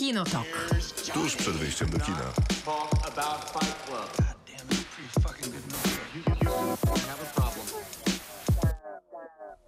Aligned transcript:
Kinotok. 0.00 0.46
Tuż 1.12 1.36
przed 1.36 1.54
wyjściem 1.54 1.90
do 1.90 1.98
kina. 1.98 2.32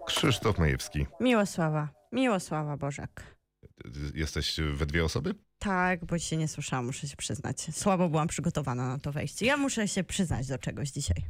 Krzysztof 0.06 0.58
Majewski. 0.58 1.06
Miłosława. 1.20 1.88
Miłosława 2.12 2.76
Bożek. 2.76 3.36
Jesteś 4.14 4.56
we 4.74 4.86
dwie 4.86 5.04
osoby? 5.04 5.34
Tak, 5.58 6.04
bo 6.04 6.18
się 6.18 6.36
nie 6.36 6.48
słyszałam, 6.48 6.86
muszę 6.86 7.08
się 7.08 7.16
przyznać. 7.16 7.66
Słabo 7.72 8.08
byłam 8.08 8.28
przygotowana 8.28 8.88
na 8.88 8.98
to 8.98 9.12
wejście. 9.12 9.46
Ja 9.46 9.56
muszę 9.56 9.88
się 9.88 10.04
przyznać 10.04 10.46
do 10.46 10.58
czegoś 10.58 10.90
dzisiaj. 10.90 11.24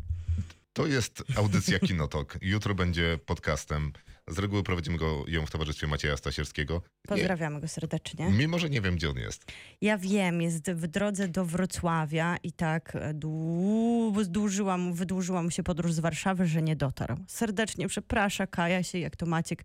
To 0.73 0.87
jest 0.87 1.23
audycja 1.37 1.79
Kinotok. 1.89 2.39
Jutro 2.43 2.75
będzie 2.75 3.19
podcastem. 3.27 3.93
Z 4.29 4.39
reguły 4.39 4.63
prowadzimy 4.63 4.99
go 4.99 5.25
ją 5.29 5.47
w 5.47 5.51
towarzystwie 5.51 5.87
Macieja 5.87 6.17
Stasierskiego. 6.17 6.83
Pozdrawiamy 7.09 7.61
go 7.61 7.69
serdecznie. 7.69 8.27
Nie, 8.27 8.33
mimo, 8.39 8.59
że 8.59 8.71
nie 8.71 8.81
wiem, 8.81 8.97
gdzie 8.97 9.11
on 9.11 9.17
jest. 9.17 9.45
Ja 9.81 9.99
wiem, 9.99 10.43
jest 10.43 10.71
w 10.71 10.87
drodze 10.87 11.29
do 11.29 11.45
Wrocławia 11.45 12.37
i 12.43 12.53
tak 12.53 12.97
e, 12.97 13.15
dłu- 13.15 14.15
wydłużyła 14.15 14.77
mu, 14.79 14.95
wydłużyła 14.95 15.43
mu 15.43 15.51
się 15.51 15.63
podróż 15.63 15.93
z 15.93 16.01
Warszawy, 16.01 16.47
że 16.47 16.63
nie 16.63 16.77
dotarł. 16.77 17.17
Serdecznie 17.29 17.89
przeprasza, 17.89 18.47
kaja 18.47 18.83
się, 18.83 18.99
jak 18.99 19.17
to 19.17 19.27
Maciek 19.27 19.65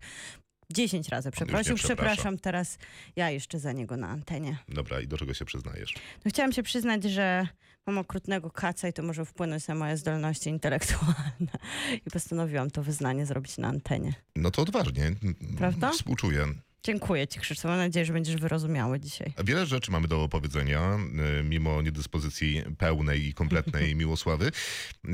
10 0.72 1.08
razy 1.08 1.30
przeprosił. 1.30 1.76
Przepraszam 1.76 2.38
teraz 2.38 2.78
ja 3.16 3.30
jeszcze 3.30 3.58
za 3.58 3.72
niego 3.72 3.96
na 3.96 4.08
antenie. 4.08 4.58
Dobra, 4.68 5.00
i 5.00 5.06
do 5.06 5.18
czego 5.18 5.34
się 5.34 5.44
przyznajesz? 5.44 5.94
No, 6.24 6.30
chciałam 6.30 6.52
się 6.52 6.62
przyznać, 6.62 7.04
że 7.04 7.48
mam 7.88 7.98
okrutnego 7.98 8.50
kaca 8.50 8.88
i 8.88 8.92
to 8.92 9.02
może 9.02 9.24
wpłynąć 9.24 9.68
na 9.68 9.74
moje 9.74 9.96
zdolności 9.96 10.50
intelektualne. 10.50 11.52
I 12.06 12.10
postanowiłam 12.12 12.70
to 12.70 12.82
wyznanie 12.82 13.26
zrobić 13.26 13.58
na 13.58 13.68
antenie. 13.68 14.14
No 14.36 14.50
to 14.50 14.62
odważnie. 14.62 15.14
Prawda? 15.58 15.90
Współczuję. 15.90 16.46
Dziękuję 16.82 17.26
ci, 17.28 17.40
Krzysztof. 17.40 17.68
Mam 17.68 17.78
nadzieję, 17.78 18.04
że 18.06 18.12
będziesz 18.12 18.36
wyrozumiały 18.36 19.00
dzisiaj. 19.00 19.32
Wiele 19.44 19.66
rzeczy 19.66 19.90
mamy 19.90 20.08
do 20.08 20.22
opowiedzenia, 20.22 20.98
y, 21.40 21.42
mimo 21.44 21.82
niedyspozycji 21.82 22.62
pełnej 22.78 23.26
i 23.26 23.34
kompletnej 23.34 23.94
Miłosławy, 23.96 24.50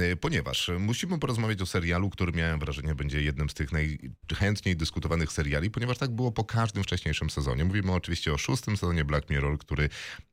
y, 0.00 0.16
ponieważ 0.16 0.70
musimy 0.78 1.18
porozmawiać 1.18 1.60
o 1.62 1.66
serialu, 1.66 2.10
który 2.10 2.32
miałem 2.32 2.58
wrażenie 2.60 2.94
będzie 2.94 3.22
jednym 3.22 3.50
z 3.50 3.54
tych 3.54 3.68
najchętniej 3.72 4.76
dyskutowanych 4.76 5.32
seriali, 5.32 5.70
ponieważ 5.70 5.98
tak 5.98 6.10
było 6.10 6.32
po 6.32 6.44
każdym 6.44 6.82
wcześniejszym 6.82 7.30
sezonie. 7.30 7.64
Mówimy 7.64 7.92
oczywiście 7.92 8.32
o 8.32 8.38
szóstym 8.38 8.76
sezonie 8.76 9.04
Black 9.04 9.30
Mirror, 9.30 9.58
który 9.58 9.88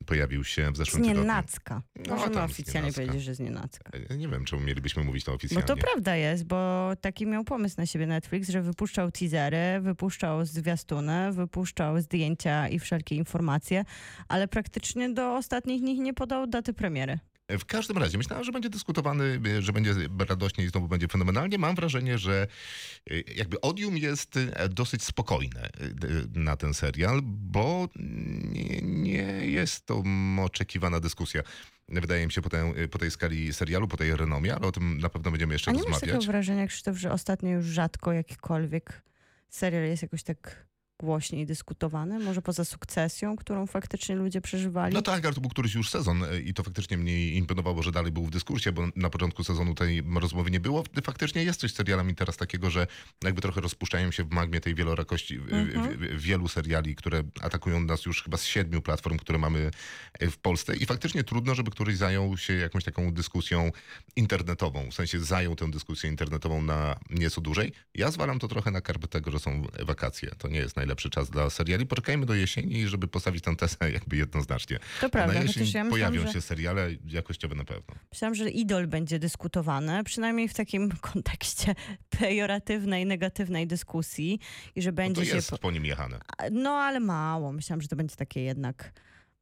pojawił 0.06 0.44
się 0.44 0.70
w 0.72 0.76
zeszłym 0.76 1.02
tygodniu. 1.02 1.22
nienacka. 1.22 1.82
No, 2.06 2.16
Możemy 2.16 2.42
oficjalnie 2.42 2.92
powiedzieć, 2.92 3.22
że 3.22 3.34
z 3.34 3.40
nienacka. 3.40 3.90
Ja 4.10 4.16
Nie 4.16 4.28
wiem, 4.28 4.44
czemu 4.44 4.62
mielibyśmy 4.62 5.04
mówić 5.04 5.24
to 5.24 5.32
oficjalnie. 5.32 5.66
to 5.66 5.76
prawda 5.76 6.16
jest, 6.16 6.44
bo 6.44 6.90
taki 7.00 7.26
miał 7.26 7.44
pomysł 7.44 7.74
na 7.78 7.86
siebie 7.86 8.06
Netflix, 8.06 8.48
że 8.48 8.62
wypuszczał 8.62 9.10
teasery, 9.10 9.80
wypuszczał 9.80 10.44
zwiastuny, 10.44 11.21
wypuszczał 11.30 12.00
zdjęcia 12.00 12.68
i 12.68 12.78
wszelkie 12.78 13.14
informacje, 13.14 13.84
ale 14.28 14.48
praktycznie 14.48 15.10
do 15.10 15.36
ostatnich 15.36 15.80
dni 15.80 16.00
nie 16.00 16.14
podał 16.14 16.46
daty 16.46 16.72
premiery. 16.72 17.18
W 17.58 17.64
każdym 17.64 17.98
razie 17.98 18.18
myślałem, 18.18 18.44
że 18.44 18.52
będzie 18.52 18.70
dyskutowany, 18.70 19.40
y, 19.46 19.62
że 19.62 19.72
będzie 19.72 19.94
radośnie 20.28 20.64
i 20.64 20.68
znowu 20.68 20.88
będzie 20.88 21.08
fenomenalnie. 21.08 21.58
Mam 21.58 21.74
wrażenie, 21.74 22.18
że 22.18 22.46
y, 23.10 23.24
jakby 23.36 23.60
odium 23.60 23.96
jest 23.96 24.36
y, 24.36 24.52
dosyć 24.70 25.04
spokojne 25.04 25.68
na 26.34 26.56
ten 26.56 26.74
serial, 26.74 27.20
bo 27.24 27.88
nie, 28.42 28.82
nie 28.82 29.46
jest 29.46 29.86
to 29.86 30.02
oczekiwana 30.44 31.00
dyskusja. 31.00 31.42
Wydaje 31.88 32.26
mi 32.26 32.32
się 32.32 32.42
po, 32.42 32.50
po 32.90 32.98
tej 32.98 33.10
skali 33.10 33.52
serialu, 33.54 33.88
po 33.88 33.96
tej 33.96 34.16
renomie, 34.16 34.54
ale 34.54 34.66
o 34.66 34.72
tym 34.72 34.98
na 34.98 35.08
pewno 35.08 35.30
będziemy 35.30 35.54
jeszcze 35.54 35.70
A 35.70 35.74
nie 35.74 35.78
rozmawiać. 35.78 36.00
takiego 36.00 36.20
wrażenia, 36.32 36.66
Krzysztof, 36.66 36.96
że 36.96 37.12
ostatnio 37.12 37.50
już 37.50 37.66
rzadko 37.66 38.12
jakikolwiek 38.12 39.02
serial 39.48 39.84
jest 39.84 40.02
jakoś 40.02 40.22
tak 40.22 40.66
głośniej 41.02 41.46
dyskutowany? 41.46 42.18
Może 42.18 42.42
poza 42.42 42.64
sukcesją, 42.64 43.36
którą 43.36 43.66
faktycznie 43.66 44.16
ludzie 44.16 44.40
przeżywali? 44.40 44.94
No 44.94 45.02
tak, 45.02 45.24
ale 45.24 45.34
to 45.34 45.40
był 45.40 45.50
któryś 45.50 45.74
już 45.74 45.90
sezon 45.90 46.24
y, 46.24 46.40
i 46.42 46.54
to 46.54 46.62
faktycznie 46.62 46.96
mnie 46.98 47.28
imponowało, 47.28 47.82
że 47.82 47.92
dalej 47.92 48.12
był 48.12 48.26
w 48.26 48.30
dyskursie, 48.30 48.72
bo 48.72 48.82
na 48.96 49.10
początku 49.10 49.44
sezonu 49.44 49.74
tej 49.74 50.02
rozmowy 50.20 50.50
nie 50.50 50.60
było. 50.60 50.84
Faktycznie 51.04 51.44
jest 51.44 51.60
coś 51.60 51.72
z 51.72 51.74
serialami 51.74 52.14
teraz 52.14 52.36
takiego, 52.36 52.70
że 52.70 52.86
jakby 53.24 53.42
trochę 53.42 53.60
rozpuszczają 53.60 54.10
się 54.10 54.24
w 54.24 54.30
magmie 54.30 54.60
tej 54.60 54.74
wielorakości 54.74 55.40
Mhm. 55.52 56.18
wielu 56.18 56.48
seriali, 56.48 56.94
które 56.94 57.22
atakują 57.40 57.80
nas 57.80 58.06
już 58.06 58.22
chyba 58.22 58.36
z 58.36 58.44
siedmiu 58.44 58.82
platform, 58.82 59.18
które 59.18 59.38
mamy 59.38 59.70
y, 60.22 60.30
w 60.30 60.38
Polsce 60.38 60.76
i 60.76 60.86
faktycznie 60.86 61.24
trudno, 61.24 61.54
żeby 61.54 61.70
któryś 61.70 61.96
zajął 61.96 62.36
się 62.36 62.52
jakąś 62.54 62.84
taką 62.84 63.12
dyskusją 63.12 63.70
internetową, 64.16 64.90
w 64.90 64.94
sensie 64.94 65.20
zajął 65.20 65.56
tę 65.56 65.70
dyskusję 65.70 66.10
internetową 66.10 66.62
na 66.62 66.96
nieco 67.10 67.40
dłużej. 67.40 67.72
Ja 67.94 68.10
zwalam 68.10 68.38
to 68.38 68.48
trochę 68.48 68.70
na 68.70 68.80
karb 68.80 69.06
tego, 69.06 69.30
że 69.30 69.38
są 69.38 69.62
wakacje. 69.82 70.30
To 70.38 70.48
nie 70.48 70.58
jest 70.58 70.76
najlepszy 70.92 71.10
czas 71.10 71.30
dla 71.30 71.50
seriali. 71.50 71.86
Poczekajmy 71.86 72.26
do 72.26 72.34
jesieni, 72.34 72.88
żeby 72.88 73.08
postawić 73.08 73.44
tę 73.44 73.56
tezę 73.56 73.76
jakby 73.92 74.16
jednoznacznie. 74.16 74.78
to 75.00 75.10
prawda, 75.10 75.34
Na 75.34 75.40
jesień 75.42 75.66
ja 75.74 75.84
pojawią 75.90 76.32
się 76.32 76.40
seriale 76.40 76.88
jakościowe 77.06 77.54
na 77.54 77.64
pewno. 77.64 77.94
myślałam, 78.12 78.34
że 78.34 78.50
idol 78.50 78.86
będzie 78.86 79.18
dyskutowany, 79.18 80.04
przynajmniej 80.04 80.48
w 80.48 80.54
takim 80.54 80.90
kontekście 81.12 81.74
pejoratywnej, 82.18 83.06
negatywnej 83.06 83.66
dyskusji 83.66 84.38
i 84.76 84.82
że 84.82 84.90
No 84.90 84.96
będzie 84.96 85.20
to 85.22 85.26
się... 85.28 85.34
jest 85.36 85.50
po- 85.50 85.58
po 85.58 85.70
nim 85.70 85.84
jechane. 85.84 86.18
No 86.50 86.70
ale 86.70 87.00
mało. 87.00 87.52
Myślałam, 87.52 87.82
że 87.82 87.88
to 87.88 87.96
będzie 87.96 88.16
takie 88.16 88.40
jednak. 88.40 88.92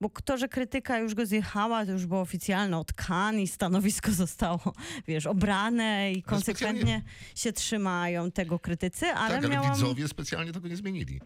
Bo 0.02 0.10
to, 0.24 0.38
że 0.38 0.48
krytyka 0.48 0.98
już 0.98 1.14
go 1.14 1.26
zjechała, 1.26 1.86
to 1.86 1.92
już 1.92 2.06
było 2.06 2.20
oficjalne 2.20 2.78
od 2.78 2.92
Kan 2.92 3.40
i 3.40 3.48
stanowisko 3.48 4.12
zostało, 4.24 4.72
wiesz, 5.08 5.26
obrane 5.26 6.12
i 6.12 6.22
konsekwentnie 6.22 7.02
się 7.34 7.52
trzymają 7.52 8.30
tego 8.30 8.58
krytycy, 8.58 9.06
ale 9.06 9.34
tak, 9.34 9.44
ale 9.44 9.54
miałam... 9.54 9.72
widzowie 9.74 10.08
specjalnie 10.08 10.52
tego 10.52 10.68
nie 10.68 10.76
zmienili. 10.76 11.20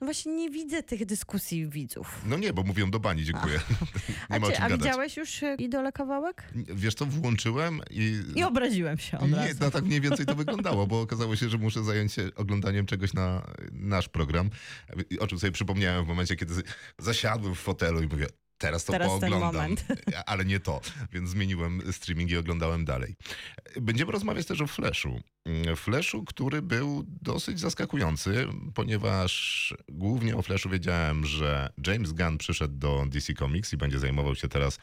No 0.00 0.04
właśnie 0.04 0.32
nie 0.32 0.50
widzę 0.50 0.82
tych 0.82 1.06
dyskusji 1.06 1.68
widzów. 1.68 2.20
No 2.26 2.36
nie, 2.36 2.52
bo 2.52 2.62
mówią 2.62 2.90
do 2.90 3.00
bani, 3.00 3.24
dziękuję. 3.24 3.60
A, 4.28 4.34
nie 4.34 4.40
ma 4.40 4.50
czy, 4.50 4.58
a 4.58 4.68
widziałeś 4.68 5.16
już 5.16 5.42
e, 5.42 5.54
idole 5.54 5.92
kawałek? 5.92 6.42
Wiesz 6.54 6.94
co, 6.94 7.06
włączyłem 7.06 7.80
i... 7.90 8.22
I 8.34 8.44
obraziłem 8.44 8.98
się 8.98 9.18
od 9.18 9.30
Nie, 9.30 9.54
no 9.60 9.70
tak 9.70 9.84
mniej 9.84 10.00
więcej 10.00 10.26
to 10.26 10.34
wyglądało, 10.44 10.86
bo 10.86 11.00
okazało 11.00 11.36
się, 11.36 11.48
że 11.48 11.58
muszę 11.58 11.84
zająć 11.84 12.12
się 12.12 12.30
oglądaniem 12.36 12.86
czegoś 12.86 13.14
na 13.14 13.46
nasz 13.72 14.08
program. 14.08 14.50
O 15.20 15.26
czym 15.26 15.38
sobie 15.38 15.52
przypomniałem 15.52 16.04
w 16.04 16.08
momencie, 16.08 16.36
kiedy 16.36 16.54
zasiadłem 16.98 17.54
w 17.54 17.58
fotelu 17.58 18.02
i 18.02 18.06
mówię, 18.06 18.26
teraz 18.58 18.84
to 18.84 18.92
Teraz 18.92 19.08
ten 19.08 19.30
pooglądam, 19.30 19.54
moment. 19.54 19.84
ale 20.26 20.44
nie 20.44 20.60
to, 20.60 20.80
więc 21.12 21.30
zmieniłem 21.30 21.92
streaming 21.92 22.30
i 22.30 22.36
oglądałem 22.36 22.84
dalej. 22.84 23.16
Będziemy 23.80 24.12
rozmawiać 24.12 24.46
też 24.46 24.60
o 24.60 24.66
Flashu. 24.66 25.20
Flashu, 25.76 26.24
który 26.24 26.62
był 26.62 27.04
dosyć 27.06 27.60
zaskakujący, 27.60 28.48
ponieważ 28.74 29.74
głównie 29.88 30.36
o 30.36 30.42
Flashu 30.42 30.68
wiedziałem, 30.68 31.24
że 31.24 31.72
James 31.86 32.12
Gunn 32.12 32.38
przyszedł 32.38 32.74
do 32.74 33.04
DC 33.08 33.34
Comics 33.34 33.72
i 33.72 33.76
będzie 33.76 33.98
zajmował 33.98 34.34
się 34.34 34.48
teraz 34.48 34.78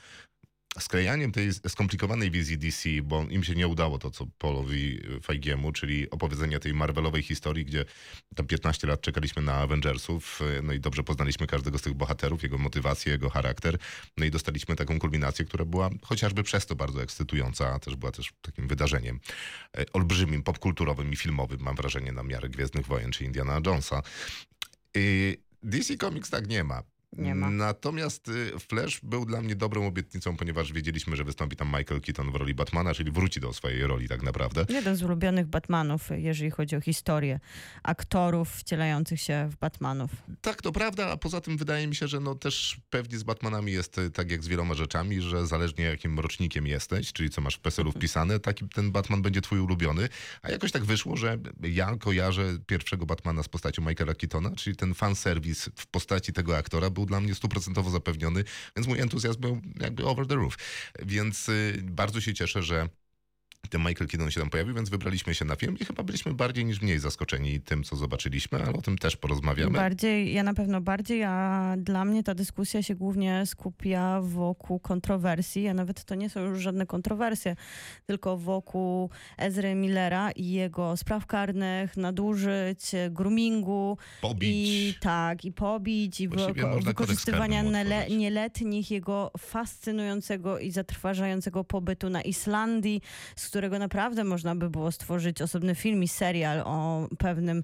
sklejaniem 0.82 1.32
tej 1.32 1.54
skomplikowanej 1.54 2.32
wizji 2.32 2.58
DC, 2.58 2.90
bo 3.04 3.26
im 3.30 3.44
się 3.44 3.56
nie 3.56 3.68
udało 3.68 3.98
to, 4.00 4.12
co 4.12 4.28
Paulowi 4.38 5.02
Feigiemu, 5.24 5.72
czyli 5.72 6.10
opowiedzenie 6.10 6.60
tej 6.60 6.74
Marvelowej 6.74 7.24
historii, 7.24 7.66
gdzie 7.66 7.86
tam 8.36 8.48
15 8.48 8.88
lat 8.88 9.02
czekaliśmy 9.02 9.42
na 9.42 9.54
Avengersów, 9.54 10.40
no 10.64 10.74
i 10.74 10.80
dobrze 10.80 11.04
poznaliśmy 11.04 11.48
każdego 11.48 11.78
z 11.78 11.82
tych 11.82 11.94
bohaterów, 11.94 12.44
jego 12.44 12.58
motywację, 12.58 13.12
jego 13.12 13.30
charakter, 13.30 13.78
no 14.18 14.26
i 14.26 14.32
dostaliśmy 14.32 14.76
taką 14.76 15.00
kulminację, 15.00 15.46
która 15.46 15.66
była 15.66 15.90
chociażby 16.02 16.44
przez 16.44 16.66
to 16.66 16.76
bardzo 16.76 17.04
ekscytująca, 17.04 17.74
a 17.74 17.80
też 17.80 17.96
była 17.96 18.12
też 18.12 18.34
takim 18.42 18.68
wydarzeniem 18.68 19.20
e, 19.78 19.86
olbrzymim, 19.94 20.44
popkulturowym 20.44 21.14
i 21.14 21.16
filmowym, 21.16 21.60
mam 21.62 21.76
wrażenie, 21.76 22.12
na 22.12 22.24
miarę 22.24 22.50
Gwiezdnych 22.50 22.88
Wojen 22.88 23.12
czy 23.12 23.24
Indiana 23.24 23.60
Jonesa. 23.66 24.02
DC 25.64 25.98
Comics 25.98 26.30
tak 26.30 26.48
nie 26.48 26.64
ma. 26.64 26.95
Nie 27.18 27.36
ma. 27.36 27.50
Natomiast 27.50 28.28
y, 28.28 28.60
Flash 28.60 29.00
był 29.04 29.26
dla 29.26 29.42
mnie 29.42 29.56
dobrą 29.56 29.88
obietnicą, 29.88 30.38
ponieważ 30.38 30.74
wiedzieliśmy, 30.74 31.16
że 31.16 31.24
wystąpi 31.24 31.56
tam 31.56 31.68
Michael 31.68 32.02
Keaton 32.02 32.32
w 32.32 32.36
roli 32.36 32.54
Batmana, 32.54 32.94
czyli 32.94 33.12
wróci 33.12 33.40
do 33.40 33.54
swojej 33.54 33.88
roli 33.88 34.08
tak 34.08 34.24
naprawdę. 34.24 34.66
Jeden 34.70 34.96
z 34.96 35.04
ulubionych 35.04 35.48
Batmanów, 35.48 36.10
jeżeli 36.18 36.52
chodzi 36.52 36.76
o 36.76 36.82
historię 36.82 37.40
aktorów 37.84 38.52
wcielających 38.52 39.22
się 39.22 39.50
w 39.52 39.56
Batmanów. 39.56 40.12
Tak, 40.42 40.62
to 40.62 40.72
prawda, 40.72 41.12
a 41.12 41.18
poza 41.18 41.42
tym 41.42 41.58
wydaje 41.58 41.88
mi 41.88 41.96
się, 41.96 42.08
że 42.08 42.20
no 42.20 42.36
też 42.36 42.78
pewnie 42.90 43.18
z 43.18 43.24
Batmanami 43.24 43.72
jest 43.72 43.98
y, 43.98 44.12
tak 44.12 44.32
jak 44.32 44.44
z 44.44 44.48
wieloma 44.48 44.74
rzeczami, 44.74 45.22
że 45.22 45.48
zależnie 45.48 45.86
jakim 45.86 46.20
rocznikiem 46.20 46.68
jesteś, 46.68 47.14
czyli 47.14 47.30
co 47.30 47.42
masz 47.42 47.56
w 47.56 47.60
PESEL-u 47.60 47.92
wpisane, 47.92 48.40
taki 48.40 48.70
ten 48.70 48.92
Batman 48.92 49.22
będzie 49.22 49.42
twój 49.42 49.60
ulubiony. 49.60 50.10
A 50.42 50.52
jakoś 50.52 50.72
tak 50.72 50.86
wyszło, 50.86 51.18
że 51.18 51.38
ja 51.64 51.96
kojarzę 51.96 52.58
pierwszego 52.68 53.06
Batmana 53.06 53.44
z 53.44 53.48
postacią 53.48 53.82
Michaela 53.82 54.14
Keatona, 54.14 54.52
czyli 54.56 54.76
ten 54.76 54.94
fanserwis 54.94 55.70
w 55.76 55.88
postaci 55.88 56.34
tego 56.34 56.58
aktora 56.58 56.90
był 56.90 57.05
dla 57.06 57.22
mnie 57.22 57.36
stuprocentowo 57.36 57.90
zapewniony, 57.90 58.44
więc 58.76 58.88
mój 58.88 59.00
entuzjazm 59.00 59.42
był 59.42 59.62
jakby 59.80 60.06
over 60.06 60.28
the 60.28 60.36
roof. 60.36 60.58
Więc 61.06 61.50
y, 61.50 61.80
bardzo 61.84 62.22
się 62.22 62.34
cieszę, 62.34 62.64
że 62.64 62.90
ten 63.68 63.82
Michael 63.82 64.08
Keaton 64.08 64.32
się 64.32 64.40
tam 64.40 64.50
pojawił, 64.50 64.76
więc 64.76 64.90
wybraliśmy 64.90 65.36
się 65.36 65.46
na 65.46 65.56
film 65.56 65.78
i 65.80 65.86
chyba 65.86 66.04
byliśmy 66.04 66.34
bardziej 66.34 66.66
niż 66.66 66.82
mniej 66.82 67.00
zaskoczeni 67.00 67.62
tym, 67.62 67.84
co 67.84 67.96
zobaczyliśmy, 67.96 68.64
ale 68.64 68.74
o 68.74 68.82
tym 68.82 68.98
też 68.98 69.18
porozmawiamy. 69.18 69.78
Bardziej, 69.78 70.34
ja 70.34 70.44
na 70.44 70.54
pewno 70.54 70.82
bardziej, 70.82 71.24
a 71.24 71.74
dla 71.78 72.06
mnie 72.06 72.24
ta 72.24 72.36
dyskusja 72.36 72.84
się 72.84 72.96
głównie 72.96 73.46
skupia 73.46 74.22
wokół 74.22 74.80
kontrowersji, 74.80 75.68
a 75.68 75.74
nawet 75.74 76.04
to 76.04 76.16
nie 76.16 76.30
są 76.30 76.40
już 76.42 76.60
żadne 76.60 76.86
kontrowersje, 76.86 77.56
tylko 78.06 78.38
wokół 78.38 79.10
Ezry 79.38 79.76
Millera 79.76 80.32
i 80.32 80.52
jego 80.52 80.98
spraw 80.98 81.26
karnych, 81.26 81.98
nadużyć, 81.98 82.92
groomingu 83.10 83.98
Pobić. 84.22 84.70
i 84.70 84.94
tak, 85.02 85.46
i 85.46 85.52
pobić, 85.52 86.22
i 86.22 86.30
wyko- 86.30 86.84
wykorzystywania 86.84 87.64
nieletnich, 88.10 88.92
jego 88.92 89.32
fascynującego 89.38 90.60
i 90.60 90.72
zatrważającego 90.72 91.64
pobytu 91.64 92.10
na 92.10 92.22
Islandii, 92.22 93.02
z 93.36 93.52
którego 93.56 93.80
naprawdę 93.80 94.24
można 94.24 94.56
by 94.56 94.70
było 94.70 94.92
stworzyć 94.92 95.42
osobny 95.42 95.76
film 95.76 96.04
i 96.04 96.08
serial 96.08 96.60
o 96.60 97.08
pewnym 97.18 97.64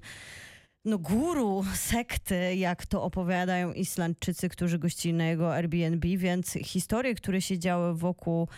no, 0.84 0.98
guru 0.98 1.64
sekty, 1.74 2.54
jak 2.54 2.86
to 2.86 3.02
opowiadają 3.02 3.72
Islandczycy, 3.72 4.48
którzy 4.48 4.78
gościli 4.78 5.14
na 5.14 5.26
jego 5.26 5.54
Airbnb, 5.54 6.08
więc 6.16 6.52
historie, 6.52 7.14
które 7.14 7.42
się 7.42 7.58
działy 7.58 7.94
wokół 7.94 8.48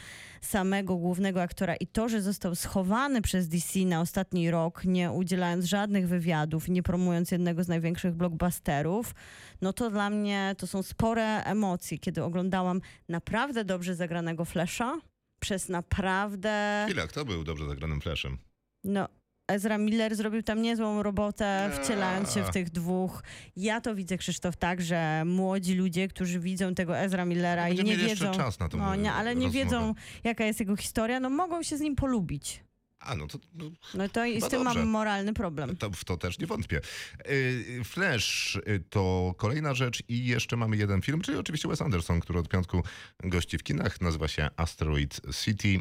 samego 0.41 0.97
głównego 0.97 1.43
aktora 1.43 1.77
i 1.77 1.87
to, 1.87 2.09
że 2.09 2.23
został 2.23 2.55
schowany 2.55 3.23
przez 3.23 3.49
DC 3.49 3.79
na 3.79 4.01
ostatni 4.01 4.51
rok, 4.51 4.85
nie 4.85 5.11
udzielając 5.13 5.65
żadnych 5.65 6.09
wywiadów, 6.09 6.69
nie 6.69 6.83
promując 6.83 7.31
jednego 7.31 7.65
z 7.65 7.69
największych 7.69 8.15
blockbusterów, 8.15 9.15
no 9.61 9.73
to 9.73 9.91
dla 9.91 10.11
mnie 10.11 10.55
to 10.59 10.67
są 10.67 10.83
spore 10.83 11.45
emocje, 11.45 11.99
kiedy 11.99 12.23
oglądałam 12.23 12.81
naprawdę 13.09 13.65
dobrze 13.65 13.95
zagranego 13.95 14.45
Flasha 14.45 15.01
przez 15.45 15.69
naprawdę... 15.69 16.85
Chwila, 16.89 17.07
kto 17.07 17.25
był 17.25 17.45
dobrze 17.45 17.67
zagranym 17.67 18.01
Flashem? 18.01 18.39
No, 18.85 19.09
Ezra 19.49 19.79
Miller 19.79 20.17
zrobił 20.17 20.43
tam 20.43 20.63
niezłą 20.63 21.03
robotę, 21.03 21.71
wcielając 21.83 22.33
się 22.33 22.45
w 22.45 22.51
tych 22.51 22.71
dwóch. 22.71 23.23
Ja 23.57 23.81
to 23.81 23.95
widzę, 23.95 24.19
Krzysztof, 24.19 24.57
tak, 24.57 24.83
że 24.83 25.23
młodzi 25.27 25.75
ludzie, 25.75 26.09
którzy 26.09 26.41
widzą 26.41 26.75
tego 26.75 26.99
Ezra 26.99 27.25
Millera 27.25 27.69
i 27.69 27.77
Będziemy 27.77 28.03
nie 28.03 28.09
wiedzą, 28.09 28.33
czas 28.33 28.59
na 28.59 28.69
tą 28.69 28.79
no, 28.79 28.95
nie, 28.95 29.13
ale 29.13 29.37
nie 29.37 29.47
rozmowę. 29.47 29.65
wiedzą, 29.65 29.95
jaka 30.25 30.45
jest 30.45 30.61
jego 30.61 30.77
historia, 30.77 31.21
no 31.21 31.31
mogą 31.31 31.63
się 31.63 31.77
z 31.77 31.81
nim 31.81 31.97
polubić. 31.97 32.65
A, 33.05 33.15
no 33.17 33.27
to... 33.27 33.39
No, 33.55 33.65
No 33.95 34.09
to 34.09 34.25
i 34.25 34.41
z 34.41 34.49
tym 34.49 34.65
dobrze. 34.65 34.79
mam 34.79 34.89
moralny 34.89 35.35
problem. 35.35 35.77
To, 35.77 35.91
w 35.91 36.05
to 36.05 36.17
też 36.17 36.39
nie 36.39 36.47
wątpię. 36.47 36.81
Yy, 37.29 37.85
Flash 37.85 38.57
y, 38.57 38.85
to 38.91 39.35
kolejna 39.39 39.75
rzecz 39.75 40.03
i 40.09 40.27
jeszcze 40.27 40.57
mamy 40.57 40.77
jeden 40.77 41.03
film, 41.03 41.21
czyli 41.21 41.39
oczywiście 41.39 41.69
Wes 41.69 41.83
Anderson, 41.83 42.21
który 42.21 42.39
od 42.39 42.49
piątku 42.49 42.83
gości 43.23 43.59
w 43.59 43.63
kinach. 43.63 44.01
Nazywa 44.01 44.29
się 44.29 44.49
Asteroid 44.57 45.21
City. 45.45 45.81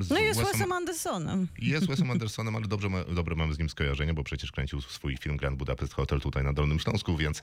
Z 0.00 0.10
No 0.10 0.18
i 0.18 0.24
jest 0.24 0.40
Wesem- 0.40 0.52
Wesem 0.52 0.72
Andersonem. 0.72 1.48
Jest 1.58 1.86
Wesem 1.86 2.10
Andersonem, 2.14 2.56
ale 2.56 2.66
dobrze, 2.68 2.88
ma, 2.88 3.04
dobre 3.04 3.34
mamy 3.36 3.54
z 3.54 3.58
nim 3.58 3.68
skojarzenie, 3.70 4.14
bo 4.14 4.24
przecież 4.24 4.52
kręcił 4.52 4.80
swój 4.80 5.16
film 5.16 5.36
Grand 5.36 5.56
Budapest 5.58 5.92
Hotel 5.94 6.20
tutaj 6.20 6.44
na 6.44 6.52
Dolnym 6.52 6.78
Śląsku, 6.78 7.16
więc 7.16 7.42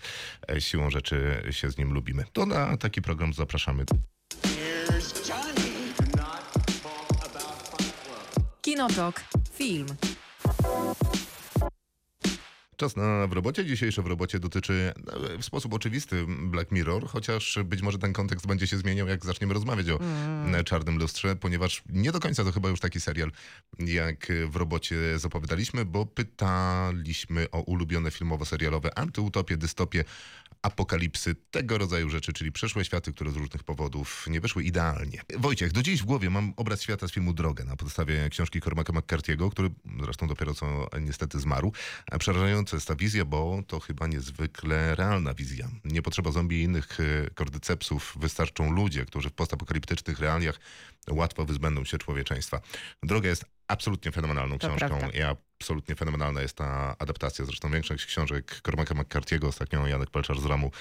e, 0.51 0.61
siłą 0.61 0.89
rzeczy 0.89 1.43
się 1.51 1.71
z 1.71 1.77
nim 1.77 1.93
lubimy. 1.93 2.25
To 2.33 2.45
na 2.45 2.77
taki 2.77 3.01
program 3.01 3.33
zapraszamy. 3.33 3.85
Here's 4.43 5.38
Kinotok. 8.69 9.23
Film. 9.53 9.87
Czas 12.75 12.95
na 12.95 13.27
w 13.27 13.33
robocie. 13.33 13.65
Dzisiejsze 13.65 14.01
w 14.01 14.07
robocie 14.07 14.39
dotyczy 14.39 14.93
e, 15.33 15.37
w 15.37 15.45
sposób 15.45 15.73
oczywisty 15.73 16.25
Black 16.27 16.71
Mirror, 16.71 17.07
chociaż 17.07 17.59
być 17.65 17.81
może 17.81 17.97
ten 17.97 18.13
kontekst 18.13 18.47
będzie 18.47 18.67
się 18.67 18.77
zmieniał, 18.77 19.07
jak 19.07 19.25
zaczniemy 19.25 19.53
rozmawiać 19.53 19.89
o 19.89 19.99
e, 20.53 20.63
Czarnym 20.63 20.97
Lustrze, 20.97 21.35
ponieważ 21.35 21.83
nie 21.89 22.11
do 22.11 22.19
końca 22.19 22.43
to 22.43 22.51
chyba 22.51 22.69
już 22.69 22.79
taki 22.79 22.99
serial, 22.99 23.31
jak 23.79 24.31
e, 24.31 24.47
w 24.47 24.55
robocie 24.55 25.19
zapowiadaliśmy, 25.19 25.85
bo 25.85 26.05
pytaliśmy 26.05 27.51
o 27.51 27.61
ulubione 27.61 28.11
filmowo-serialowe 28.11 28.89
antyutopie, 28.95 29.57
dystopie, 29.57 30.03
apokalipsy, 30.61 31.35
tego 31.51 31.77
rodzaju 31.77 32.09
rzeczy, 32.09 32.33
czyli 32.33 32.51
przeszłe 32.51 32.85
światy, 32.85 33.13
które 33.13 33.31
z 33.31 33.35
różnych 33.35 33.63
powodów 33.63 34.25
nie 34.29 34.41
wyszły 34.41 34.63
idealnie. 34.63 35.21
Wojciech, 35.37 35.71
do 35.71 35.81
dziś 35.81 36.01
w 36.01 36.05
głowie 36.05 36.29
mam 36.29 36.53
obraz 36.57 36.81
świata 36.81 37.07
z 37.07 37.11
filmu 37.11 37.33
Drogę 37.33 37.63
na 37.63 37.75
podstawie 37.75 38.29
książki 38.29 38.61
Cormaca 38.61 38.93
McCarthy'ego, 38.93 39.51
który 39.51 39.69
zresztą 40.03 40.27
dopiero 40.27 40.53
co 40.53 40.87
niestety 41.01 41.39
zmarł. 41.39 41.73
Przerażająca 42.19 42.77
jest 42.77 42.87
ta 42.87 42.95
wizja, 42.95 43.25
bo 43.25 43.63
to 43.67 43.79
chyba 43.79 44.07
niezwykle 44.07 44.95
realna 44.95 45.33
wizja. 45.33 45.69
Nie 45.85 46.01
potrzeba 46.01 46.31
zombie 46.31 46.59
i 46.59 46.63
innych 46.63 46.99
e, 46.99 47.29
kordycepsów, 47.29 48.17
wystarczą 48.19 48.71
ludzie, 48.71 49.05
którzy 49.05 49.29
w 49.29 49.33
postapokaliptycznych 49.33 50.19
realiach 50.19 50.59
łatwo 51.11 51.45
wyzbędą 51.45 51.85
się 51.85 51.97
człowieczeństwa. 51.97 52.61
Droga 53.03 53.29
jest 53.29 53.45
absolutnie 53.67 54.11
fenomenalną 54.11 54.57
To 54.59 54.67
książką. 54.67 54.87
prawda. 54.99 55.17
I 55.17 55.21
absolutnie 55.21 55.95
fenomenalna 55.95 56.41
jest 56.41 56.57
ta 56.57 56.95
adaptacja. 56.99 57.45
Zresztą 57.45 57.71
większość 57.71 58.05
książek 58.05 58.61
Cormaca 58.65 58.95
McCarthy'ego, 58.95 59.47
ostatnio 59.47 59.87
Janek 59.87 60.09
Pelczar 60.09 60.39
z 60.39 60.45
Ramu 60.45 60.71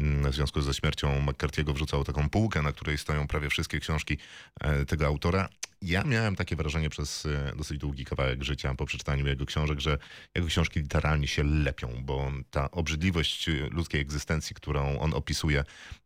w 0.00 0.34
związku 0.34 0.62
ze 0.62 0.74
śmiercią 0.74 1.26
McCarthy'ego 1.26 1.74
wrzucał 1.74 2.04
taką 2.04 2.30
półkę, 2.30 2.62
na 2.62 2.72
której 2.72 2.98
stoją 2.98 3.26
prawie 3.26 3.50
wszystkie 3.50 3.80
książki 3.80 4.18
e, 4.60 4.84
tego 4.84 5.06
autora. 5.06 5.48
Ja 5.82 6.04
miałem 6.04 6.36
takie 6.36 6.56
wrażenie 6.56 6.90
przez 6.90 7.26
e, 7.26 7.52
dosyć 7.56 7.78
długi 7.78 8.04
kawałek 8.04 8.44
życia 8.44 8.74
po 8.74 8.86
przeczytaniu 8.86 9.26
jego 9.26 9.46
książek, 9.46 9.80
że 9.80 9.98
jego 10.34 10.48
książki 10.48 10.80
literalnie 10.80 11.28
się 11.28 11.44
lepią, 11.44 11.88
bo 12.02 12.32
ta 12.50 12.70
obrzydliwość 12.70 13.50
ludzkiej 13.70 14.00
egzystencji, 14.00 14.56
którą 14.56 14.98
on 14.98 15.14
opisuje, 15.14 15.64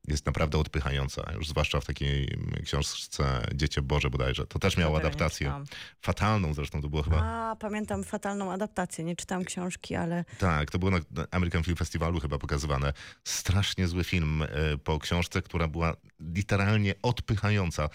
jest 0.09 0.27
naprawdę 0.27 0.59
odpychająca. 0.59 1.33
Już 1.35 1.49
zwłaszcza 1.49 1.81
w 1.81 1.85
takiej 1.85 2.39
książce 2.65 3.47
Dziecię 3.55 3.83
Boże 3.83 4.11
bodajże. 4.11 4.47
To 4.47 4.59
też 4.59 4.77
miało 4.77 4.97
adaptację. 4.97 5.65
Fatalną 6.03 6.55
zresztą, 6.55 6.83
to 6.83 6.89
było 6.89 7.03
chyba... 7.03 7.23
A, 7.23 7.57
pamiętam 7.57 8.05
fatalną 8.05 8.53
adaptację. 8.53 9.05
Nie 9.05 9.17
czytałam 9.17 9.45
książki, 9.45 9.95
ale 9.95 10.25
Tak, 10.39 10.71
to 10.71 10.79
było 10.79 10.91
na 10.91 11.01
na 11.11 11.27
American 11.31 11.65
Film 11.65 11.77
Festivalu 11.77 12.21
chyba 12.21 12.39
pokazywane. 12.39 12.93
Strasznie 13.25 13.80
zły 13.87 14.05
film 14.05 14.43
e, 14.43 14.47
po 14.85 14.99
książce, 14.99 15.43
która 15.43 15.69
była 15.69 15.97
literalnie 16.35 16.95
odpychająca. 17.03 17.89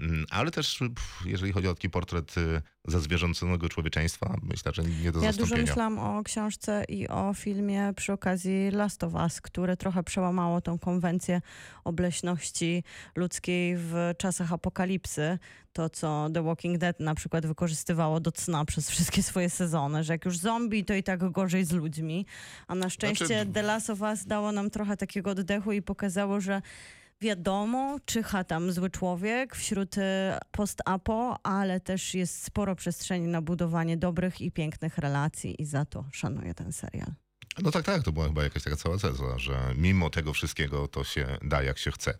Mm, 0.00 0.26
Ale 0.30 0.50
też, 0.50 0.78
jeżeli 1.24 1.52
chodzi 1.52 1.68
o 1.68 1.74
taki 1.74 1.90
portret 1.90 2.34
e, 2.38 2.62
zazwierząconego 2.88 3.68
człowieczeństwa, 3.68 4.36
myślę, 4.42 4.72
że 4.74 4.82
nie 4.82 5.12
do 5.12 5.20
Ja 5.20 5.32
dużo 5.32 5.32
zastąpienia. 5.32 5.62
myślałam 5.62 5.98
o 5.98 6.22
książce 6.22 6.84
i 6.88 7.08
o 7.08 7.34
filmie 7.34 7.92
przy 7.96 8.12
okazji 8.12 8.70
Last 8.70 9.04
of 9.04 9.14
Us, 9.14 9.40
które 9.40 9.76
trochę 9.76 10.02
przełamało 10.02 10.60
tą 10.60 10.78
konwencję 10.78 11.40
obleśności 11.84 12.84
ludzkiej 13.16 13.74
w 13.76 13.94
czasach 14.18 14.52
apokalipsy. 14.52 15.38
To, 15.72 15.90
co 15.90 16.28
The 16.34 16.42
Walking 16.42 16.78
Dead 16.78 17.00
na 17.00 17.14
przykład 17.14 17.46
wykorzystywało 17.46 18.20
do 18.20 18.32
cna 18.32 18.64
przez 18.64 18.90
wszystkie 18.90 19.22
swoje 19.22 19.50
sezony, 19.50 20.04
że 20.04 20.12
jak 20.12 20.24
już 20.24 20.38
zombie, 20.38 20.84
to 20.84 20.94
i 20.94 21.02
tak 21.02 21.30
gorzej 21.30 21.64
z 21.64 21.72
ludźmi. 21.72 22.26
A 22.66 22.74
na 22.74 22.90
szczęście 22.90 23.26
Znaczy- 23.26 23.46
The 23.52 23.62
Last 23.62 23.90
of 23.90 24.00
Us 24.00 24.24
dało 24.26 24.52
nam 24.52 24.70
trochę 24.70 24.96
takiego 24.96 25.30
oddechu 25.30 25.72
i 25.72 25.82
pokazało, 25.82 26.40
że 26.40 26.62
Wiadomo, 27.22 27.96
czyha 28.04 28.44
tam 28.44 28.72
zły 28.72 28.90
człowiek 28.90 29.56
wśród 29.56 29.98
e, 29.98 30.38
post-apo, 30.50 31.36
ale 31.42 31.80
też 31.80 32.14
jest 32.14 32.44
sporo 32.44 32.76
przestrzeni 32.76 33.26
na 33.26 33.42
budowanie 33.42 33.96
dobrych 33.96 34.40
i 34.40 34.52
pięknych 34.52 34.98
relacji 34.98 35.62
i 35.62 35.64
za 35.64 35.84
to 35.84 36.04
szanuję 36.12 36.54
ten 36.54 36.72
serial. 36.72 37.12
No 37.58 37.70
tak, 37.70 37.84
tak, 37.84 38.02
to 38.02 38.12
była 38.12 38.26
chyba 38.26 38.42
jakaś 38.42 38.62
taka 38.62 38.76
cała 38.76 38.98
teza, 38.98 39.38
że 39.38 39.74
mimo 39.76 40.10
tego 40.10 40.32
wszystkiego 40.32 40.88
to 40.88 41.04
się 41.04 41.38
da 41.42 41.62
jak 41.62 41.78
się 41.78 41.90
chce. 41.90 42.14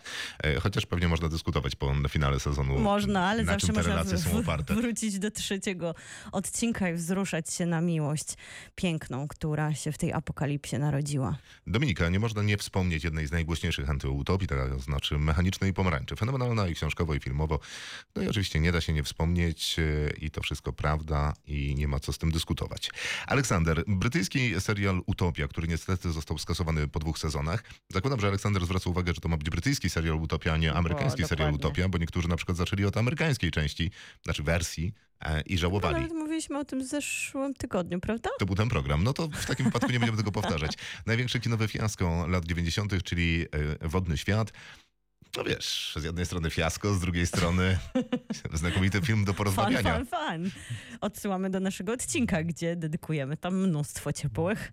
E, 0.44 0.60
Chociaż 0.60 0.86
pewnie 0.86 1.08
można 1.08 1.28
dyskutować 1.28 1.76
po 1.76 1.94
finale 2.08 2.40
sezonu, 2.40 2.78
Można, 2.78 3.28
ale 3.28 3.44
na 3.44 3.52
zawsze 3.52 3.72
można 3.72 4.04
w, 4.04 4.64
wrócić 4.74 5.18
do 5.18 5.30
trzeciego 5.30 5.94
odcinka 6.32 6.90
i 6.90 6.94
wzruszać 6.94 7.52
się 7.52 7.66
na 7.66 7.80
miłość 7.80 8.34
piękną, 8.74 9.28
która 9.28 9.74
się 9.74 9.92
w 9.92 9.98
tej 9.98 10.12
apokalipsie 10.12 10.78
narodziła. 10.78 11.36
Dominika, 11.66 12.08
nie 12.08 12.20
można 12.20 12.42
nie 12.42 12.56
wspomnieć 12.56 13.04
jednej 13.04 13.26
z 13.26 13.32
najgłośniejszych 13.32 13.90
antyutopii, 13.90 14.48
to 14.48 14.78
znaczy 14.78 15.18
Mechanicznej 15.18 15.72
Pomarańczy. 15.72 16.16
Fenomenalna 16.16 16.68
i 16.68 16.74
książkowo, 16.74 17.14
i 17.14 17.20
filmowo. 17.20 17.60
No 18.16 18.22
i 18.22 18.28
oczywiście 18.28 18.60
nie 18.60 18.72
da 18.72 18.80
się 18.80 18.92
nie 18.92 19.02
wspomnieć 19.02 19.76
e, 19.78 20.10
i 20.10 20.30
to 20.30 20.42
wszystko 20.42 20.72
prawda 20.72 21.32
i 21.46 21.74
nie 21.74 21.88
ma 21.88 22.00
co 22.00 22.12
z 22.12 22.18
tym 22.18 22.30
dyskutować. 22.30 22.90
Aleksander, 23.26 23.84
brytyjski 23.86 24.60
serial 24.60 25.00
Utopia, 25.06 25.21
który 25.48 25.68
niestety 25.68 26.12
został 26.12 26.38
skasowany 26.38 26.88
po 26.88 26.98
dwóch 27.00 27.18
sezonach. 27.18 27.64
Zakładam, 27.92 28.20
że 28.20 28.28
Aleksander 28.28 28.64
zwraca 28.64 28.90
uwagę, 28.90 29.14
że 29.14 29.20
to 29.20 29.28
ma 29.28 29.36
być 29.36 29.50
brytyjski 29.50 29.90
serial 29.90 30.16
Utopia, 30.16 30.52
a 30.52 30.56
nie 30.56 30.72
amerykański 30.74 31.24
serial 31.24 31.52
dokładnie. 31.52 31.56
Utopia, 31.68 31.88
bo 31.88 31.98
niektórzy 31.98 32.28
na 32.28 32.36
przykład 32.36 32.56
zaczęli 32.58 32.84
od 32.84 32.96
amerykańskiej 32.96 33.50
części, 33.50 33.90
znaczy 34.24 34.42
wersji 34.42 34.92
e, 35.20 35.40
i 35.40 35.54
No, 35.54 35.58
żałowali. 35.60 35.94
nawet 35.94 36.12
mówiliśmy 36.12 36.58
o 36.58 36.64
tym 36.64 36.80
w 36.80 36.86
zeszłym 36.86 37.54
tygodniu, 37.54 38.00
prawda? 38.00 38.30
To 38.38 38.46
był 38.46 38.56
ten 38.56 38.68
program. 38.68 39.04
No 39.04 39.12
to 39.12 39.28
w 39.28 39.46
takim 39.46 39.66
wypadku 39.66 39.92
nie 39.92 39.98
będziemy 39.98 40.18
tego 40.18 40.32
powtarzać. 40.32 40.72
Największe 41.06 41.40
kinowe 41.40 41.68
fiasko 41.68 42.26
lat 42.28 42.44
90., 42.44 43.02
czyli 43.02 43.46
e, 43.82 43.88
Wodny 43.88 44.18
Świat. 44.18 44.52
No 45.36 45.44
wiesz, 45.44 45.94
z 46.00 46.04
jednej 46.04 46.26
strony 46.26 46.50
fiasko, 46.50 46.94
z 46.94 47.00
drugiej 47.00 47.26
strony 47.26 47.78
znakomity 48.54 49.00
film 49.00 49.24
do 49.24 49.32
Fan, 49.32 49.36
porozmawiania. 49.36 49.94
fan, 49.94 50.06
fan. 50.06 50.50
Odsyłamy 51.00 51.50
do 51.50 51.60
naszego 51.60 51.92
odcinka, 51.92 52.42
gdzie 52.44 52.76
dedykujemy 52.76 53.36
tam 53.36 53.54
mnóstwo 53.68 54.12
ciepłych 54.12 54.72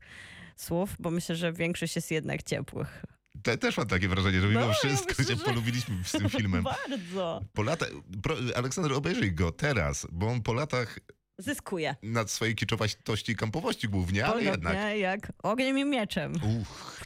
słów, 0.62 0.96
bo 1.00 1.12
myślę, 1.12 1.36
że 1.36 1.54
większość 1.54 1.96
jest 1.96 2.12
jednak 2.12 2.44
ciepłych. 2.44 3.06
Te, 3.44 3.58
też 3.58 3.78
mam 3.78 3.88
takie 3.88 4.08
wrażenie, 4.08 4.42
że 4.42 4.48
mimo 4.48 4.60
No, 4.60 4.68
ja 4.68 4.74
wszystko 4.74 5.14
myślę, 5.20 5.26
się 5.36 5.40
że- 5.40 5.46
polubiliśmy 5.46 5.96
z 6.04 6.12
tym 6.12 6.30
filmem. 6.40 6.64
Bardzo. 6.64 7.42
Po 7.54 7.64
lata, 7.64 7.86
pro, 8.24 8.36
Aleksander, 8.56 8.94
obejrzyj 8.94 9.32
go 9.34 9.52
teraz, 9.52 10.08
bo 10.12 10.28
on 10.28 10.42
po 10.42 10.54
latach 10.54 11.00
Zyskuje. 11.38 11.96
nad 12.04 12.32
swojej 12.32 12.56
kiczowości 12.56 13.32
i 13.32 13.36
kampowości 13.36 13.88
głównie, 13.90 14.26
ale 14.26 14.44
jednak. 14.44 14.98
jak 14.98 15.32
ogniem 15.44 15.78
i 15.80 15.86
mieczem. 15.86 16.34
Uch, 16.36 17.02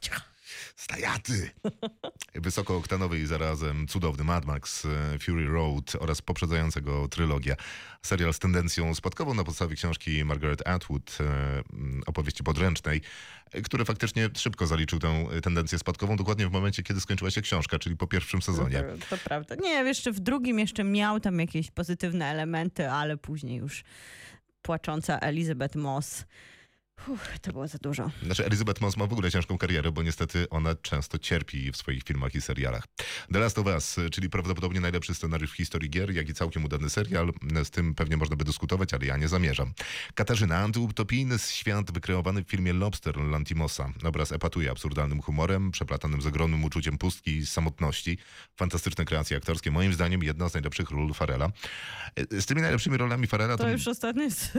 stajaty. 0.75 1.49
Wysokooktanowy 2.35 3.19
i 3.19 3.25
zarazem 3.25 3.87
cudowny 3.87 4.23
Mad 4.23 4.45
Max, 4.45 4.85
e, 4.85 5.19
Fury 5.19 5.47
Road 5.47 5.95
oraz 5.99 6.21
poprzedzającego 6.21 7.07
trylogia. 7.07 7.55
Serial 8.01 8.33
z 8.33 8.39
tendencją 8.39 8.95
spadkową 8.95 9.33
na 9.33 9.43
podstawie 9.43 9.75
książki 9.75 10.25
Margaret 10.25 10.67
Atwood, 10.67 11.17
e, 11.19 11.63
opowieści 12.05 12.43
podręcznej, 12.43 13.01
e, 13.51 13.61
który 13.61 13.85
faktycznie 13.85 14.29
szybko 14.37 14.67
zaliczył 14.67 14.99
tę 14.99 15.25
tendencję 15.43 15.79
spadkową, 15.79 16.15
dokładnie 16.15 16.47
w 16.47 16.51
momencie, 16.51 16.83
kiedy 16.83 17.01
skończyła 17.01 17.31
się 17.31 17.41
książka, 17.41 17.79
czyli 17.79 17.97
po 17.97 18.07
pierwszym 18.07 18.41
sezonie. 18.41 18.83
To, 18.83 19.15
to 19.15 19.23
prawda. 19.23 19.55
Nie, 19.55 19.69
jeszcze 19.69 20.11
w 20.11 20.19
drugim 20.19 20.59
jeszcze 20.59 20.83
miał 20.83 21.19
tam 21.19 21.39
jakieś 21.39 21.71
pozytywne 21.71 22.25
elementy, 22.25 22.89
ale 22.89 23.17
później 23.17 23.57
już 23.57 23.83
płacząca 24.61 25.19
Elizabeth 25.19 25.75
Moss. 25.75 26.25
Uff, 27.07 27.39
to 27.41 27.51
było 27.53 27.67
za 27.67 27.77
dużo. 27.77 28.11
Znaczy 28.23 28.45
Elizabeth 28.45 28.81
Moss 28.81 28.97
ma 28.97 29.07
w 29.07 29.13
ogóle 29.13 29.31
ciężką 29.31 29.57
karierę, 29.57 29.91
bo 29.91 30.03
niestety 30.03 30.49
ona 30.49 30.75
często 30.75 31.19
cierpi 31.19 31.71
w 31.71 31.77
swoich 31.77 32.03
filmach 32.03 32.35
i 32.35 32.41
serialach. 32.41 32.83
The 33.33 33.39
Last 33.39 33.59
of 33.59 33.65
Us, 33.65 33.95
czyli 34.11 34.29
prawdopodobnie 34.29 34.79
najlepszy 34.81 35.15
scenariusz 35.15 35.51
w 35.51 35.55
historii 35.55 35.89
gier, 35.89 36.13
jak 36.13 36.29
i 36.29 36.33
całkiem 36.33 36.65
udany 36.65 36.89
serial. 36.89 37.33
Z 37.63 37.69
tym 37.69 37.95
pewnie 37.95 38.17
można 38.17 38.35
by 38.35 38.43
dyskutować, 38.43 38.93
ale 38.93 39.05
ja 39.05 39.17
nie 39.17 39.27
zamierzam. 39.27 39.73
Katarzyna, 40.15 40.57
antyutopijny 40.57 41.39
świat 41.39 41.91
wykreowany 41.91 42.43
w 42.43 42.47
filmie 42.47 42.73
Lobster 42.73 43.17
Lantimosa. 43.17 43.89
Obraz 44.03 44.31
epatuje 44.31 44.71
absurdalnym 44.71 45.21
humorem, 45.21 45.71
przeplatanym 45.71 46.21
z 46.21 46.25
ogromnym 46.25 46.63
uczuciem 46.63 46.97
pustki 46.97 47.37
i 47.37 47.45
samotności. 47.45 48.17
Fantastyczne 48.55 49.05
kreacje 49.05 49.37
aktorskie. 49.37 49.71
Moim 49.71 49.93
zdaniem 49.93 50.23
jedna 50.23 50.49
z 50.49 50.53
najlepszych 50.53 50.91
ról 50.91 51.13
Farela. 51.13 51.49
Z 52.31 52.45
tymi 52.45 52.61
najlepszymi 52.61 52.97
rolami 52.97 53.27
Farela 53.27 53.57
to, 53.57 53.63
To 53.63 53.69
już 53.69 53.87
ostatnio 53.87 54.23
jest... 54.23 54.51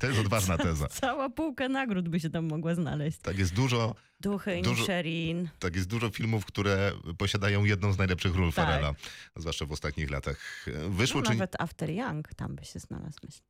to 0.00 0.06
jest 0.06 0.18
odważna 0.18 0.58
teza. 0.58 0.88
Cała 1.00 1.30
półka 1.30 1.68
nagród 1.70 2.08
by 2.08 2.20
się 2.20 2.30
tam 2.30 2.48
mogła 2.48 2.74
znaleźć. 2.74 3.18
Tak 3.18 3.38
jest 3.38 3.54
dużo 3.54 3.94
Duchy, 4.20 4.62
Dużo- 4.62 4.84
Sherin. 4.86 5.48
Tak, 5.58 5.76
jest 5.76 5.88
dużo 5.88 6.10
filmów, 6.10 6.44
które 6.44 6.92
posiadają 7.18 7.64
jedną 7.64 7.92
z 7.92 7.98
najlepszych 7.98 8.34
ról 8.36 8.52
Tak. 8.52 8.66
Farela, 8.66 8.94
zwłaszcza 9.36 9.66
w 9.66 9.72
ostatnich 9.72 10.10
latach. 10.10 10.66
Wyszło, 10.88 11.20
No, 11.20 11.26
czy... 11.26 11.32
nawet 11.32 11.60
After 11.60 11.90
Young 11.90 12.34
tam 12.34 12.54
by 12.56 12.64
się 12.64 12.78
znalazł, 12.78 13.18
myślę. 13.24 13.42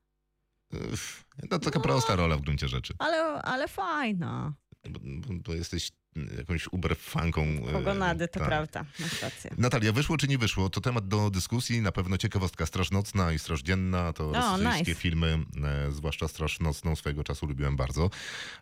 No 1.50 1.58
taka 1.58 1.78
No. 1.78 1.82
prosta 1.82 2.16
rola 2.16 2.36
w 2.36 2.40
gruncie 2.40 2.68
rzeczy. 2.68 2.94
Ale, 2.98 3.42
ale 3.42 3.68
fajna. 3.68 4.52
Bo, 4.88 5.00
bo, 5.44 5.54
jesteś 5.54 5.90
jakąś 6.38 6.68
uberfanką. 6.72 7.42
e, 7.42 7.72
Pogonady, 7.72 8.28
to 8.28 8.38
tak. 8.38 8.48
prawda. 8.48 8.84
Masz 9.00 9.22
rację. 9.22 9.50
Natalia, 9.58 9.92
wyszło 9.92 10.16
czy 10.16 10.28
nie 10.28 10.38
wyszło? 10.38 10.70
To 10.70 10.80
temat 10.80 11.08
do 11.08 11.30
dyskusji. 11.30 11.80
Na 11.80 11.92
pewno 11.92 12.18
ciekawostka 12.18 12.66
Straż 12.66 12.90
Nocna 12.90 13.32
i 13.32 13.38
Straż 13.38 13.62
Dzienna 13.62 14.12
to 14.12 14.32
rosyjskie 14.32 14.78
nice. 14.78 14.94
filmy, 14.94 15.38
e, 15.64 15.90
zwłaszcza 15.92 16.28
Straż 16.28 16.60
Nocną 16.60 16.96
swojego 16.96 17.24
czasu 17.24 17.46
lubiłem 17.46 17.76
bardzo. 17.76 18.10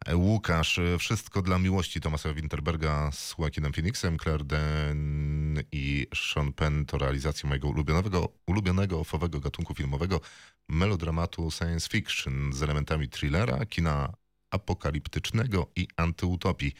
E, 0.06 0.16
Łukasz, 0.16 0.78
e, 0.78 0.98
Wszystko 0.98 1.42
dla 1.42 1.58
miłości 1.58 2.00
Tomasa 2.00 2.34
Winterberga 2.34 3.10
z 3.12 3.34
Joaquinem 3.38 3.72
Phoenixem, 3.72 4.18
Claire 4.18 4.44
Den 4.44 5.62
i 5.72 6.06
Sean 6.14 6.52
Penn 6.52 6.87
to 6.87 6.98
realizacja 6.98 7.48
mojego 7.48 7.68
ulubionego, 7.68 8.32
ulubionego 8.46 9.00
ofowego 9.00 9.40
gatunku 9.40 9.75
filmowego 9.75 10.20
melodramatu 10.68 11.50
science 11.50 11.88
fiction 11.88 12.52
z 12.52 12.62
elementami 12.62 13.08
thrillera, 13.08 13.66
kina 13.66 14.12
apokaliptycznego 14.50 15.67
i 15.76 15.88
antyutopii. 15.97 16.73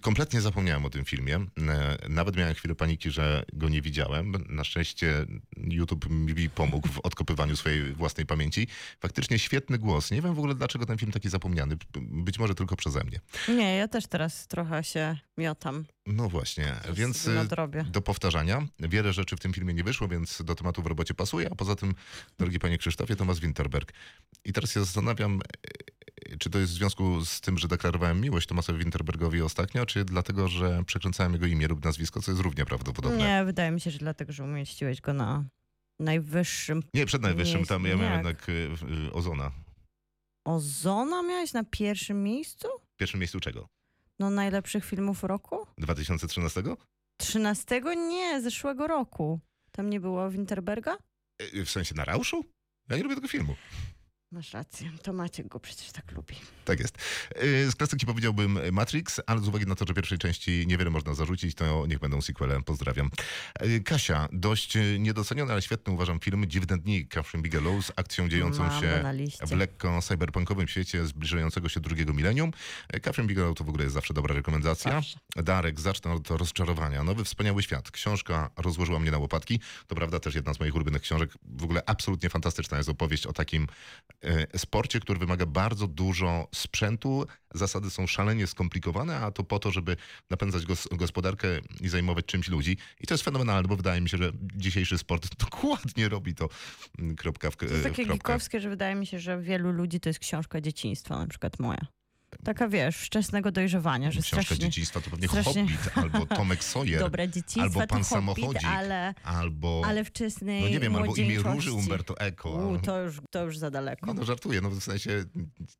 Kompletnie 0.00 0.40
zapomniałem 0.40 0.84
o 0.84 0.90
tym 0.90 1.04
filmie. 1.04 1.36
E, 1.36 2.08
Nawet 2.08 2.36
miałem 2.36 2.54
chwilę 2.54 2.74
paniki, 2.74 3.10
że 3.10 3.42
go 3.52 3.68
nie 3.68 3.82
widziałem. 3.82 4.32
Na 4.48 4.64
szczęście 4.64 5.26
YouTube 5.56 6.06
mi 6.10 6.50
pomógł 6.50 6.88
w 6.88 6.98
odkopywaniu 6.98 7.56
swojej 7.56 7.92
własnej 7.92 8.26
pamięci. 8.26 8.66
Faktycznie 9.00 9.38
świetny 9.38 9.78
głos. 9.78 10.10
Nie 10.10 10.22
wiem 10.22 10.34
w 10.34 10.38
ogóle, 10.38 10.54
dlaczego 10.54 10.86
ten 10.86 10.98
film 10.98 11.12
taki 11.12 11.28
zapomniany. 11.28 11.76
Być 12.00 12.38
może 12.38 12.54
tylko 12.54 12.76
przeze 12.76 13.04
mnie. 13.04 13.20
Nie, 13.48 13.76
ja 13.76 13.88
też 13.88 14.06
teraz 14.06 14.46
trochę 14.48 14.84
się 14.84 15.16
miotam. 15.38 15.84
No 16.06 16.28
właśnie, 16.28 16.74
więc 16.92 17.26
y, 17.26 17.30
nadrobię. 17.34 17.84
do 17.84 18.02
powtarzania. 18.02 18.66
Wiele 18.78 19.12
rzeczy 19.12 19.36
w 19.36 19.40
tym 19.40 19.52
filmie 19.52 19.74
nie 19.74 19.84
wyszło, 19.84 20.08
więc 20.08 20.42
do 20.42 20.54
tematu 20.54 20.82
w 20.82 20.86
robocie 20.86 21.14
pasuje. 21.14 21.48
A 21.52 21.54
poza 21.54 21.76
tym, 21.76 21.94
drogi 22.38 22.58
panie 22.58 22.78
Krzysztofie, 22.78 23.16
Tomasz 23.16 23.40
Winterberg. 23.40 23.92
I 24.44 24.52
teraz 24.52 24.72
się 24.72 24.80
zastanawiam, 24.80 25.40
czy 26.38 26.50
to 26.50 26.58
jest 26.58 26.72
w 26.72 26.76
związku 26.76 27.24
z 27.24 27.40
tym, 27.40 27.58
że 27.58 27.68
deklarowałem 27.68 28.20
miłość 28.20 28.46
Tomasowi 28.46 28.78
Winterbergowi 28.78 29.42
ostatnio, 29.42 29.86
czy 29.86 30.04
dlatego, 30.04 30.48
że 30.48 30.84
przekręcałem 30.86 31.32
jego 31.32 31.46
imię 31.46 31.68
lub 31.68 31.84
nazwisko, 31.84 32.22
co 32.22 32.30
jest 32.30 32.42
równie 32.42 32.64
prawdopodobne. 32.64 33.18
Nie, 33.18 33.44
wydaje 33.44 33.70
mi 33.70 33.80
się, 33.80 33.90
że 33.90 33.98
dlatego, 33.98 34.32
że 34.32 34.44
umieściłeś 34.44 35.00
go 35.00 35.12
na 35.12 35.44
najwyższym... 36.00 36.82
Nie, 36.94 37.06
przed 37.06 37.22
najwyższym, 37.22 37.64
tam 37.64 37.84
ja 37.84 37.96
miałem 37.96 38.24
jak? 38.24 38.48
jednak 38.48 38.48
y, 38.48 39.06
y, 39.08 39.12
Ozona. 39.12 39.50
Ozona 40.46 41.22
miałeś 41.22 41.52
na 41.52 41.64
pierwszym 41.64 42.22
miejscu? 42.22 42.68
W 42.94 42.96
pierwszym 42.96 43.20
miejscu 43.20 43.40
czego? 43.40 43.66
No 44.18 44.30
najlepszych 44.30 44.84
filmów 44.84 45.24
roku? 45.24 45.66
2013? 45.78 46.62
13? 47.20 47.80
Nie, 47.96 48.40
zeszłego 48.40 48.86
roku. 48.86 49.40
Tam 49.72 49.90
nie 49.90 50.00
było 50.00 50.30
Winterberga? 50.30 50.96
Y, 51.54 51.64
W 51.64 51.70
sensie 51.70 51.94
na 51.94 52.04
Rauszu? 52.04 52.44
Ja 52.90 52.96
nie 52.96 53.02
lubię 53.02 53.14
tego 53.14 53.28
filmu. 53.28 53.56
Masz 54.32 54.52
rację, 54.52 54.90
to 55.02 55.12
Maciek 55.12 55.48
go 55.48 55.60
przecież 55.60 55.92
tak 55.92 56.12
lubi. 56.12 56.34
Tak 56.64 56.80
jest. 56.80 56.98
Yy, 57.42 57.70
Z 57.70 57.76
klasyki 57.76 58.06
powiedziałbym 58.06 58.58
Matrix, 58.72 59.20
ale 59.26 59.40
z 59.40 59.48
uwagi 59.48 59.66
na 59.66 59.74
to, 59.74 59.84
że 59.88 59.94
pierwszej 59.94 60.18
części 60.18 60.64
niewiele 60.66 60.90
można 60.90 61.14
zarzucić, 61.14 61.54
to 61.54 61.86
niech 61.86 61.98
będą 61.98 62.22
sequele. 62.22 62.62
Pozdrawiam. 62.62 63.10
Yy, 63.60 63.80
Kasia, 63.80 64.28
dość 64.32 64.74
niedoceniony, 64.98 65.52
ale 65.52 65.62
świetny 65.62 65.92
uważam 65.92 66.20
film 66.20 66.44
Dziwne 66.46 66.78
dni 66.78 67.06
Catherine 67.06 67.42
Bigelow 67.42 67.86
z 67.86 67.92
akcją 67.96 68.28
dziejącą 68.28 68.62
Mam 68.62 68.80
się 68.80 69.04
w 69.46 69.52
lekko 69.52 70.02
cyberpunkowym 70.02 70.68
świecie 70.68 71.06
zbliżającego 71.06 71.68
się 71.68 71.80
drugiego 71.80 72.12
milenium. 72.12 72.50
Yy, 72.92 73.00
Catherine 73.00 73.28
Bigelow 73.28 73.58
to 73.58 73.64
w 73.64 73.68
ogóle 73.68 73.84
jest 73.84 73.94
zawsze 73.94 74.14
dobra 74.14 74.34
rekomendacja. 74.34 74.92
Zawsze. 74.92 75.18
Darek, 75.36 75.80
zacznę 75.80 76.12
od 76.12 76.30
rozczarowania. 76.30 77.04
Nowy 77.04 77.24
wspaniały 77.24 77.62
świat. 77.62 77.90
Książka 77.90 78.50
rozłożyła 78.56 78.98
mnie 78.98 79.10
na 79.10 79.18
łopatki. 79.18 79.60
To 79.86 79.94
prawda, 79.94 80.20
też 80.20 80.34
jedna 80.34 80.54
z 80.54 80.60
moich 80.60 80.74
ulubionych 80.74 81.02
książek. 81.02 81.30
W 81.44 81.64
ogóle 81.64 81.82
absolutnie 81.86 82.28
fantastyczna 82.28 82.76
jest 82.76 82.88
opowieść 82.88 83.26
o 83.26 83.32
takim 83.32 83.66
e, 84.19 84.19
sporcie, 84.56 85.00
który 85.00 85.18
wymaga 85.18 85.46
bardzo 85.46 85.86
dużo 85.86 86.48
sprzętu. 86.54 87.26
Zasady 87.54 87.90
są 87.90 88.06
szalenie 88.06 88.46
skomplikowane, 88.46 89.16
a 89.16 89.30
to 89.30 89.44
po 89.44 89.58
to, 89.58 89.70
żeby 89.70 89.96
napędzać 90.30 90.66
gos 90.66 90.88
gospodarkę 90.92 91.48
i 91.80 91.88
zajmować 91.88 92.26
czymś 92.26 92.48
ludzi. 92.48 92.76
I 93.00 93.06
to 93.06 93.14
jest 93.14 93.24
fenomenalne, 93.24 93.68
bo 93.68 93.76
wydaje 93.76 94.00
mi 94.00 94.08
się, 94.08 94.16
że 94.16 94.32
dzisiejszy 94.56 94.98
sport 94.98 95.36
dokładnie 95.44 96.08
robi 96.08 96.34
to 96.34 96.48
mm, 96.98 97.16
kropka 97.16 97.50
w, 97.50 97.56
To 97.56 97.64
jest 97.64 97.84
takie 97.84 98.06
kropkę. 98.06 98.60
że 98.60 98.68
wydaje 98.68 98.94
mi 98.94 99.06
się, 99.06 99.18
że 99.18 99.40
wielu 99.40 99.72
ludzi 99.72 100.00
to 100.00 100.08
jest 100.08 100.18
książka 100.18 100.60
dzieciństwa, 100.60 101.18
na 101.18 101.26
przykład 101.26 101.58
moja. 101.58 101.86
Taka 102.44 102.68
wiesz, 102.68 102.96
wczesnego 102.96 103.52
dojrzewania, 103.52 104.10
że 104.10 104.20
Książka 104.20 104.42
strasznie 104.42 104.64
dzieciństwa 104.66 105.00
to 105.00 105.10
pewnie 105.10 105.28
strasznie- 105.28 105.62
Hobbit, 105.62 105.90
albo 105.94 106.26
Tomek 106.26 106.64
Sawyer, 106.64 107.00
dobre 107.08 107.28
dzieciństwa 107.28 107.62
albo 107.62 107.78
Pan 107.78 107.88
to 107.88 107.94
Hobbit, 107.94 108.06
Samochodzik, 108.06 108.64
ale, 108.64 109.14
albo... 109.24 109.82
ale 109.86 110.04
wczesnej 110.04 110.62
No 110.62 110.68
nie 110.68 110.80
wiem, 110.80 110.96
albo 110.96 111.14
imię. 111.14 111.38
Róży 111.38 111.72
Umberto 111.72 112.20
Eco. 112.20 112.50
U, 112.50 112.78
to, 112.78 113.00
już, 113.00 113.20
to 113.30 113.44
już 113.44 113.58
za 113.58 113.70
daleko. 113.70 114.06
Nie 114.06 114.14
no, 114.14 114.24
żartuję, 114.24 114.60
no 114.60 114.70
w 114.70 114.82
sensie... 114.82 115.24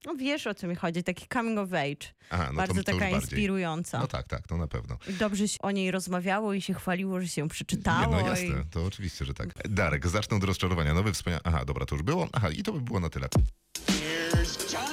No 0.07 0.15
wiesz 0.15 0.47
o 0.47 0.55
co 0.55 0.67
mi 0.67 0.75
chodzi, 0.75 1.03
taki 1.03 1.27
coming 1.33 1.59
of 1.59 1.73
age, 1.73 2.07
Aha, 2.31 2.49
no 2.51 2.57
bardzo 2.57 2.75
to, 2.75 2.93
to 2.93 2.93
taka 2.93 3.09
inspirująca. 3.09 3.99
No 3.99 4.07
tak, 4.07 4.29
tak, 4.29 4.43
no 4.51 4.57
na 4.57 4.67
pewno. 4.67 4.97
I 5.09 5.13
dobrze 5.13 5.49
się 5.49 5.59
o 5.59 5.71
niej 5.71 5.91
rozmawiało 5.91 6.55
i 6.55 6.63
się 6.63 6.75
chwaliło, 6.75 7.21
że 7.21 7.29
się 7.29 7.41
ją 7.41 7.45
Nie, 7.47 7.51
przeczytało. 7.51 8.17
no 8.17 8.21
i... 8.21 8.25
jasne, 8.25 8.65
to 8.71 8.85
oczywiście, 8.85 9.25
że 9.25 9.35
tak. 9.35 9.49
Darek, 9.69 10.09
zacznę 10.09 10.37
od 10.37 10.45
rozczarowania. 10.45 10.95
Nowy 10.95 11.13
wspaniały... 11.13 11.41
Aha, 11.45 11.65
dobra, 11.65 11.87
to 11.87 11.95
już 11.95 12.03
było. 12.03 12.29
Aha, 12.33 12.51
i 12.51 12.63
to 12.63 12.73
by 12.73 12.81
było 12.81 13.01
na 13.01 13.09
tyle. 13.09 13.29
Here's 13.87 14.73
Johnny. 14.75 14.90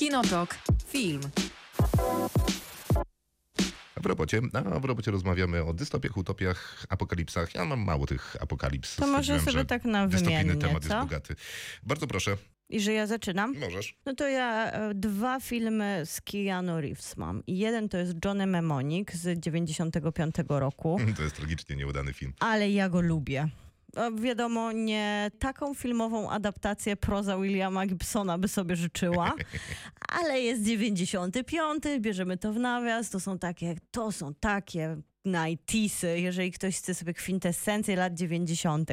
Kinotok. 0.00 0.58
Film. 0.86 1.20
A 3.94 4.00
w 4.00 4.06
robocie, 4.06 4.40
a 4.74 4.80
w 4.80 4.84
robocie 4.84 5.10
rozmawiamy 5.10 5.64
o 5.64 5.74
dystopiach, 5.74 6.16
utopiach, 6.16 6.86
apokalipsach. 6.88 7.54
Ja 7.54 7.64
mam 7.64 7.80
mało 7.80 8.06
tych 8.06 8.36
apokalips. 8.42 8.96
To 8.96 9.06
może 9.06 9.40
sobie 9.40 9.64
tak 9.64 9.84
na 9.84 10.06
wymiennie, 10.06 10.56
temat 10.56 10.82
jest 10.82 10.88
co? 10.88 11.00
bogaty. 11.00 11.36
Bardzo 11.82 12.06
proszę, 12.06 12.36
I 12.68 12.80
że 12.80 12.92
ja 12.92 13.06
zaczynam? 13.06 13.54
możesz. 13.58 13.94
No 14.06 14.14
to 14.14 14.28
ja 14.28 14.72
e, 14.72 14.94
dwa 14.94 15.40
filmy 15.40 16.02
z 16.04 16.20
Keanu 16.20 16.80
Reeves 16.80 17.16
mam. 17.16 17.42
I 17.46 17.58
jeden 17.58 17.88
to 17.88 17.98
jest 17.98 18.12
Johnny 18.24 18.46
Mnemonic 18.46 19.12
z 19.12 19.40
95 19.40 20.34
roku, 20.48 21.00
To 21.16 21.22
jest 21.22 21.36
tragicznie 21.36 21.76
nieudany 21.76 22.12
film. 22.12 22.32
ale 22.40 22.70
ja 22.70 22.88
go 22.88 23.00
lubię. 23.00 23.48
E, 23.96 24.12
Wiadomo, 24.14 24.72
nie 24.72 25.30
taką 25.38 25.74
filmową 25.74 26.30
adaptację 26.30 26.96
proza 26.96 27.38
Williama 27.38 27.86
Gibsona 27.86 28.38
by 28.38 28.48
sobie 28.48 28.76
życzyła, 28.76 29.32
ale 30.20 30.40
jest 30.40 30.62
95, 30.62 31.84
bierzemy 32.00 32.36
to 32.36 32.52
w 32.52 32.56
nawias, 32.56 33.10
to 33.10 33.20
są 33.20 33.38
takie, 33.38 33.74
to 33.90 34.12
są 34.12 34.34
takie 34.34 34.96
90sy, 35.26 36.06
jeżeli 36.06 36.52
ktoś 36.52 36.76
chce 36.76 36.94
sobie 36.94 37.14
kwintesencję 37.14 37.96
lat 37.96 38.14
90., 38.14 38.90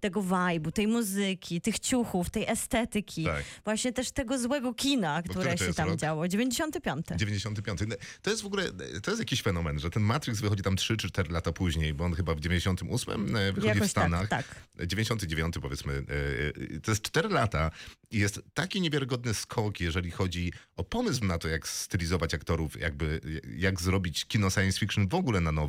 tego 0.00 0.22
vibe'u, 0.22 0.72
tej 0.72 0.86
muzyki, 0.86 1.60
tych 1.60 1.78
ciuchów, 1.78 2.30
tej 2.30 2.48
estetyki, 2.48 3.24
Tak. 3.24 3.44
właśnie 3.64 3.92
też 3.92 4.10
tego 4.10 4.38
złego 4.38 4.74
kina, 4.74 5.22
które 5.22 5.58
się 5.58 5.74
tam 5.74 5.88
rok? 5.88 5.98
działo. 5.98 6.28
95. 6.28 7.06
95. 7.16 7.80
No, 7.88 7.96
To 8.22 8.30
jest 8.30 8.42
w 8.42 8.46
ogóle, 8.46 8.64
to 9.02 9.10
jest 9.10 9.18
jakiś 9.20 9.42
fenomen, 9.42 9.78
że 9.78 9.90
ten 9.90 10.02
Matrix 10.02 10.40
wychodzi 10.40 10.62
tam 10.62 10.76
3 10.76 10.96
czy 10.96 11.08
4 11.08 11.32
lata 11.32 11.52
później, 11.52 11.94
bo 11.94 12.04
on 12.04 12.14
chyba 12.14 12.34
w 12.34 12.40
98 12.40 13.36
e, 13.36 13.52
wychodzi 13.52 13.60
w 13.72 13.74
Jakoś 13.74 13.90
Stanach. 13.90 14.28
tak, 14.28 14.44
tak. 14.76 14.86
99 14.88 15.54
powiedzmy, 15.62 15.92
e, 15.92 16.76
e, 16.76 16.80
to 16.80 16.90
jest 16.90 17.02
4 17.02 17.28
lata 17.28 17.70
i 18.10 18.18
jest 18.18 18.40
taki 18.54 18.80
niewiarygodny 18.80 19.34
skok, 19.34 19.80
jeżeli 19.80 20.10
chodzi 20.10 20.52
o 20.76 20.84
pomysł 20.84 21.24
na 21.24 21.38
to, 21.38 21.48
jak 21.48 21.68
stylizować 21.68 22.34
aktorów, 22.34 22.80
jakby, 22.80 23.20
jak 23.56 23.80
zrobić 23.80 24.24
kino 24.24 24.50
science 24.50 24.78
fiction 24.78 25.08
w 25.08 25.14
ogóle 25.14 25.40
na 25.40 25.52
nowo, 25.52 25.61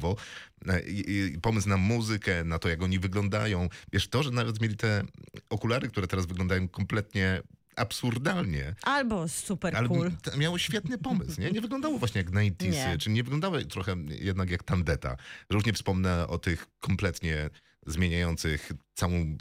E, 0.68 0.82
i, 0.82 1.26
i 1.34 1.40
pomysł 1.40 1.70
na 1.70 1.78
muzykę, 1.78 2.44
na 2.44 2.60
to, 2.60 2.70
jak 2.70 2.82
oni 2.84 3.00
wyglądają. 3.00 3.70
Wiesz, 3.94 4.08
to, 4.08 4.24
że 4.24 4.32
nawet 4.32 4.62
mieli 4.62 4.78
te 4.78 5.04
okulary, 5.50 5.88
które 5.88 6.08
teraz 6.08 6.26
wyglądają 6.26 6.68
kompletnie 6.68 7.42
absurdalnie, 7.76 8.76
Albo 8.84 9.28
super 9.28 9.76
ale 9.76 9.88
cool. 9.88 10.12
miało 10.38 10.58
świetny 10.58 10.98
pomysł, 10.98 11.42
nie? 11.42 11.52
Nie 11.52 11.62
wyglądało 11.62 12.00
właśnie 12.00 12.20
jak 12.22 12.32
90 12.32 12.92
Nie. 12.92 12.98
czy 12.98 13.10
nie 13.10 13.24
wyglądało 13.24 13.62
trochę 13.62 13.96
jednak 14.10 14.50
jak 14.50 14.64
Tandeta. 14.64 15.18
Już 15.50 15.66
nie 15.66 15.74
wspomnę 15.74 16.28
o 16.28 16.38
tych 16.38 16.68
kompletnie 16.80 17.50
zmieniających 17.86 18.72
całą 18.94 19.38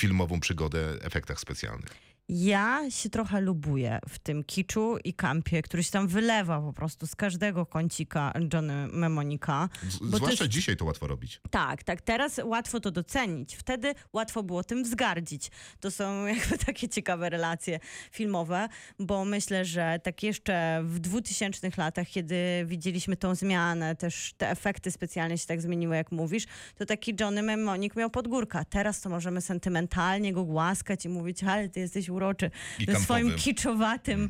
filmową 0.00 0.40
przygodę 0.40 0.96
efektach 1.02 1.40
specjalnych. 1.40 1.90
Ja 2.28 2.90
się 2.90 3.10
trochę 3.10 3.40
lubuję 3.40 3.98
w 4.08 4.18
tym 4.18 4.44
kiczu 4.44 4.96
i 5.04 5.14
kampie, 5.14 5.62
który 5.62 5.82
się 5.84 5.90
tam 5.90 6.08
wylewa 6.08 6.60
po 6.60 6.72
prostu 6.72 7.06
z 7.06 7.16
każdego 7.16 7.66
kącika 7.66 8.32
Johnny 8.52 8.86
Memonika. 8.86 9.68
Zwłaszcza 10.02 10.48
dzisiaj 10.48 10.76
to 10.76 10.84
łatwo 10.84 11.06
robić. 11.06 11.40
Tak, 11.50 11.82
tak. 11.82 12.02
Teraz 12.02 12.40
łatwo 12.44 12.80
to 12.80 12.90
docenić. 12.90 13.56
Wtedy 13.56 13.94
łatwo 14.12 14.42
było 14.42 14.64
tym 14.64 14.84
wzgardzić. 14.84 15.50
To 15.80 15.90
są 15.90 16.26
jakby 16.36 16.58
takie 16.58 16.88
ciekawe 16.88 17.30
relacje 17.30 17.80
filmowe, 18.12 18.68
bo 18.98 19.24
myślę, 19.24 19.64
że 19.64 20.00
tak 20.02 20.22
jeszcze 20.22 20.82
w 20.84 20.98
2000 20.98 21.70
latach, 21.76 22.08
kiedy 22.08 22.36
widzieliśmy 22.66 23.16
tą 23.16 23.34
zmianę, 23.34 23.96
też 23.96 24.34
te 24.36 24.50
efekty 24.50 24.90
specjalne 24.90 25.38
się 25.38 25.46
tak 25.46 25.62
zmieniły, 25.62 25.96
jak 25.96 26.12
mówisz, 26.12 26.44
to 26.76 26.86
taki 26.86 27.14
Johnny 27.20 27.42
Mnemonik 27.42 27.96
miał 27.96 28.10
podgórka. 28.10 28.64
Teraz 28.64 29.00
to 29.00 29.08
możemy 29.10 29.40
sentymentalnie 29.40 30.32
go 30.32 30.44
głaskać 30.44 31.04
i 31.04 31.08
mówić, 31.08 31.44
ale 31.44 31.68
ty 31.68 31.80
jesteś 31.80 32.13
uroczy 32.14 32.50
I 32.78 32.86
w 32.86 32.98
swoim 32.98 33.26
kampowy. 33.26 33.44
kiczowatym, 33.44 34.28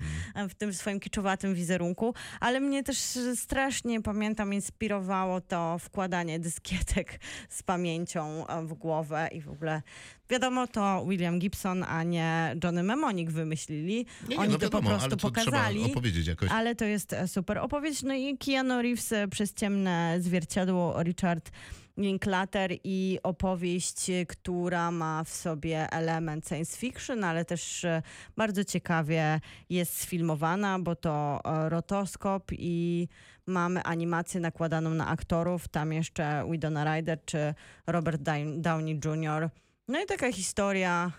w 0.48 0.54
tym 0.54 0.74
swoim 0.74 1.00
kiczowatym 1.00 1.54
wizerunku, 1.54 2.14
ale 2.40 2.60
mnie 2.60 2.82
też 2.82 2.98
strasznie, 3.34 4.02
pamiętam, 4.02 4.54
inspirowało 4.54 5.40
to 5.40 5.78
wkładanie 5.78 6.40
dyskietek 6.40 7.20
z 7.48 7.62
pamięcią 7.62 8.46
e, 8.46 8.62
w 8.66 8.74
głowę 8.74 9.28
i 9.32 9.40
w 9.40 9.48
ogóle 9.50 9.82
wiadomo, 10.30 10.66
to 10.66 11.04
William 11.08 11.38
Gibson, 11.38 11.82
a 11.88 12.02
nie 12.02 12.56
Johnny 12.64 12.82
Mnemonik 12.82 13.30
wymyślili. 13.30 14.06
Nie, 14.28 14.28
nie, 14.28 14.38
Oni 14.38 14.52
no 14.52 14.58
to 14.58 14.62
wiadomo, 14.64 14.82
po 14.82 14.88
prostu 14.88 15.04
ale 15.06 15.16
to 15.16 15.16
pokazali. 15.16 15.84
opowiedzieć 15.84 16.26
jakoś. 16.26 16.50
Ale 16.50 16.74
to 16.74 16.84
jest 16.84 17.12
e, 17.12 17.28
super 17.28 17.58
opowieść. 17.58 18.02
No 18.02 18.14
i 18.14 18.38
Keanu 18.38 18.82
Reeves 18.82 19.12
przez 19.30 19.54
ciemne 19.54 20.16
zwierciadło 20.20 21.02
Richard 21.02 21.50
Linklater 21.96 22.70
i 22.84 23.18
opowieść, 23.22 24.10
e, 24.10 24.26
która 24.26 24.90
ma 24.90 25.24
w 25.24 25.28
sobie 25.28 25.90
element 25.92 26.48
science 26.48 26.78
fiction, 26.78 27.24
ale 27.24 27.44
też 27.44 27.84
e, 27.84 28.02
bardzo 28.36 28.64
ciekawie 28.64 29.40
jest 29.70 30.00
sfilmowana, 30.00 30.78
bo 30.78 30.96
to 30.96 31.40
e, 31.44 31.68
rotoskop 31.68 32.44
i 32.52 33.08
mamy 33.46 33.82
animację 33.82 34.40
nakładaną 34.40 34.90
na 34.90 35.06
aktorów. 35.06 35.68
Tam 35.68 35.92
jeszcze 35.92 36.44
Widona 36.50 36.94
Ryder 36.94 37.18
czy 37.24 37.54
Robert 37.86 38.22
Down- 38.22 38.60
Downey 38.60 39.00
Jr. 39.04 39.50
No 39.88 40.02
i 40.02 40.06
taka 40.06 40.32
historia 40.32 41.12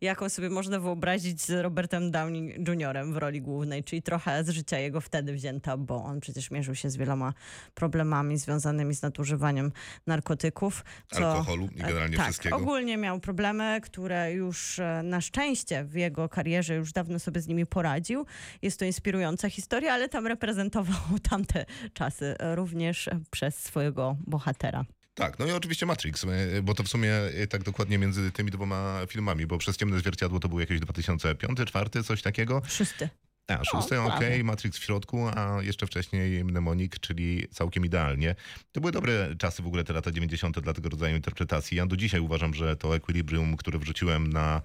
jaką 0.00 0.28
sobie 0.28 0.50
można 0.50 0.80
wyobrazić 0.80 1.42
z 1.42 1.50
Robertem 1.50 2.10
Downey 2.10 2.54
Jr. 2.68 3.06
w 3.06 3.16
roli 3.16 3.42
głównej, 3.42 3.84
czyli 3.84 4.02
trochę 4.02 4.44
z 4.44 4.48
życia 4.48 4.78
jego 4.78 5.00
wtedy 5.00 5.32
wzięta, 5.32 5.76
bo 5.76 6.04
on 6.04 6.20
przecież 6.20 6.50
mierzył 6.50 6.74
się 6.74 6.90
z 6.90 6.96
wieloma 6.96 7.32
problemami 7.74 8.38
związanymi 8.38 8.94
z 8.94 9.02
nadużywaniem 9.02 9.72
narkotyków. 10.06 10.84
Co, 11.10 11.32
Alkoholu 11.32 11.68
i 11.74 11.78
generalnie 11.78 12.16
tak, 12.16 12.26
wszystkiego. 12.26 12.56
ogólnie 12.56 12.96
miał 12.96 13.20
problemy, 13.20 13.80
które 13.82 14.32
już 14.32 14.78
e, 14.78 15.00
na 15.04 15.20
szczęście 15.20 15.84
w 15.84 15.94
jego 15.94 16.28
karierze 16.28 16.74
już 16.74 16.92
dawno 16.92 17.18
sobie 17.18 17.40
z 17.40 17.48
nimi 17.48 17.66
poradził. 17.66 18.26
Jest 18.62 18.78
to 18.78 18.84
inspirująca 18.84 19.50
historia, 19.50 19.92
ale 19.92 20.08
tam 20.08 20.26
reprezentował 20.26 21.18
tamte 21.30 21.64
czasy 21.92 22.34
e, 22.38 22.56
również 22.56 23.08
e, 23.08 23.20
przez 23.30 23.58
swojego 23.58 24.16
bohatera. 24.26 24.84
Tak, 25.14 25.38
no 25.38 25.46
i 25.46 25.52
oczywiście 25.52 25.86
Matrix, 25.86 26.24
e, 26.24 26.62
bo 26.62 26.74
to 26.74 26.82
w 26.82 26.88
sumie 26.88 27.14
e, 27.14 27.46
tak 27.46 27.62
dokładnie 27.62 27.98
między 27.98 28.32
tymi 28.32 28.50
dwoma 28.50 29.00
filmami, 29.08 29.46
bo 29.46 29.58
przez 29.58 29.76
Ciemne 29.76 29.98
Zwierciadło 29.98 30.40
to 30.40 30.48
był 30.48 30.60
jakieś 30.60 30.80
2005, 30.80 31.54
2004, 31.54 32.04
coś 32.04 32.22
takiego. 32.22 32.62
Szósty. 32.68 33.08
A, 33.48 33.64
szósty, 33.64 33.94
prawie. 33.94 34.14
okej, 34.14 34.44
Matrix 34.44 34.78
w 34.78 34.84
środku, 34.84 35.28
a 35.36 35.62
jeszcze 35.62 35.86
wcześniej 35.86 36.44
Mnemonik, 36.44 36.98
czyli 36.98 37.48
całkiem 37.50 37.84
idealnie. 37.84 38.34
To 38.72 38.80
były 38.80 38.92
dobre 38.92 39.34
czasy 39.38 39.62
w 39.62 39.66
ogóle 39.66 39.84
te 39.84 39.92
lata 39.92 40.10
90. 40.10 40.60
dla 40.60 40.72
tego 40.72 40.88
rodzaju 40.88 41.16
interpretacji. 41.16 41.76
Ja 41.76 41.86
do 41.86 41.96
dzisiaj 41.96 42.20
uważam, 42.20 42.54
że 42.54 42.76
to 42.76 42.96
Equilibrium, 42.96 43.56
które 43.56 43.78
wrzuciłem 43.78 44.32
na 44.32 44.62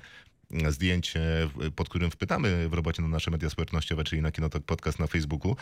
zdjęcie, 0.70 1.50
pod 1.76 1.90
którym 1.90 2.12
wpytamy 2.12 2.70
w 2.70 2.74
robocie 2.74 3.02
na 3.02 3.08
nasze 3.08 3.32
media 3.32 3.50
społecznościowe, 3.50 4.04
czyli 4.04 4.22
na 4.22 4.32
Kinotok 4.32 4.64
Podcast 4.64 5.00
na 5.00 5.08
Facebooku, 5.08 5.56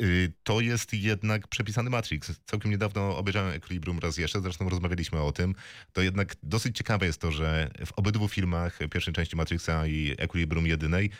y, 0.00 0.32
to 0.42 0.60
jest 0.60 0.94
jednak 0.94 1.48
przepisany 1.48 1.90
Matrix. 1.90 2.40
Całkiem 2.46 2.70
niedawno 2.70 3.16
obejrzałem 3.16 3.52
Equilibrium 3.52 3.98
raz 3.98 4.18
jeszcze, 4.18 4.40
zresztą 4.40 4.68
rozmawialiśmy 4.68 5.20
o 5.20 5.32
tym. 5.32 5.54
To 5.92 6.02
jednak 6.02 6.36
dosyć 6.42 6.76
ciekawe 6.76 7.06
jest 7.06 7.20
to, 7.20 7.32
że 7.32 7.70
w 7.86 7.92
obydwu 7.92 8.28
filmach, 8.28 8.78
pierwszej 8.90 9.14
części 9.14 9.36
Matrixa 9.36 9.86
i 9.86 10.14
Equilibrium 10.18 10.66
jedynej, 10.66 11.10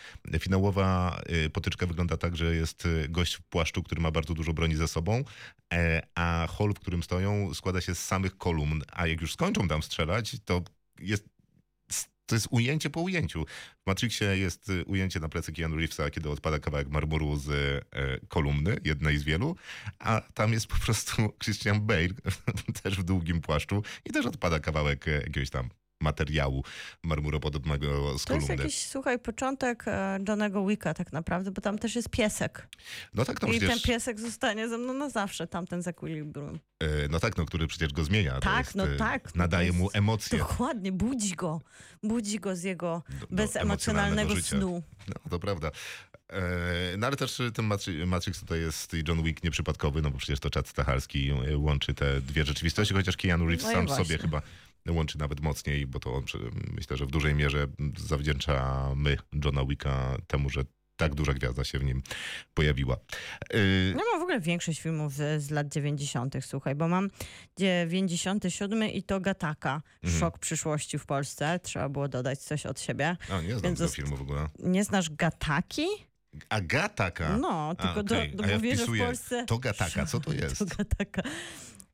finałowa 0.41 1.21
y, 1.47 1.51
potyczka 1.51 1.87
wygląda 1.87 2.17
tak, 2.17 2.37
że 2.37 2.55
jest 2.55 2.87
y, 2.87 3.09
gość 3.09 3.35
w 3.35 3.43
płaszczu, 3.43 3.83
który 3.83 4.01
ma 4.01 4.11
bardzo 4.11 4.35
dużo 4.35 4.53
broni 4.53 4.77
ze 4.77 4.89
sobą, 4.89 5.25
e, 5.73 6.03
a 6.15 6.47
hol, 6.51 6.75
w 6.75 6.81
którym 6.81 7.03
stoją, 7.03 7.55
składa 7.55 7.81
się 7.81 7.95
z 7.95 8.05
samych 8.05 8.39
kolumn, 8.39 8.83
a 8.93 9.07
jak 9.07 9.21
już 9.21 9.33
skończą 9.33 9.69
tam 9.69 9.83
strzelać, 9.83 10.37
to 10.45 10.63
jest 11.01 11.32
to 12.27 12.35
jest 12.35 12.49
ujęcie 12.51 12.91
po 12.91 13.01
ujęciu. 13.01 13.45
W 13.83 13.87
Matrixie 13.87 14.27
jest 14.39 14.69
y, 14.69 14.85
ujęcie 14.85 15.21
na 15.21 15.29
plecy 15.29 15.53
Keanu 15.53 15.77
Reevesa, 15.77 16.11
kiedy 16.11 16.31
odpada 16.31 16.59
kawałek 16.59 16.89
marmuru 16.89 17.37
z 17.37 17.49
e, 17.51 17.83
kolumny, 18.29 18.77
jednej 18.85 19.19
z 19.19 19.23
wielu, 19.23 19.57
a 19.99 20.21
tam 20.35 20.53
jest 20.53 20.67
po 20.67 20.77
prostu 20.77 21.13
Christian 21.43 21.81
Bale, 21.81 22.09
też 22.83 22.99
w 22.99 23.03
długim 23.03 23.41
płaszczu 23.41 23.83
i 24.05 24.11
też 24.11 24.27
odpada 24.27 24.61
kawałek 24.61 25.09
e, 25.09 25.11
jakiegoś 25.11 25.51
tam 25.51 25.69
materiału 26.03 26.65
marmuropodobnego 27.03 28.19
z 28.19 28.25
To 28.25 28.35
jest 28.35 28.47
kolumny. 28.47 28.65
jakiś, 28.65 28.87
słuchaj, 28.87 29.19
początek 29.19 29.85
e, 29.87 30.19
Johnego 30.29 30.67
Wicka 30.67 30.95
tak 30.95 31.13
naprawdę, 31.13 31.51
bo 31.51 31.61
tam 31.61 31.79
też 31.79 31.97
jest 31.97 32.09
piesek. 32.09 32.69
No 33.15 33.25
tak, 33.25 33.43
no 33.43 33.49
I 33.49 33.61
ten 33.61 33.81
piesek 33.81 34.21
zostanie 34.21 34.69
ze 34.69 34.79
mną 34.79 34.93
na 34.95 35.11
zawsze, 35.11 35.47
tamten 35.47 35.83
z 35.83 35.89
Equilibrium. 35.89 36.59
e, 36.81 36.87
no 37.11 37.21
tak, 37.21 37.37
no, 37.37 37.45
który 37.47 37.67
przecież 37.67 37.93
go 37.93 38.05
zmienia. 38.05 38.35
To 38.35 38.41
Tak, 38.41 38.67
jest, 38.67 38.75
no 38.77 38.89
e, 38.89 38.97
tak, 38.97 39.25
no 39.25 39.31
to 39.33 39.39
Nadaje 39.39 39.67
jest- 39.67 39.79
mu 39.79 39.91
emocje. 39.93 40.39
Dokładnie, 40.39 40.93
budzi 40.93 41.35
go. 41.35 41.61
Budzi 42.03 42.41
go 42.41 42.57
z 42.57 42.63
jego 42.63 43.03
do- 43.21 43.27
do 43.27 43.37
bezemocjonalnego 43.37 44.37
snu. 44.37 44.83
No, 45.09 45.15
to 45.31 45.39
prawda. 45.39 45.71
No 46.99 47.07
ale 47.07 47.17
też 47.17 47.37
ten 47.55 47.69
Matri- 47.69 48.07
Matrix 48.07 48.41
tutaj 48.41 48.61
jest 48.61 48.95
i 48.95 49.03
John 49.09 49.23
Wick 49.23 49.45
nieprzypadkowy, 49.45 50.03
no 50.03 50.11
bo 50.11 50.19
przecież 50.19 50.41
to 50.41 50.49
Chad 50.55 50.69
Stacharski 50.69 51.31
e, 51.31 51.59
łączy 51.59 51.95
te 51.95 52.21
dwie 52.21 52.45
rzeczywistości, 52.45 52.95
chociaż 52.95 53.17
Keanu 53.17 53.47
Reeves 53.47 53.67
No 53.67 53.73
sam 53.73 53.87
właśnie. 53.87 54.05
sobie 54.05 54.19
chyba 54.19 54.43
łączy 54.91 55.19
nawet 55.19 55.41
mocniej, 55.41 55.87
bo 55.87 56.01
to 56.01 56.15
on 56.15 56.25
myślę, 56.75 56.97
że 56.97 57.07
w 57.07 57.11
dużej 57.11 57.35
mierze 57.35 57.67
zawdzięczamy 57.99 59.17
Johna 59.45 59.65
Wicka 59.65 60.17
temu, 60.27 60.51
że 60.51 60.65
tak 60.97 61.15
duża 61.15 61.35
gwiazda 61.35 61.65
się 61.65 61.79
w 61.79 61.85
nim 61.85 62.03
pojawiła. 62.55 62.97
E, 63.55 63.59
Ja 63.91 63.97
mam 64.13 64.21
w 64.21 64.23
ogóle 64.23 64.41
większość 64.41 64.81
filmów 64.81 65.13
z, 65.15 65.43
z 65.43 65.51
lat 65.51 65.69
90., 65.69 66.35
słuchaj, 66.41 66.75
bo 66.75 66.89
mam 66.89 67.11
97 67.59 68.83
i 68.85 69.03
to 69.03 69.21
Gataka, 69.21 69.83
Mhm. 70.03 70.21
Szok 70.21 70.39
przyszłości 70.39 70.99
w 70.99 71.07
Polsce. 71.07 71.61
Trzeba 71.63 71.89
było 71.89 72.09
dodać 72.09 72.39
coś 72.39 72.67
od 72.67 72.81
siebie. 72.81 73.17
O, 73.31 73.41
nie 73.43 73.49
znam 73.51 73.63
Więc 73.63 73.79
tego 73.79 73.91
filmu 73.93 74.17
w 74.17 74.21
ogóle. 74.23 74.49
Nie 74.59 74.85
znasz 74.85 75.11
Gataki? 75.11 75.87
Agataka. 76.49 77.37
No, 77.37 77.75
tylko 77.75 77.95
A, 77.95 78.01
okej. 78.01 78.31
do, 78.31 78.37
do 78.37 78.45
A 78.45 78.47
ja 78.47 78.57
mówię, 78.57 78.71
że 78.71 78.77
w 78.77 78.79
wpisuję, 78.81 79.05
Polsce... 79.05 79.45
To 79.47 79.59
Gataka, 79.59 80.07
co 80.07 80.21
to 80.21 80.33
jest? 80.43 80.59
To 80.59 80.65
Gataka. 80.67 81.23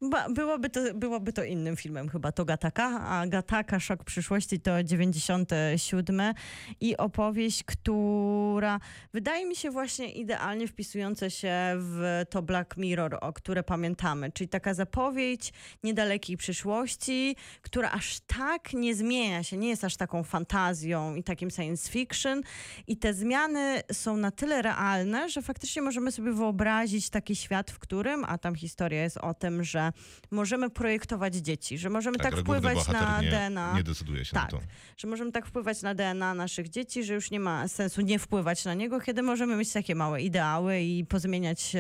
Ba, 0.03 0.29
byłoby, 0.29 0.71
to, 0.71 0.81
byłoby 0.95 1.33
to 1.33 1.45
innym 1.45 1.77
filmem 1.77 2.09
chyba, 2.09 2.33
to 2.33 2.45
Gataka, 2.45 3.01
a 3.01 3.27
Gataka, 3.27 3.81
Szok 3.81 4.05
przyszłości 4.05 4.61
to 4.61 4.85
97 4.85 6.35
i 6.81 6.97
opowieść, 6.97 7.65
która 7.65 8.81
wydaje 9.13 9.47
mi 9.47 9.57
się 9.57 9.71
właśnie 9.71 10.13
idealnie 10.13 10.69
wpisująca 10.69 11.31
się 11.31 11.53
w 11.77 12.23
to 12.31 12.43
Black 12.43 12.77
Mirror, 12.77 13.19
o 13.21 13.33
które 13.33 13.63
pamiętamy, 13.63 14.33
czyli 14.33 14.49
taka 14.49 14.75
zapowiedź 14.75 15.53
niedalekiej 15.83 16.37
przyszłości, 16.37 17.37
która 17.63 17.91
aż 17.91 18.21
tak 18.21 18.73
nie 18.73 18.95
zmienia 18.95 19.43
się, 19.43 19.57
nie 19.57 19.69
jest 19.69 19.85
aż 19.85 19.97
taką 19.97 20.23
fantazją 20.23 21.15
i 21.15 21.23
takim 21.23 21.51
science 21.51 21.91
fiction. 21.91 22.43
I 22.87 22.97
te 22.97 23.15
zmiany 23.15 23.83
są 23.93 24.17
na 24.17 24.31
tyle 24.31 24.63
realne, 24.63 25.29
że 25.29 25.43
faktycznie 25.43 25.83
możemy 25.83 26.13
sobie 26.13 26.33
wyobrazić 26.33 27.11
taki 27.11 27.37
świat, 27.37 27.71
w 27.71 27.79
którym, 27.79 28.25
a 28.25 28.39
tam 28.39 28.55
historia 28.55 29.03
jest 29.03 29.17
o 29.17 29.35
tym, 29.35 29.65
że 29.65 29.88
możemy 30.31 30.71
projektować 30.71 31.35
dzieci, 31.35 31.79
że 31.79 31.91
możemy 31.91 32.19
tak, 32.19 32.35
główny 32.35 32.43
wpływać 32.43 32.89
na 32.89 33.23
nie, 33.23 33.31
DNA. 33.31 33.73
nie 33.77 33.83
decyduje 33.83 34.25
się 34.25 34.33
Tak, 34.33 34.53
na 34.53 34.59
to. 34.59 34.65
że 34.97 35.09
możemy 35.09 35.33
tak 35.33 35.47
wpływać 35.47 35.83
na 35.83 35.95
DNA 35.95 36.35
naszych 36.35 36.69
dzieci, 36.69 37.05
że 37.05 37.15
już 37.15 37.31
nie 37.31 37.41
ma 37.41 37.69
sensu 37.69 38.01
nie 38.01 38.19
wpływać 38.19 38.65
na 38.65 38.75
niego, 38.75 39.01
kiedy 39.01 39.23
możemy 39.23 39.57
mieć 39.57 39.73
takie 39.73 39.95
małe 39.95 40.23
ideały 40.23 40.81
i 40.81 41.05
pozmieniać 41.05 41.73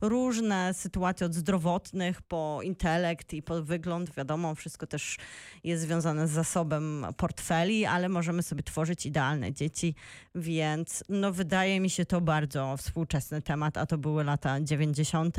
różne 0.00 0.74
sytuacje 0.74 1.26
od 1.26 1.34
zdrowotnych 1.34 2.22
po 2.22 2.60
intelekt 2.62 3.34
i 3.34 3.42
po 3.42 3.62
wygląd. 3.62 4.14
Wiadomo, 4.14 4.54
wszystko 4.54 4.86
też 4.86 5.16
jest 5.64 5.82
związane 5.82 6.28
z 6.28 6.30
zasobem 6.30 7.06
portfeli, 7.16 7.84
ale 7.86 8.08
możemy 8.08 8.42
sobie 8.42 8.62
tworzyć 8.62 9.06
idealne 9.06 9.52
dzieci, 9.52 9.94
więc 10.34 11.04
no 11.08 11.32
wydaje 11.32 11.80
mi 11.80 11.90
się 11.90 12.04
to 12.06 12.20
bardzo 12.20 12.76
współczesny 12.76 13.42
temat, 13.42 13.76
a 13.78 13.86
to 13.86 13.98
były 13.98 14.24
lata 14.24 14.60
90. 14.60 15.36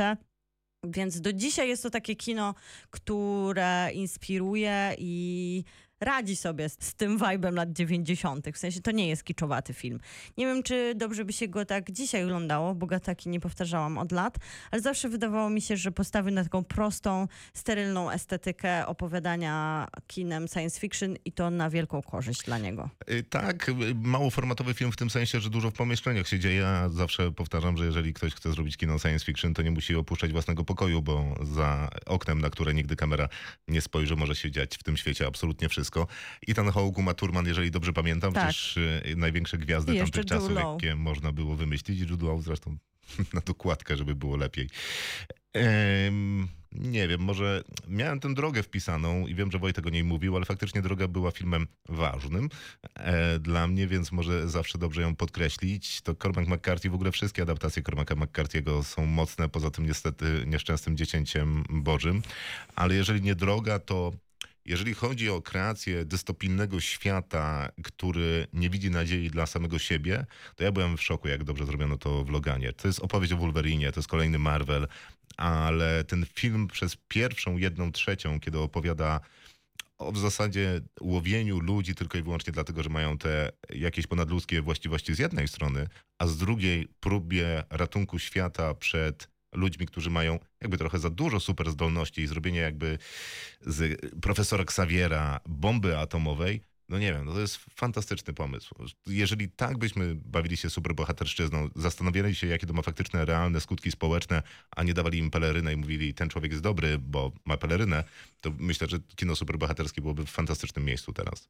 Więc 0.83 1.21
do 1.21 1.33
dzisiaj 1.33 1.69
jest 1.69 1.83
to 1.83 1.89
takie 1.89 2.15
kino, 2.15 2.55
które 2.89 3.89
inspiruje 3.93 4.95
i 4.97 5.63
radzi 6.03 6.35
sobie 6.35 6.69
z, 6.69 6.95
tym 6.95 7.17
vibe'em 7.17 7.53
lat 7.53 7.73
90. 7.73 8.47
W 8.53 8.57
sensie 8.57 8.81
to 8.81 8.91
nie 8.91 9.07
jest 9.07 9.23
kiczowaty 9.23 9.73
film. 9.73 9.99
Nie 10.37 10.45
wiem, 10.45 10.63
czy 10.63 10.93
dobrze 10.95 11.25
by 11.25 11.33
się 11.33 11.47
go 11.47 11.65
tak 11.65 11.91
dzisiaj 11.91 12.23
oglądało, 12.23 12.75
bo 12.75 12.99
taki 12.99 13.29
nie 13.29 13.39
powtarzałam 13.39 13.97
od 13.97 14.11
lat, 14.11 14.37
ale 14.71 14.81
zawsze 14.81 15.09
wydawało 15.09 15.49
mi 15.49 15.61
się, 15.61 15.77
że 15.77 15.91
postawy 15.91 16.31
na 16.31 16.43
taką 16.43 16.63
prostą, 16.63 17.27
sterylną 17.53 18.11
estetykę 18.11 18.87
opowiadania 18.87 19.87
kinem 20.07 20.47
science 20.47 20.79
fiction 20.79 21.15
i 21.25 21.31
to 21.31 21.49
na 21.49 21.69
wielką 21.69 22.01
korzyść 22.01 22.43
dla 22.43 22.57
niego. 22.57 22.89
Y, 23.09 23.23
Tak, 23.23 23.69
y, 23.69 23.73
małoformatowy 23.95 24.73
film 24.73 24.91
w 24.91 24.95
tym 24.95 25.09
sensie, 25.09 25.39
że 25.39 25.49
dużo 25.49 25.69
w 25.69 25.73
pomieszczeniach 25.73 26.27
się 26.27 26.39
dzieje. 26.39 26.55
Ja 26.55 26.89
zawsze 26.89 27.31
powtarzam, 27.31 27.77
że 27.77 27.85
jeżeli 27.85 28.13
ktoś 28.13 28.33
chce 28.33 28.51
zrobić 28.51 28.77
kino 28.77 28.99
science 28.99 29.25
fiction, 29.25 29.53
to 29.53 29.61
nie 29.61 29.71
musi 29.71 29.95
opuszczać 29.95 30.31
własnego 30.31 30.63
pokoju, 30.63 31.01
bo 31.01 31.35
za 31.41 31.89
oknem, 32.05 32.41
na 32.41 32.49
które 32.49 32.73
nigdy 32.73 32.95
kamera 32.95 33.29
nie 33.67 33.81
spojrzy, 33.81 34.15
może 34.15 34.35
się 34.35 34.51
dziać 34.51 34.77
w 34.77 34.83
tym 34.83 34.97
świecie 34.97 35.27
absolutnie 35.27 35.69
wszystko. 35.69 35.92
I 36.47 36.53
ten 36.53 36.71
Hawke, 36.71 36.97
Uma 36.97 37.13
Thurman, 37.13 37.45
jeżeli 37.45 37.71
dobrze 37.71 37.93
pamiętam, 37.93 38.33
Tak. 38.33 38.49
przecież 38.49 38.77
y, 38.77 39.15
największe 39.17 39.57
gwiazdy 39.57 39.97
tamtych 39.97 40.25
czasów, 40.25 40.51
jakie 40.55 40.95
można 40.95 41.31
było 41.31 41.55
wymyślić. 41.55 41.99
Jude 41.99 42.25
Law 42.25 42.41
zresztą 42.41 42.77
na 43.33 43.41
dokładkę, 43.41 43.97
żeby 43.97 44.15
było 44.15 44.37
lepiej. 44.37 44.69
Nie 46.71 47.07
wiem, 47.07 47.21
może 47.21 47.63
miałem 47.87 48.19
tę 48.19 48.33
drogę 48.33 48.63
wpisaną 48.63 49.27
i 49.27 49.35
wiem, 49.35 49.51
że 49.51 49.59
Wojtek 49.59 49.87
o 49.87 49.89
niej 49.89 50.03
mówił, 50.03 50.35
ale 50.35 50.45
faktycznie 50.45 50.81
droga 50.81 51.07
była 51.07 51.31
filmem 51.31 51.67
ważnym 51.89 52.49
e, 52.95 53.39
dla 53.39 53.67
mnie, 53.67 53.87
więc 53.87 54.11
może 54.11 54.49
zawsze 54.49 54.77
dobrze 54.77 55.01
ją 55.01 55.15
podkreślić. 55.15 56.01
To 56.01 56.15
Cormac 56.15 56.47
McCarthy, 56.47 56.89
w 56.89 56.93
ogóle 56.93 57.11
wszystkie 57.11 57.41
adaptacje 57.41 57.83
Cormaca 57.83 58.15
McCarthy'ego 58.15 58.83
są 58.83 59.05
mocne, 59.05 59.49
poza 59.49 59.71
tym 59.71 59.85
niestety 59.85 60.43
nieszczęsnym 60.47 60.97
dziecięciem 60.97 61.63
Bożym. 61.69 62.21
Ale 62.75 62.95
jeżeli 62.95 63.21
nie 63.21 63.35
droga, 63.35 63.79
to 63.79 64.11
jeżeli 64.65 64.93
chodzi 64.93 65.29
o 65.29 65.41
kreację 65.41 66.05
dystopijnego 66.05 66.81
świata, 66.81 67.69
który 67.83 68.47
nie 68.53 68.69
widzi 68.69 68.91
nadziei 68.91 69.29
dla 69.29 69.45
samego 69.45 69.79
siebie, 69.79 70.25
to 70.55 70.63
ja 70.63 70.71
byłem 70.71 70.97
w 70.97 71.03
szoku, 71.03 71.27
jak 71.27 71.43
dobrze 71.43 71.65
zrobiono 71.65 71.97
to 71.97 72.23
w 72.23 72.29
Loganie. 72.29 72.73
To 72.73 72.87
jest 72.87 72.99
opowieść 72.99 73.33
o 73.33 73.37
Wolverinie, 73.37 73.91
to 73.91 73.99
jest 73.99 74.09
kolejny 74.09 74.39
Marvel, 74.39 74.87
ale 75.37 76.03
ten 76.03 76.25
film 76.33 76.67
przez 76.67 76.97
pierwszą, 77.07 77.57
jedną 77.57 77.91
trzecią, 77.91 78.39
kiedy 78.39 78.59
opowiada 78.59 79.19
o 79.97 80.11
w 80.11 80.17
zasadzie 80.17 80.81
łowieniu 81.01 81.59
ludzi 81.59 81.95
tylko 81.95 82.17
i 82.17 82.23
wyłącznie 82.23 82.53
dlatego, 82.53 82.83
że 82.83 82.89
mają 82.89 83.17
te 83.17 83.51
jakieś 83.69 84.07
ponadludzkie 84.07 84.61
właściwości 84.61 85.15
z 85.15 85.19
jednej 85.19 85.47
strony, 85.47 85.87
a 86.19 86.27
z 86.27 86.37
drugiej 86.37 86.87
próbie 86.99 87.63
ratunku 87.69 88.19
świata 88.19 88.73
przed 88.73 89.32
ludźmi, 89.53 89.85
którzy 89.85 90.09
mają 90.09 90.39
jakby 90.61 90.77
trochę 90.77 90.99
za 90.99 91.09
dużo 91.09 91.39
super 91.39 91.71
zdolności 91.71 92.21
i 92.21 92.27
zrobienie 92.27 92.59
jakby 92.59 92.97
z 93.61 94.01
profesora 94.21 94.63
Xaviera 94.63 95.39
bomby 95.45 95.97
atomowej, 95.97 96.61
no 96.89 96.99
nie 96.99 97.13
wiem, 97.13 97.25
no 97.25 97.33
to 97.33 97.39
jest 97.39 97.57
fantastyczny 97.57 98.33
pomysł. 98.33 98.75
Jeżeli 99.07 99.49
tak 99.49 99.77
byśmy 99.77 100.15
bawili 100.15 100.57
się 100.57 100.69
superbohaterszczyzną, 100.69 101.69
zastanawiali 101.75 102.35
się, 102.35 102.47
jakie 102.47 102.67
to 102.67 102.73
ma 102.73 102.81
faktyczne, 102.81 103.25
realne 103.25 103.61
skutki 103.61 103.91
społeczne, 103.91 104.43
a 104.75 104.83
nie 104.83 104.93
dawali 104.93 105.17
im 105.17 105.31
pelerynę 105.31 105.73
i 105.73 105.77
mówili, 105.77 106.13
ten 106.13 106.29
człowiek 106.29 106.51
jest 106.51 106.63
dobry, 106.63 106.97
bo 106.99 107.31
ma 107.45 107.57
pelerynę, 107.57 108.03
to 108.41 108.51
myślę, 108.59 108.87
że 108.89 108.99
kino 109.15 109.35
superbohaterskie 109.35 110.01
byłoby 110.01 110.25
w 110.25 110.29
fantastycznym 110.29 110.85
miejscu 110.85 111.13
teraz. 111.13 111.49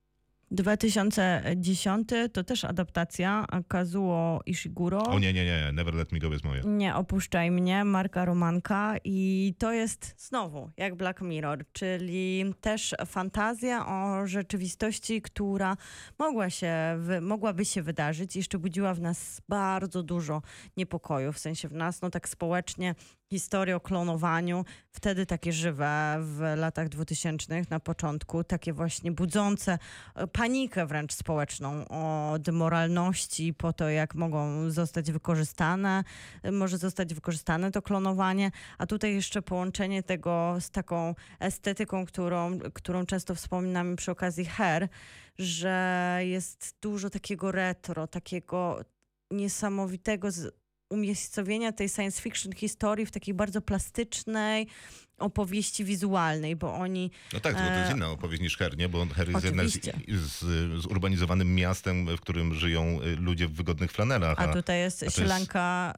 2010 0.52 2.10
to 2.34 2.44
też 2.44 2.66
adaptacja 2.66 3.46
Kazuo 3.68 4.40
Ishiguro. 4.46 5.04
O 5.04 5.20
nie, 5.20 5.34
nie, 5.34 5.46
nie, 5.46 5.72
Never 5.74 5.94
Let 5.94 6.12
Me 6.12 6.20
Go 6.20 6.32
jest 6.32 6.46
moje. 6.46 6.62
Nie 6.66 6.96
opuszczaj 6.96 7.52
mnie, 7.52 7.84
Marka 7.86 8.26
Romanka 8.26 8.96
i 9.04 9.54
to 9.58 9.72
jest 9.72 10.16
znowu 10.18 10.72
jak 10.78 10.96
Black 10.96 11.22
Mirror, 11.22 11.66
czyli 11.74 12.54
też 12.62 12.96
fantazja 13.06 13.88
o 13.88 14.28
rzeczywistości, 14.28 15.22
która 15.22 15.78
mogła 16.20 16.50
się, 16.50 16.74
mogłaby 17.22 17.66
się 17.66 17.82
wydarzyć 17.82 18.36
i 18.36 18.40
jeszcze 18.40 18.60
budziła 18.60 18.94
w 18.94 19.02
nas 19.02 19.42
bardzo 19.50 20.04
dużo 20.04 20.42
niepokoju, 20.78 21.34
w 21.34 21.40
sensie 21.40 21.68
w 21.68 21.74
nas, 21.74 22.02
no 22.02 22.10
tak 22.10 22.30
społecznie, 22.30 22.96
historie 23.34 23.76
o 23.76 23.80
klonowaniu, 23.80 24.66
wtedy 24.92 25.26
takie 25.26 25.54
żywe 25.54 26.18
w 26.20 26.54
latach 26.58 26.90
2000 26.90 27.62
na 27.70 27.80
początku, 27.80 28.44
takie 28.44 28.74
właśnie 28.74 29.12
budzące 29.12 29.80
e, 30.16 30.28
panikę 30.28 30.86
wręcz 30.86 31.14
społeczną 31.14 31.88
od 32.34 32.50
moralności 32.50 33.54
po 33.54 33.74
to, 33.74 33.90
jak 33.90 34.16
mogą 34.16 34.70
zostać 34.72 35.12
wykorzystane, 35.12 36.04
e, 36.44 36.52
może 36.52 36.78
zostać 36.78 37.14
wykorzystane 37.14 37.72
to 37.72 37.82
klonowanie, 37.82 38.52
a 38.78 38.88
tutaj 38.88 39.14
jeszcze 39.14 39.42
połączenie 39.42 40.04
tego 40.04 40.56
z 40.60 40.70
taką 40.70 41.16
estetyką, 41.40 42.06
którą, 42.06 42.60
którą 42.74 43.06
często 43.06 43.36
wspominamy 43.36 43.96
przy 43.96 44.12
okazji 44.12 44.46
Her, 44.46 44.90
że 45.38 46.20
jest 46.22 46.76
dużo 46.82 47.10
takiego 47.10 47.52
retro, 47.52 48.08
takiego 48.08 48.80
niesamowitego 49.32 50.28
umiejscowienia 50.94 51.72
tej 51.72 51.90
science 51.90 52.22
fiction 52.22 52.54
historii 52.54 53.06
w 53.06 53.12
takiej 53.12 53.34
bardzo 53.34 53.62
plastycznej 53.62 54.68
opowieści 55.24 55.86
wizualnej, 55.86 56.56
bo 56.56 56.74
oni 56.74 57.12
No 57.34 57.40
tak, 57.40 57.56
to 57.56 57.64
jest 57.64 57.92
E, 57.92 57.94
inna 57.94 58.10
opowieść 58.12 58.42
niż 58.42 58.58
Her, 58.58 58.78
nie? 58.78 58.90
Bo 58.90 59.06
Her 59.06 59.30
jest 59.30 59.46
z, 59.48 60.40
z, 60.42 60.82
zurbanizowanym 60.82 61.56
miastem, 61.56 62.18
w 62.18 62.22
którym 62.22 62.54
żyją 62.54 63.00
y, 63.02 63.16
ludzie 63.16 63.48
w 63.48 63.54
wygodnych 63.54 63.92
flanelach, 63.92 64.40
a 64.40 64.50
a, 64.50 64.54
tutaj 64.54 64.80
jest 64.80 65.02
jest- 65.02 65.16
sielanka 65.16 65.94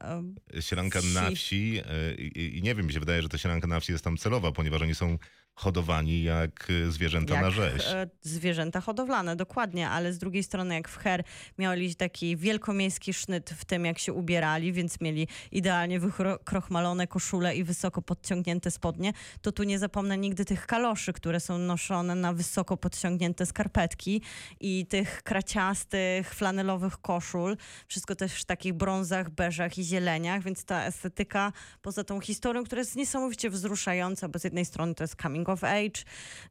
e, 0.56 0.62
sielanka 0.62 1.00
wsi. 1.00 1.14
na 1.14 1.30
wsi 1.30 1.80
y, 2.10 2.14
i, 2.14 2.58
i 2.58 2.62
nie 2.62 2.74
wiem, 2.74 2.86
mi 2.86 2.92
się 2.92 3.00
wydaje, 3.00 3.22
że 3.22 3.28
ta 3.28 3.38
sielanka 3.38 3.66
na 3.66 3.80
wsi 3.80 3.92
jest 3.92 4.04
tam 4.04 4.16
celowa, 4.16 4.52
ponieważ 4.52 4.82
oni 4.82 4.94
są 4.94 5.18
hodowani 5.54 6.22
jak 6.22 6.70
y, 6.70 6.92
zwierzęta 6.92 7.34
jak 7.34 7.42
na 7.42 7.50
rzeź. 7.50 7.82
e, 7.86 8.10
zwierzęta 8.22 8.80
hodowlane, 8.80 9.36
dokładnie, 9.36 9.88
ale 9.88 10.12
z 10.12 10.18
drugiej 10.18 10.42
strony 10.42 10.74
jak 10.74 10.88
w 10.88 10.96
Her 10.96 11.24
mieli 11.58 11.94
taki 11.94 12.36
wielkomiejski 12.36 13.14
sznyt 13.14 13.50
w 13.50 13.64
tym, 13.64 13.84
jak 13.84 13.98
się 13.98 14.12
ubierali, 14.12 14.72
więc 14.72 15.00
mieli 15.00 15.28
idealnie 15.52 16.00
wykrochmalone 16.00 17.06
koszule 17.06 17.56
i 17.56 17.64
wysoko 17.64 18.02
podciągnięte 18.02 18.70
spodnie, 18.70 19.12
to 19.40 19.52
tu 19.52 19.62
nie 19.62 19.78
zapomnę 19.78 20.18
nigdy 20.18 20.44
tych 20.44 20.66
kaloszy, 20.66 21.12
które 21.12 21.40
są 21.40 21.58
noszone 21.58 22.14
na 22.14 22.32
wysoko 22.32 22.76
podciągnięte 22.76 23.46
skarpetki 23.46 24.22
i 24.60 24.86
tych 24.86 25.22
kraciastych, 25.22 26.34
flanelowych 26.34 26.98
koszul. 26.98 27.56
Wszystko 27.88 28.14
też 28.16 28.32
w 28.32 28.44
takich 28.44 28.74
brązach, 28.74 29.30
beżach 29.30 29.78
i 29.78 29.84
zieleniach, 29.84 30.42
więc 30.42 30.64
ta 30.64 30.84
estetyka 30.84 31.52
poza 31.82 32.04
tą 32.04 32.20
historią, 32.20 32.64
która 32.64 32.78
jest 32.78 32.96
niesamowicie 32.96 33.50
wzruszająca, 33.50 34.28
bo 34.28 34.38
z 34.38 34.44
jednej 34.44 34.64
strony 34.64 34.94
to 34.94 35.04
jest 35.04 35.22
coming 35.22 35.48
of 35.48 35.64
age, 35.64 36.02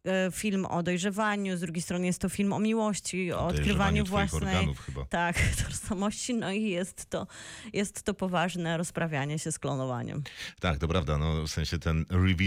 e, 0.05 0.31
film 0.31 0.65
o 0.65 0.83
dojrzewaniu, 0.83 1.57
z 1.57 1.59
drugiej 1.59 1.81
strony 1.81 2.05
jest 2.05 2.21
to 2.21 2.29
film 2.29 2.53
o 2.53 2.59
miłości, 2.59 3.33
o 3.33 3.47
odkrywaniu 3.47 4.05
własnej 4.05 4.67
tak, 5.09 5.35
tożsamości, 5.65 6.33
no 6.33 6.51
i 6.51 6.69
jest 6.69 7.05
to, 7.09 7.27
jest 7.73 8.03
to 8.03 8.13
poważne 8.13 8.77
rozprawianie 8.77 9.39
się 9.39 9.51
z 9.51 9.59
klonowaniem. 9.59 10.23
Tak, 10.59 10.79
to 10.79 10.87
prawda. 10.87 11.17
No, 11.17 11.41
w 11.41 11.49
sensie 11.49 11.79
ten 11.79 12.05
reveal, 12.09 12.44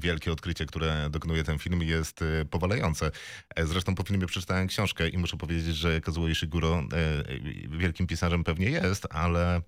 wielkie 0.00 0.32
odkrycie, 0.32 0.66
które 0.66 1.08
dokonuje 1.10 1.44
ten 1.44 1.58
film 1.58 1.82
jest 1.82 2.22
y, 2.22 2.46
powalające. 2.50 3.10
E, 3.56 3.66
Zresztą 3.66 3.94
po 3.94 4.02
filmie 4.02 4.26
przeczytałem 4.26 4.68
książkę 4.68 5.08
i 5.08 5.18
muszę 5.18 5.36
powiedzieć, 5.36 5.76
że 5.76 6.00
Kazuo 6.00 6.28
Ishiguro 6.28 6.78
e, 6.78 7.78
wielkim 7.78 8.06
pisarzem 8.06 8.44
pewnie 8.44 8.70
jest, 8.70 9.06
ale 9.10 9.62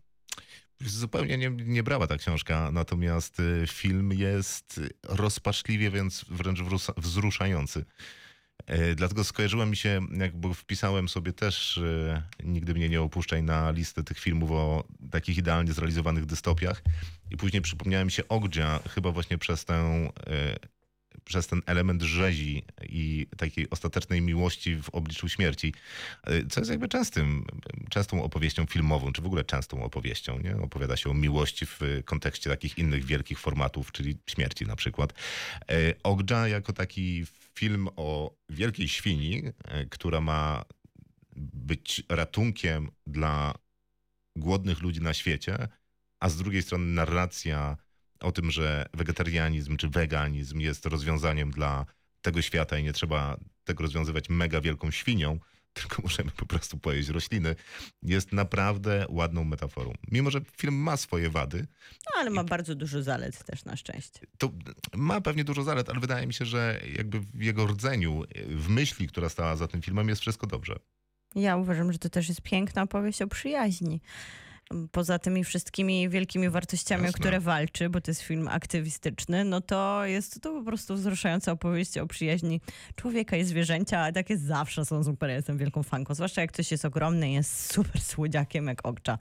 Zupełnie 0.87 1.39
nie, 1.39 1.51
nie 1.51 1.83
brała 1.83 2.07
ta 2.07 2.17
książka, 2.17 2.71
natomiast 2.73 3.43
film 3.67 4.13
jest 4.13 4.81
rozpaczliwie, 5.09 5.91
więc 5.91 6.25
wręcz 6.29 6.61
wzruszający. 6.97 7.85
E, 8.67 8.95
Dlatego 8.95 9.25
skojarzyła 9.25 9.67
mi 9.67 9.77
się, 9.77 10.01
jakby 10.19 10.55
wpisałem 10.55 11.09
sobie 11.09 11.33
też 11.33 11.81
Nigdy 12.45 12.75
mnie 12.75 12.89
nie 12.89 13.01
opuszczaj 13.01 13.43
na 13.43 13.71
listę 13.71 14.05
tych 14.05 14.19
filmów 14.19 14.51
o 14.51 14.85
takich 15.11 15.39
idealnie 15.39 15.73
zrealizowanych 15.73 16.27
dystopiach 16.27 16.83
i 17.31 17.37
później 17.37 17.63
przypomniałem 17.63 18.11
się 18.11 18.29
Ogdzia 18.29 18.81
chyba 18.95 19.13
właśnie 19.13 19.39
przez 19.39 19.67
e, 19.71 20.13
przez 21.25 21.47
ten 21.47 21.63
element 21.67 22.03
rzezi 22.03 22.65
i 22.83 23.27
takiej 23.37 23.71
ostatecznej 23.71 24.21
miłości 24.23 24.77
w 24.77 24.91
obliczu 24.91 25.29
śmierci, 25.29 25.75
e, 26.25 26.47
co 26.47 26.61
jest 26.61 26.71
jakby 26.71 26.89
częstym, 26.89 27.45
częstą 27.91 28.23
opowieścią 28.23 28.67
filmową, 28.67 29.13
czy 29.13 29.23
w 29.23 29.27
ogóle 29.27 29.45
częstą 29.45 29.85
opowieścią. 29.85 30.39
Nie? 30.39 30.57
Opowiada 30.57 30.97
się 30.97 31.11
o 31.11 31.15
miłości 31.15 31.67
w 31.67 31.81
kontekście 32.05 32.51
takich 32.51 32.79
innych 32.79 33.05
wielkich 33.05 33.39
formatów, 33.39 33.93
czyli 33.93 34.17
śmierci 34.27 34.67
na 34.67 34.77
przykład. 34.77 35.13
Ogdża 36.03 36.49
jako 36.49 36.73
taki 36.73 37.27
film 37.55 37.89
o 37.97 38.37
wielkiej 38.49 38.89
świni, 38.89 39.43
e, 39.65 39.87
która 39.87 40.21
ma 40.21 40.65
być 41.37 42.03
ratunkiem 42.09 42.91
dla 43.07 43.55
głodnych 44.37 44.81
ludzi 44.81 45.01
na 45.01 45.15
świecie, 45.15 45.69
a 46.21 46.29
z 46.29 46.37
drugiej 46.37 46.63
strony 46.63 46.85
narracja 46.85 47.77
o 48.21 48.33
tym, 48.33 48.51
że 48.51 48.87
wegetarianizm 48.95 49.77
czy 49.77 49.89
weganizm 49.89 50.61
jest 50.61 50.87
rozwiązaniem 50.87 51.51
dla 51.51 51.87
tego 52.23 52.43
świata 52.43 52.79
i 52.79 52.83
nie 52.83 52.93
trzeba 52.93 53.37
tego 53.65 53.83
rozwiązywać 53.83 54.29
mega 54.29 54.61
wielką 54.61 54.91
świnią, 54.91 55.39
tylko 55.83 56.03
możemy 56.03 56.31
po 56.31 56.47
prostu 56.47 56.79
pojeść 56.79 57.09
rośliny, 57.09 57.57
jest 58.03 58.33
naprawdę 58.33 59.07
ładną 59.09 59.45
metaforą. 59.45 59.93
Mimo, 60.11 60.31
że 60.31 60.41
film 60.57 60.75
ma 60.75 60.97
swoje 60.97 61.31
wady, 61.31 61.67
No, 62.07 62.21
ale 62.21 62.31
ma 62.31 62.45
bardzo 62.45 62.75
dużo 62.75 63.03
zalet 63.03 63.45
też 63.45 63.65
na 63.65 63.77
szczęście. 63.77 64.21
to 64.39 64.51
ma 64.95 65.21
pewnie 65.21 65.45
dużo 65.45 65.63
zalet, 65.63 65.89
ale 65.91 66.01
wydaje 66.01 66.27
mi 66.27 66.35
się, 66.35 66.45
że 66.45 66.81
jakby 66.97 67.21
w 67.21 67.43
jego 67.43 67.67
rdzeniu, 67.67 68.25
w 68.49 68.69
myśli, 68.69 69.09
która 69.09 69.29
stała 69.29 69.57
za 69.57 69.69
tym 69.69 69.83
filmem, 69.83 70.09
jest 70.09 70.21
wszystko 70.21 70.47
dobrze. 70.47 70.77
Ja 71.35 71.57
uważam, 71.57 71.93
że 71.93 71.99
to 71.99 72.09
też 72.11 72.29
jest 72.29 72.41
piękna 72.43 72.83
opowieść 72.83 73.23
o 73.23 73.27
przyjaźni. 73.27 74.01
Poza 74.93 75.19
tymi 75.19 75.45
wszystkimi 75.45 76.09
wielkimi 76.09 76.49
wartościami, 76.49 77.03
o 77.03 77.07
Jasne. 77.07 77.21
które 77.21 77.41
walczy, 77.41 77.91
bo 77.91 78.01
to 78.01 78.11
jest 78.11 78.23
film 78.23 78.49
aktywistyczny, 78.49 79.45
no 79.45 79.61
to 79.61 80.05
jest 80.05 80.41
to 80.41 80.53
po 80.53 80.63
prostu 80.63 80.95
wzruszająca 80.95 81.53
opowieść 81.53 81.99
o 81.99 82.07
przyjaźni 82.07 82.61
człowieka 82.97 83.37
i 83.37 83.45
zwierzęcia, 83.45 84.01
a 84.01 84.13
takie 84.13 84.39
zawsze 84.39 84.85
są 84.85 85.05
super. 85.05 85.31
Ja 85.31 85.37
jestem 85.37 85.59
wielką 85.59 85.83
fanką, 85.83 86.15
zwłaszcza 86.15 86.41
jak 86.41 86.53
ktoś 86.53 86.71
jest 86.71 86.85
ogromny 86.85 87.31
jest 87.31 87.73
super 87.73 88.01
słodziakiem 88.01 88.67
jak 88.67 88.87
Okcza. 88.87 89.19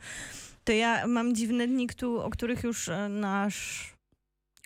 To 0.64 0.72
ja 0.72 1.08
mam 1.08 1.36
dziwne 1.36 1.68
dni, 1.68 1.88
o 2.04 2.30
których 2.30 2.64
już 2.64 2.90
e, 2.90 3.10
nasz 3.10 3.94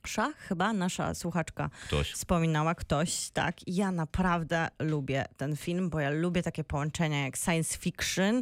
Szach, 0.08 0.36
chyba 0.38 0.74
nasza 0.74 1.14
słuchaczka 1.14 1.70
Ktoś. 1.88 2.12
wspominała 2.12 2.76
ktoś, 2.76 3.30
tak. 3.30 3.56
Ja 3.68 3.92
naprawdę 3.92 4.68
lubię 4.80 5.26
ten 5.38 5.56
film, 5.56 5.90
bo 5.90 6.00
ja 6.00 6.10
lubię 6.10 6.44
takie 6.44 6.64
połączenia 6.64 7.24
jak 7.24 7.38
science 7.38 7.78
fiction 7.78 8.42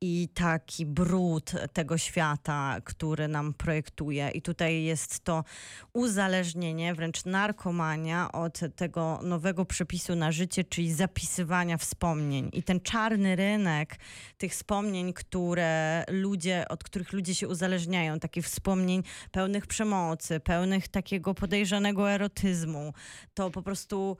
i 0.00 0.28
taki 0.34 0.86
brud 0.86 1.52
tego 1.72 1.98
świata, 1.98 2.76
który 2.84 3.28
nam 3.28 3.54
projektuje. 3.54 4.30
I 4.30 4.42
tutaj 4.42 4.82
jest 4.82 5.24
to 5.24 5.44
uzależnienie, 5.92 6.94
wręcz 6.94 7.24
narkomania 7.24 8.32
od 8.32 8.60
tego 8.76 9.20
nowego 9.22 9.64
przepisu 9.64 10.14
na 10.14 10.32
życie, 10.32 10.64
czyli 10.64 10.92
zapisywania 10.92 11.78
wspomnień. 11.78 12.50
I 12.52 12.62
ten 12.62 12.80
czarny 12.80 13.36
rynek 13.36 13.96
tych 14.38 14.52
wspomnień, 14.52 15.12
które 15.12 16.04
ludzie, 16.08 16.68
od 16.68 16.84
których 16.84 17.12
ludzie 17.12 17.34
się 17.34 17.48
uzależniają, 17.48 18.20
takich 18.20 18.44
wspomnień 18.44 19.02
pełnych 19.32 19.66
przemocy, 19.66 20.40
pełnych 20.40 20.88
takiego 20.94 21.34
podejrzanego 21.34 22.10
erotyzmu, 22.10 22.92
to 23.34 23.50
po 23.50 23.62
prostu 23.62 24.16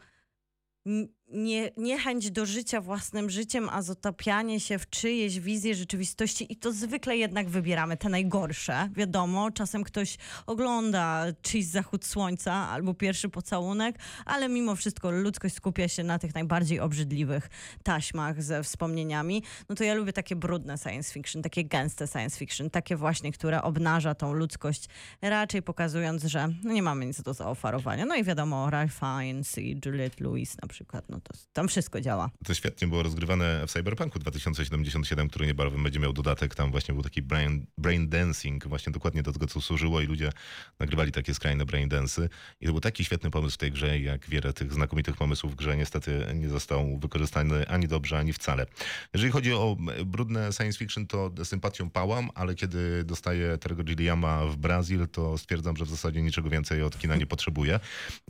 nie, 1.28 1.70
niechęć 1.76 2.30
do 2.30 2.46
życia 2.46 2.80
własnym 2.80 3.30
życiem, 3.30 3.68
a 3.72 3.82
zatapianie 3.82 4.60
się 4.60 4.78
w 4.78 4.90
czyjeś 4.90 5.40
wizję 5.40 5.74
rzeczywistości 5.74 6.52
i 6.52 6.56
to 6.56 6.72
zwykle 6.72 7.16
jednak 7.16 7.48
wybieramy 7.48 7.96
te 7.96 8.08
najgorsze. 8.08 8.88
Wiadomo, 8.96 9.50
czasem 9.50 9.84
ktoś 9.84 10.16
ogląda 10.46 11.26
czyjś 11.42 11.66
zachód 11.66 12.04
słońca 12.04 12.52
albo 12.52 12.94
pierwszy 12.94 13.28
pocałunek, 13.28 13.98
ale 14.26 14.48
mimo 14.48 14.76
wszystko 14.76 15.10
ludzkość 15.10 15.54
skupia 15.54 15.88
się 15.88 16.04
na 16.04 16.18
tych 16.18 16.34
najbardziej 16.34 16.80
obrzydliwych 16.80 17.50
taśmach 17.82 18.42
ze 18.42 18.62
wspomnieniami. 18.62 19.42
No 19.68 19.74
to 19.74 19.84
ja 19.84 19.94
lubię 19.94 20.12
takie 20.12 20.36
brudne 20.36 20.78
science 20.78 21.12
fiction, 21.12 21.42
takie 21.42 21.64
gęste 21.64 22.06
science 22.06 22.38
fiction, 22.38 22.70
takie 22.70 22.96
właśnie, 22.96 23.32
które 23.32 23.62
obnaża 23.62 24.14
tą 24.14 24.32
ludzkość, 24.32 24.88
raczej 25.22 25.62
pokazując, 25.62 26.24
że 26.24 26.48
no 26.62 26.72
nie 26.72 26.82
mamy 26.82 27.06
nic 27.06 27.22
do 27.22 27.34
zaoferowania. 27.34 28.06
No 28.06 28.16
i 28.16 28.24
wiadomo, 28.24 28.70
Ralph 28.70 28.94
Fiennes 28.94 29.58
i 29.58 29.80
Juliette 29.86 30.24
Lewis 30.24 30.56
na 30.62 30.68
przykład, 30.68 31.08
no 31.14 31.20
to 31.20 31.34
tam 31.52 31.68
wszystko 31.68 32.00
działa. 32.00 32.30
To 32.44 32.54
świetnie 32.54 32.88
było 32.88 33.02
rozgrywane 33.02 33.66
w 33.66 33.70
Cyberpunku 33.70 34.18
2077, 34.18 35.28
który 35.28 35.46
niebawem 35.46 35.82
będzie 35.82 36.00
miał 36.00 36.12
dodatek. 36.12 36.54
Tam 36.54 36.70
właśnie 36.70 36.94
był 36.94 37.02
taki 37.02 37.22
brain, 37.22 37.66
brain 37.78 38.08
dancing, 38.08 38.66
właśnie 38.66 38.92
dokładnie 38.92 39.22
do 39.22 39.32
tego, 39.32 39.46
co 39.46 39.60
służyło 39.60 40.00
i 40.00 40.06
ludzie 40.06 40.32
nagrywali 40.78 41.12
takie 41.12 41.34
skrajne 41.34 41.64
brain 41.66 41.88
dance'y. 41.88 42.28
I 42.60 42.66
to 42.66 42.72
był 42.72 42.80
taki 42.80 43.04
świetny 43.04 43.30
pomysł 43.30 43.54
w 43.54 43.58
tej 43.58 43.72
grze, 43.72 43.98
jak 44.00 44.28
wiele 44.28 44.52
tych 44.52 44.72
znakomitych 44.72 45.16
pomysłów 45.16 45.52
w 45.52 45.56
grze 45.56 45.76
niestety 45.76 46.26
nie 46.34 46.48
został 46.48 46.98
wykorzystany 46.98 47.68
ani 47.68 47.88
dobrze, 47.88 48.18
ani 48.18 48.32
wcale. 48.32 48.66
Jeżeli 49.14 49.32
chodzi 49.32 49.52
o 49.52 49.76
brudne 50.06 50.52
science 50.52 50.78
fiction, 50.78 51.06
to 51.06 51.30
sympatią 51.44 51.90
pałam, 51.90 52.30
ale 52.34 52.54
kiedy 52.54 53.04
dostaję 53.04 53.58
Terego 53.58 53.84
Gilliama 53.84 54.46
w 54.46 54.56
Brazil, 54.56 55.08
to 55.08 55.38
stwierdzam, 55.38 55.76
że 55.76 55.84
w 55.84 55.88
zasadzie 55.88 56.22
niczego 56.22 56.50
więcej 56.50 56.82
od 56.82 56.98
kina 56.98 57.16
nie 57.16 57.26
potrzebuję. 57.26 57.80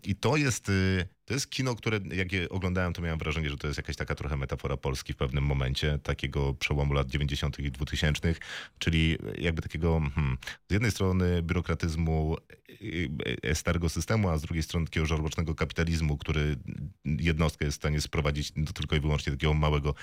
I 0.03 0.17
to 0.17 0.37
jest, 0.37 0.69
y, 0.69 1.07
to 1.25 1.35
jest 1.35 1.51
kino, 1.51 1.75
które 1.75 2.01
jak 2.13 2.33
je 2.33 2.49
oglądałem, 2.49 2.93
to 2.93 3.03
miałem 3.03 3.19
wrażenie, 3.19 3.51
że 3.51 3.57
to 3.57 3.67
jest 3.67 3.77
jakaś 3.77 3.97
taka 3.97 4.15
trochę 4.15 4.37
metafora 4.37 4.77
Polski 4.77 5.13
w 5.13 5.17
pewnym 5.17 5.45
momencie, 5.45 5.99
takiego 6.03 6.55
przełomu 6.55 6.93
lat 6.93 7.09
90. 7.09 7.59
i 7.59 7.71
2000, 7.71 8.35
czyli 8.79 9.19
jakby 9.39 9.63
takiego 9.63 10.01
hmm, 10.15 10.39
z 10.71 10.73
jednej 10.73 10.91
strony 10.91 11.43
biurokratyzmu 11.43 12.37
y, 12.71 13.09
y, 13.47 13.55
starego 13.55 13.89
systemu, 13.89 14.29
a 14.29 14.39
z 14.39 14.43
drugiej 14.43 14.63
strony 14.63 14.87
takiego 14.87 15.07
żarłocznego 15.07 15.55
kapitalizmu, 15.55 16.19
który 16.19 16.57
jednostkę 17.05 17.65
jest 17.65 17.77
w 17.77 17.81
stanie 17.81 18.01
sprowadzić 18.01 18.53
do 18.53 18.73
tylko 18.73 18.97
i 18.97 19.01
wyłącznie 19.01 19.33
takiego 19.33 19.55
małego, 19.55 19.95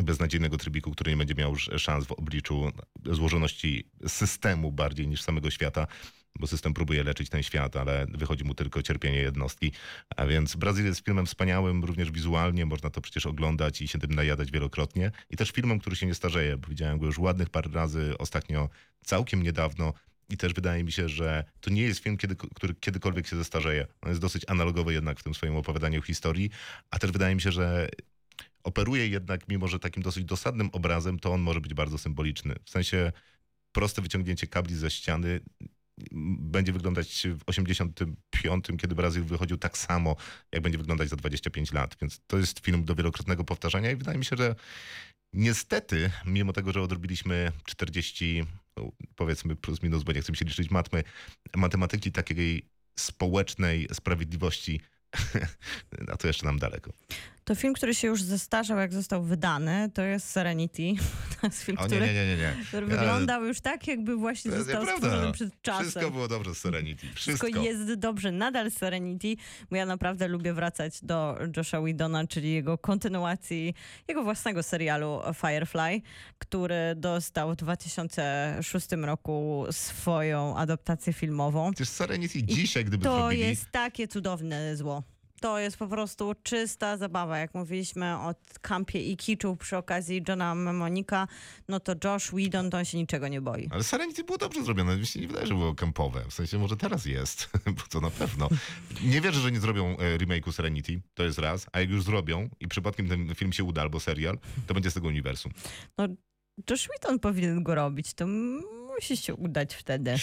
beznadziejnego 0.00 0.56
trybiku, 0.56 0.90
który 0.90 1.10
nie 1.10 1.16
będzie 1.16 1.34
miał 1.34 1.52
sz- 1.52 1.80
szans 1.80 2.06
w 2.06 2.12
obliczu 2.12 2.72
złożoności 3.04 3.90
systemu 4.06 4.72
bardziej 4.72 5.08
niż 5.08 5.22
samego 5.22 5.50
świata 5.50 5.86
bo 6.38 6.46
system 6.46 6.74
próbuje 6.74 7.04
leczyć 7.04 7.28
ten 7.28 7.42
świat, 7.42 7.76
ale 7.76 8.06
wychodzi 8.08 8.44
mu 8.44 8.54
tylko 8.54 8.82
cierpienie 8.82 9.18
jednostki. 9.18 9.72
A 10.16 10.26
więc 10.26 10.56
Brazyl 10.56 10.84
jest 10.84 11.04
filmem 11.04 11.26
wspaniałym, 11.26 11.84
również 11.84 12.10
wizualnie, 12.10 12.66
można 12.66 12.90
to 12.90 13.00
przecież 13.00 13.26
oglądać 13.26 13.82
i 13.82 13.88
się 13.88 13.98
tym 13.98 14.14
najadać 14.14 14.50
wielokrotnie. 14.50 15.10
I 15.30 15.36
też 15.36 15.50
filmem, 15.50 15.78
który 15.78 15.96
się 15.96 16.06
nie 16.06 16.14
starzeje, 16.14 16.56
bo 16.56 16.68
widziałem 16.68 16.98
go 16.98 17.06
już 17.06 17.18
ładnych 17.18 17.50
parę 17.50 17.70
razy, 17.72 18.18
ostatnio 18.18 18.68
całkiem 19.04 19.42
niedawno. 19.42 19.92
I 20.28 20.36
też 20.36 20.54
wydaje 20.54 20.84
mi 20.84 20.92
się, 20.92 21.08
że 21.08 21.44
to 21.60 21.70
nie 21.70 21.82
jest 21.82 22.00
film, 22.00 22.16
kiedy, 22.16 22.36
który 22.36 22.74
kiedykolwiek 22.74 23.26
się 23.26 23.36
zestarzeje. 23.36 23.86
On 24.02 24.08
jest 24.08 24.20
dosyć 24.20 24.42
analogowy 24.48 24.92
jednak 24.92 25.20
w 25.20 25.22
tym 25.22 25.34
swoim 25.34 25.56
opowiadaniu 25.56 26.02
historii, 26.02 26.50
a 26.90 26.98
też 26.98 27.10
wydaje 27.12 27.34
mi 27.34 27.40
się, 27.40 27.52
że 27.52 27.88
operuje 28.62 29.08
jednak, 29.08 29.48
mimo 29.48 29.68
że 29.68 29.78
takim 29.78 30.02
dosyć 30.02 30.24
dosadnym 30.24 30.70
obrazem, 30.72 31.18
to 31.18 31.32
on 31.32 31.40
może 31.40 31.60
być 31.60 31.74
bardzo 31.74 31.98
symboliczny. 31.98 32.54
W 32.64 32.70
sensie 32.70 33.12
proste 33.72 34.02
wyciągnięcie 34.02 34.46
kabli 34.46 34.76
ze 34.76 34.90
ściany 34.90 35.40
będzie 36.38 36.72
wyglądać 36.72 37.26
w 37.38 37.42
85, 37.46 38.66
kiedy 38.78 38.94
Brazyl 38.94 39.24
wychodził 39.24 39.56
tak 39.56 39.78
samo, 39.78 40.16
jak 40.52 40.62
będzie 40.62 40.78
wyglądać 40.78 41.08
za 41.08 41.16
25 41.16 41.72
lat. 41.72 41.96
Więc 42.00 42.20
to 42.26 42.38
jest 42.38 42.60
film 42.60 42.84
do 42.84 42.94
wielokrotnego 42.94 43.44
powtarzania 43.44 43.90
i 43.90 43.96
wydaje 43.96 44.18
mi 44.18 44.24
się, 44.24 44.36
że 44.36 44.54
niestety, 45.32 46.10
mimo 46.24 46.52
tego, 46.52 46.72
że 46.72 46.82
odrobiliśmy 46.82 47.52
40, 47.64 48.44
no, 48.76 48.92
powiedzmy 49.16 49.56
plus 49.56 49.82
minus, 49.82 50.02
bo 50.02 50.12
nie 50.12 50.20
chcę 50.20 50.34
się 50.34 50.44
liczyć 50.44 50.70
matmy, 50.70 51.02
matematyki 51.56 52.12
takiej 52.12 52.68
społecznej 52.98 53.88
sprawiedliwości, 53.92 54.80
a 56.12 56.16
to 56.16 56.26
jeszcze 56.26 56.46
nam 56.46 56.58
daleko. 56.58 56.92
To 57.44 57.54
film, 57.54 57.74
który 57.74 57.94
się 57.94 58.08
już 58.08 58.22
zestarzał, 58.22 58.78
jak 58.78 58.92
został 58.92 59.22
wydany, 59.22 59.90
to 59.94 60.02
jest 60.02 60.30
Serenity. 60.30 60.82
To 61.40 61.46
jest 61.46 61.62
film, 61.62 61.78
O 61.78 61.82
nie, 61.82 61.86
który, 61.86 62.06
nie, 62.06 62.14
nie, 62.14 62.26
nie. 62.26 62.36
nie. 62.36 62.64
który 62.68 62.86
wyglądał 62.86 63.44
już 63.44 63.60
tak, 63.60 63.86
jakby 63.88 64.16
właśnie 64.16 64.50
To 64.50 64.56
został 64.56 64.86
stworzony 64.86 65.32
przed 65.32 65.62
czasem. 65.62 65.82
Wszystko 65.84 66.10
było 66.10 66.28
dobrze 66.28 66.54
z 66.54 66.58
Serenity. 66.58 67.06
Wszystko. 67.14 67.46
Wszystko 67.46 67.62
jest 67.62 67.94
dobrze, 67.94 68.32
nadal 68.32 68.70
Serenity, 68.70 69.36
bo 69.70 69.76
ja 69.76 69.86
naprawdę 69.86 70.28
lubię 70.28 70.52
wracać 70.52 71.00
do 71.02 71.38
Josha 71.56 71.80
Whedona, 71.80 72.26
czyli 72.26 72.52
jego 72.54 72.78
kontynuacji, 72.78 73.74
jego 74.08 74.24
własnego 74.24 74.62
serialu 74.62 75.20
Firefly, 75.34 76.00
który 76.38 76.94
dostał 76.96 77.52
w 77.52 77.56
2006 77.56 78.86
roku 78.92 79.66
swoją 79.70 80.56
adaptację 80.56 81.12
filmową. 81.12 81.70
Przecież 81.72 81.88
Serenity 81.88 82.42
dzisiaj, 82.42 82.84
gdyby 82.84 83.04
To 83.04 83.18
zrobili, 83.18 83.40
jest 83.40 83.70
takie 83.70 84.08
cudowne 84.08 84.76
zło. 84.76 85.02
To 85.44 85.58
jest 85.58 85.76
po 85.76 85.86
prostu 85.86 86.34
czysta 86.42 86.96
zabawa. 86.96 87.38
Jak 87.38 87.54
mówiliśmy 87.54 88.14
o 88.16 88.34
kampie 88.60 89.02
i 89.02 89.16
kiczu 89.16 89.56
przy 89.56 89.76
okazji 89.76 90.22
Johna 90.28 90.54
Memonika, 90.54 91.28
no 91.68 91.80
to 91.80 91.94
Josh 92.04 92.26
Whedon 92.26 92.70
to 92.70 92.78
on 92.78 92.84
się 92.84 92.98
niczego 92.98 93.28
nie 93.28 93.40
boi. 93.40 93.68
Ale 93.70 93.84
Serenity 93.84 94.24
było 94.24 94.38
dobrze 94.38 94.64
zrobione. 94.64 94.96
Mi 94.96 95.06
się 95.06 95.20
nie 95.20 95.26
wydaje, 95.26 95.46
że 95.46 95.54
było 95.54 95.74
kampowe. 95.74 96.24
W 96.28 96.34
sensie 96.34 96.58
może 96.58 96.76
teraz 96.76 97.06
jest, 97.06 97.50
bo 97.76 97.82
to 97.90 98.00
na 98.00 98.10
pewno. 98.10 98.48
Nie 99.02 99.20
wierzę, 99.20 99.40
że 99.40 99.52
nie 99.52 99.60
zrobią 99.60 99.96
e, 99.98 100.18
remake'u 100.18 100.52
Serenity. 100.52 101.00
To 101.14 101.24
jest 101.24 101.38
raz. 101.38 101.66
A 101.72 101.80
jak 101.80 101.90
już 101.90 102.02
zrobią 102.02 102.48
i 102.60 102.68
przypadkiem 102.68 103.08
ten 103.08 103.34
film 103.34 103.52
się 103.52 103.64
uda 103.64 103.82
albo 103.82 104.00
serial, 104.00 104.38
to 104.66 104.74
będzie 104.74 104.90
z 104.90 104.94
tego 104.94 105.08
uniwersum. 105.08 105.52
Josh 106.70 106.88
Whedon 106.88 107.18
powinien 107.18 107.62
go 107.62 107.74
robić, 107.74 108.14
to 108.14 108.26
musi 108.94 109.16
się 109.16 109.34
udać 109.34 109.74
wtedy. 109.74 110.14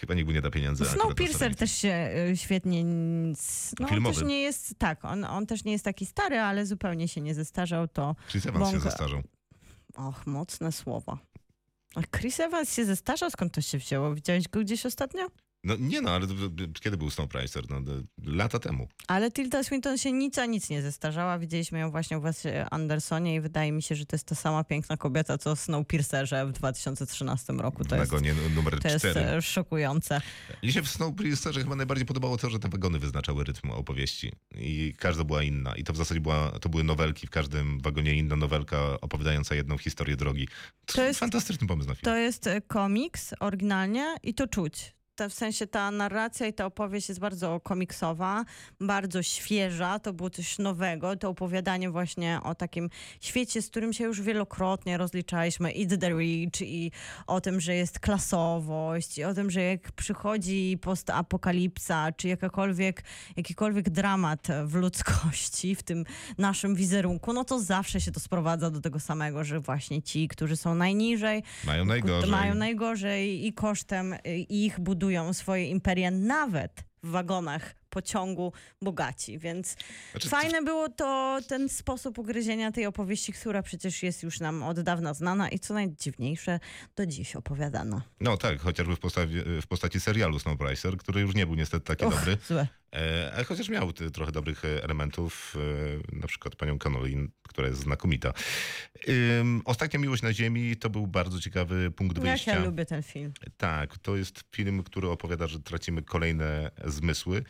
Chyba 0.00 0.14
nikt 0.14 0.26
mu 0.26 0.32
nie 0.32 0.40
da 0.40 0.50
pieniędzy. 0.50 0.84
Snowpiercer 0.84 1.56
też 1.56 1.72
się 1.72 2.10
y, 2.30 2.36
świetnie... 2.36 2.84
No, 2.84 3.88
Filmowy. 3.88 4.14
też 4.14 4.24
nie 4.24 4.40
jest... 4.40 4.74
Tak, 4.78 5.04
on, 5.04 5.24
on 5.24 5.46
też 5.46 5.64
nie 5.64 5.72
jest 5.72 5.84
taki 5.84 6.06
stary, 6.06 6.38
ale 6.38 6.66
zupełnie 6.66 7.08
się 7.08 7.20
nie 7.20 7.34
zestarzał, 7.34 7.88
to... 7.88 8.16
Chris 8.28 8.46
Evans 8.46 8.70
się 8.70 8.80
zestarzał. 8.80 9.22
Och, 9.94 10.26
mocne 10.26 10.72
słowa. 10.72 11.18
A 11.94 12.18
Chris 12.18 12.40
Evans 12.40 12.74
się 12.74 12.84
zestarzał? 12.84 13.30
Skąd 13.30 13.54
to 13.54 13.60
się 13.60 13.78
wzięło? 13.78 14.14
Widziałeś 14.14 14.48
go 14.48 14.60
gdzieś 14.60 14.86
ostatnio? 14.86 15.26
No 15.64 15.76
nie 15.78 16.00
no, 16.00 16.10
ale 16.10 16.26
kiedy 16.80 16.96
był 16.96 17.10
Snowpiercer? 17.10 17.64
No, 17.70 17.80
lata 18.24 18.58
temu. 18.58 18.88
Ale 19.08 19.30
Tilda 19.30 19.62
Swinton 19.62 19.98
się 19.98 20.12
nic 20.12 20.38
a 20.38 20.46
nic 20.46 20.70
nie 20.70 20.82
zestarzała. 20.82 21.38
Widzieliśmy 21.38 21.78
ją 21.78 21.90
właśnie 21.90 22.18
u 22.18 22.20
was 22.20 22.42
w 22.42 22.46
Andersonie 22.70 23.34
i 23.34 23.40
wydaje 23.40 23.72
mi 23.72 23.82
się, 23.82 23.94
że 23.94 24.06
to 24.06 24.16
jest 24.16 24.26
ta 24.26 24.34
sama 24.34 24.64
piękna 24.64 24.96
kobieta, 24.96 25.38
co 25.38 25.56
Snowpiercerze 25.56 26.46
w 26.46 26.52
2013 26.52 27.52
roku. 27.52 27.84
To 27.84 27.96
na 27.96 28.02
jest, 28.02 28.12
numer 28.54 28.80
to 28.80 28.88
jest 28.88 28.98
4. 28.98 29.20
e, 29.20 29.42
szokujące. 29.42 30.20
Mi 30.62 30.72
się 30.72 30.82
w 30.82 30.88
Snowpiercerze 30.88 31.62
chyba 31.62 31.76
najbardziej 31.76 32.06
podobało 32.06 32.36
to, 32.36 32.50
że 32.50 32.58
te 32.58 32.68
wagony 32.68 32.98
wyznaczały 32.98 33.44
rytm 33.44 33.70
opowieści. 33.70 34.32
I 34.54 34.94
każda 34.98 35.24
była 35.24 35.42
inna. 35.42 35.76
I 35.76 35.84
to 35.84 35.92
w 35.92 35.96
zasadzie 35.96 36.20
była, 36.20 36.50
to 36.50 36.68
były 36.68 36.84
nowelki, 36.84 37.26
w 37.26 37.30
każdym 37.30 37.80
wagonie 37.80 38.14
inna 38.14 38.36
nowelka 38.36 39.00
opowiadająca 39.00 39.54
jedną 39.54 39.78
historię 39.78 40.16
drogi. 40.16 40.48
To, 40.86 40.94
To 40.94 41.02
jest- 41.02 41.20
fantastyczny 41.20 41.66
pomysł 41.66 41.88
na 41.88 41.94
film. 41.94 42.04
To 42.04 42.16
jest 42.16 42.46
e, 42.46 42.60
komiks 42.60 43.34
oryginalnie 43.40 44.16
i 44.22 44.34
to 44.34 44.46
czuć. 44.48 44.99
W 45.28 45.34
sensie 45.34 45.66
ta 45.66 45.90
narracja 45.90 46.46
i 46.46 46.52
ta 46.52 46.66
opowieść 46.66 47.08
jest 47.08 47.20
bardzo 47.20 47.60
komiksowa, 47.60 48.44
bardzo 48.80 49.22
świeża, 49.22 49.98
to 49.98 50.12
było 50.12 50.30
coś 50.30 50.58
nowego, 50.58 51.16
to 51.16 51.28
opowiadanie 51.28 51.90
właśnie 51.90 52.40
o 52.44 52.54
takim 52.54 52.90
świecie, 53.20 53.62
z 53.62 53.70
którym 53.70 53.92
się 53.92 54.04
już 54.04 54.20
wielokrotnie 54.22 54.96
rozliczaliśmy, 54.98 55.72
It's 55.72 55.98
the 55.98 56.08
Rich 56.08 56.60
i 56.62 56.92
o 57.26 57.40
tym, 57.40 57.60
że 57.60 57.74
jest 57.74 58.00
klasowość 58.00 59.18
i 59.18 59.24
o 59.24 59.34
tym, 59.34 59.50
że 59.50 59.62
jak 59.62 59.92
przychodzi 59.92 60.78
postapokalipsa, 60.82 62.12
czy 62.12 62.28
jakakolwiek, 62.28 63.02
jakikolwiek 63.36 63.90
dramat 63.90 64.48
w 64.64 64.74
ludzkości, 64.74 65.74
w 65.74 65.82
tym 65.82 66.04
naszym 66.38 66.74
wizerunku, 66.74 67.32
no 67.32 67.44
to 67.44 67.60
zawsze 67.60 68.00
się 68.00 68.12
to 68.12 68.20
sprowadza 68.20 68.70
do 68.70 68.80
tego 68.80 69.00
samego, 69.00 69.44
że 69.44 69.60
właśnie 69.60 70.02
ci, 70.02 70.28
którzy 70.28 70.56
są 70.56 70.74
najniżej, 70.74 71.42
Mają 71.64 71.84
najgorzej. 71.84 72.30
mają 72.30 72.54
najgorzej 72.54 73.46
i 73.46 73.52
kosztem 73.52 74.12
y, 74.12 74.18
ich 74.48 74.80
budują 75.10 75.32
swoje 75.32 75.66
imperia 75.66 76.10
nawet 76.10 76.84
w 77.02 77.10
wagonach 77.10 77.74
pociągu 77.90 78.52
bogaci, 78.82 79.38
więc 79.38 79.76
Znaczy, 80.10 80.28
fajne 80.28 80.62
było 80.62 80.88
to 80.88 81.38
ten 81.48 81.68
sposób 81.68 82.18
ugryzienia 82.18 82.72
tej 82.72 82.86
opowieści, 82.86 83.32
która 83.32 83.62
przecież 83.62 84.02
jest 84.02 84.22
już 84.22 84.40
nam 84.40 84.62
od 84.62 84.80
dawna 84.80 85.14
znana 85.14 85.48
i 85.48 85.58
co 85.58 85.74
najdziwniejsze, 85.74 86.60
do 86.96 87.06
dziś 87.06 87.36
opowiadana. 87.36 88.02
No 88.20 88.36
tak, 88.36 88.60
chociażby 88.60 88.96
w 88.96 88.98
postaci, 88.98 89.32
w 89.62 89.66
postaci 89.66 90.00
serialu 90.00 90.38
Snowpiercer, 90.38 90.96
który 90.96 91.20
już 91.20 91.34
nie 91.34 91.46
był 91.46 91.54
niestety 91.54 91.84
taki 91.84 92.04
Och, 92.04 92.14
dobry. 92.14 92.36
złe. 92.48 92.66
Ale 93.34 93.44
chociaż 93.44 93.68
miał 93.68 93.92
trochę 93.92 94.32
dobrych 94.32 94.64
e, 94.64 94.84
elementów, 94.84 95.56
e, 96.12 96.16
na 96.16 96.26
przykład 96.26 96.56
panią 96.56 96.78
Canolin, 96.78 97.30
która 97.48 97.68
jest 97.68 97.80
znakomita. 97.80 98.32
Ostatnia 99.64 100.00
miłość 100.00 100.22
na 100.22 100.32
ziemi 100.32 100.76
to 100.76 100.90
był 100.90 101.06
bardzo 101.06 101.40
ciekawy 101.40 101.90
punkt 101.90 102.16
Jak 102.16 102.26
wyjścia. 102.26 102.52
ja 102.54 102.64
lubię 102.64 102.86
ten 102.86 103.02
film. 103.02 103.32
Tak, 103.56 103.98
to 103.98 104.16
jest 104.16 104.40
film, 104.56 104.82
który 104.82 105.08
opowiada, 105.08 105.46
że 105.46 105.60
tracimy 105.60 106.02
kolejne 106.02 106.70
zmysły 106.84 107.44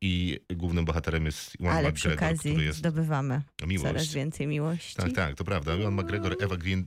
i 0.00 0.40
głównym 0.56 0.84
bohaterem 0.84 1.26
jest 1.26 1.60
Iwan 1.60 1.76
Ale 1.76 1.92
przy 1.92 2.08
McGregor, 2.08 2.28
okazji 2.28 2.50
który 2.50 2.64
jest 2.64 2.78
zdobywamy 2.78 3.42
miłość. 3.66 3.82
coraz 3.88 4.12
więcej 4.12 4.46
miłości. 4.46 4.96
Tak, 4.96 5.12
tak, 5.12 5.36
to 5.36 5.44
prawda. 5.44 5.76
Iwan 5.76 5.94
McGregor, 5.94 6.36
Eva 6.40 6.56
Green, 6.56 6.86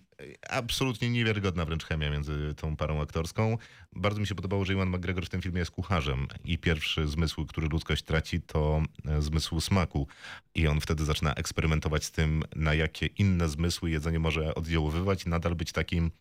absolutnie 0.50 1.10
niewiarygodna 1.10 1.66
wręcz 1.66 1.86
chemia 1.86 2.10
między 2.10 2.54
tą 2.58 2.76
parą 2.76 3.02
aktorską. 3.02 3.58
Bardzo 3.96 4.20
mi 4.20 4.28
się 4.28 4.36
podobało, 4.36 4.66
że 4.66 4.74
Iwan 4.74 4.90
McGregor 4.90 5.26
w 5.26 5.30
tym 5.30 5.42
filmie 5.42 5.60
jest 5.60 5.72
kucharzem 5.72 6.28
i 6.46 6.58
pierwszy 6.58 7.08
zmysł, 7.08 7.46
który 7.46 7.68
ludzkość 7.68 8.04
traci, 8.04 8.42
to 8.42 8.82
e, 9.06 9.22
zmysł 9.22 9.62
smaku. 9.62 10.08
I 10.56 10.68
on 10.68 10.82
wtedy 10.82 11.06
zaczyna 11.06 11.34
eksperymentować 11.34 12.04
z 12.04 12.12
tym, 12.12 12.44
na 12.56 12.74
jakie 12.74 13.06
inne 13.06 13.50
zmysły 13.50 13.90
jedzenie 13.90 14.20
może 14.20 14.56
oddziaływać 14.56 15.26
i 15.26 15.30
nadal 15.30 15.56
być 15.56 15.72
takim 15.72 16.12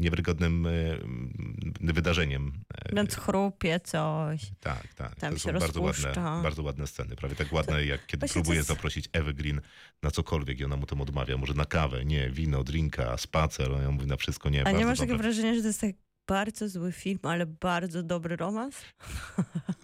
niewiarygodnym 0.00 0.66
e, 0.66 0.70
m, 0.70 1.32
wydarzeniem. 1.80 2.52
E, 2.74 2.94
Więc 2.96 3.16
chrupie 3.16 3.80
coś. 3.80 4.40
tak, 4.60 4.94
tak. 4.94 5.14
Tam 5.14 5.32
to 5.32 5.38
się 5.38 5.52
są 5.52 5.58
bardzo 5.58 5.80
ładne, 5.80 6.12
bardzo 6.42 6.62
ładne 6.62 6.86
sceny. 6.86 7.16
Prawie 7.16 7.34
tak 7.36 7.52
ładne, 7.52 7.84
jak 7.84 8.06
kiedy 8.06 8.28
próbuje 8.28 8.44
to 8.44 8.54
jest- 8.54 8.68
zaprosić 8.68 9.08
Ewę 9.12 9.34
Green 9.34 9.60
na 10.02 10.10
cokolwiek 10.10 10.60
i 10.60 10.64
ona 10.64 10.76
mu 10.76 10.86
tam 10.86 11.00
odmawia. 11.00 11.36
Może 11.36 11.54
na 11.54 11.64
kawę, 11.64 12.04
nie, 12.04 12.30
wino, 12.30 12.64
drinka, 12.64 13.16
spacer. 13.16 13.72
Ona 13.72 13.90
mówi 13.90 14.06
na 14.06 14.16
wszystko 14.16 14.48
nie. 14.48 14.66
A 14.66 14.70
nie 14.70 14.86
masz 14.86 14.98
takiego 14.98 15.18
wrażenia, 15.18 15.54
że 15.54 15.60
to 15.60 15.66
jest 15.66 15.80
tak 15.80 15.94
bardzo 16.30 16.68
zły 16.68 16.92
film, 16.92 17.18
ale 17.22 17.46
bardzo 17.46 18.02
dobry 18.02 18.36
romans? 18.36 18.76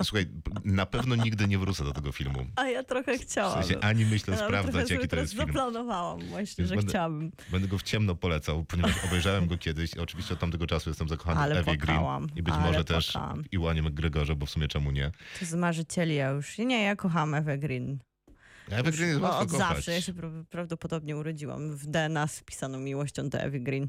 Słuchaj, 0.03 0.27
na 0.65 0.87
pewno 0.87 1.15
nigdy 1.17 1.49
nie 1.49 1.59
wrócę 1.59 1.85
do 1.85 1.93
tego 1.93 2.13
filmu. 2.13 2.47
A 2.57 2.65
ja 2.69 2.83
trochę 2.83 3.19
W 3.19 3.23
chciałam. 3.23 3.63
sensie 3.65 3.81
ani 3.81 4.05
myślę 4.05 4.37
Ja 4.37 4.45
sprawdzać, 4.45 4.91
jaki 4.91 5.09
to 5.09 5.17
jest 5.17 5.33
film. 5.33 5.47
zaplanowałam 5.47 6.21
właśnie, 6.21 6.63
Więc 6.63 6.69
że 6.69 6.77
będę- 6.77 6.91
chciałabym. 6.91 7.33
Będę 7.51 7.69
go 7.69 7.79
w 7.79 7.83
ciemno 7.83 8.15
polecał, 8.15 8.65
ponieważ 8.65 9.05
obejrzałem 9.05 9.47
go 9.47 9.59
kiedyś. 9.59 9.95
Oczywiście 9.95 10.35
od 10.35 10.41
tamtego 10.41 10.67
czasu 10.67 10.91
jestem 10.91 11.09
zakochany 11.09 11.41
Ale 11.41 11.55
w 11.55 11.69
Ewie 11.69 11.79
płakałam, 11.79 12.27
Green 12.27 12.39
i 12.39 12.43
być 12.43 12.55
może 12.55 12.85
też 12.85 13.13
płakałam. 13.13 13.43
w 13.43 13.53
Iwanie 13.53 13.83
McGregorze, 13.83 14.37
bo 14.37 14.47
w 14.47 14.51
sumie 14.51 14.69
czemu 14.69 14.91
nie. 14.91 15.11
To 15.41 15.47
z 15.47 15.55
marzycieli 15.55 16.15
ja 16.15 16.29
już. 16.31 16.59
Nie, 16.59 16.83
ja 16.83 16.97
kocham 16.97 17.35
Ewę 17.35 17.59
Green. 17.59 17.99
Ewę 18.71 18.93
Green 18.93 19.09
jest 19.09 19.21
łatwo 19.21 19.39
od 19.41 19.51
kochać. 19.51 19.69
zawsze. 19.77 19.93
Ja 19.93 20.01
się 20.01 20.13
pra- 20.13 20.45
prawdopodobnie 20.51 21.17
urodziłam 21.17 21.77
w 21.77 21.87
DNA 21.87 22.27
z 22.27 22.39
wpisaną 22.39 22.79
miłością 22.79 23.29
do 23.29 23.39
Ewy 23.39 23.61
Green. 23.61 23.89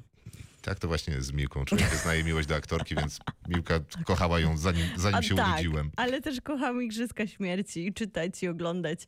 Tak 0.67 0.79
to 0.79 0.87
właśnie 0.87 1.13
jest 1.13 1.27
z 1.27 1.31
Miłką. 1.33 1.65
Człowiek 1.65 1.95
znaje 1.95 2.23
miłość 2.23 2.47
do 2.47 2.55
aktorki, 2.55 2.95
więc 2.95 3.19
Miłka 3.47 3.79
kochała 4.05 4.39
ją 4.39 4.57
zanim, 4.57 4.85
zanim 4.95 5.17
A 5.17 5.21
się 5.21 5.35
tak, 5.35 5.47
urodziłem. 5.53 5.91
ale 5.95 6.21
też 6.21 6.41
kocham 6.41 6.83
Igrzyska 6.83 7.27
Śmierci 7.27 7.87
i 7.87 7.93
czytać 7.93 8.43
i 8.43 8.47
oglądać. 8.47 8.99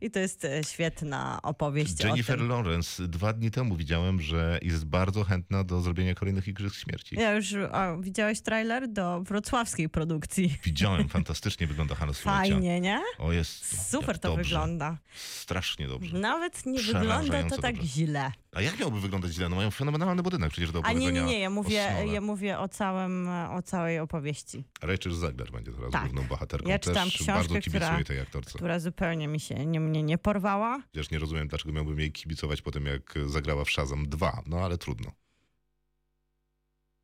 I 0.00 0.10
to 0.10 0.18
jest 0.18 0.44
e, 0.44 0.64
świetna 0.64 1.42
opowieść 1.42 2.04
Jennifer. 2.04 2.40
Lawrence 2.40 3.08
dwa 3.08 3.32
dni 3.32 3.50
temu 3.50 3.76
widziałem, 3.76 4.20
że 4.20 4.58
jest 4.62 4.84
bardzo 4.84 5.24
chętna 5.24 5.64
do 5.64 5.80
zrobienia 5.80 6.14
kolejnych 6.14 6.48
Igrzysk 6.48 6.76
Śmierci. 6.76 7.16
Ja 7.16 7.32
już, 7.32 7.54
a, 7.72 7.96
widziałeś 8.00 8.40
trailer 8.40 8.88
do 8.88 9.20
wrocławskiej 9.22 9.88
produkcji? 9.88 10.58
Widziałem, 10.64 11.08
fantastycznie 11.08 11.66
wygląda 11.66 11.94
Hanna. 11.94 12.12
Fajnie, 12.12 12.80
nie? 12.80 13.00
O 13.18 13.32
jest 13.32 13.90
Super 13.90 14.18
to 14.18 14.28
dobrze. 14.28 14.44
wygląda. 14.44 14.98
Strasznie 15.14 15.88
dobrze. 15.88 16.18
Nawet 16.18 16.66
nie 16.66 16.80
wygląda 16.82 17.42
to 17.42 17.62
tak 17.62 17.76
dobrze. 17.76 17.90
źle. 17.90 18.32
A 18.54 18.60
jak 18.60 18.78
miałby 18.78 19.00
wyglądać 19.00 19.32
źle? 19.32 19.48
No 19.48 19.56
mają 19.56 19.70
fenomenalny 19.70 20.22
budynek 20.22 20.50
przecież 20.50 20.72
do 20.72 20.78
A 20.78 20.80
opowiedzenia. 20.80 21.10
nie, 21.20 21.26
nie, 21.26 21.32
nie, 21.32 21.40
ja 21.40 21.50
mówię, 21.50 21.92
ja 22.12 22.20
mówię 22.20 22.58
o, 22.58 22.68
całym, 22.68 23.28
o 23.50 23.62
całej 23.62 23.98
opowieści, 23.98 24.64
Rachel 24.82 25.12
Zegler 25.14 25.50
będzie 25.52 25.72
teraz 25.72 25.90
Tak. 25.92 26.02
główną 26.02 26.22
bohaterką. 26.28 26.68
Ja 26.68 26.78
czytałam 26.78 27.08
Też 27.10 27.14
książkę, 27.14 27.32
bardzo 27.32 27.54
kibicuję 27.54 27.80
która- 27.80 28.04
tej 28.04 28.20
aktorce. 28.20 28.58
która 28.58 28.78
zupełnie 28.78 29.28
mi 29.28 29.40
się 29.40 29.66
nie, 29.66 29.80
mnie 29.80 30.02
nie 30.02 30.18
porwała. 30.18 30.82
Chociaż 30.92 31.10
nie 31.10 31.18
rozumiem, 31.18 31.48
dlaczego 31.48 31.72
miałbym 31.72 31.98
jej 32.00 32.12
kibicować 32.12 32.62
po 32.62 32.70
tym, 32.70 32.86
jak 32.86 33.14
zagrała 33.26 33.64
w 33.64 33.70
Shazam 33.70 34.08
2. 34.08 34.42
No 34.46 34.58
ale 34.60 34.78
trudno. 34.78 35.12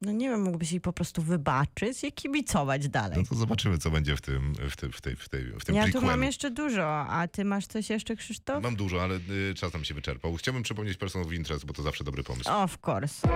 No 0.02 0.12
nie 0.12 0.28
wiem, 0.30 0.42
mógłbyś 0.42 0.72
jej 0.72 0.80
po 0.80 0.92
prostu 0.92 1.22
wybaczyć 1.22 2.04
i 2.04 2.12
kibicować 2.12 2.88
dalej. 2.88 3.18
No 3.18 3.24
to 3.28 3.34
zobaczymy, 3.34 3.78
co 3.78 3.90
będzie 3.90 4.16
w 4.16 4.20
tym, 4.20 4.54
w 4.70 4.76
tym, 4.76 4.92
w 4.92 5.00
tej, 5.00 5.16
w 5.16 5.28
tej, 5.28 5.44
w 5.60 5.64
tym 5.64 5.74
Ja 5.74 5.82
tu 5.82 5.90
prequelu. 5.92 6.06
mam 6.06 6.22
jeszcze 6.22 6.50
dużo, 6.50 6.88
a 7.06 7.28
ty 7.28 7.44
masz 7.44 7.66
coś 7.66 7.90
jeszcze, 7.90 8.16
Krzysztof? 8.16 8.62
Mam 8.62 8.76
dużo, 8.76 9.02
ale 9.02 9.14
y, 9.50 9.54
czas 9.54 9.72
nam 9.72 9.84
się 9.84 9.94
wyczerpał. 9.94 10.36
Chciałbym 10.36 10.62
przypomnieć 10.62 10.96
Person 10.98 11.22
of 11.22 11.32
Interest, 11.32 11.64
bo 11.64 11.72
to 11.72 11.82
zawsze 11.82 12.04
dobry 12.04 12.22
pomysł. 12.22 12.50
Of 12.50 12.78
course. 12.88 13.28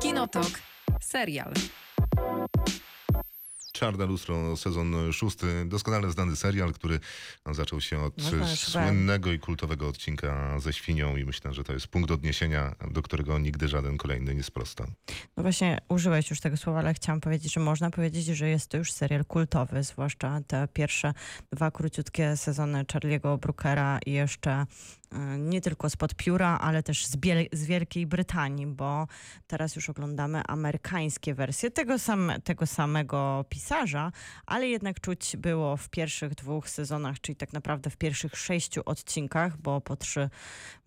Kinotok. 0.00 0.46
Serial. 1.00 1.52
Czarne 3.80 4.06
lustro, 4.06 4.56
sezon 4.56 5.12
szósty. 5.12 5.64
Doskonale 5.66 6.10
znany 6.10 6.36
serial, 6.36 6.72
który 6.72 7.00
zaczął 7.50 7.80
się 7.80 8.00
od 8.00 8.18
No 8.18 8.30
tak, 8.30 8.48
słynnego 8.48 9.32
i 9.32 9.38
kultowego 9.38 9.88
odcinka 9.88 10.60
ze 10.60 10.72
świnią 10.72 11.16
i 11.16 11.24
myślę, 11.24 11.54
że 11.54 11.64
to 11.64 11.72
jest 11.72 11.88
punkt 11.88 12.10
odniesienia, 12.10 12.74
do 12.90 13.02
którego 13.02 13.38
nigdy 13.38 13.68
żaden 13.68 13.96
kolejny 13.96 14.34
nie 14.34 14.42
sprosta. 14.42 14.86
No 15.36 15.42
właśnie 15.42 15.78
użyłeś 15.88 16.30
już 16.30 16.40
tego 16.40 16.56
słowa, 16.56 16.78
ale 16.78 16.94
chciałam 16.94 17.20
powiedzieć, 17.20 17.52
że 17.52 17.60
można 17.60 17.90
powiedzieć, 17.90 18.26
że 18.26 18.48
jest 18.48 18.68
to 18.68 18.76
już 18.76 18.92
serial 18.92 19.24
kultowy, 19.24 19.82
zwłaszcza 19.82 20.40
te 20.46 20.68
pierwsze 20.72 21.14
dwa 21.52 21.70
króciutkie 21.70 22.36
sezony 22.36 22.84
Charlie'ego 22.84 23.38
Brookera 23.38 23.98
i 24.06 24.12
jeszcze 24.12 24.66
nie 25.38 25.60
tylko 25.60 25.90
spod 25.90 26.14
pióra, 26.14 26.58
ale 26.58 26.82
też 26.82 27.06
z, 27.06 27.16
Biel- 27.16 27.48
z 27.52 27.64
Wielkiej 27.64 28.06
Brytanii, 28.06 28.66
bo 28.66 29.06
teraz 29.46 29.76
już 29.76 29.90
oglądamy 29.90 30.42
amerykańskie 30.46 31.34
wersje 31.34 31.70
tego, 31.70 31.94
tego 32.44 32.66
samego 32.66 33.44
pisarza, 33.48 34.12
ale 34.46 34.68
jednak 34.68 35.00
czuć 35.00 35.36
było 35.36 35.76
w 35.76 35.88
pierwszych 35.88 36.34
dwóch 36.34 36.68
sezonach, 36.68 37.20
czyli 37.20 37.36
tak 37.36 37.52
naprawdę 37.52 37.90
w 37.90 37.96
pierwszych 37.96 38.36
sześciu 38.36 38.82
odcinkach, 38.86 39.56
bo 39.56 39.80
po 39.80 39.96
trzy 39.96 40.30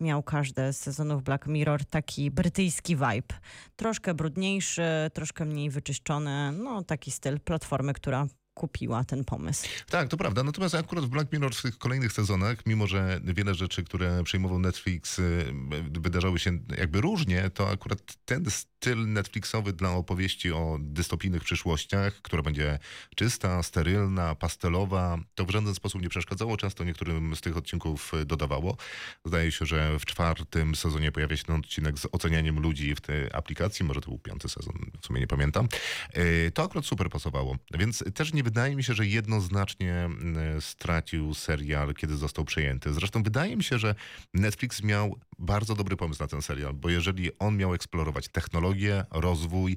miał 0.00 0.22
każde 0.22 0.72
z 0.72 0.80
sezonów 0.80 1.22
Black 1.22 1.46
Mirror 1.46 1.84
taki 1.84 2.30
brytyjski 2.30 2.96
vibe. 2.96 3.34
Troszkę 3.76 4.14
brudniejszy, 4.14 5.10
troszkę 5.14 5.44
mniej 5.44 5.70
wyczyszczony, 5.70 6.52
no 6.52 6.82
taki 6.82 7.10
styl 7.10 7.40
platformy, 7.40 7.94
która 7.94 8.26
kupiła 8.54 9.04
ten 9.04 9.24
pomysł. 9.24 9.68
Tak, 9.90 10.08
to 10.08 10.16
prawda. 10.16 10.42
Natomiast 10.42 10.74
akurat 10.74 11.04
w 11.04 11.08
Black 11.08 11.32
Mirror 11.32 11.54
w 11.54 11.62
tych 11.62 11.78
kolejnych 11.78 12.12
sezonach, 12.12 12.66
mimo 12.66 12.86
że 12.86 13.20
wiele 13.24 13.54
rzeczy, 13.54 13.84
które 13.84 14.24
przejmował 14.24 14.58
Netflix, 14.58 15.18
y, 15.18 15.54
wydarzały 16.00 16.38
się 16.38 16.58
jakby 16.78 17.00
różnie, 17.00 17.50
to 17.50 17.70
akurat 17.70 17.98
ten 18.24 18.44
styl 18.50 19.12
Netflixowy 19.12 19.72
dla 19.72 19.90
opowieści 19.90 20.52
o 20.52 20.78
dystopijnych 20.80 21.44
przyszłościach, 21.44 22.14
która 22.22 22.42
będzie 22.42 22.78
czysta, 23.16 23.62
sterylna, 23.62 24.34
pastelowa, 24.34 25.18
to 25.34 25.44
w 25.44 25.50
żaden 25.50 25.74
sposób 25.74 26.02
nie 26.02 26.08
przeszkadzało. 26.08 26.56
Często 26.56 26.84
niektórym 26.84 27.36
z 27.36 27.40
tych 27.40 27.56
odcinków 27.56 28.14
y, 28.14 28.24
dodawało. 28.24 28.76
Zdaje 29.24 29.52
się, 29.52 29.66
że 29.66 29.98
w 29.98 30.04
czwartym 30.04 30.74
sezonie 30.74 31.12
pojawia 31.12 31.36
się 31.36 31.44
ten 31.44 31.56
odcinek 31.56 31.98
z 31.98 32.06
ocenianiem 32.12 32.60
ludzi 32.60 32.94
w 32.94 33.00
tej 33.00 33.32
aplikacji. 33.32 33.84
Może 33.84 34.00
to 34.00 34.08
był 34.08 34.18
piąty 34.18 34.48
sezon, 34.48 34.74
w 35.00 35.06
sumie 35.06 35.20
nie 35.20 35.26
pamiętam. 35.26 35.68
Y, 36.16 36.52
To 36.54 36.62
akurat 36.62 36.86
super 36.86 37.10
pasowało. 37.10 37.56
Więc 37.78 38.04
też 38.14 38.32
nie 38.32 38.43
wydaje 38.44 38.76
mi 38.76 38.84
się, 38.84 38.94
że 38.94 39.06
jednoznacznie 39.06 39.94
mm, 39.94 40.60
stracił 40.60 41.34
serial, 41.34 41.94
kiedy 41.94 42.16
został 42.16 42.44
przejęty. 42.44 42.94
Zresztą 42.94 43.22
wydaje 43.22 43.56
mi 43.56 43.64
się, 43.64 43.78
że 43.78 43.94
Netflix 44.34 44.82
miał 44.82 45.18
bardzo 45.38 45.74
dobry 45.74 45.96
pomysł 45.96 46.22
na 46.22 46.28
ten 46.28 46.42
serial, 46.42 46.74
bo 46.74 46.90
jeżeli 46.90 47.38
on 47.38 47.56
miał 47.56 47.74
eksplorować 47.74 48.28
technologię, 48.28 49.04
rozwój 49.10 49.76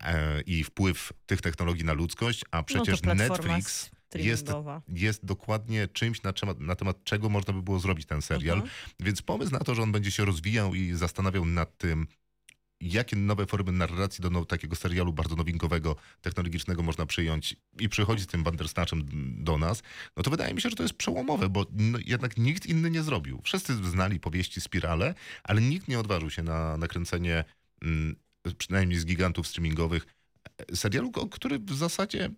e, 0.00 0.40
i 0.40 0.64
wpływ 0.64 1.12
tych 1.26 1.40
technologii 1.40 1.84
na 1.84 1.92
ludzkość, 1.92 2.44
a 2.50 2.62
przecież 2.62 3.02
no 3.02 3.10
to 3.10 3.16
platforma 3.16 3.56
Netflix 3.56 3.90
jest, 4.14 4.48
jest 4.88 5.24
dokładnie 5.24 5.88
czymś, 5.88 6.22
na 6.22 6.32
temat, 6.32 6.60
na 6.60 6.76
temat 6.76 7.04
czego 7.04 7.28
można 7.28 7.52
by 7.52 7.62
było 7.62 7.78
zrobić 7.78 8.06
ten 8.06 8.22
serial. 8.22 8.56
Mhm. 8.56 8.74
Więc 9.00 9.22
pomysł 9.22 9.52
na 9.52 9.58
to, 9.58 9.74
że 9.74 9.82
on 9.82 9.92
będzie 9.92 10.10
się 10.10 10.24
rozwijał 10.24 10.74
i 10.74 10.92
zastanawiał 10.94 11.44
nad 11.44 11.78
tym, 11.78 12.06
jakie 12.80 13.16
nowe 13.16 13.46
formy 13.46 13.72
narracji 13.72 14.22
do 14.22 14.30
now, 14.30 14.46
takiego 14.46 14.76
serialu 14.76 15.12
bardzo 15.12 15.36
nowinkowego, 15.36 15.96
technologicznego 16.20 16.82
można 16.82 17.06
przyjąć 17.06 17.56
i 17.78 17.88
przychodzi 17.88 18.22
z 18.22 18.26
tym 18.26 18.42
Bandersnatchem 18.42 19.08
do 19.44 19.58
nas, 19.58 19.82
no 20.16 20.22
to 20.22 20.30
wydaje 20.30 20.54
mi 20.54 20.60
się, 20.60 20.70
że 20.70 20.76
to 20.76 20.82
jest 20.82 20.94
przełomowe, 20.94 21.48
bo 21.48 21.66
no, 21.72 21.98
jednak 22.06 22.36
nikt 22.36 22.66
inny 22.66 22.90
nie 22.90 23.02
zrobił. 23.02 23.40
Wszyscy 23.44 23.74
znali 23.74 24.20
powieści 24.20 24.60
Spirale, 24.60 25.14
ale 25.44 25.60
nikt 25.60 25.88
nie 25.88 25.98
odważył 25.98 26.30
się 26.30 26.42
na 26.42 26.76
nakręcenie, 26.76 27.44
mm, 27.82 28.16
przynajmniej 28.58 28.98
z 28.98 29.06
gigantów 29.06 29.46
streamingowych, 29.46 30.06
e, 30.58 30.76
serialu, 30.76 31.10
który 31.10 31.58
w 31.58 31.74
zasadzie 31.74 32.30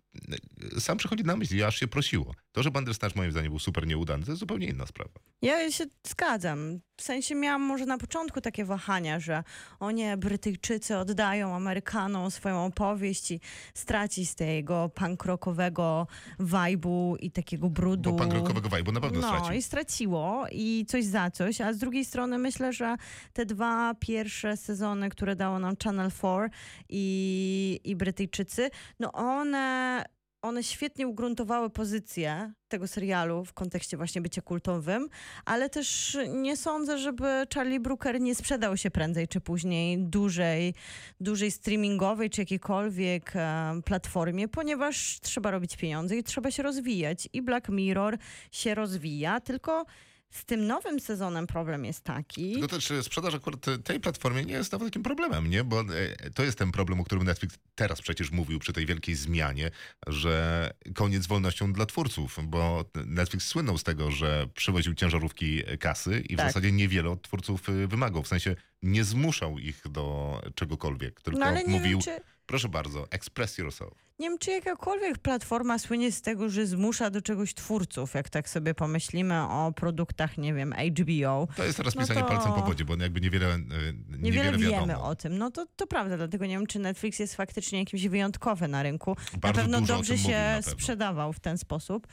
e, 0.77 0.81
sam 0.81 0.99
przychodzi 0.99 1.25
na 1.25 1.37
myśl 1.37 1.57
i 1.57 1.63
aż 1.63 1.81
się 1.81 1.87
prosiło. 1.87 2.35
To, 2.53 2.63
że 2.63 2.71
Bandersnatch 2.71 3.17
moim 3.17 3.33
zdaniem 3.33 3.51
był 3.51 3.59
super 3.59 3.87
nieudany, 3.87 4.25
to 4.25 4.31
jest 4.31 4.41
zupełnie 4.41 4.67
inna 4.67 4.87
sprawa. 4.87 5.21
Ja 5.43 5.71
się 5.71 5.85
zgadzam. 6.07 6.81
W 6.99 7.03
sensie 7.03 7.35
miałam 7.35 7.63
może 7.63 7.87
na 7.87 7.99
początku 7.99 8.41
takie 8.41 8.65
wahania, 8.65 9.21
że 9.21 9.45
o 9.81 9.91
nie, 9.91 10.17
Brytyjczycy 10.17 10.97
oddają 10.97 11.55
Amerykanom 11.55 12.31
swoją 12.31 12.65
opowieść 12.65 13.31
i 13.31 13.41
straci 13.75 14.27
z 14.27 14.35
tego 14.35 14.91
punk 14.95 15.25
rockowego 15.25 16.07
vibe'u 16.41 17.17
i 17.21 17.31
takiego 17.31 17.71
brudu. 17.71 18.13
Bo 18.13 18.19
pankrokowego 18.19 18.69
vibe'u 18.69 18.93
na 18.93 19.01
pewno 19.01 19.21
no 19.21 19.29
stracił. 19.29 19.55
i 19.55 19.63
straciło 19.63 20.47
i 20.53 20.87
coś 20.89 21.05
za 21.05 21.31
coś, 21.31 21.61
a 21.61 21.73
z 21.73 21.79
drugiej 21.79 22.05
strony 22.05 22.39
myślę, 22.39 22.73
że 22.73 22.97
te 23.33 23.47
dwa 23.47 23.95
pierwsze 23.95 24.57
sezony, 24.57 25.09
które 25.09 25.37
dało 25.37 25.59
nam 25.59 25.75
Channel 25.85 26.11
4 26.11 26.51
i, 26.89 27.81
i 27.85 27.97
Brytyjczycy, 27.97 28.71
no 29.01 29.13
one, 29.13 30.05
one 30.43 30.63
świetnie 30.63 31.09
ugruntowały 31.09 31.71
pozycję 31.71 32.53
tego 32.69 32.89
serialu 32.89 33.45
w 33.45 33.53
kontekście 33.53 33.97
właśnie 33.97 34.21
bycia 34.21 34.43
kultowym, 34.43 35.09
ale 35.45 35.71
też 35.71 36.19
nie 36.29 36.57
sądzę, 36.57 36.99
żeby 36.99 37.47
Charlie 37.55 37.81
Brooker 37.81 38.21
nie 38.21 38.35
sprzedał 38.35 38.77
się 38.77 38.91
prędzej 38.91 39.29
czy 39.29 39.41
później 39.41 39.99
dużej, 39.99 40.75
dużej 41.21 41.51
streamingowej 41.51 42.31
czy 42.31 42.41
jakiejkolwiek 42.41 43.33
e, 43.37 43.73
platformie, 43.85 44.49
ponieważ 44.49 45.21
trzeba 45.21 45.51
robić 45.51 45.77
pieniądze 45.77 46.17
i 46.17 46.23
trzeba 46.23 46.51
się 46.51 46.63
rozwijać. 46.63 47.29
I 47.33 47.43
Black 47.43 47.69
Mirror 47.69 48.19
się 48.53 48.75
rozwija, 48.75 49.41
tylko 49.41 49.87
z 50.31 50.45
tym 50.45 50.67
nowym 50.67 51.01
sezonem 51.01 51.47
problem 51.47 51.85
jest 51.85 52.05
taki. 52.05 52.53
Tylko 52.53 52.69
też 52.69 52.91
e, 52.91 53.03
sprzedaż 53.03 53.35
akurat 53.35 53.61
te- 53.61 53.79
tej 53.79 54.01
platformie 54.01 54.45
nie 54.45 54.53
jest 54.53 54.73
nawet 54.73 54.89
takim 54.89 55.03
problemem, 55.03 55.51
nie? 55.51 55.65
Bo 55.65 55.81
e, 55.81 56.31
to 56.35 56.45
jest 56.45 56.59
ten 56.59 56.73
problem, 56.73 57.01
o 57.01 57.05
którym 57.05 57.25
Netflix 57.25 57.59
teraz 57.75 58.03
przecież 58.03 58.31
mówił 58.31 58.59
przy 58.59 58.73
tej 58.73 58.87
wielkiej 58.87 59.15
zmianie, 59.15 59.71
że 60.07 60.71
koniec 60.95 61.23
z 61.23 61.27
wolnością 61.27 61.73
dla 61.73 61.87
twórców, 61.87 62.39
bo 62.45 62.85
Netflix 63.07 63.47
słynął 63.47 63.79
z 63.79 63.85
tego, 63.85 64.11
że 64.11 64.47
przywoził 64.55 64.95
ciężarówki 64.95 65.63
kasy 65.81 66.21
i 66.29 66.35
w 66.35 66.39
Tak. 66.39 66.47
zasadzie 66.47 66.73
niewiele 66.73 67.11
od 67.11 67.23
twórców 67.23 67.69
e, 67.69 67.87
wymagał. 67.87 68.23
W 68.23 68.29
sensie 68.29 68.57
nie 68.83 69.05
zmuszał 69.05 69.59
ich 69.59 69.83
do 69.91 70.41
czegokolwiek, 70.55 71.21
tylko 71.21 71.41
No 71.41 71.53
mówił, 71.67 72.01
wiem, 72.07 72.17
czy, 72.19 72.21
proszę 72.49 72.69
bardzo, 72.69 73.07
express 73.11 73.59
yourself. 73.59 73.93
nie 74.19 74.29
wiem, 74.29 74.39
czy 74.39 74.51
jakakolwiek 74.51 75.19
platforma 75.19 75.79
słynie 75.79 76.13
z 76.13 76.23
tego, 76.23 76.49
że 76.49 76.67
zmusza 76.67 77.11
do 77.11 77.23
czegoś 77.23 77.55
twórców, 77.55 78.15
jak 78.15 78.29
tak 78.31 78.49
sobie 78.49 78.75
pomyślimy 78.75 79.43
o 79.43 79.73
produktach, 79.77 80.39
nie 80.39 80.55
wiem, 80.55 80.73
HBO. 80.73 81.49
To 81.57 81.65
jest 81.65 81.77
teraz 81.77 81.95
No 81.95 82.01
pisanie 82.01 82.21
to- 82.21 82.27
palcem 82.29 82.53
po 82.53 82.63
wodzie, 82.63 82.85
bo 82.85 82.97
jakby 82.97 83.21
niewiele, 83.21 83.47
e, 83.55 83.59
Niewiele, 83.59 84.19
niewiele 84.19 84.45
wiadomo. 84.59 84.81
wiemy 84.87 84.99
o 84.99 85.15
tym. 85.17 85.39
No 85.39 85.51
to, 85.51 85.67
to 85.77 85.87
prawda, 85.87 86.17
dlatego 86.17 86.47
nie 86.47 86.55
wiem, 86.57 86.67
czy 86.67 86.79
Netflix 86.79 87.19
jest 87.19 87.35
faktycznie 87.37 87.79
jakimś 87.79 88.07
wyjątkowy 88.09 88.69
na 88.69 88.83
rynku. 88.83 89.17
na 89.33 89.39
Bardzo 89.39 89.61
pewno 89.63 89.81
dużo 89.81 89.95
o 89.95 89.97
dobrze 89.97 90.13
mówił, 90.15 90.27
się 90.31 90.39
na 90.39 90.57
pewno. 90.57 90.73
sprzedawał 90.73 91.33
w 91.33 91.41
ten 91.41 91.59
sposób. 91.59 92.07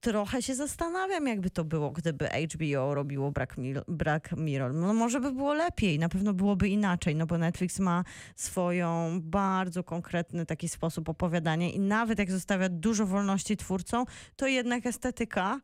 Trochę 0.00 0.42
się 0.42 0.54
zastanawiam, 0.54 1.26
jakby 1.26 1.50
to 1.50 1.64
było, 1.64 1.90
gdyby 1.90 2.28
HBO 2.54 2.94
robiło 2.94 3.32
Mirror. 3.58 3.84
Black 3.88 4.36
Mirror. 4.36 4.74
No 4.74 4.94
może 4.94 5.20
by 5.20 5.32
było 5.32 5.54
lepiej, 5.54 5.98
na 5.98 6.08
pewno 6.08 6.34
byłoby 6.34 6.68
inaczej, 6.68 7.14
no 7.14 7.26
bo 7.26 7.38
Netflix 7.38 7.78
ma 7.78 8.04
swoją 8.36 9.20
bardzo 9.22 9.84
konkretny 9.84 10.46
taki 10.46 10.68
sposób 10.68 11.08
opowiadania 11.08 11.70
i 11.70 11.78
nawet 11.78 12.18
jak 12.18 12.30
zostawia 12.30 12.68
dużo 12.68 13.06
wolności 13.06 13.56
twórcom, 13.56 14.04
to 14.36 14.46
jednak 14.46 14.86
estetyka 14.86 15.60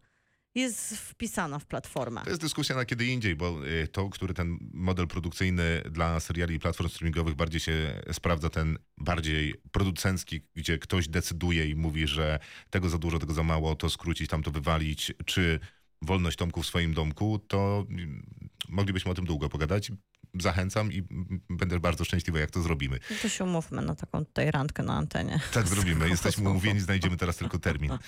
jest 0.55 0.97
wpisana 0.97 1.59
w 1.59 1.67
platformę. 1.67 2.23
To 2.25 2.31
jest 2.31 2.43
dyskusja 2.43 2.77
na 2.77 2.85
kiedy 2.85 3.07
indziej, 3.07 3.37
bo 3.37 3.67
y, 3.67 3.89
to, 3.89 4.09
który 4.09 4.35
ten 4.35 4.59
model 4.73 5.07
produkcyjny 5.07 5.83
dla 5.91 6.21
seriali 6.21 6.55
i 6.55 6.59
platform 6.59 6.91
streamingowych 6.91 7.35
bardziej 7.35 7.61
się 7.61 8.03
sprawdza, 8.13 8.51
ten 8.51 8.79
bardziej 8.99 9.55
producencki, 9.73 10.41
gdzie 10.55 10.79
ktoś 10.79 11.09
decyduje 11.09 11.69
i 11.69 11.75
mówi, 11.75 12.07
że 12.07 12.39
tego 12.71 12.89
za 12.89 12.99
dużo, 12.99 13.19
tego 13.19 13.35
za 13.35 13.43
mało, 13.43 13.77
to 13.77 13.91
skrócić, 13.91 14.31
tam 14.31 14.43
to 14.43 14.51
wywalić, 14.51 15.13
czy 15.25 15.61
wolność 16.03 16.39
Tomku 16.39 16.63
w 16.63 16.67
swoim 16.67 16.95
domku, 16.95 17.39
to 17.39 17.87
mm, 17.91 18.27
moglibyśmy 18.69 19.11
o 19.11 19.15
tym 19.15 19.25
długo 19.25 19.49
pogadać. 19.49 19.93
Zachęcam 20.41 20.93
i 20.93 21.03
będę 21.51 21.81
bardzo 21.81 22.05
szczęśliwy, 22.05 22.41
jak 22.41 22.51
to 22.51 22.63
zrobimy. 22.63 22.99
No 23.11 23.17
to 23.23 23.29
się 23.29 23.45
umówmy 23.45 23.83
na 23.83 23.95
taką 23.95 24.25
tutaj 24.25 24.51
randkę 24.51 24.83
na 24.83 24.95
antenie. 24.95 25.41
Tak 25.53 25.69
zrobimy. 25.69 26.09
Jesteśmy 26.11 26.51
umówieni, 26.51 26.81
znajdziemy 26.81 27.17
teraz 27.17 27.37
tylko 27.37 27.59
termin. 27.59 27.93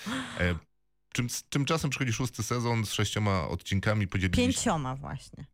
Czym, 1.15 1.27
tymczasem 1.51 1.91
przychodzi 1.91 2.13
szósty 2.13 2.43
sezon 2.43 2.87
z 2.87 2.93
sześcioma 2.93 3.49
odcinkami. 3.49 4.09
Podzieliliśmy 4.09 4.45
Pięcioma 4.55 4.97
właśnie. 4.97 5.47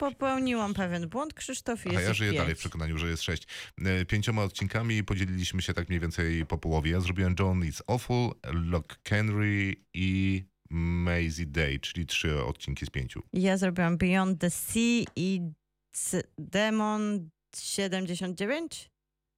Popełniłam 0.00 0.74
pewien 0.74 1.08
błąd, 1.08 1.34
Krzysztof, 1.34 1.86
i 1.86 1.88
A 1.88 1.92
jest 1.92 2.04
ja 2.06 2.14
żyję 2.14 2.30
pięć. 2.30 2.40
dalej 2.40 2.54
w 2.54 2.58
przekonaniu, 2.58 2.98
że 2.98 3.08
jest 3.10 3.22
sześć. 3.22 3.46
E, 3.84 4.04
Pięcioma 4.04 4.42
odcinkami 4.42 5.04
podzieliliśmy 5.04 5.62
się 5.62 5.74
tak 5.74 5.88
mniej 5.88 6.00
więcej 6.00 6.46
po 6.46 6.58
połowie. 6.58 6.90
Ja 6.90 7.00
zrobiłem 7.00 7.34
John 7.38 7.60
It's 7.60 7.80
Awful, 7.86 8.30
Lock 8.52 8.98
Henry 9.08 9.74
i 9.94 10.44
Maisie 10.70 11.46
Day, 11.46 11.78
czyli 11.80 12.06
trzy 12.06 12.44
odcinki 12.44 12.86
z 12.86 12.90
pięciu. 12.90 13.22
Ja 13.32 13.56
zrobiłam 13.56 13.98
Beyond 13.98 14.40
the 14.40 14.50
Sea 14.50 15.04
i 15.16 15.40
Demon 16.38 17.30
79? 17.56 18.90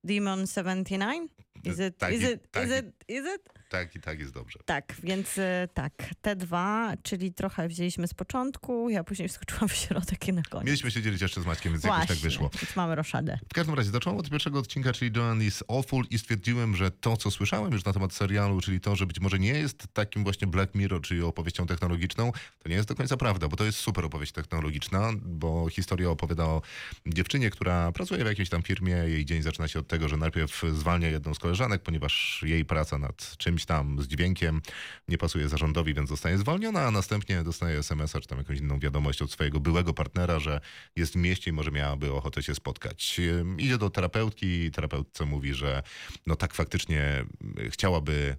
Demon 0.04 0.46
79? 0.46 1.32
Is 1.64 1.78
it, 1.78 1.98
tak, 1.98 2.12
is 2.14 2.22
i- 2.22 2.24
it, 2.24 2.50
tak, 2.50 2.68
is 2.68 2.78
it, 2.78 2.86
is 3.08 3.24
it? 3.34 3.42
tak 3.68 3.96
i 3.96 4.00
tak 4.00 4.20
jest 4.20 4.32
dobrze. 4.32 4.58
Tak, 4.64 4.94
więc 5.02 5.38
y, 5.38 5.68
tak, 5.74 5.92
te 6.22 6.36
dwa, 6.36 6.92
czyli 7.02 7.32
trochę 7.32 7.68
wzięliśmy 7.68 8.08
z 8.08 8.14
początku, 8.14 8.90
ja 8.90 9.04
później 9.04 9.28
wskoczyłam 9.28 9.68
w 9.68 9.74
środek 9.74 10.28
i 10.28 10.32
na 10.32 10.42
koniec. 10.42 10.66
Mieliśmy 10.66 10.90
się 10.90 11.02
dzielić 11.02 11.22
jeszcze 11.22 11.42
z 11.42 11.46
Maćkiem, 11.46 11.72
więc 11.72 11.84
jakoś 11.84 11.98
Właśnie, 11.98 12.14
tak 12.14 12.22
wyszło. 12.24 12.50
więc 12.62 12.76
mamy 12.76 12.94
roszadę. 12.94 13.38
W 13.50 13.54
każdym 13.54 13.74
razie 13.74 13.90
zacząłem 13.90 14.18
od 14.18 14.30
pierwszego 14.30 14.58
odcinka, 14.58 14.92
czyli 14.92 15.10
Joan 15.16 15.42
is 15.42 15.64
Awful 15.68 16.04
i 16.10 16.18
stwierdziłem, 16.18 16.76
że 16.76 16.90
to, 16.90 17.16
co 17.16 17.30
słyszałem 17.30 17.72
już 17.72 17.84
na 17.84 17.92
temat 17.92 18.12
serialu, 18.12 18.60
czyli 18.60 18.80
to, 18.80 18.96
że 18.96 19.06
być 19.06 19.20
może 19.20 19.38
nie 19.38 19.52
jest 19.52 19.86
takim 19.92 20.24
właśnie 20.24 20.46
Black 20.46 20.74
Mirror, 20.74 21.00
czyli 21.02 21.22
opowieścią 21.22 21.66
technologiczną, 21.66 22.32
to 22.62 22.68
nie 22.68 22.74
jest 22.74 22.88
do 22.88 22.94
końca 22.94 23.16
prawda, 23.16 23.48
bo 23.48 23.56
to 23.56 23.64
jest 23.64 23.78
super 23.78 24.04
opowieść 24.04 24.32
technologiczna, 24.32 25.10
bo 25.22 25.68
historia 25.68 26.10
opowiada 26.10 26.44
o 26.44 26.62
dziewczynie, 27.06 27.50
która 27.50 27.92
pracuje 27.92 28.24
w 28.24 28.26
jakiejś 28.26 28.48
tam 28.48 28.62
firmie, 28.62 28.92
jej 28.92 29.24
dzień 29.24 29.42
zaczyna 29.42 29.68
się 29.68 29.78
od 29.78 29.86
tego, 29.88 30.02
tego, 30.02 30.08
że 30.08 30.16
najpierw 30.16 30.62
zwalnia 30.72 31.08
jedną 31.08 31.34
z 31.34 31.38
koleżanek, 31.42 31.82
ponieważ 31.82 32.42
jej 32.46 32.64
praca 32.64 32.98
nad 32.98 33.36
czymś 33.36 33.64
tam 33.64 34.02
z 34.02 34.06
dźwiękiem 34.06 34.62
nie 35.08 35.18
pasuje 35.18 35.48
zarządowi, 35.48 35.94
więc 35.94 36.08
zostaje 36.08 36.38
zwolniona, 36.38 36.80
a 36.80 36.90
następnie 36.90 37.44
dostaje 37.44 37.78
SMS-a 37.78 38.20
czy 38.20 38.28
tam 38.28 38.38
jakąś 38.38 38.58
inną 38.58 38.78
wiadomość 38.78 39.22
od 39.22 39.32
swojego 39.32 39.60
byłego 39.60 39.94
partnera, 39.94 40.38
że 40.38 40.60
jest 40.96 41.12
w 41.12 41.16
mieście 41.16 41.50
i 41.50 41.52
może 41.52 41.70
miałaby 41.70 42.12
ochotę 42.12 42.42
się 42.42 42.54
spotkać. 42.54 43.20
Idzie 43.58 43.78
do 43.78 43.90
terapeutki 43.90 44.46
i 44.46 44.70
terapeutce 44.70 45.24
mówi, 45.24 45.54
że 45.54 45.82
no 46.26 46.36
tak 46.36 46.54
faktycznie 46.54 47.24
chciałaby 47.70 48.36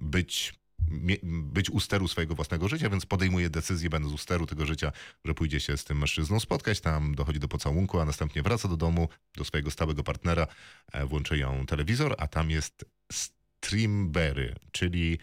być 0.00 0.54
być 1.22 1.70
u 1.70 1.80
steru 1.80 2.08
swojego 2.08 2.34
własnego 2.34 2.68
życia, 2.68 2.90
więc 2.90 3.06
podejmuje 3.06 3.50
decyzję, 3.50 3.90
będąc 3.90 4.14
u 4.14 4.18
steru 4.18 4.46
tego 4.46 4.66
życia, 4.66 4.92
że 5.24 5.34
pójdzie 5.34 5.60
się 5.60 5.76
z 5.76 5.84
tym 5.84 5.98
mężczyzną 5.98 6.40
spotkać, 6.40 6.80
tam 6.80 7.14
dochodzi 7.14 7.40
do 7.40 7.48
pocałunku, 7.48 8.00
a 8.00 8.04
następnie 8.04 8.42
wraca 8.42 8.68
do 8.68 8.76
domu, 8.76 9.08
do 9.36 9.44
swojego 9.44 9.70
stałego 9.70 10.02
partnera, 10.02 10.46
e, 10.92 11.06
włączy 11.06 11.38
ją 11.38 11.66
telewizor, 11.66 12.14
a 12.18 12.28
tam 12.28 12.50
jest 12.50 12.84
Streamberry, 13.12 14.54
czyli, 14.72 15.18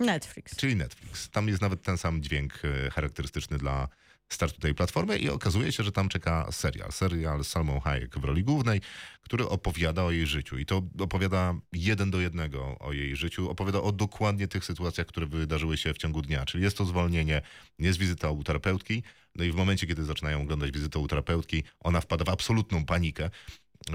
Netflix. 0.00 0.56
czyli 0.56 0.76
Netflix. 0.76 1.30
Tam 1.30 1.48
jest 1.48 1.62
nawet 1.62 1.82
ten 1.82 1.98
sam 1.98 2.22
dźwięk 2.22 2.62
e, 2.64 2.90
charakterystyczny 2.90 3.58
dla 3.58 3.88
startu 4.28 4.60
tej 4.60 4.74
platformy 4.74 5.18
i 5.18 5.28
okazuje 5.28 5.72
się, 5.72 5.82
że 5.84 5.92
tam 5.92 6.08
czeka 6.08 6.52
serial. 6.52 6.92
Serial 6.92 7.44
z 7.44 7.48
Salmą 7.48 7.80
Hayek 7.80 8.18
w 8.18 8.24
roli 8.24 8.44
głównej, 8.44 8.80
który 9.20 9.48
opowiada 9.48 10.04
o 10.04 10.10
jej 10.10 10.26
życiu. 10.26 10.58
I 10.58 10.66
to 10.66 10.82
opowiada 10.98 11.54
jeden 11.72 12.10
do 12.10 12.20
jednego 12.20 12.78
o 12.78 12.92
jej 12.92 13.16
życiu. 13.16 13.50
Opowiada 13.50 13.80
o 13.80 13.92
dokładnie 13.92 14.48
tych 14.48 14.64
sytuacjach, 14.64 15.06
które 15.06 15.26
wydarzyły 15.26 15.76
się 15.76 15.94
w 15.94 15.98
ciągu 15.98 16.22
dnia. 16.22 16.44
Czyli 16.44 16.64
jest 16.64 16.78
to 16.78 16.84
zwolnienie, 16.84 17.42
jest 17.78 17.98
wizyta 17.98 18.30
u 18.30 18.44
terapeutki. 18.44 19.02
No 19.36 19.44
i 19.44 19.52
w 19.52 19.54
momencie, 19.54 19.86
kiedy 19.86 20.04
zaczynają 20.04 20.42
oglądać 20.42 20.70
wizytę 20.70 20.98
u 20.98 21.08
terapeutki, 21.08 21.64
ona 21.80 22.00
wpada 22.00 22.24
w 22.24 22.28
absolutną 22.28 22.84
panikę, 22.84 23.30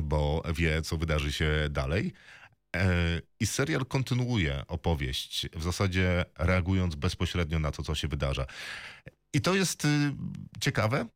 bo 0.03 0.43
wie, 0.55 0.82
co 0.82 0.97
wydarzy 0.97 1.34
się 1.34 1.51
dalej. 1.69 2.13
E, 2.75 3.21
I 3.39 3.47
serial 3.47 3.86
kontynuuje 3.86 4.63
opowieść, 4.67 5.47
w 5.55 5.63
zasadzie 5.63 6.25
reagując 6.38 6.95
bezpośrednio 6.95 7.59
na 7.59 7.71
to, 7.71 7.84
co 7.84 7.95
się 7.95 8.07
wydarza. 8.07 8.45
I 9.34 9.41
to 9.41 9.55
jest 9.55 9.86
y, 9.86 9.88
ciekawe, 10.61 11.07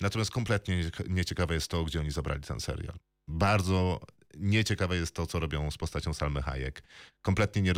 natomiast 0.00 0.30
kompletnie 0.30 0.76
nie- 0.76 0.90
nieciekawe 1.08 1.54
jest 1.54 1.68
to, 1.70 1.84
gdzie 1.84 2.00
oni 2.00 2.10
zabrali 2.10 2.40
ten 2.40 2.60
serial. 2.60 2.98
Bardzo 3.28 4.00
nieciekawe 4.38 4.96
jest 4.96 5.14
to, 5.14 5.26
co 5.26 5.40
robią 5.40 5.70
z 5.70 5.76
postacią 5.76 6.14
Salmy 6.14 6.42
Hayek. 6.42 6.82
Kompletnie 7.22 7.62
nie, 7.62 7.72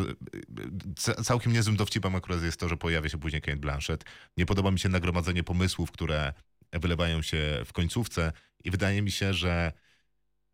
ca- 0.96 1.14
całkiem 1.14 1.52
niezłym 1.52 1.76
dowcipem 1.76 2.14
akurat 2.14 2.42
jest 2.42 2.60
to, 2.60 2.68
że 2.68 2.76
pojawia 2.76 3.08
się 3.08 3.18
później 3.18 3.42
Kate 3.42 3.56
Blanchett. 3.56 4.04
Nie 4.36 4.46
podoba 4.46 4.70
mi 4.70 4.78
się 4.78 4.88
nagromadzenie 4.88 5.44
pomysłów, 5.44 5.92
które 5.92 6.32
wylewają 6.72 7.22
się 7.22 7.62
w 7.66 7.72
końcówce 7.72 8.32
i 8.64 8.70
wydaje 8.70 9.02
mi 9.02 9.10
się, 9.10 9.34
że 9.34 9.72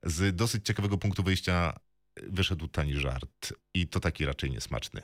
z 0.03 0.37
dosyć 0.37 0.67
ciekawego 0.67 0.99
punktu 0.99 1.23
wyjścia 1.23 1.77
wyszedł 2.23 2.69
tani 2.69 2.95
żart 2.95 3.53
i 3.75 3.89
to 3.89 4.01
taki 4.01 4.25
raczej 4.27 4.51
niesmaczny. 4.51 5.03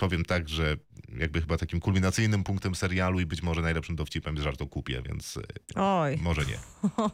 Powiem 0.00 0.24
tak, 0.24 0.48
że 0.48 0.76
jakby 1.18 1.40
chyba 1.40 1.56
takim 1.56 1.80
kulminacyjnym 1.80 2.44
punktem 2.44 2.74
serialu 2.74 3.20
i 3.20 3.26
być 3.26 3.42
może 3.42 3.62
najlepszym 3.62 3.96
dowcipem 3.96 4.34
jest 4.34 4.44
żart 4.44 4.62
o 4.62 4.66
kupie, 4.66 5.02
więc 5.02 5.36
y, 5.36 5.42
Oj. 5.74 6.16
może 6.16 6.42
nie. 6.44 6.58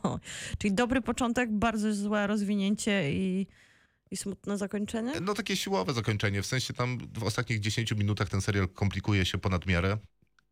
Czyli 0.58 0.74
dobry 0.74 1.02
początek, 1.02 1.52
bardzo 1.52 1.94
złe 1.94 2.26
rozwinięcie 2.26 3.12
i, 3.12 3.46
i 4.10 4.16
smutne 4.16 4.58
zakończenie? 4.58 5.20
No 5.20 5.34
takie 5.34 5.56
siłowe 5.56 5.92
zakończenie, 5.92 6.42
w 6.42 6.46
sensie 6.46 6.74
tam 6.74 6.98
w 7.14 7.24
ostatnich 7.24 7.60
10 7.60 7.92
minutach 7.92 8.28
ten 8.28 8.40
serial 8.40 8.68
komplikuje 8.68 9.24
się 9.24 9.38
ponad 9.38 9.66
miarę. 9.66 9.98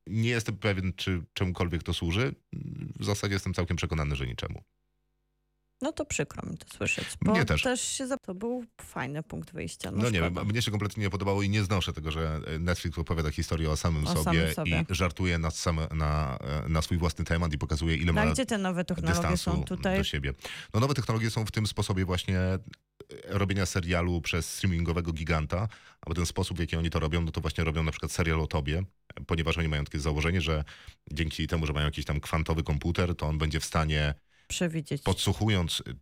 Nie 0.06 0.30
jestem 0.30 0.56
pewien, 0.56 0.92
czy 0.96 1.22
czemukolwiek 1.34 1.82
to 1.82 1.94
służy. 1.94 2.34
W 3.00 3.04
zasadzie 3.04 3.34
jestem 3.34 3.54
całkiem 3.54 3.76
przekonany, 3.76 4.16
że 4.16 4.26
niczemu. 4.26 4.62
No 5.82 5.92
to 5.92 6.04
przykro 6.04 6.50
mi 6.50 6.58
to 6.58 6.66
słyszeć. 6.76 7.04
Bo 7.22 7.32
Mnie 7.32 7.44
też. 7.44 7.80
się 7.80 8.06
za... 8.06 8.16
To 8.16 8.34
był 8.34 8.64
fajny 8.80 9.22
punkt 9.22 9.52
wyjścia. 9.52 9.90
No, 9.90 10.02
No, 10.02 10.10
nie 10.10 10.20
wiem, 10.20 10.34
mnie 10.46 10.62
się 10.62 10.70
kompletnie 10.70 11.02
nie 11.02 11.10
podobało 11.10 11.42
i 11.42 11.48
nie 11.48 11.64
znoszę 11.64 11.92
tego, 11.92 12.10
że 12.10 12.40
Netflix 12.60 12.98
opowiada 12.98 13.30
historię 13.30 13.70
o 13.70 13.76
samym, 13.76 14.06
O 14.06 14.08
sobie, 14.08 14.22
samym 14.24 14.54
sobie. 14.54 14.84
i 14.90 14.94
żartuje 14.94 15.38
na, 15.38 15.50
same, 15.50 15.86
na, 15.94 16.38
na 16.68 16.82
swój 16.82 16.98
własny 16.98 17.24
temat 17.24 17.52
i 17.52 17.58
pokazuje, 17.58 17.96
ile 17.96 18.12
No, 18.12 18.24
ma 18.24 18.32
gdzie 18.32 18.46
te 18.46 18.58
nowe 18.58 18.84
technologie 18.84 19.36
są 19.36 19.64
tutaj? 19.64 19.98
do 19.98 20.04
siebie. 20.04 20.32
No 20.74 20.80
nowe 20.80 20.94
technologie 20.94 21.30
są 21.30 21.46
w 21.46 21.50
tym 21.50 21.66
sposobie 21.66 22.04
właśnie 22.04 22.38
e, 22.38 22.58
robienia 23.26 23.66
serialu 23.66 24.20
przez 24.20 24.54
streamingowego 24.54 25.12
giganta, 25.12 25.68
albo 26.00 26.14
ten 26.14 26.26
sposób, 26.26 26.56
w 26.56 26.60
jaki 26.60 26.76
oni 26.76 26.90
to 26.90 27.00
robią, 27.00 27.22
no 27.22 27.32
to 27.32 27.40
właśnie 27.40 27.64
robią 27.64 27.82
na 27.82 27.90
przykład 27.90 28.12
serial 28.12 28.40
o 28.40 28.46
tobie, 28.46 28.82
ponieważ 29.26 29.58
oni 29.58 29.68
mają 29.68 29.84
takie 29.84 30.00
założenie, 30.00 30.40
że 30.40 30.64
dzięki 31.12 31.46
temu, 31.46 31.66
że 31.66 31.72
mają 31.72 31.86
jakiś 31.86 32.04
tam 32.04 32.20
kwantowy 32.20 32.62
komputer, 32.62 33.16
to 33.16 33.26
on 33.26 33.38
będzie 33.38 33.60
w 33.60 33.64
stanie, 33.64 34.14
Przewidzieć. 34.48 35.02
podsłuchując 35.02 35.80
y, 35.88 35.96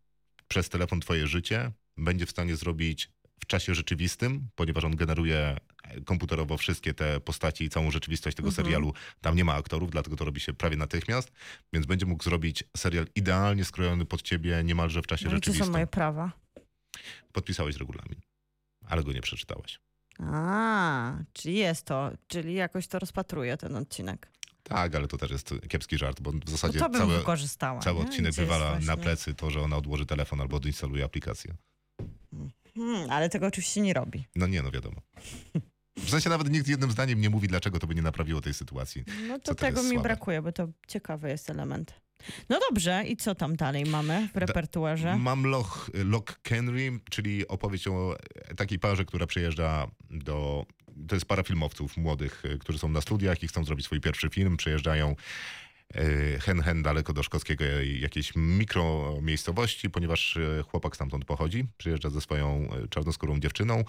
przez 0.48 0.68
telefon 0.68 1.00
twoje 1.00 1.26
życie, 1.26 1.72
będzie 1.96 2.26
w 2.26 2.30
stanie 2.30 2.56
zrobić 2.56 3.10
w 3.40 3.46
czasie 3.46 3.74
rzeczywistym, 3.74 4.48
ponieważ 4.54 4.84
on 4.84 4.96
generuje 4.96 5.56
e, 5.84 6.00
komputerowo 6.00 6.56
wszystkie 6.56 6.94
te 6.94 7.20
postaci 7.20 7.64
i 7.64 7.68
całą 7.68 7.90
rzeczywistość 7.90 8.36
tego 8.36 8.48
Mhm. 8.48 8.64
serialu. 8.66 8.92
Tam 9.20 9.36
nie 9.36 9.44
ma 9.44 9.54
aktorów, 9.54 9.90
dlatego 9.90 10.16
to 10.16 10.24
robi 10.24 10.40
się 10.40 10.52
prawie 10.52 10.76
natychmiast, 10.76 11.32
więc 11.72 11.86
będzie 11.86 12.06
mógł 12.06 12.24
zrobić 12.24 12.64
serial 12.76 13.06
idealnie 13.14 13.64
skrojony 13.64 14.04
pod 14.04 14.22
ciebie 14.22 14.60
niemalże 14.64 15.02
w 15.02 15.06
czasie 15.06 15.24
No, 15.24 15.30
gdzie 15.30 15.36
są 15.38 15.40
rzeczywistym. 15.52 15.72
moje 15.72 15.86
prawa? 15.86 16.32
Podpisałeś 17.32 17.76
regulamin, 17.76 18.20
ale 18.86 19.02
go 19.02 19.12
nie 19.12 19.20
przeczytałeś. 19.20 19.78
A, 20.18 21.18
czyli 21.32 21.56
jest 21.56 21.86
to, 21.86 22.10
czyli 22.28 22.54
jakoś 22.54 22.86
to 22.86 22.98
rozpatruje 22.98 23.56
ten 23.56 23.76
odcinek. 23.76 24.28
Tak, 24.72 24.94
ale 24.94 25.08
to 25.08 25.18
też 25.18 25.30
jest 25.30 25.54
kiepski 25.68 25.98
żart, 25.98 26.20
bo 26.20 26.30
w 26.30 26.34
No 26.34 26.40
zasadzie 26.46 26.78
to 26.78 26.88
bym 26.88 27.00
cały, 27.00 27.80
cały 27.80 28.00
odcinek 28.00 28.34
wywala 28.34 28.78
na 28.78 28.96
plecy 28.96 29.34
to, 29.34 29.50
że 29.50 29.60
ona 29.60 29.76
odłoży 29.76 30.06
telefon 30.06 30.40
albo 30.40 30.56
odinstaluje 30.56 31.04
aplikację. 31.04 31.54
Hmm, 32.74 33.10
ale 33.10 33.28
tego 33.28 33.46
oczywiście 33.46 33.80
nie 33.80 33.94
robi. 33.94 34.24
No 34.36 34.46
nie, 34.46 34.62
no 34.62 34.70
wiadomo. 34.70 35.02
W 35.98 36.10
sensie 36.10 36.30
nawet 36.30 36.50
nikt 36.50 36.68
jednym 36.68 36.90
zdaniem 36.90 37.20
nie 37.20 37.30
mówi, 37.30 37.48
dlaczego 37.48 37.78
to 37.78 37.86
by 37.86 37.94
nie 37.94 38.02
naprawiło 38.02 38.40
tej 38.40 38.54
sytuacji. 38.54 39.04
No 39.28 39.38
to 39.38 39.54
tego 39.54 39.82
mi 39.82 39.88
słabe. 39.88 40.02
brakuje, 40.02 40.42
bo 40.42 40.52
to 40.52 40.68
ciekawy 40.88 41.28
jest 41.28 41.50
element. 41.50 42.00
No 42.48 42.58
dobrze, 42.70 43.04
i 43.06 43.16
co 43.16 43.34
tam 43.34 43.56
dalej 43.56 43.84
mamy 43.84 44.28
w 44.34 44.36
repertuarze? 44.36 45.16
Mam 45.16 45.46
Loch, 45.46 45.90
Loch 45.94 46.24
Henry, 46.46 47.00
czyli 47.10 47.48
opowieść 47.48 47.88
o 47.88 48.16
takiej 48.56 48.78
parze, 48.78 49.04
która 49.04 49.26
przyjeżdża 49.26 49.86
do... 50.10 50.66
To 51.08 51.16
jest 51.16 51.26
para 51.26 51.42
filmowców 51.42 51.96
młodych, 51.96 52.44
y, 52.44 52.58
którzy 52.58 52.78
są 52.78 52.88
na 52.88 53.00
studiach 53.00 53.42
i 53.42 53.48
chcą 53.48 53.64
zrobić 53.64 53.86
swój 53.86 54.00
pierwszy 54.00 54.28
film. 54.28 54.56
Przyjeżdżają 54.56 55.16
y, 55.96 56.38
hen 56.40 56.62
hen 56.62 56.82
daleko 56.82 57.12
do 57.12 57.22
szkockiego 57.22 57.64
jakiejś 58.00 58.32
mikromiejscowości, 58.36 59.90
ponieważ 59.90 60.36
y, 60.36 60.64
chłopak 60.70 60.96
stamtąd 60.96 61.24
pochodzi. 61.24 61.64
Przyjeżdża 61.76 62.10
ze 62.10 62.20
swoją 62.20 62.68
czarnoskórą 62.90 63.40
dziewczyną. 63.40 63.84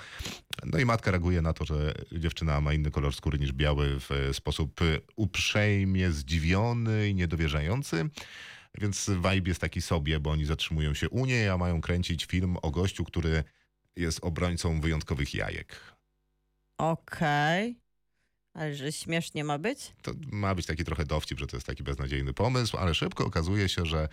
No 0.65 0.79
i 0.79 0.85
matka 0.85 1.11
reaguje 1.11 1.41
na 1.41 1.53
to, 1.53 1.65
że 1.65 1.93
dziewczyna 2.11 2.61
ma 2.61 2.73
inny 2.73 2.91
kolor 2.91 3.15
skóry 3.15 3.39
niż 3.39 3.53
biały 3.53 3.99
w 3.99 4.29
sposób 4.33 4.79
uprzejmie 5.15 6.11
zdziwiony 6.11 7.09
i 7.09 7.15
niedowierzający. 7.15 8.09
Więc 8.81 9.09
vibe 9.09 9.49
jest 9.49 9.61
taki 9.61 9.81
sobie, 9.81 10.19
bo 10.19 10.31
oni 10.31 10.45
zatrzymują 10.45 10.93
się 10.93 11.09
u 11.09 11.25
niej, 11.25 11.49
a 11.49 11.57
mają 11.57 11.81
kręcić 11.81 12.25
film 12.25 12.57
o 12.61 12.71
gościu, 12.71 13.03
który 13.03 13.43
jest 13.95 14.19
obrońcą 14.21 14.81
wyjątkowych 14.81 15.33
jajek. 15.33 15.92
Okej. 16.91 17.75
Ale 18.53 18.75
że 18.75 18.91
śmiesznie 18.91 19.43
ma 19.43 19.57
być? 19.57 19.93
To 20.01 20.11
ma 20.31 20.55
być 20.55 20.65
taki 20.65 20.83
trochę 20.83 21.05
dowcip, 21.05 21.39
że 21.39 21.47
to 21.47 21.57
jest 21.57 21.67
taki 21.67 21.83
beznadziejny 21.83 22.33
pomysł, 22.33 22.77
ale 22.77 22.95
szybko 22.95 23.25
okazuje 23.25 23.69
się, 23.69 23.85
że 23.85 24.09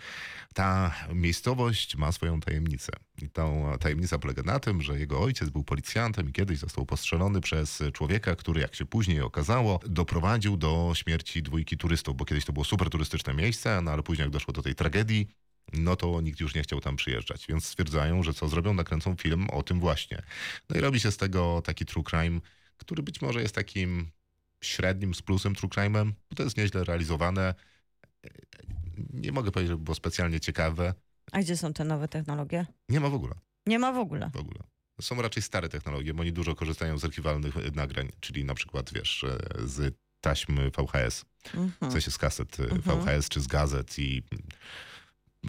ta 0.53 0.95
miejscowość 1.13 1.95
ma 1.95 2.11
swoją 2.11 2.39
tajemnicę. 2.39 2.91
I 3.21 3.29
ta 3.29 3.47
tajemnica 3.79 4.19
polega 4.19 4.43
na 4.43 4.59
tym, 4.59 4.81
że 4.81 4.99
jego 4.99 5.21
ojciec 5.21 5.49
był 5.49 5.63
policjantem 5.63 6.29
i 6.29 6.33
kiedyś 6.33 6.59
został 6.59 6.85
postrzelony 6.85 7.41
przez 7.41 7.83
człowieka, 7.93 8.35
który, 8.35 8.61
jak 8.61 8.75
się 8.75 8.85
później 8.85 9.21
okazało, 9.21 9.79
doprowadził 9.85 10.57
do 10.57 10.91
śmierci 10.95 11.43
dwójki 11.43 11.77
turystów, 11.77 12.17
bo 12.17 12.25
kiedyś 12.25 12.45
to 12.45 12.53
było 12.53 12.65
super 12.65 12.89
turystyczne 12.89 13.33
miejsce, 13.33 13.81
no 13.81 13.91
ale 13.91 14.03
później 14.03 14.23
jak 14.23 14.31
doszło 14.31 14.53
do 14.53 14.61
tej 14.61 14.75
tragedii, 14.75 15.27
no 15.73 15.95
to 15.95 16.21
nikt 16.21 16.39
już 16.39 16.55
nie 16.55 16.61
chciał 16.61 16.81
tam 16.81 16.95
przyjeżdżać. 16.95 17.45
Więc 17.49 17.65
stwierdzają, 17.65 18.23
że 18.23 18.33
co 18.33 18.47
zrobią, 18.47 18.73
nakręcą 18.73 19.15
film 19.15 19.49
o 19.49 19.63
tym 19.63 19.79
właśnie. 19.79 20.21
No 20.69 20.75
i 20.75 20.79
robi 20.79 20.99
się 20.99 21.11
z 21.11 21.17
tego 21.17 21.61
taki 21.65 21.85
true 21.85 22.03
crime, 22.03 22.41
który 22.81 23.03
być 23.03 23.21
może 23.21 23.41
jest 23.41 23.55
takim 23.55 24.11
średnim 24.63 25.15
z 25.15 25.21
plusem 25.21 25.55
true 25.55 25.69
crime'em, 25.69 26.11
bo 26.29 26.35
to 26.35 26.43
jest 26.43 26.57
nieźle 26.57 26.83
realizowane. 26.83 27.55
Nie 29.13 29.31
mogę 29.31 29.51
powiedzieć, 29.51 29.69
że 29.71 29.77
było 29.77 29.95
specjalnie 29.95 30.39
ciekawe. 30.39 30.93
A 31.31 31.39
gdzie 31.39 31.57
są 31.57 31.73
te 31.73 31.83
nowe 31.83 32.07
technologie? 32.07 32.65
Nie 32.89 32.99
ma 32.99 33.09
w 33.09 33.13
ogóle, 33.13 33.33
Nie 33.65 33.79
ma 33.79 33.91
w 33.93 33.97
ogóle. 33.97 34.29
w 34.33 34.37
ogóle. 34.37 34.59
Są 35.01 35.21
raczej 35.21 35.43
stare 35.43 35.69
technologie, 35.69 36.13
bo 36.13 36.21
oni 36.21 36.33
dużo 36.33 36.55
korzystają 36.55 36.97
z 36.97 37.05
archiwalnych 37.05 37.75
nagrań, 37.75 38.09
czyli 38.19 38.45
na 38.45 38.53
przykład, 38.53 38.93
wiesz, 38.93 39.25
z 39.65 39.95
taśm 40.21 40.55
VHS, 40.71 41.25
w 41.43 41.55
Mhm. 41.55 41.91
sensie 41.91 42.11
z 42.11 42.17
kaset 42.17 42.59
e, 42.59 42.63
Mhm. 42.63 42.99
VHS 43.01 43.29
czy 43.29 43.41
z 43.41 43.47
gazet 43.47 43.99
i 43.99 44.23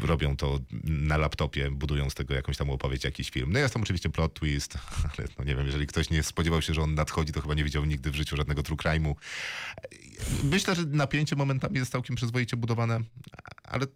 robią 0.01 0.37
to 0.37 0.59
na 0.85 1.17
laptopie, 1.17 1.71
budują 1.71 2.11
z 2.11 2.15
tego 2.15 2.35
jakąś 2.35 2.57
tam 2.57 2.71
opowieść, 2.71 3.05
jakiś 3.05 3.31
film. 3.31 3.53
No 3.53 3.59
jest 3.59 3.75
tam 3.75 3.83
oczywiście 3.83 4.11
plot 4.11 4.35
twist, 4.35 4.79
ale 5.19 5.29
no 5.39 5.45
nie 5.45 5.57
wiem, 5.57 5.67
jeżeli 5.67 5.87
ktoś 5.87 6.11
nie 6.11 6.23
spodziewał 6.23 6.63
się, 6.63 6.75
że 6.75 6.83
on 6.83 6.95
nadchodzi, 6.95 7.33
to 7.33 7.41
chyba 7.41 7.55
nie 7.55 7.65
widział 7.65 7.85
nigdy 7.85 8.11
w 8.11 8.15
życiu 8.15 8.37
żadnego 8.37 8.63
true 8.63 8.77
crime'u. 8.77 9.15
Myślę, 10.45 10.75
że 10.75 10.83
napięcie 10.87 11.37
momentami 11.37 11.79
jest 11.79 11.93
całkiem 11.93 12.17
przyzwoicie 12.17 12.57
budowane, 12.57 13.01
ale, 13.65 13.87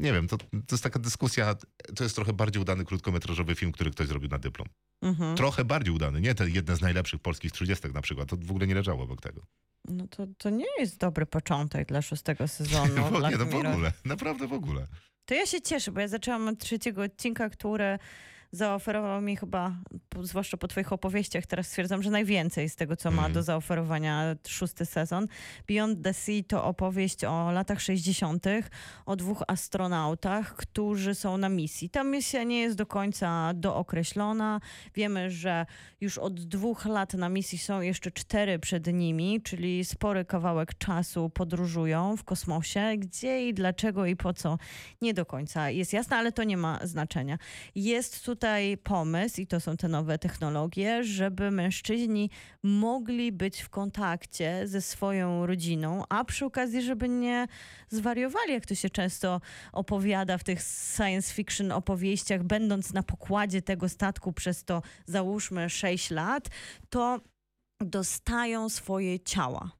nie 0.00 0.12
wiem, 0.12 0.28
to, 0.28 0.38
to 0.38 0.46
jest 0.72 0.84
taka 0.84 0.98
dyskusja, 0.98 1.54
to 1.96 2.04
jest 2.04 2.16
trochę 2.16 2.32
bardziej 2.32 2.62
udany 2.62 2.84
krótkometrażowy 2.84 3.54
film, 3.54 3.72
który 3.72 3.90
ktoś 3.90 4.06
zrobił 4.06 4.28
na 4.28 4.38
dyplom. 4.38 4.68
Mhm. 5.02 5.36
Trochę 5.36 5.64
bardziej 5.64 5.94
udany, 5.94 6.20
nie 6.20 6.34
te 6.34 6.50
jedne 6.50 6.76
z 6.76 6.80
najlepszych 6.80 7.20
polskich 7.20 7.52
30 7.52 7.88
na 7.94 8.02
przykład, 8.02 8.28
to 8.28 8.36
w 8.36 8.50
ogóle 8.50 8.66
nie 8.66 8.74
leżało 8.74 9.04
obok 9.04 9.20
tego. 9.20 9.42
No 9.88 10.08
to, 10.08 10.26
to 10.38 10.50
nie 10.50 10.66
jest 10.78 10.98
dobry 10.98 11.26
początek 11.26 11.88
dla 11.88 12.02
szóstego 12.02 12.48
sezonu 12.58 12.94
nie, 12.94 13.36
no 13.36 13.46
w 13.46 13.54
ogóle, 13.54 13.92
naprawdę 14.04 14.46
w 14.46 14.52
ogóle. 14.52 14.86
To 15.24 15.34
ja 15.34 15.46
się 15.46 15.60
cieszę, 15.60 15.92
bo 15.92 16.00
ja 16.00 16.08
zaczęłam 16.08 16.48
od 16.48 16.58
trzeciego 16.58 17.02
odcinka, 17.02 17.50
który 17.50 17.98
zaoferował 18.56 19.20
mi 19.22 19.36
chyba, 19.36 19.76
zwłaszcza 20.22 20.56
po 20.56 20.68
twoich 20.68 20.92
opowieściach, 20.92 21.46
teraz 21.46 21.66
stwierdzam, 21.66 22.02
że 22.02 22.10
najwięcej 22.10 22.68
z 22.68 22.76
tego, 22.76 22.96
co 22.96 23.10
ma 23.10 23.16
Mhm. 23.16 23.32
do 23.32 23.42
zaoferowania 23.42 24.36
szósty 24.48 24.86
sezon. 24.86 25.26
Beyond 25.68 26.02
the 26.02 26.14
Sea 26.14 26.42
to 26.48 26.64
opowieść 26.64 27.24
o 27.24 27.50
latach 27.52 27.80
60., 27.80 28.46
o 29.06 29.16
dwóch 29.16 29.42
astronautach, 29.48 30.56
którzy 30.56 31.14
są 31.14 31.38
na 31.38 31.48
misji. 31.48 31.90
Ta 31.90 32.04
misja 32.04 32.42
nie 32.42 32.60
jest 32.60 32.76
do 32.76 32.86
końca 32.86 33.52
dookreślona. 33.54 34.60
Wiemy, 34.94 35.30
że 35.30 35.66
już 36.00 36.18
od 36.18 36.40
dwóch 36.40 36.84
lat 36.86 37.14
na 37.14 37.28
misji 37.28 37.58
są 37.58 37.80
jeszcze 37.80 38.10
cztery 38.10 38.58
przed 38.58 38.86
nimi, 38.86 39.42
czyli 39.42 39.84
spory 39.84 40.24
kawałek 40.24 40.78
czasu 40.78 41.30
podróżują 41.30 42.16
w 42.16 42.24
kosmosie. 42.24 42.92
Gdzie 42.98 43.48
i 43.48 43.54
dlaczego 43.54 44.06
i 44.06 44.16
po 44.16 44.32
co 44.32 44.58
nie 45.02 45.14
do 45.14 45.26
końca 45.26 45.70
jest 45.70 45.92
jasne, 45.92 46.16
ale 46.16 46.32
to 46.32 46.44
nie 46.44 46.56
ma 46.56 46.80
znaczenia. 46.84 47.38
Jest 47.74 48.24
tutaj 48.24 48.45
pomysł, 48.82 49.40
i 49.40 49.46
to 49.46 49.60
są 49.60 49.76
te 49.76 49.88
nowe 49.88 50.18
technologie, 50.18 51.04
żeby 51.04 51.50
mężczyźni 51.50 52.30
mogli 52.62 53.32
być 53.32 53.60
w 53.60 53.68
kontakcie 53.68 54.62
ze 54.64 54.82
swoją 54.82 55.46
rodziną, 55.46 56.04
a 56.08 56.24
przy 56.24 56.44
okazji, 56.44 56.82
żeby 56.82 57.08
nie 57.08 57.46
zwariowali, 57.88 58.52
jak 58.52 58.66
to 58.66 58.74
się 58.74 58.90
często 58.90 59.40
opowiada 59.72 60.38
w 60.38 60.44
tych 60.44 60.62
science 60.96 61.34
fiction 61.34 61.72
opowieściach, 61.72 62.42
będąc 62.42 62.92
na 62.92 63.02
pokładzie 63.02 63.62
tego 63.62 63.88
statku 63.88 64.32
przez 64.32 64.64
to 64.64 64.82
załóżmy 65.06 65.70
6 65.70 66.10
lat, 66.10 66.48
to 66.90 67.20
dostają 67.80 68.68
swoje 68.68 69.20
ciała. 69.20 69.70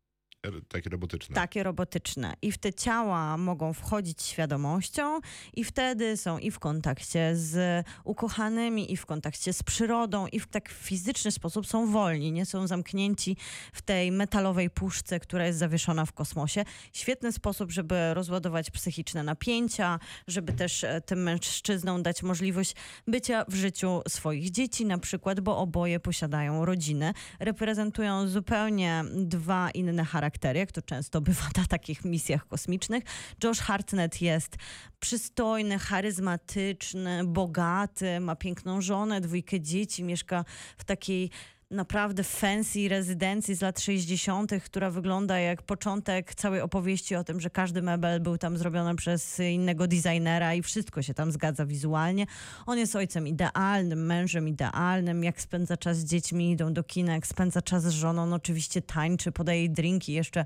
Takie 0.68 0.90
robotyczne. 0.90 1.34
Takie 1.34 1.62
robotyczne. 1.62 2.34
I 2.42 2.52
w 2.52 2.58
te 2.58 2.72
ciała 2.72 3.36
mogą 3.36 3.72
wchodzić 3.72 4.22
świadomością, 4.22 5.20
i 5.54 5.64
wtedy 5.64 6.16
są 6.16 6.38
i 6.38 6.50
w 6.50 6.58
kontakcie 6.58 7.36
z 7.36 7.86
ukochanymi, 8.04 8.92
i 8.92 8.96
w 8.96 9.06
kontakcie 9.06 9.52
z 9.52 9.62
przyrodą, 9.62 10.26
i 10.26 10.40
w 10.40 10.46
tak 10.46 10.68
fizyczny 10.68 11.30
sposób 11.30 11.66
są 11.66 11.90
wolni, 11.90 12.32
nie 12.32 12.46
są 12.46 12.66
zamknięci 12.66 13.36
w 13.72 13.82
tej 13.82 14.12
metalowej 14.12 14.70
puszce, 14.70 15.20
która 15.20 15.46
jest 15.46 15.58
zawieszona 15.58 16.06
w 16.06 16.12
kosmosie. 16.12 16.64
Świetny 16.92 17.32
sposób, 17.32 17.70
żeby 17.70 18.14
rozładować 18.14 18.70
psychiczne 18.70 19.22
napięcia, 19.22 19.98
żeby 20.26 20.52
też 20.52 20.84
e, 20.84 21.00
tym 21.00 21.22
mężczyznom 21.22 22.02
dać 22.02 22.22
możliwość 22.22 22.74
bycia 23.06 23.44
w 23.48 23.54
życiu 23.54 24.02
swoich 24.08 24.50
dzieci, 24.50 24.86
na 24.86 24.98
przykład, 24.98 25.40
bo 25.40 25.58
oboje 25.58 26.00
posiadają 26.00 26.64
rodzinę. 26.64 27.12
Reprezentują 27.40 28.28
zupełnie 28.28 29.04
dwa 29.14 29.70
inne 29.70 30.04
charaktery, 30.04 30.35
jak 30.58 30.72
to 30.72 30.82
często 30.82 31.20
bywa 31.26 31.48
na 31.56 31.66
takich 31.66 32.04
misjach 32.04 32.46
kosmicznych. 32.46 33.04
Josh 33.44 33.58
Hartnett 33.58 34.22
jest 34.22 34.56
przystojny, 35.00 35.78
charyzmatyczny, 35.78 37.24
bogaty, 37.24 38.20
ma 38.20 38.36
piękną 38.36 38.80
żonę, 38.80 39.20
dwójkę 39.20 39.60
dzieci, 39.60 40.04
mieszka 40.04 40.44
w 40.78 40.84
takiej 40.84 41.30
naprawdę 41.70 42.24
fancy 42.24 42.88
rezydencji 42.88 43.54
z 43.54 43.60
lat 43.60 43.80
60., 43.80 44.50
która 44.64 44.90
wygląda 44.90 45.38
jak 45.38 45.62
początek 45.62 46.34
całej 46.34 46.60
opowieści 46.60 47.16
o 47.16 47.24
tym, 47.24 47.40
że 47.40 47.50
każdy 47.50 47.82
mebel 47.82 48.20
był 48.20 48.38
tam 48.38 48.58
zrobiony 48.58 48.96
przez 48.96 49.38
innego 49.38 49.86
designera 49.86 50.54
i 50.54 50.62
wszystko 50.62 51.02
się 51.02 51.14
tam 51.14 51.32
zgadza 51.32 51.66
wizualnie. 51.66 52.26
On 52.66 52.78
jest 52.78 52.96
ojcem 52.96 53.28
idealnym, 53.28 54.06
mężem 54.06 54.48
idealnym, 54.48 55.24
jak 55.24 55.40
spędza 55.40 55.76
czas 55.76 55.98
z 55.98 56.04
dziećmi, 56.04 56.50
idą 56.50 56.72
do 56.72 56.84
kina, 56.84 57.12
jak 57.14 57.26
spędza 57.26 57.62
czas 57.62 57.82
z 57.82 57.90
żoną, 57.90 58.34
oczywiście 58.34 58.82
tańczy, 58.82 59.32
podaje 59.32 59.58
jej 59.58 59.70
drinki, 59.70 60.12
jeszcze 60.12 60.44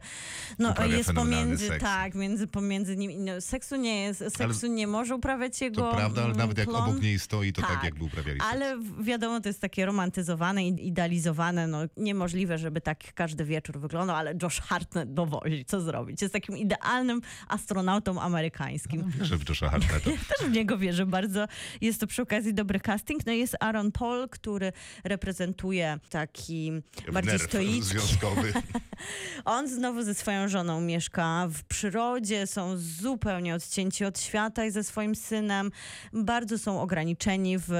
no, 0.58 0.70
Uprawia 0.70 0.96
jest 0.96 1.12
pomiędzy, 1.12 1.68
seks. 1.68 1.84
tak, 1.84 2.14
między 2.14 2.46
pomiędzy 2.46 2.96
nimi, 2.96 3.16
no, 3.18 3.40
seksu 3.40 3.76
nie 3.76 4.02
jest, 4.02 4.24
seksu 4.36 4.66
nie 4.66 4.86
może 4.86 5.14
uprawiać 5.14 5.60
jego 5.60 5.82
To 5.90 5.96
prawda, 5.96 6.24
ale 6.24 6.34
nawet 6.34 6.58
jak 6.58 6.68
klon. 6.68 6.90
obok 6.90 7.02
niej 7.02 7.18
stoi, 7.18 7.52
to 7.52 7.60
tak, 7.62 7.70
Tak, 7.70 7.84
jakby 7.84 8.04
uprawiali 8.04 8.40
seks. 8.40 8.52
Ale 8.52 8.78
wiadomo, 9.00 9.40
to 9.40 9.48
jest 9.48 9.60
takie 9.60 9.86
romantyzowane 9.86 10.66
i 10.66 10.92
idealizowane. 11.10 11.66
No, 11.66 11.78
niemożliwe, 11.96 12.58
żeby 12.58 12.80
tak 12.80 13.14
każdy 13.14 13.44
wieczór 13.44 13.80
wyglądał, 13.80 14.16
ale 14.16 14.34
Josh 14.42 14.60
Hartnett 14.60 15.14
dowozi. 15.14 15.64
Co 15.64 15.80
zrobić? 15.80 16.22
Jest 16.22 16.32
takim 16.34 16.56
idealnym 16.58 17.20
astronautą 17.48 18.20
amerykańskim. 18.20 19.00
No, 19.00 19.06
wierzę 19.18 19.36
w 19.36 19.48
Josha 19.48 19.68
Hartnetta. 19.68 20.10
Też 20.10 20.48
w 20.48 20.50
niego 20.52 20.78
wierzę 20.78 21.06
bardzo. 21.06 21.46
Jest 21.80 22.00
to 22.00 22.06
przy 22.06 22.22
okazji 22.22 22.54
dobry 22.54 22.80
casting. 22.80 23.26
No 23.26 23.32
jest 23.32 23.56
Aaron 23.60 23.92
Paul, 23.92 24.28
który 24.28 24.72
reprezentuje 25.04 25.98
taki 26.10 26.72
bardziej 27.12 27.32
Nerw 27.32 27.42
stoicki. 27.50 27.82
związkowy. 27.82 28.52
On 29.44 29.68
znowu 29.68 30.02
ze 30.02 30.14
swoją 30.14 30.48
żoną 30.48 30.80
mieszka 30.80 31.46
w 31.50 31.64
przyrodzie, 31.64 32.46
są 32.46 32.76
zupełnie 32.76 33.54
odcięci 33.54 34.04
od 34.04 34.20
świata 34.20 34.64
i 34.64 34.70
ze 34.70 34.84
swoim 34.84 35.14
synem. 35.14 35.70
Bardzo 36.12 36.58
są 36.58 36.80
ograniczeni 36.80 37.58
w 37.58 37.70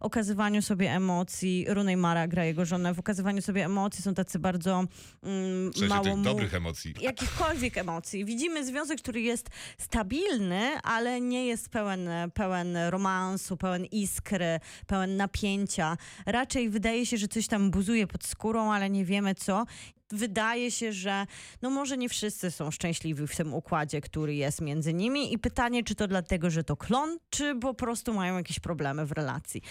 okazywaniu 0.00 0.62
sobie 0.62 0.90
emocji. 0.90 1.66
Rooney 1.68 1.96
Mara 1.96 2.28
gra 2.28 2.44
jego 2.44 2.64
żonę. 2.64 2.79
W 2.94 2.98
okazywaniu 2.98 3.42
sobie 3.42 3.64
emocji 3.64 4.02
są 4.02 4.14
tacy 4.14 4.38
bardzo 4.38 4.84
mm, 5.22 5.72
W 5.72 5.88
mało 5.88 6.16
mu- 6.16 6.24
dobrych 6.24 6.54
emocji. 6.54 6.94
jakichkolwiek 7.00 7.78
emocji. 7.78 8.24
Widzimy 8.24 8.66
związek, 8.66 8.98
który 9.02 9.20
jest 9.20 9.48
stabilny, 9.78 10.80
ale 10.82 11.20
nie 11.20 11.46
jest 11.46 11.68
pełen, 11.68 12.08
pełen 12.34 12.76
romansu, 12.76 13.56
pełen 13.56 13.84
iskry, 13.84 14.60
pełen 14.86 15.16
napięcia. 15.16 15.96
Raczej 16.26 16.70
wydaje 16.70 17.06
się, 17.06 17.16
że 17.16 17.28
coś 17.28 17.46
tam 17.46 17.70
buzuje 17.70 18.06
pod 18.06 18.24
skórą, 18.24 18.72
ale 18.72 18.90
nie 18.90 19.04
wiemy 19.04 19.34
co. 19.34 19.64
Wydaje 20.12 20.70
się, 20.70 20.92
że 20.92 21.26
no 21.62 21.70
może 21.70 21.96
nie 21.96 22.08
wszyscy 22.08 22.50
są 22.50 22.70
szczęśliwi 22.70 23.26
w 23.26 23.36
tym 23.36 23.54
układzie, 23.54 24.00
który 24.00 24.34
jest 24.34 24.60
między 24.60 24.94
nimi. 24.94 25.32
I 25.32 25.38
pytanie, 25.38 25.84
czy 25.84 25.94
to 25.94 26.08
dlatego, 26.08 26.50
że 26.50 26.64
to 26.64 26.76
klon, 26.76 27.18
czy 27.30 27.54
po 27.54 27.74
prostu 27.74 28.14
mają 28.14 28.36
jakieś 28.36 28.60
problemy 28.60 29.06
w 29.06 29.12
relacji. 29.12 29.62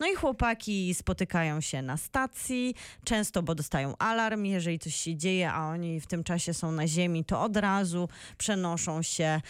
No 0.00 0.06
i 0.06 0.14
chłopaki 0.14 0.94
spotykają 0.94 1.60
się 1.60 1.82
na 1.82 1.96
stacji, 1.96 2.74
często, 3.04 3.42
bo 3.42 3.54
dostają 3.54 3.94
alarm, 3.98 4.44
jeżeli 4.44 4.78
coś 4.78 4.94
się 4.94 5.16
dzieje, 5.16 5.52
a 5.52 5.68
oni 5.68 6.00
w 6.00 6.06
tym 6.06 6.24
czasie 6.24 6.54
są 6.54 6.72
na 6.72 6.86
Ziemi, 6.86 7.24
to 7.24 7.42
od 7.42 7.56
razu 7.56 8.08
przenoszą 8.38 9.02
się 9.02 9.40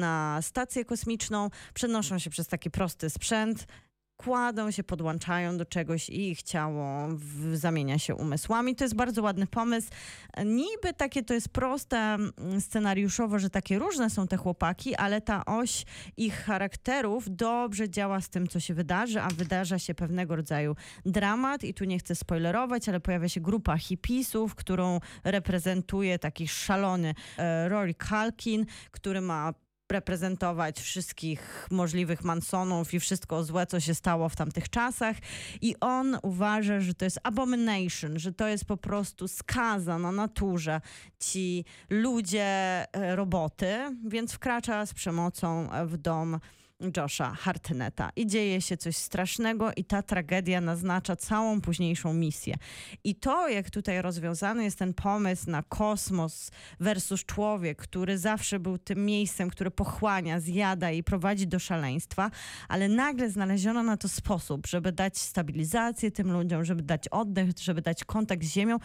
na 0.00 0.38
stację 0.42 0.84
kosmiczną, 0.84 1.50
przenoszą 1.74 2.18
się 2.18 2.30
przez 2.30 2.46
taki 2.46 2.70
prosty 2.70 3.10
sprzęt, 3.10 3.66
kładą 4.20 4.70
się, 4.70 4.84
podłączają 4.84 5.56
do 5.56 5.64
czegoś 5.64 6.08
i 6.08 6.30
ich 6.30 6.42
ciało 6.42 7.08
w, 7.08 7.56
zamienia 7.56 7.98
się 7.98 8.14
umysłami. 8.14 8.76
To 8.76 8.84
jest 8.84 8.94
bardzo 8.94 9.22
ładny 9.22 9.46
pomysł. 9.46 9.88
Niby 10.44 10.94
takie 10.96 11.22
to 11.22 11.34
jest 11.34 11.48
proste 11.48 11.96
mm, 11.96 12.60
scenariuszowo, 12.60 13.38
że 13.38 13.50
takie 13.50 13.78
różne 13.78 14.10
są 14.10 14.26
te 14.26 14.36
chłopaki, 14.36 14.94
ale 14.96 15.20
ta 15.20 15.44
oś 15.44 15.84
ich 16.16 16.34
charakterów 16.34 17.24
dobrze 17.28 17.90
działa 17.90 18.20
z 18.20 18.28
tym, 18.28 18.48
co 18.48 18.60
się 18.60 18.74
wydarzy, 18.74 19.20
a 19.20 19.28
wydarza 19.28 19.78
się 19.78 19.94
pewnego 19.94 20.36
rodzaju 20.36 20.76
dramat 21.06 21.64
i 21.64 21.74
tu 21.74 21.84
nie 21.84 21.98
chcę 21.98 22.14
spoilerować, 22.14 22.88
ale 22.88 23.00
pojawia 23.00 23.28
się 23.28 23.40
grupa 23.40 23.78
hipisów, 23.78 24.54
którą 24.54 25.00
reprezentuje 25.24 26.18
taki 26.18 26.48
szalony 26.48 27.14
e, 27.38 27.68
Rory 27.68 27.94
Culkin, 27.94 28.66
który 28.90 29.20
ma 29.20 29.54
reprezentować 29.90 30.80
wszystkich 30.80 31.68
możliwych 31.70 32.24
Mansonów 32.24 32.94
i 32.94 33.00
wszystko 33.00 33.44
złe, 33.44 33.66
co 33.66 33.80
się 33.80 33.94
stało 33.94 34.28
w 34.28 34.36
tamtych 34.36 34.68
czasach. 34.68 35.16
I 35.60 35.74
on 35.80 36.18
uważa, 36.22 36.80
że 36.80 36.94
to 36.94 37.04
jest 37.04 37.20
abomination, 37.22 38.18
że 38.18 38.32
to 38.32 38.48
jest 38.48 38.64
po 38.64 38.76
prostu 38.76 39.28
skaza 39.28 39.98
na 39.98 40.12
naturze. 40.12 40.80
Ci 41.20 41.64
ludzie, 41.90 42.46
e, 42.92 43.16
roboty, 43.16 43.96
więc 44.04 44.32
wkracza 44.32 44.86
z 44.86 44.94
przemocą 44.94 45.68
w 45.86 45.96
dom 45.96 46.40
Josha 46.96 47.34
Hartnetta. 47.34 48.10
I 48.16 48.26
dzieje 48.26 48.60
się 48.60 48.76
coś 48.76 48.96
strasznego 48.96 49.72
i 49.76 49.84
ta 49.84 50.02
tragedia 50.02 50.60
naznacza 50.60 51.16
całą 51.16 51.60
późniejszą 51.60 52.14
misję. 52.14 52.54
I 53.04 53.14
to, 53.14 53.48
jak 53.48 53.70
tutaj 53.70 54.02
rozwiązany 54.02 54.64
jest 54.64 54.78
ten 54.78 54.94
pomysł 54.94 55.50
na 55.50 55.62
kosmos 55.62 56.50
versus 56.80 57.24
człowiek, 57.24 57.78
który 57.78 58.18
zawsze 58.18 58.60
był 58.60 58.78
tym 58.78 59.06
miejscem, 59.06 59.50
które 59.50 59.70
pochłania, 59.70 60.40
zjada 60.40 60.90
i 60.90 61.02
prowadzi 61.02 61.46
do 61.46 61.58
szaleństwa, 61.58 62.30
ale 62.68 62.88
nagle 62.88 63.30
znaleziono 63.30 63.82
na 63.82 63.96
to 63.96 64.08
sposób, 64.08 64.66
żeby 64.66 64.92
dać 64.92 65.18
stabilizację 65.18 66.10
tym 66.10 66.32
ludziom, 66.32 66.64
żeby 66.64 66.82
dać 66.82 67.08
oddech, 67.08 67.50
żeby 67.60 67.82
dać 67.82 68.04
kontakt 68.04 68.44
z 68.44 68.52
ziemią. 68.52 68.78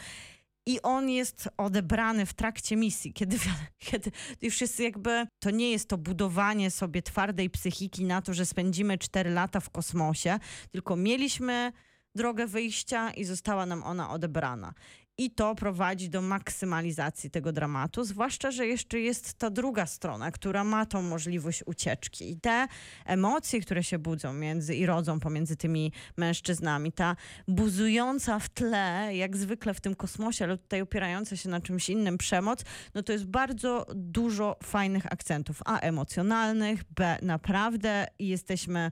I 0.65 0.81
on 0.81 1.09
jest 1.09 1.49
odebrany 1.57 2.25
w 2.25 2.33
trakcie 2.33 2.75
misji, 2.75 3.13
kiedy, 3.13 3.37
kiedy 3.85 4.11
już 4.41 4.61
jest 4.61 4.79
jakby, 4.79 5.27
to 5.39 5.51
nie 5.51 5.71
jest 5.71 5.89
to 5.89 5.97
budowanie 5.97 6.71
sobie 6.71 7.01
twardej 7.01 7.49
psychiki 7.49 8.05
na 8.05 8.21
to, 8.21 8.33
że 8.33 8.45
spędzimy 8.45 8.97
4 8.97 9.29
lata 9.29 9.59
w 9.59 9.69
kosmosie, 9.69 10.39
tylko 10.71 10.95
mieliśmy 10.95 11.71
drogę 12.15 12.47
wyjścia 12.47 13.11
i 13.11 13.23
została 13.23 13.65
nam 13.65 13.83
ona 13.83 14.09
odebrana. 14.09 14.73
I 15.17 15.31
to 15.31 15.55
prowadzi 15.55 16.09
do 16.09 16.21
maksymalizacji 16.21 17.29
tego 17.29 17.51
dramatu, 17.51 18.03
zwłaszcza, 18.03 18.51
że 18.51 18.67
jeszcze 18.67 18.99
jest 18.99 19.33
ta 19.33 19.49
druga 19.49 19.85
strona, 19.85 20.31
która 20.31 20.63
ma 20.63 20.85
tą 20.85 21.01
możliwość 21.01 21.63
ucieczki. 21.65 22.31
I 22.31 22.39
te 22.39 22.67
emocje, 23.05 23.61
które 23.61 23.83
się 23.83 23.99
budzą 23.99 24.33
między 24.33 24.75
i 24.75 24.85
rodzą 24.85 25.19
pomiędzy 25.19 25.57
tymi 25.57 25.91
mężczyznami, 26.17 26.91
ta 26.91 27.15
buzująca 27.47 28.39
w 28.39 28.49
tle, 28.49 29.15
jak 29.15 29.37
zwykle 29.37 29.73
w 29.73 29.81
tym 29.81 29.95
kosmosie, 29.95 30.45
ale 30.45 30.57
tutaj 30.57 30.81
opierająca 30.81 31.35
się 31.35 31.49
na 31.49 31.61
czymś 31.61 31.89
innym 31.89 32.17
przemoc, 32.17 32.63
no 32.93 33.03
to 33.03 33.13
jest 33.13 33.25
bardzo 33.25 33.85
dużo 33.95 34.57
fajnych 34.63 35.05
akcentów. 35.05 35.61
A 35.65 35.79
emocjonalnych, 35.79 36.83
B 36.95 37.17
naprawdę 37.21 38.07
jesteśmy 38.19 38.91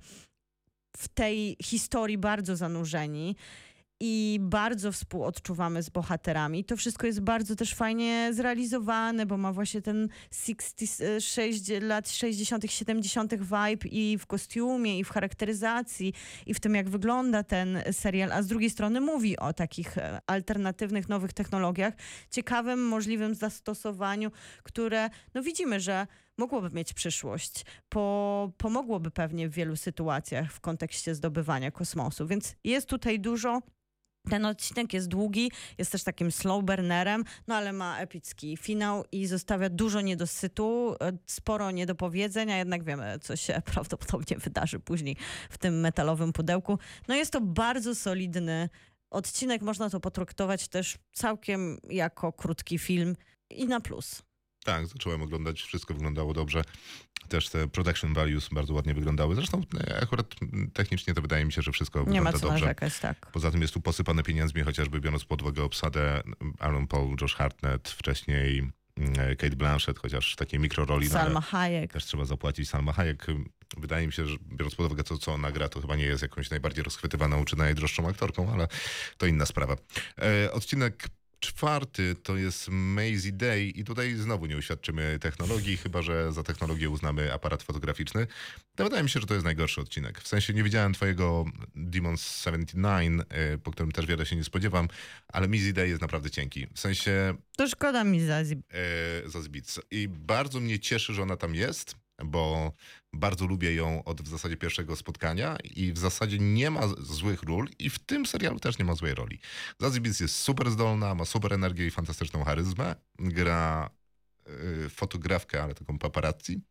w 0.97 1.07
tej 1.07 1.57
historii 1.61 2.17
bardzo 2.17 2.55
zanurzeni 2.55 3.36
i 4.06 4.39
bardzo 4.41 4.91
współodczuwamy 4.91 5.84
z 5.84 5.89
bohaterami. 5.89 6.64
To 6.64 6.78
wszystko 6.78 7.08
jest 7.08 7.22
bardzo 7.22 7.56
też 7.56 7.74
fajnie 7.74 8.30
zrealizowane, 8.34 9.26
bo 9.26 9.38
ma 9.38 9.54
właśnie 9.54 9.82
ten 9.82 10.10
66 10.32 11.64
lat 11.82 12.10
60., 12.10 12.72
70. 12.72 13.34
vibe 13.36 13.88
i 13.91 14.18
w 14.18 14.26
kostiumie, 14.26 14.99
i 14.99 15.04
w 15.04 15.10
charakteryzacji, 15.10 16.14
i 16.45 16.54
w 16.54 16.60
tym, 16.60 16.76
jak 16.76 16.89
wygląda 16.89 17.43
ten 17.43 17.80
serial, 17.91 18.32
a 18.32 18.41
z 18.41 18.47
drugiej 18.47 18.70
strony 18.70 19.01
mówi 19.01 19.38
o 19.38 19.54
takich 19.54 19.97
e, 19.97 20.20
alternatywnych, 20.28 21.10
nowych 21.10 21.34
technologiach, 21.34 21.93
ciekawym, 22.32 22.88
możliwym 22.88 23.36
zastosowaniu, 23.36 24.32
które, 24.64 25.10
no 25.34 25.43
widzimy, 25.43 25.80
że 25.80 26.08
mogłoby 26.38 26.70
mieć 26.70 26.93
przyszłość, 26.93 27.66
po, 27.89 28.51
pomogłoby 28.58 29.12
pewnie 29.12 29.49
w 29.49 29.54
wielu 29.54 29.76
sytuacjach 29.76 30.54
w 30.54 30.60
kontekście 30.60 31.16
zdobywania 31.16 31.72
kosmosu. 31.72 32.28
Więc 32.28 32.56
jest 32.64 32.88
tutaj 32.88 33.20
dużo. 33.20 33.62
Ten 34.30 34.45
odcinek 34.45 34.93
jest 34.93 35.07
długi, 35.07 35.51
jest 35.78 35.91
też 35.91 36.03
takim 36.03 36.32
slow 36.32 36.63
burnerem, 36.63 37.24
no 37.47 37.55
ale 37.55 37.74
ma 37.74 37.99
epicki 37.99 38.57
finał 38.57 39.03
i 39.11 39.28
zostawia 39.28 39.69
dużo 39.69 40.01
niedosytu, 40.01 40.95
e, 41.01 41.11
sporo 41.26 41.71
niedopowiedzeń, 41.71 42.51
a 42.51 42.57
jednak 42.57 42.84
wiemy, 42.84 43.19
co 43.21 43.36
się 43.36 43.61
prawdopodobnie 43.74 44.38
wydarzy 44.38 44.80
później 44.80 45.17
w 45.49 45.57
tym 45.57 45.80
metalowym 45.80 46.34
pudełku. 46.34 46.80
No 47.07 47.15
jest 47.15 47.32
to 47.32 47.41
bardzo 47.41 47.95
solidny 47.95 48.69
odcinek, 49.09 49.61
można 49.61 49.89
to 49.89 49.99
potraktować 49.99 50.67
też 50.67 50.97
całkiem 51.13 51.78
jako 51.89 52.34
krótki 52.34 52.80
film 52.80 53.15
i 53.49 53.65
na 53.67 53.80
plus. 53.80 54.21
Tak, 54.64 54.88
zacząłem 54.88 55.22
oglądać, 55.22 55.61
wszystko 55.61 55.93
wyglądało 55.93 56.34
dobrze. 56.34 56.61
Też 57.30 57.49
te 57.49 57.68
production 57.68 58.14
values 58.14 58.49
bardzo 58.51 58.74
ładnie 58.74 58.93
wyglądały. 58.93 59.36
Zresztą 59.36 59.61
e, 59.88 60.01
akurat 60.03 60.36
technicznie 60.74 61.14
to 61.14 61.22
wydaje 61.22 61.45
mi 61.45 61.53
się, 61.53 61.61
że 61.61 61.72
wszystko 61.72 61.99
Nie 61.99 62.05
wygląda 62.05 62.32
ma 62.32 62.38
co 62.39 62.47
dobrze. 62.47 62.59
narzekać, 62.61 62.99
tak. 62.99 63.32
Poza 63.32 63.51
tym 63.51 63.61
jest 63.61 63.74
tu 63.74 63.82
posypane 63.82 64.24
pieniędzmi, 64.24 64.61
chociażby 64.61 64.99
biorąc 65.01 65.26
pod 65.26 65.41
uwagę 65.41 65.64
obsadę 65.64 66.24
Aaron 66.59 66.88
Paul, 66.88 67.16
Josh 67.22 67.36
Hartnett, 67.36 67.89
wcześniej 67.89 68.72
mm, 68.97 69.14
Kate 69.38 69.55
Blanchett, 69.55 69.99
chociaż 69.99 70.36
takiej 70.36 70.59
mikroroli. 70.59 71.07
no 71.07 71.14
Salma 71.14 71.41
Hayek. 71.41 71.93
Też 71.93 72.05
trzeba 72.05 72.26
zapłacić. 72.26 72.70
Salma 72.70 72.93
Hayek, 72.93 73.26
wydaje 73.78 74.07
mi 74.07 74.14
się, 74.14 74.26
że 74.28 74.38
biorąc 74.51 74.76
pod 74.76 74.86
uwagę 74.86 75.03
to, 75.03 75.18
co 75.18 75.34
ona 75.34 75.51
gra, 75.51 75.70
to 75.70 75.82
chyba 75.82 75.95
nie 75.95 76.05
jest 76.05 76.22
jakąś 76.22 76.49
najbardziej 76.49 76.84
rozchwytywaną 76.84 77.45
czy 77.45 77.55
najdroższą 77.55 78.07
aktorką, 78.07 78.53
ale 78.53 78.68
to 79.18 79.26
inna 79.26 79.45
sprawa. 79.45 79.76
E, 80.22 80.51
odcinek 80.51 81.07
czwarty 81.44 82.16
to 82.24 82.38
jest 82.38 82.68
Maisie 82.70 83.32
Day 83.32 83.64
i 83.66 83.84
tutaj 83.84 84.16
znowu 84.16 84.46
nie 84.46 84.58
uświadczymy 84.58 85.20
technologii, 85.22 85.78
chyba 85.78 86.02
że 86.02 86.32
za 86.34 86.44
technologię 86.44 86.89
uznamy 86.89 87.34
aparat 87.34 87.64
fotograficzny. 87.64 88.28
To 88.76 88.84
wydaje 88.84 89.04
mi 89.04 89.10
się, 89.10 89.20
że 89.20 89.26
to 89.28 89.34
jest 89.34 89.44
najgorszy 89.46 89.82
odcinek. 89.82 90.22
W 90.22 90.28
sensie 90.28 90.54
nie 90.54 90.64
widziałem 90.64 90.94
twojego 90.94 91.46
Demons 91.76 92.38
79, 92.44 93.22
e, 93.30 93.58
po 93.58 93.72
którym 93.72 93.91
też 93.91 94.06
wiele 94.06 94.26
się 94.26 94.36
nie 94.36 94.44
spodziewam, 94.44 94.88
ale 95.28 95.48
Maisie 95.48 95.74
Day 95.74 95.89
jest 95.89 96.02
naprawdę 96.02 96.30
cienki. 96.30 96.68
W 96.74 96.80
sensie 96.80 97.34
To 97.58 97.68
szkoda 97.68 98.04
mi 98.04 98.22
Zazie. 98.26 98.56
e, 99.26 99.30
Zazbic. 99.30 99.80
I 99.91 100.08
bardzo 100.08 100.60
mnie 100.60 100.80
cieszy, 100.80 101.14
że 101.14 101.22
ona 101.24 101.38
tam 101.38 101.56
jest, 101.56 101.96
bo 102.26 102.74
bardzo 103.14 103.45
lubię 103.45 103.76
ją 103.76 104.03
od 104.03 104.22
w 104.22 104.28
zasadzie 104.28 104.57
pierwszego 104.57 104.95
spotkania 104.95 105.57
i 105.64 105.93
w 105.93 105.97
zasadzie 105.97 106.39
nie 106.39 106.72
ma 106.72 106.82
złych 106.99 107.43
ról 107.43 107.68
i 107.80 107.89
w 107.89 107.99
tym 107.99 108.26
serialu 108.26 108.59
też 108.59 108.78
nie 108.78 108.86
ma 108.86 108.95
złej 108.95 109.16
roli. 109.16 109.39
Zazbic 109.80 110.20
jest 110.20 110.36
super 110.36 110.72
zdolna, 110.72 111.16
ma 111.16 111.26
super 111.26 111.53
energię 111.53 111.88
i 111.88 111.91
fantastyczną 111.91 112.43
charyzmę. 112.43 112.95
Gra 113.20 113.89
y, 114.86 114.89
fotografkę, 114.89 115.64
ale 115.64 115.76
taką 115.76 115.99
paparazzi. 115.99 116.61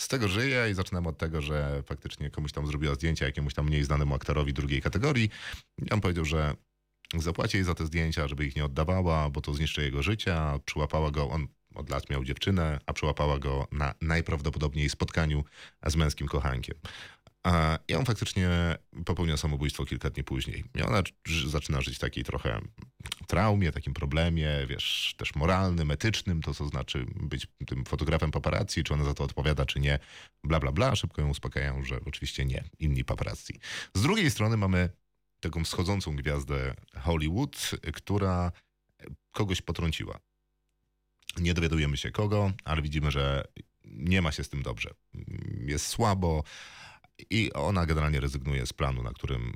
Z 0.00 0.08
tego 0.08 0.28
żyje 0.28 0.70
i 0.70 0.74
zaczynam 0.74 1.06
od 1.06 1.18
tego, 1.18 1.42
że 1.42 1.82
faktycznie 1.86 2.30
komuś 2.30 2.52
tam 2.52 2.66
zrobiła 2.66 2.94
zdjęcia 2.94 3.26
jakiemuś 3.26 3.54
tam 3.54 3.66
mniej 3.66 3.84
znanemu 3.84 4.14
aktorowi 4.14 4.52
drugiej 4.52 4.82
kategorii. 4.82 5.30
I 5.86 5.90
on 5.90 6.00
powiedział, 6.00 6.24
że 6.24 6.54
zapłaci 7.14 7.56
jej 7.56 7.64
za 7.64 7.74
te 7.74 7.86
zdjęcia, 7.86 8.28
żeby 8.28 8.46
ich 8.46 8.56
nie 8.56 8.64
oddawała, 8.64 9.30
bo 9.30 9.40
to 9.40 9.54
zniszczy 9.54 9.82
jego 9.82 10.02
życie, 10.02 10.36
przyłapała 10.64 11.10
go, 11.10 11.28
on 11.30 11.48
od 11.76 11.90
lat 11.90 12.10
miał 12.10 12.24
dziewczynę, 12.24 12.80
a 12.86 12.92
przyłapała 12.92 13.38
go 13.38 13.66
na 13.72 13.94
najprawdopodobniej 14.00 14.88
spotkaniu 14.88 15.44
z 15.86 15.96
męskim 15.96 16.28
kochankiem. 16.28 16.74
A, 17.46 17.78
I 17.88 17.94
on 17.94 18.04
faktycznie 18.04 18.48
popełnia 19.04 19.36
samobójstwo 19.36 19.84
kilka 19.84 20.10
dni 20.10 20.24
później. 20.24 20.64
I 20.74 20.82
ona 20.82 21.02
zaczyna 21.46 21.80
żyć 21.80 21.98
takiej 21.98 22.24
trochę 22.24 22.60
traumie, 23.26 23.72
takim 23.72 23.94
problemie, 23.94 24.48
wiesz, 24.68 25.14
też 25.16 25.34
moralnym, 25.34 25.90
etycznym, 25.90 26.42
to 26.42 26.54
co 26.54 26.66
znaczy 26.66 27.06
być 27.16 27.46
tym 27.66 27.84
fotografem 27.84 28.30
paparazzi, 28.30 28.84
czy 28.84 28.94
ona 28.94 29.04
za 29.04 29.14
to 29.14 29.24
odpowiada, 29.24 29.66
czy 29.66 29.80
nie, 29.80 29.98
bla, 30.44 30.60
bla, 30.60 30.72
bla. 30.72 30.96
Szybko 30.96 31.22
ją 31.22 31.28
uspokajają, 31.28 31.84
że 31.84 32.00
oczywiście 32.06 32.44
nie, 32.44 32.64
inni 32.78 33.04
paparazzi. 33.04 33.60
Z 33.94 34.02
drugiej 34.02 34.30
strony 34.30 34.56
mamy 34.56 34.90
taką 35.40 35.64
wschodzącą 35.64 36.16
gwiazdę 36.16 36.74
Hollywood, 36.96 37.70
która 37.94 38.52
kogoś 39.32 39.62
potrąciła. 39.62 40.18
Nie 41.40 41.54
dowiadujemy 41.54 41.96
się 41.96 42.10
kogo, 42.10 42.52
ale 42.64 42.82
widzimy, 42.82 43.10
że 43.10 43.44
nie 43.84 44.22
ma 44.22 44.32
się 44.32 44.44
z 44.44 44.48
tym 44.48 44.62
dobrze. 44.62 44.90
Jest 45.66 45.86
słabo 45.86 46.44
i 47.30 47.52
ona 47.52 47.86
generalnie 47.86 48.20
rezygnuje 48.20 48.66
z 48.66 48.72
planu, 48.72 49.02
na 49.02 49.10
którym 49.10 49.52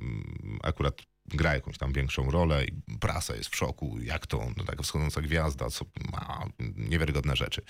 akurat 0.63 1.01
gra 1.25 1.53
jakąś 1.53 1.77
tam 1.77 1.93
większą 1.93 2.31
rolę 2.31 2.65
i 2.65 2.97
prasa 2.99 3.35
jest 3.35 3.49
w 3.49 3.55
szoku, 3.55 3.99
jak 4.01 4.27
to 4.27 4.47
no, 4.57 4.63
taka 4.63 4.83
wschodząca 4.83 5.21
gwiazda, 5.21 5.69
co 5.69 5.85
ma 6.11 6.45
niewiarygodne 6.75 7.35
rzeczy. 7.35 7.61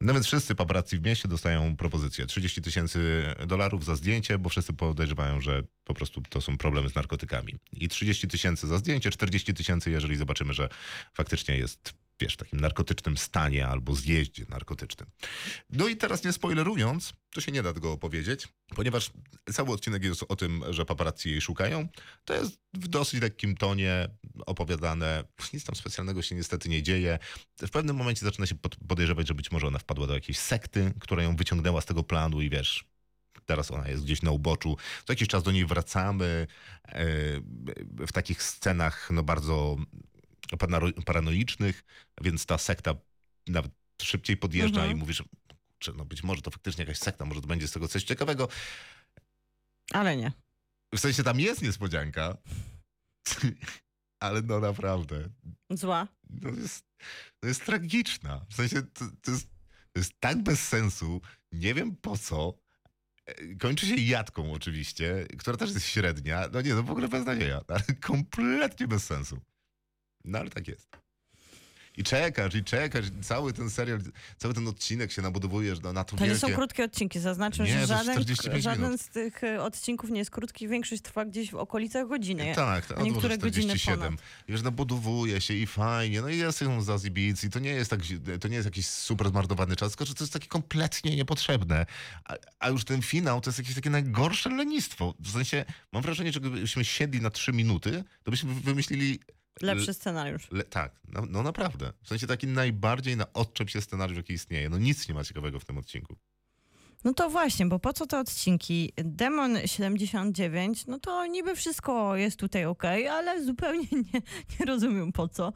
No 0.00 0.14
więc 0.14 0.26
wszyscy 0.26 0.54
paparazzi 0.54 0.98
w 0.98 1.02
mieście 1.02 1.28
dostają 1.28 1.76
propozycję 1.76 2.26
30 2.26 2.62
tysięcy 2.62 3.24
dolarów 3.46 3.84
za 3.84 3.96
zdjęcie, 3.96 4.38
bo 4.38 4.48
wszyscy 4.48 4.72
podejrzewają, 4.72 5.40
że 5.40 5.62
po 5.84 5.94
prostu 5.94 6.22
to 6.28 6.40
są 6.40 6.58
problemy 6.58 6.88
z 6.88 6.94
narkotykami. 6.94 7.54
I 7.72 7.88
30 7.88 8.28
tysięcy 8.28 8.66
za 8.66 8.78
zdjęcie, 8.78 9.10
40 9.10 9.54
tysięcy, 9.54 9.90
jeżeli 9.90 10.16
zobaczymy, 10.16 10.54
że 10.54 10.68
faktycznie 11.14 11.56
jest 11.56 11.94
wiesz, 12.20 12.36
takim 12.36 12.60
narkotycznym 12.60 13.16
stanie 13.16 13.66
albo 13.66 13.94
zjeździe 13.94 14.46
narkotycznym. 14.48 15.10
No 15.70 15.88
i 15.88 15.96
teraz 15.96 16.24
nie 16.24 16.32
spoilerując, 16.32 17.12
to 17.34 17.40
się 17.40 17.52
nie 17.52 17.62
da 17.62 17.72
tego 17.72 17.92
opowiedzieć, 17.92 18.48
ponieważ 18.74 19.10
cały 19.52 19.72
odcinek 19.72 20.04
jest 20.04 20.24
o 20.28 20.36
tym, 20.36 20.64
że 20.70 20.84
paparazzi 20.84 21.30
jej 21.30 21.40
szukają. 21.40 21.88
To 22.24 22.34
jest 22.34 22.58
w 22.74 22.88
dosyć 22.88 23.22
lekkim 23.22 23.56
tonie 23.56 24.08
opowiadane. 24.46 25.24
Nic 25.52 25.64
tam 25.64 25.74
specjalnego 25.74 26.22
się 26.22 26.34
niestety 26.34 26.68
nie 26.68 26.82
dzieje. 26.82 27.18
W 27.60 27.70
pewnym 27.70 27.96
momencie 27.96 28.26
zaczyna 28.26 28.46
się 28.46 28.54
pod- 28.54 28.76
podejrzewać, 28.88 29.28
że 29.28 29.34
być 29.34 29.52
może 29.52 29.66
ona 29.66 29.78
wpadła 29.78 30.06
do 30.06 30.14
jakiejś 30.14 30.38
sekty, 30.38 30.92
która 31.00 31.22
ją 31.22 31.36
wyciągnęła 31.36 31.80
z 31.80 31.86
tego 31.86 32.02
planu 32.02 32.40
i 32.40 32.50
wiesz, 32.50 32.84
teraz 33.46 33.70
ona 33.70 33.88
jest 33.88 34.04
gdzieś 34.04 34.22
na 34.22 34.30
uboczu. 34.30 34.76
Co 35.04 35.12
jakiś 35.12 35.28
czas 35.28 35.42
do 35.42 35.52
niej 35.52 35.66
wracamy 35.66 36.46
e, 36.84 37.04
w 38.06 38.12
takich 38.12 38.42
scenach 38.42 39.08
no 39.10 39.22
bardzo 39.22 39.76
paranoicznych, 41.06 41.84
więc 42.20 42.46
ta 42.46 42.58
sekta 42.58 42.94
nawet 43.46 43.72
szybciej 44.02 44.36
podjeżdża 44.36 44.80
Mhm. 44.80 44.96
i 44.96 45.00
mówisz, 45.00 45.22
że 45.80 45.92
no 45.92 46.04
być 46.04 46.22
może 46.22 46.42
to 46.42 46.50
faktycznie 46.50 46.82
jakaś 46.84 46.98
sekta, 46.98 47.24
może 47.24 47.40
to 47.40 47.46
będzie 47.46 47.68
z 47.68 47.72
tego 47.72 47.88
coś 47.88 48.04
ciekawego. 48.04 48.48
Ale 49.92 50.16
nie. 50.16 50.32
W 50.94 50.98
sensie 51.00 51.22
tam 51.22 51.40
jest 51.40 51.62
niespodzianka, 51.62 52.36
ale 54.20 54.42
no 54.42 54.60
naprawdę, 54.60 55.28
Zła. 55.70 56.08
no 56.30 56.50
jest, 56.50 56.84
to 57.40 57.48
jest 57.48 57.64
tragiczna. 57.64 58.46
W 58.50 58.54
sensie 58.54 58.82
to, 58.82 59.04
to, 59.22 59.30
jest, 59.30 59.48
to 59.92 59.98
jest 60.00 60.12
tak 60.20 60.42
bez 60.42 60.68
sensu, 60.68 61.20
nie 61.52 61.74
wiem 61.74 61.96
po 61.96 62.18
co. 62.18 62.54
E, 63.26 63.54
Kończy 63.56 63.86
się 63.86 63.94
jadką 63.96 64.52
oczywiście, 64.52 65.26
która 65.38 65.56
też 65.56 65.74
jest 65.74 65.86
średnia. 65.86 66.48
No 66.52 66.60
nie, 66.60 66.74
no 66.74 66.82
w 66.82 66.90
ogóle 66.90 67.08
beznadzieja, 67.08 67.60
ale 67.68 67.82
kompletnie 68.00 68.88
bez 68.88 69.04
sensu. 69.06 69.40
No 70.24 70.38
ale 70.38 70.50
tak 70.50 70.68
jest. 70.68 71.04
I 71.96 72.04
czekasz, 72.04 72.54
i 72.54 72.64
czekasz, 72.64 73.06
i 73.06 73.24
cały 73.24 73.52
ten 73.52 73.70
serial, 73.70 74.00
cały 74.38 74.54
ten 74.54 74.68
odcinek 74.68 75.12
się 75.12 75.22
nabudowujesz 75.22 75.80
na, 75.80 75.92
na 75.92 76.04
to 76.04 76.16
To 76.16 76.24
nie 76.24 76.30
wielkie... 76.30 76.46
są 76.46 76.54
krótkie 76.54 76.84
odcinki. 76.84 77.20
Zaznaczę, 77.20 77.64
Nie, 77.64 77.80
że 77.80 77.86
żaden, 77.86 78.14
45 78.14 78.64
żaden 78.64 78.98
z 78.98 79.08
tych 79.08 79.44
e, 79.44 79.62
odcinków 79.62 80.10
nie 80.10 80.18
jest 80.18 80.30
krótki. 80.30 80.68
Większość 80.68 81.02
trwa 81.02 81.24
gdzieś 81.24 81.50
w 81.50 81.54
okolicach 81.54 82.08
godziny. 82.08 82.52
Tak, 82.54 82.86
to 82.86 82.98
a 82.98 83.02
niektóre 83.02 83.34
odłożę 83.34 83.38
godziny 83.38 83.76
47. 83.76 84.00
ponad. 84.00 84.20
I 84.48 84.52
Wiesz, 84.52 84.62
nabudowuje 84.62 85.40
się 85.40 85.54
i 85.54 85.66
fajnie, 85.66 86.20
no 86.20 86.28
i 86.28 86.38
jest 86.38 86.64
Zazie 86.80 87.10
Beats 87.10 87.44
i 87.44 87.50
to 87.50 87.58
nie 87.58 87.70
jest 87.70 87.90
tak, 87.90 88.00
to 88.40 88.48
nie 88.48 88.54
jest 88.54 88.66
jakiś 88.66 88.86
super 88.86 89.28
zmarnowany 89.28 89.76
czas, 89.76 89.92
tylko 89.92 90.04
że 90.04 90.14
to 90.14 90.24
jest 90.24 90.32
takie 90.32 90.48
kompletnie 90.48 91.16
niepotrzebne. 91.16 91.86
A, 92.24 92.34
a 92.58 92.68
już 92.68 92.84
ten 92.84 93.02
finał 93.02 93.40
to 93.40 93.50
jest 93.50 93.58
jakieś 93.58 93.74
takie 93.74 93.90
najgorsze 93.90 94.50
lenistwo. 94.50 95.14
W 95.20 95.30
sensie, 95.30 95.64
mam 95.92 96.02
wrażenie, 96.02 96.32
że 96.32 96.40
gdybyśmy 96.40 96.84
siedli 96.84 97.20
na 97.20 97.30
trzy 97.30 97.52
minuty, 97.52 98.04
to 98.22 98.30
byśmy 98.30 98.54
wymyślili 98.54 99.18
Lepszy 99.62 99.94
scenariusz. 99.94 100.50
Le, 100.50 100.64
tak, 100.64 101.00
no, 101.08 101.22
no 101.30 101.42
naprawdę. 101.42 101.92
W 102.02 102.08
sensie 102.08 102.26
taki 102.26 102.46
najbardziej 102.46 103.16
na 103.16 103.32
odczep 103.32 103.70
się 103.70 103.80
scenariusz, 103.80 104.16
jaki 104.16 104.32
istnieje. 104.32 104.68
No 104.68 104.78
nic 104.78 105.08
nie 105.08 105.14
ma 105.14 105.24
ciekawego 105.24 105.60
w 105.60 105.64
tym 105.64 105.78
odcinku. 105.78 106.16
No 107.04 107.14
to 107.14 107.30
właśnie, 107.30 107.66
bo 107.66 107.78
po 107.78 107.92
co 107.92 108.06
te 108.06 108.18
odcinki? 108.18 108.92
Demon 108.96 109.58
79, 109.66 110.86
no 110.86 110.98
to 110.98 111.26
niby 111.26 111.56
wszystko 111.56 112.16
jest 112.16 112.38
tutaj 112.38 112.64
ok, 112.64 112.84
ale 113.10 113.44
zupełnie 113.44 113.86
nie, 114.14 114.20
nie 114.60 114.66
rozumiem 114.66 115.12
po 115.12 115.28
co. 115.28 115.52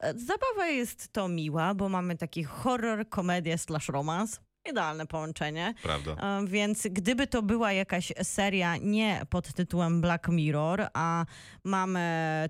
E, 0.00 0.14
Zabawa 0.18 0.66
jest 0.66 1.12
to 1.12 1.28
miła, 1.28 1.74
bo 1.74 1.88
mamy 1.88 2.16
taki 2.16 2.44
horror, 2.44 3.08
komedię 3.08 3.58
slash 3.58 3.88
romans. 3.88 4.40
Idealne 4.68 5.06
połączenie. 5.06 5.74
Prawda? 5.82 6.40
E, 6.40 6.46
Więc 6.46 6.86
gdyby 6.90 7.26
to 7.26 7.42
była 7.42 7.72
jakaś 7.72 8.12
seria 8.22 8.76
nie 8.76 9.22
pod 9.30 9.52
tytułem 9.52 10.00
Black 10.00 10.28
Mirror, 10.28 10.86
a 10.94 11.24
mamy 11.64 12.00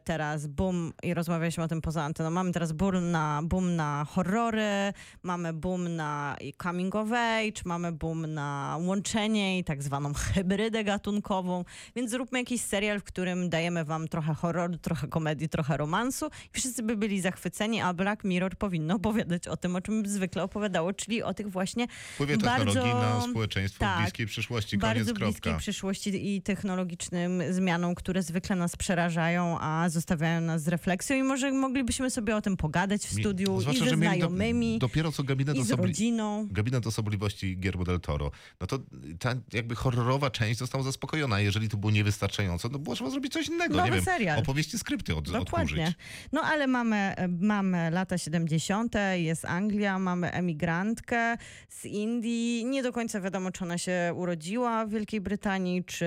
teraz 0.04 0.46
boom, 0.46 0.92
i 1.02 1.14
rozmawialiśmy 1.14 1.64
o 1.64 1.68
tym 1.68 1.80
poza 1.80 2.02
anteną, 2.02 2.30
mamy 2.30 2.52
teraz 2.52 2.72
boom 2.72 3.10
na, 3.10 3.40
boom 3.44 3.76
na 3.76 4.06
horrory, 4.08 4.92
mamy 5.22 5.52
boom 5.52 5.96
na 5.96 6.36
coming 6.62 6.94
of 6.94 7.12
age, 7.12 7.62
mamy 7.64 7.92
boom 7.92 8.34
na 8.34 8.78
łączenie 8.80 9.58
i 9.58 9.64
tak 9.64 9.82
zwaną 9.82 10.14
hybrydę 10.14 10.84
gatunkową, 10.84 11.64
więc 11.96 12.10
zróbmy 12.10 12.38
jakiś 12.38 12.60
serial, 12.60 13.00
w 13.00 13.04
którym 13.04 13.48
dajemy 13.48 13.84
wam 13.84 14.08
trochę 14.08 14.34
horroru, 14.34 14.78
trochę 14.78 15.08
komedii, 15.08 15.48
trochę 15.48 15.76
romansu 15.76 16.26
i 16.26 16.58
wszyscy 16.58 16.82
by 16.82 16.96
byli 16.96 17.20
zachwyceni, 17.20 17.80
a 17.80 17.94
Black 17.94 18.24
Mirror 18.24 18.56
powinno 18.56 18.94
opowiadać 18.94 19.48
o 19.48 19.56
tym, 19.56 19.76
o 19.76 19.80
czym 19.80 20.06
zwykle 20.06 20.42
opowiadało, 20.42 20.92
czyli 20.92 21.22
o 21.22 21.34
tych 21.34 21.50
właśnie 21.50 21.86
Wpływie 22.14 22.38
technologii 22.38 22.74
bardzo- 22.92 23.18
na 23.26 23.30
społeczeństwo 23.30 23.80
tak, 23.80 23.98
w 23.98 24.02
bliskiej 24.02 24.26
przyszłości. 24.26 24.78
bardzo 24.78 25.04
Koniec, 25.04 25.18
bliskiej 25.18 25.40
kropka. 25.42 25.58
przyszłości 25.58 26.34
i 26.36 26.42
technologicznym 26.42 27.42
zmianom, 27.50 27.94
które 27.94 28.22
zwykle 28.22 28.56
nas 28.56 28.76
przerażają, 28.76 29.58
a 29.60 29.88
zostawiają 29.88 30.40
nas 30.40 30.62
z 30.62 30.68
refleksją 30.68 31.16
i 31.16 31.22
może 31.22 31.52
moglibyśmy 31.52 32.10
sobie 32.10 32.36
o 32.36 32.42
tym 32.42 32.56
pogadać 32.56 33.06
w 33.06 33.14
Mi- 33.16 33.22
studiu 33.22 33.60
zwłaszcza, 33.60 33.84
i 33.84 33.88
ze 33.88 33.96
mieli 33.96 34.20
do- 34.20 34.26
znajomymi, 34.26 34.78
dopiero 34.78 35.12
co 35.12 35.22
gabinet 35.22 35.56
i 35.56 35.62
z 35.62 35.70
osobli- 35.70 35.86
rodziną. 35.86 36.46
Gabinet 36.50 36.86
Osobliwości 36.86 37.56
Guillermo 37.56 37.84
del 37.84 38.00
Toro, 38.00 38.30
no 38.60 38.66
to 38.66 38.78
ta 39.18 39.34
jakby 39.52 39.74
horrorowa 39.74 40.30
część 40.30 40.58
została 40.58 40.84
zaspokojona. 40.84 41.40
Jeżeli 41.40 41.68
to 41.68 41.76
było 41.76 41.92
niewystarczająco, 41.92 42.68
no 42.68 42.78
było 42.78 42.94
trzeba 42.96 43.10
zrobić 43.10 43.32
coś 43.32 43.48
innego. 43.48 43.74
Nowy 43.76 43.88
nie 43.88 43.94
wiem, 43.96 44.04
serial. 44.04 44.38
opowieści, 44.38 44.78
skrypty 44.78 45.16
od, 45.16 45.24
Dokładnie. 45.30 45.84
odkurzyć. 45.84 45.96
No 46.32 46.40
ale 46.42 46.66
mamy, 46.66 47.14
mamy 47.40 47.90
lata 47.90 48.18
70., 48.18 48.94
jest 49.14 49.44
Anglia, 49.44 49.98
mamy 49.98 50.30
emigrantkę 50.32 51.36
z 51.68 51.84
Indii. 51.90 52.64
Nie 52.64 52.82
do 52.82 52.92
końca 52.92 53.20
wiadomo, 53.20 53.52
czy 53.52 53.64
ona 53.64 53.78
się 53.78 54.12
urodziła 54.16 54.86
w 54.86 54.90
Wielkiej 54.90 55.20
Brytanii, 55.20 55.84
czy 55.84 56.06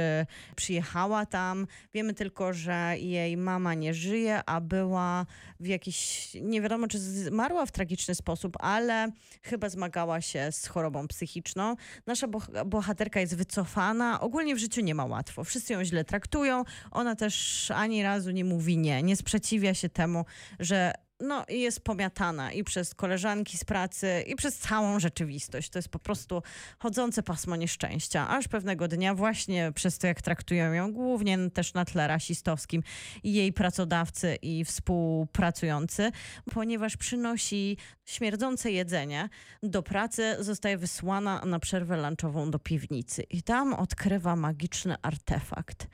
przyjechała 0.55 1.25
tam. 1.25 1.67
Wiemy 1.93 2.13
tylko, 2.13 2.53
że 2.53 2.95
jej 2.97 3.37
mama 3.37 3.73
nie 3.73 3.93
żyje, 3.93 4.41
a 4.45 4.61
była 4.61 5.25
w 5.59 5.67
jakiś, 5.67 6.29
nie 6.41 6.61
wiadomo, 6.61 6.87
czy 6.87 6.99
zmarła 6.99 7.65
w 7.65 7.71
tragiczny 7.71 8.15
sposób, 8.15 8.57
ale 8.59 9.11
chyba 9.43 9.69
zmagała 9.69 10.21
się 10.21 10.51
z 10.51 10.67
chorobą 10.67 11.07
psychiczną. 11.07 11.75
Nasza 12.07 12.27
boh- 12.27 12.65
bohaterka 12.65 13.19
jest 13.19 13.35
wycofana. 13.35 14.19
Ogólnie 14.21 14.55
w 14.55 14.59
życiu 14.59 14.81
nie 14.81 14.95
ma 14.95 15.05
łatwo. 15.05 15.43
Wszyscy 15.43 15.73
ją 15.73 15.83
źle 15.85 16.05
traktują. 16.05 16.63
Ona 16.91 17.15
też 17.15 17.71
ani 17.71 18.03
razu 18.03 18.31
nie 18.31 18.45
mówi 18.45 18.77
nie. 18.77 19.03
Nie 19.03 19.15
sprzeciwia 19.15 19.73
się 19.73 19.89
temu, 19.89 20.25
że 20.59 20.93
no, 21.19 21.45
jest 21.49 21.79
pomiatana 21.81 22.51
i 22.51 22.63
przez 22.63 22.95
koleżanki 22.95 23.57
z 23.57 23.63
pracy, 23.63 24.23
i 24.27 24.35
przez 24.35 24.57
całą 24.57 24.99
rzeczywistość. 24.99 25.69
To 25.69 25.77
jest 25.77 25.89
po 25.89 25.99
prostu 25.99 26.43
chodzące 26.79 27.23
pasmo 27.23 27.55
nieszczęścia. 27.55 28.29
Aż 28.29 28.47
pewnego 28.47 28.87
dnia 28.87 29.15
właśnie 29.15 29.71
przez 29.75 29.97
to, 29.97 30.07
jak 30.07 30.21
traktują 30.21 30.73
ją, 30.73 30.93
głównie 30.93 31.49
też 31.49 31.73
na 31.73 31.85
tle 31.85 32.07
rasistowskim, 32.07 32.83
i 33.23 33.33
jej 33.33 33.53
pracodawcy 33.53 34.35
i 34.41 34.65
współpracujący, 34.65 36.11
ponieważ 36.53 36.97
przynosi 36.97 37.77
śmierdzące 38.05 38.71
jedzenie 38.71 39.29
do 39.63 39.83
pracy, 39.83 40.35
zostaje 40.39 40.77
wysłana 40.77 41.45
na 41.45 41.59
przerwę 41.59 41.97
lunchową 41.97 42.51
do 42.51 42.59
piwnicy 42.59 43.23
i 43.23 43.43
tam 43.43 43.73
odkrywa 43.73 44.35
magiczny 44.35 44.95
artefakt. 45.01 45.87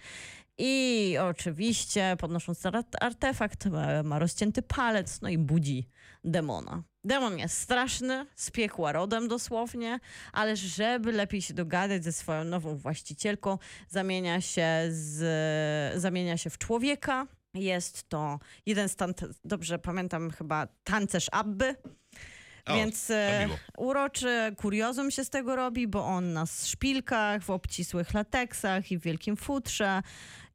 I 0.61 1.15
oczywiście, 1.21 2.15
podnosząc 2.19 2.63
artefakt, 3.01 3.65
ma, 4.03 4.19
rozcięty 4.19 4.61
palec, 4.61 5.21
no 5.21 5.29
i 5.29 5.37
budzi 5.37 5.87
demona. 6.23 6.83
Demon 7.03 7.37
jest 7.39 7.57
straszny, 7.57 8.25
z 8.35 8.51
piekła 8.51 8.91
rodem 8.91 9.27
dosłownie, 9.27 9.99
ale 10.33 10.55
żeby 10.55 11.11
lepiej 11.11 11.41
się 11.41 11.53
dogadać 11.53 12.03
ze 12.03 12.11
swoją 12.11 12.43
nową 12.43 12.75
właścicielką, 12.75 13.57
zamienia 13.87 14.41
się, 14.41 14.67
z, 14.89 16.01
zamienia 16.01 16.37
się 16.37 16.49
w 16.49 16.57
człowieka. 16.57 17.27
Jest 17.53 18.09
to 18.09 18.39
jeden 18.65 18.89
z 18.89 18.95
dobrze 19.43 19.79
pamiętam 19.79 20.31
chyba 20.31 20.67
tancerz 20.83 21.27
Abby. 21.31 21.75
O, 22.65 22.75
Więc 22.75 23.09
e, 23.09 23.47
uroczy 23.77 24.55
kuriozum 24.57 25.11
się 25.11 25.23
z 25.23 25.29
tego 25.29 25.55
robi, 25.55 25.87
bo 25.87 26.05
on 26.05 26.33
na 26.33 26.45
szpilkach, 26.45 27.43
w 27.43 27.49
obcisłych 27.49 28.13
lateksach 28.13 28.91
i 28.91 28.97
w 28.97 29.01
wielkim 29.01 29.37
futrze 29.37 30.01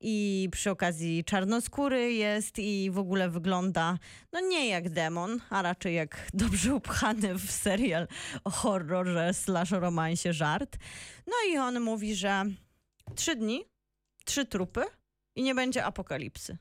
i 0.01 0.49
przy 0.53 0.71
okazji 0.71 1.25
czarnoskóry 1.25 2.13
jest 2.13 2.59
i 2.59 2.91
w 2.91 2.99
ogóle 2.99 3.31
wygląda 3.31 3.99
no 4.33 4.41
nie 4.41 4.69
jak 4.69 4.91
demon, 4.91 5.41
a 5.51 5.63
raczej 5.63 5.95
jak 5.95 6.29
dobrze 6.35 6.75
upchany 6.75 7.35
w 7.35 7.51
serial 7.51 8.09
o 8.45 8.51
horrorze 8.51 9.35
slash 9.35 9.71
romansie 9.71 10.33
żart. 10.33 10.77
No 11.27 11.33
i 11.51 11.59
on 11.59 11.81
mówi, 11.81 12.15
że 12.15 12.45
trzy 13.15 13.37
dni, 13.37 13.65
trzy 14.25 14.47
trupy 14.47 14.85
i 15.37 15.43
nie 15.43 15.55
będzie 15.55 15.85
apokalipsy. 15.85 16.59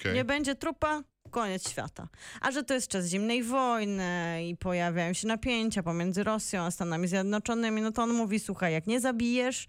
Okej. 0.00 0.14
Nie 0.14 0.24
będzie 0.24 0.54
trupa, 0.54 1.02
koniec 1.30 1.70
świata. 1.70 2.08
A 2.40 2.50
że 2.50 2.64
to 2.64 2.74
jest 2.74 2.88
czas 2.88 3.06
zimnej 3.06 3.42
wojny 3.42 4.40
i 4.48 4.56
pojawiają 4.56 5.12
się 5.12 5.28
napięcia 5.28 5.82
pomiędzy 5.82 6.24
Rosją 6.24 6.62
a 6.62 6.70
Stanami 6.70 7.08
Zjednoczonymi, 7.08 7.82
no 7.82 7.92
to 7.92 8.02
on 8.02 8.12
mówi, 8.12 8.40
słuchaj, 8.40 8.72
jak 8.72 8.86
nie 8.86 9.00
zabijesz, 9.00 9.68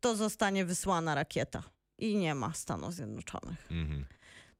to 0.00 0.16
zostanie 0.16 0.64
wysłana 0.64 1.14
rakieta. 1.14 1.62
I 1.98 2.16
nie 2.16 2.34
ma 2.34 2.52
Stanów 2.52 2.94
Zjednoczonych. 2.94 3.66
Mhm. 3.70 4.04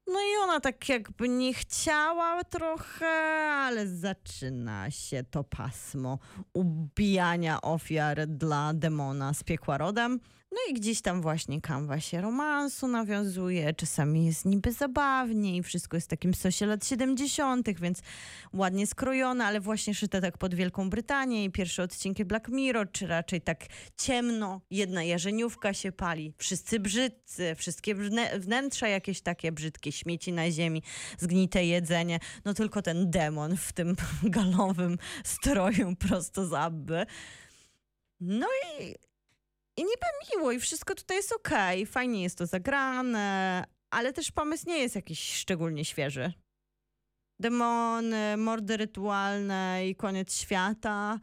No 0.07 0.21
i 0.21 0.43
ona 0.43 0.61
tak 0.61 0.89
jakby 0.89 1.29
nie 1.29 1.55
chciała 1.55 2.45
trochę, 2.45 3.07
ale 3.53 3.87
zaczyna 3.87 4.91
się 4.91 5.25
to 5.31 5.45
pasmo 5.45 6.19
ubijania 6.53 7.63
ofiar 7.63 8.27
dla 8.29 8.75
demona 8.75 9.35
z 9.35 9.43
piekła 9.43 9.79
rodem. 9.79 10.21
No 10.53 10.59
i 10.71 10.75
gdzieś 10.75 11.03
tam 11.03 11.23
właśnie 11.23 11.61
kanwa 11.61 12.01
się 12.01 12.21
romansu 12.21 12.89
nawiązuje, 12.89 13.75
czasami 13.75 14.27
jest 14.27 14.45
niby 14.45 14.73
zabawnie 14.73 15.57
i 15.57 15.63
wszystko 15.63 15.97
jest 15.97 16.07
w 16.07 16.11
takim 16.11 16.35
sosie 16.35 16.67
lat 16.67 16.87
70., 16.87 17.81
więc 17.81 18.03
ładnie 18.53 18.87
skrojone, 18.87 19.45
ale 19.45 19.61
właśnie 19.61 19.95
szyte 19.95 20.21
tak 20.21 20.39
pod 20.39 20.55
Wielką 20.55 20.91
Brytanię 20.91 21.45
i 21.45 21.51
pierwsze 21.51 21.83
odcinki 21.83 22.25
Black 22.25 22.49
Mirror, 22.49 22.93
czy 22.93 23.07
raczej 23.07 23.41
tak 23.41 23.67
ciemno, 23.97 24.61
jedna 24.71 25.05
jarzeniówka 25.05 25.75
się 25.75 25.93
pali, 25.93 26.35
wszyscy 26.39 26.81
brzydcy, 26.81 27.55
wszystkie 27.55 27.95
wnę- 27.95 28.39
wnętrza 28.39 28.89
jakieś 28.89 29.21
takie 29.21 29.53
brzydkie, 29.53 29.93
śmieci 29.93 30.33
na 30.33 30.51
ziemi, 30.51 30.83
zgnite 31.19 31.65
jedzenie, 31.65 32.19
no 32.45 32.55
tylko 32.55 32.83
ten 32.83 33.11
demon 33.11 33.57
w 33.57 33.73
tym 33.73 33.97
galowym 34.23 34.99
stroju 35.25 35.97
prosto 35.97 36.47
z 36.47 36.53
Abby. 36.53 37.07
No 38.21 38.47
i, 38.81 38.95
i 39.77 39.83
niby 39.83 40.07
miło 40.37 40.53
i 40.53 40.61
wszystko 40.61 40.95
tutaj 40.95 41.16
jest 41.16 41.33
okej, 41.33 41.87
fajnie 41.87 42.23
jest 42.23 42.39
to 42.39 42.47
zagrane, 42.47 43.64
ale 43.91 44.12
też 44.12 44.33
pomysł 44.33 44.68
nie 44.68 44.79
jest 44.79 44.95
jakiś 44.95 45.35
szczególnie 45.35 45.85
świeży. 45.85 46.33
Demony, 47.41 48.37
mordy 48.37 48.77
rytualne 48.77 49.89
i 49.89 49.97
koniec 49.97 50.35
świata. 50.37 51.18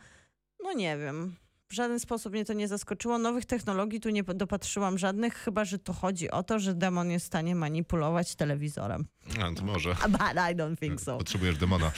No 0.63 0.73
nie 0.73 0.97
wiem. 0.97 1.35
W 1.71 1.75
żaden 1.75 1.99
sposób 1.99 2.33
mnie 2.33 2.45
to 2.45 2.53
nie 2.53 2.67
zaskoczyło. 2.67 3.17
Nowych 3.17 3.45
technologii 3.45 3.99
tu 3.99 4.09
nie 4.09 4.23
dopatrzyłam 4.23 4.97
żadnych, 4.97 5.33
chyba 5.33 5.65
że 5.65 5.79
to 5.79 5.93
chodzi 5.93 6.31
o 6.31 6.43
to, 6.43 6.59
że 6.59 6.73
demon 6.75 7.11
jest 7.11 7.25
w 7.25 7.27
stanie 7.27 7.55
manipulować 7.55 8.35
telewizorem. 8.35 9.05
A, 9.41 9.53
to 9.53 9.63
może. 9.65 9.89
But 10.09 10.21
I 10.21 10.55
don't 10.55 10.77
think 10.79 11.01
so. 11.01 11.17
Potrzebujesz 11.17 11.57
demona. 11.57 11.91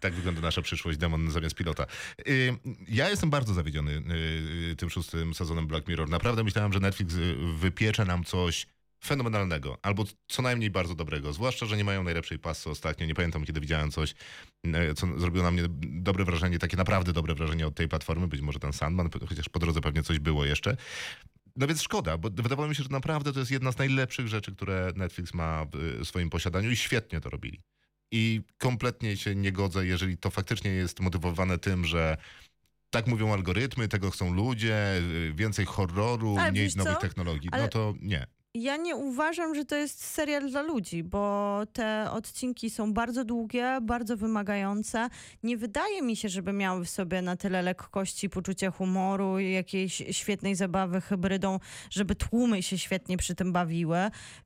Tak 0.00 0.14
wygląda 0.14 0.40
nasza 0.40 0.62
przyszłość, 0.62 0.98
demon 0.98 1.30
zamiast 1.30 1.54
pilota. 1.54 1.86
Y, 2.28 2.56
Ja 2.88 3.10
jestem 3.10 3.30
bardzo 3.30 3.54
zawiedziony 3.54 4.02
y, 4.72 4.76
tym 4.76 4.90
szóstym 4.90 5.34
sezonem 5.34 5.66
Black 5.66 5.88
Mirror. 5.88 6.08
Naprawdę 6.10 6.44
myślałem, 6.44 6.72
że 6.72 6.80
Netflix 6.80 7.14
y, 7.14 7.34
wypiecze 7.56 8.04
nam 8.04 8.24
coś 8.24 8.66
fenomenalnego, 9.04 9.78
albo 9.82 10.04
co 10.28 10.42
najmniej 10.42 10.70
bardzo 10.70 10.94
dobrego. 10.94 11.32
Zwłaszcza, 11.32 11.66
że 11.66 11.76
nie 11.76 11.84
mają 11.84 12.02
najlepszej 12.04 12.38
pasy 12.38 12.70
ostatnio. 12.70 13.06
Nie 13.06 13.14
pamiętam, 13.14 13.44
kiedy 13.44 13.60
widziałem 13.60 13.90
coś, 13.90 14.14
y, 14.66 14.94
co 14.94 15.18
zrobiło 15.18 15.44
na 15.44 15.50
mnie 15.50 15.62
dobre 15.82 16.24
wrażenie, 16.24 16.58
takie 16.58 16.76
naprawdę 16.76 17.12
dobre 17.12 17.34
wrażenie 17.34 17.66
od 17.66 17.74
tej 17.74 17.88
platformy. 17.88 18.28
Być 18.28 18.40
może 18.40 18.58
ten 18.58 18.72
Sandman, 18.72 19.10
chociaż 19.28 19.48
po 19.48 19.58
drodze 19.58 19.80
pewnie 19.80 20.02
coś 20.02 20.18
było 20.18 20.44
jeszcze. 20.44 20.76
No 21.56 21.66
więc 21.66 21.82
szkoda, 21.82 22.18
bo 22.18 22.30
wydawało 22.30 22.68
mi 22.68 22.74
się, 22.74 22.82
że 22.82 22.88
naprawdę 22.88 23.32
to 23.32 23.38
jest 23.38 23.50
jedna 23.50 23.72
z 23.72 23.78
najlepszych 23.78 24.28
rzeczy, 24.28 24.52
które 24.56 24.92
Netflix 24.96 25.34
ma 25.34 25.66
w 25.72 26.06
swoim 26.06 26.30
posiadaniu 26.30 26.70
i 26.70 26.76
świetnie 26.76 27.20
to 27.20 27.30
robili. 27.30 27.60
I 28.12 28.40
kompletnie 28.58 29.16
się 29.16 29.34
nie 29.34 29.52
godzę, 29.52 29.86
jeżeli 29.86 30.18
to 30.18 30.30
faktycznie 30.30 30.70
jest 30.70 31.00
motywowane 31.00 31.58
tym, 31.58 31.84
że 31.84 32.16
tak 32.90 33.06
mówią 33.06 33.32
algorytmy, 33.32 33.88
tego 33.88 34.10
chcą 34.10 34.32
ludzie, 34.34 34.94
y, 34.96 35.32
więcej 35.34 35.64
horroru, 35.64 36.36
Ale 36.38 36.52
mniej 36.52 36.68
nowych 36.76 36.94
co? 36.94 37.00
technologii. 37.00 37.48
Ale- 37.52 37.62
No 37.62 37.68
to 37.68 37.94
nie. 38.00 38.26
Ja 38.54 38.76
nie 38.76 38.96
uważam, 38.96 39.54
że 39.54 39.64
to 39.64 39.76
jest 39.76 40.04
serial 40.04 40.50
dla 40.50 40.62
ludzi, 40.62 41.04
bo 41.04 41.60
te 41.72 42.10
odcinki 42.10 42.70
są 42.70 42.92
bardzo 42.94 43.24
długie, 43.24 43.78
bardzo 43.82 44.16
wymagające. 44.16 45.08
Nie 45.42 45.56
wydaje 45.56 46.02
mi 46.02 46.16
się, 46.16 46.28
żeby 46.28 46.52
miały 46.52 46.84
w 46.84 46.90
sobie 46.90 47.22
na 47.22 47.36
tyle 47.36 47.62
lekkości, 47.62 48.30
poczucia 48.30 48.70
humoru 48.70 49.38
i 49.38 49.52
jakiejś 49.52 50.02
świetnej 50.10 50.54
zabawy 50.54 51.00
hybrydą, 51.00 51.58
żeby 51.90 52.14
tłumy 52.14 52.62
się 52.62 52.78
świetnie 52.78 53.16
przy 53.16 53.34
tym 53.34 53.52
bawiły. 53.52 53.98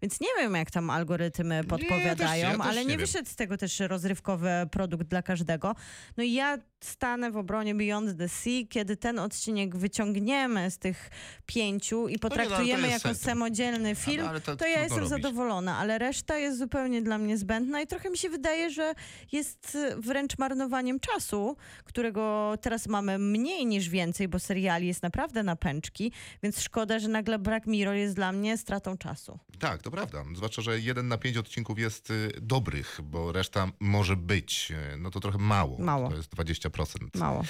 Więc 0.03 0.21
nie 0.21 0.29
wiem, 0.39 0.55
jak 0.55 0.71
tam 0.71 0.91
algorytmy 0.91 1.65
podpowiadają, 1.65 2.17
też- 2.17 2.39
ja 2.43 2.57
też 2.57 2.67
ale 2.67 2.85
nie 2.85 2.91
nie 2.91 2.99
wyszedł 2.99 3.29
z 3.29 3.37
tego 3.37 3.57
też 3.57 3.81
rozrywkowy 3.81 4.51
produkt 4.71 5.07
dla 5.07 5.23
każdego. 5.23 5.75
No 6.17 6.23
i 6.25 6.33
ja 6.33 6.59
stanę 6.81 7.31
w 7.31 7.37
obronie 7.37 7.75
Beyond 7.75 8.19
the 8.19 8.29
Sea, 8.29 8.63
kiedy 8.71 8.97
ten 8.97 9.19
odcinek 9.19 9.77
wyciągniemy 9.77 10.71
z 10.71 10.79
tych 10.79 11.11
pięciu 11.47 12.09
i 12.09 12.19
potraktujemy 12.19 12.83
No 12.83 12.89
jest 12.89 13.05
jako 13.05 13.15
sen- 13.19 13.25
samodzielny 13.25 13.96
film, 13.97 14.27
ale 14.27 14.41
to 14.41 14.57
to 14.57 14.67
ja 14.67 14.81
jestem 14.83 14.99
robić. 14.99 15.11
zadowolona, 15.11 15.79
ale 15.79 15.99
reszta 15.99 16.39
jest 16.39 16.59
zupełnie 16.59 17.03
dla 17.03 17.19
mnie 17.19 17.39
zbędna 17.39 17.81
i 17.81 17.87
trochę 17.87 18.11
mi 18.11 18.19
się 18.19 18.31
wydaje, 18.31 18.71
że 18.71 18.95
jest 19.33 19.75
y, 19.75 19.97
wręcz 19.97 20.39
marnowaniem 20.39 21.01
czasu, 21.01 21.57
którego 21.85 22.55
teraz 22.61 22.87
mamy 22.89 23.19
mniej 23.19 23.67
niż 23.67 23.89
więcej, 23.89 24.29
bo 24.29 24.39
seriali 24.39 24.87
jest 24.87 25.03
naprawdę 25.03 25.43
na 25.43 25.57
pęczki, 25.57 26.13
więc 26.43 26.61
szkoda, 26.63 26.99
że 26.99 27.09
nagle 27.09 27.39
Black 27.39 27.67
Mirror 27.67 27.95
jest 27.95 28.15
dla 28.15 28.33
mnie 28.33 28.59
stratą 28.59 28.97
czasu. 28.99 29.39
Tak, 29.59 29.83
to 29.83 29.91
prawda. 29.91 30.25
Zwłaszcza, 30.37 30.63
że 30.63 30.81
jeden 30.81 31.09
na 31.09 31.19
pięć 31.19 31.37
odcinków 31.37 31.79
jest 31.79 32.11
y, 32.11 32.33
dobrych, 32.43 33.01
bo 33.03 33.33
reszta 33.33 33.69
może 33.81 34.17
być. 34.17 34.73
y, 34.95 34.97
No 34.99 35.11
to 35.11 35.21
trochę 35.21 35.39
mało. 35.39 35.79
Mało. 35.79 36.11
To 36.11 36.17
jest 36.17 36.35
20%. 36.35 36.97
Mało. 37.15 37.43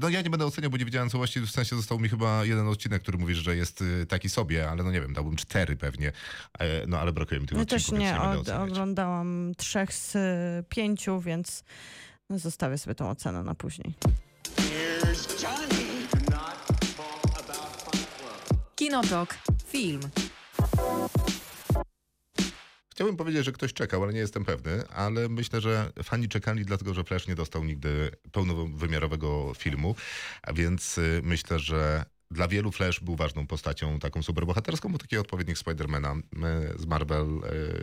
No 0.00 0.08
ja 0.08 0.22
nie 0.22 0.30
będę 0.30 0.46
oceniał, 0.46 0.70
bo 0.70 0.76
nie 0.76 0.84
wiedziałem 0.84 1.10
całości. 1.10 1.40
W 1.40 1.50
sensie 1.50 1.76
został 1.76 1.98
mi 1.98 2.08
chyba 2.08 2.44
jeden 2.44 2.68
odcinek, 2.68 3.02
który 3.02 3.18
mówisz, 3.18 3.38
że 3.38 3.56
jest 3.56 3.84
taki 4.08 4.28
sobie, 4.28 4.70
ale 4.70 4.82
no 4.84 4.90
nie 4.92 5.00
wiem, 5.00 5.12
dałbym 5.12 5.36
cztery 5.36 5.69
pewnie. 5.76 6.12
E, 6.58 6.86
No 6.86 6.98
ale 6.98 7.12
brakuje 7.12 7.40
mi 7.40 7.46
tych 7.46 7.56
Ja 7.56 7.62
odcinków, 7.62 7.88
też 7.88 7.98
nie, 7.98 7.98
więc 8.34 8.48
nie 8.48 8.54
od, 8.54 8.70
oglądałam 8.70 9.52
trzech 9.56 9.94
z 9.94 10.16
y, 10.16 10.18
pięciu, 10.68 11.20
więc 11.20 11.64
zostawię 12.30 12.78
sobie 12.78 12.94
tą 12.94 13.10
ocenę 13.10 13.42
na 13.42 13.54
później. 13.54 13.94
Kinotok. 18.76 19.34
Film. 19.66 20.00
Chciałbym 22.90 23.16
powiedzieć, 23.16 23.44
że 23.44 23.52
ktoś 23.52 23.72
czekał, 23.72 24.02
ale 24.02 24.12
nie 24.12 24.18
jestem 24.18 24.44
pewny, 24.44 24.88
ale 24.88 25.28
myślę, 25.28 25.60
że 25.60 25.92
fani 26.02 26.28
czekali 26.28 26.64
dlatego, 26.64 26.94
że 26.94 27.04
Flash 27.04 27.26
nie 27.28 27.34
dostał 27.34 27.64
nigdy 27.64 28.10
pełnowymiarowego 28.32 29.52
filmu, 29.54 29.94
a 30.42 30.52
więc 30.52 30.98
y, 30.98 31.20
myślę, 31.24 31.58
że 31.58 32.04
dla 32.30 32.48
wielu 32.48 32.72
Flash 32.72 33.00
był 33.00 33.16
ważną 33.16 33.46
postacią 33.46 33.98
taką 33.98 34.22
superbohaterską, 34.22 34.92
bo 34.92 34.98
taki 34.98 35.16
odpowiednik 35.18 35.58
Spidermana 35.58 36.14
y, 36.14 36.78
z 36.78 36.86
Marvel 36.86 37.26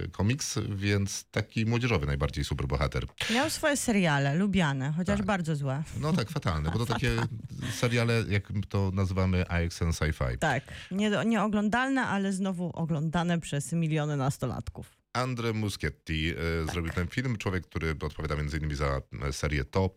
y, 0.06 0.10
Comics, 0.18 0.60
więc 0.76 1.26
taki 1.32 1.66
młodzieżowy 1.66 2.06
najbardziej 2.06 2.43
superbohater. 2.43 3.06
Miał 3.34 3.50
swoje 3.50 3.78
seriale, 3.78 4.36
lubiane, 4.36 4.93
chociaż 4.98 5.18
Tak. 5.18 5.26
bardzo 5.26 5.56
złe. 5.56 5.84
No 6.00 6.14
tak, 6.14 6.30
fatalne, 6.30 6.72
bo 6.72 6.80
to 6.80 6.86
takie 6.86 7.12
seriale, 7.82 8.24
jak 8.30 8.52
to 8.70 8.91
nazywamy 8.93 9.48
AXN 9.50 9.89
Sci-Fi. 9.89 10.38
Tak, 10.38 10.64
nie, 10.91 11.12
nieoglądalne, 11.26 12.02
ale 12.06 12.34
znowu 12.34 12.70
oglądane 12.74 13.39
przez 13.39 13.74
miliony 13.74 14.18
nastolatków. 14.18 14.98
Andre 15.18 15.53
Muschietti 15.53 16.30
e, 16.30 16.72
zrobił 16.72 16.93
ten 16.93 17.07
film. 17.07 17.38
Człowiek, 17.38 17.68
który 17.68 17.95
odpowiada 18.01 18.36
między 18.36 18.57
innymi 18.57 18.76
za 18.76 19.01
e, 19.22 19.34
serię 19.34 19.65
To, 19.65 19.89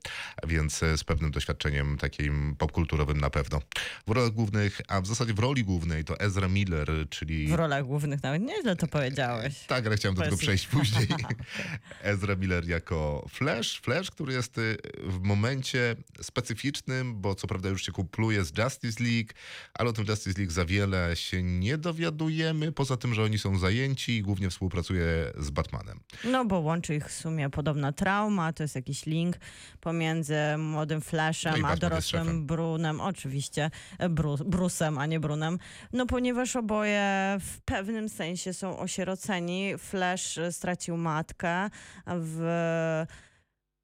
więc 0.47 0.83
e, 0.83 0.99
z 0.99 1.05
pewnym 1.05 1.31
doświadczeniem 1.31 1.99
takim 1.99 2.57
popkulturowym 2.59 3.21
na 3.21 3.31
pewno. 3.31 3.61
W 4.07 4.11
rolach 4.11 4.31
głównych, 4.31 4.81
a 4.89 5.01
w 5.01 5.07
zasadzie 5.07 5.35
w 5.35 5.39
roli 5.39 5.65
głównej 5.65 6.05
to 6.05 6.21
Ezra 6.21 6.49
Miller, 6.49 6.89
czyli... 7.11 7.49
W 7.49 7.55
rolach 7.55 7.85
głównych 7.85 8.23
nawet 8.23 8.43
nieźle 8.43 8.77
to 8.77 8.87
powiedziałeś. 8.87 9.67
Tak, 9.67 9.87
ale 9.87 9.97
chciałem 9.97 10.15
do 10.15 10.23
tego 10.23 10.37
przejść 10.37 10.67
później. 10.67 11.09
Ezra 12.03 12.37
Miller 12.37 12.69
jako 12.69 13.27
Flash. 13.31 13.81
Flash, 13.81 14.11
który 14.11 14.33
jest 14.33 14.57
w 15.03 15.21
momencie 15.21 15.97
specyficznym, 16.23 17.21
bo 17.21 17.35
co 17.35 17.47
prawda 17.47 17.69
już 17.69 17.87
się 17.87 17.93
kupluje 17.93 18.45
z 18.45 18.53
Justice 18.59 19.05
League, 19.05 19.33
ale 19.75 19.91
o 19.91 19.93
tym 19.93 20.05
Justice 20.09 20.41
League 20.41 20.53
za 20.53 20.65
wiele 20.65 21.17
się 21.17 21.43
nie 21.43 21.79
dowiadujemy, 21.79 22.73
poza 22.73 22.97
tym, 22.97 23.15
że 23.15 23.23
oni 23.23 23.39
są 23.39 23.59
zajęci 23.59 24.17
i 24.17 24.23
głównie 24.23 24.51
współpracuje 24.51 25.10
z 25.39 25.51
Batmanem. 25.51 26.01
No 26.25 26.45
bo 26.45 26.61
łączy 26.61 26.95
ich 26.95 27.09
w 27.09 27.13
sumie 27.13 27.51
podobna 27.51 27.93
trauma, 27.93 28.53
to 28.53 28.63
jest 28.63 28.75
jakiś 28.75 29.07
link 29.07 29.37
pomiędzy 29.81 30.37
młodym 30.59 30.99
No 30.99 31.05
Flashem 31.05 31.53
a 31.53 31.55
Batman 31.55 31.71
jest 31.71 31.81
dorosłym. 31.81 32.47
Brunem, 32.47 33.01
oczywiście, 33.01 33.71
e, 33.99 34.09
Bru, 34.09 34.37
Brusem, 34.37 34.99
a 34.99 35.07
nie 35.07 35.21
Brunem, 35.21 35.59
no 35.93 36.07
ponieważ 36.07 36.57
oboje 36.57 37.37
w 37.41 37.61
pewnym 37.65 38.09
sensie 38.09 38.55
są 38.55 38.79
osieroceni. 38.79 39.79
Flash 39.79 40.39
e, 40.39 40.53
stracił 40.53 40.97
matkę 40.97 41.71
w 42.07 43.07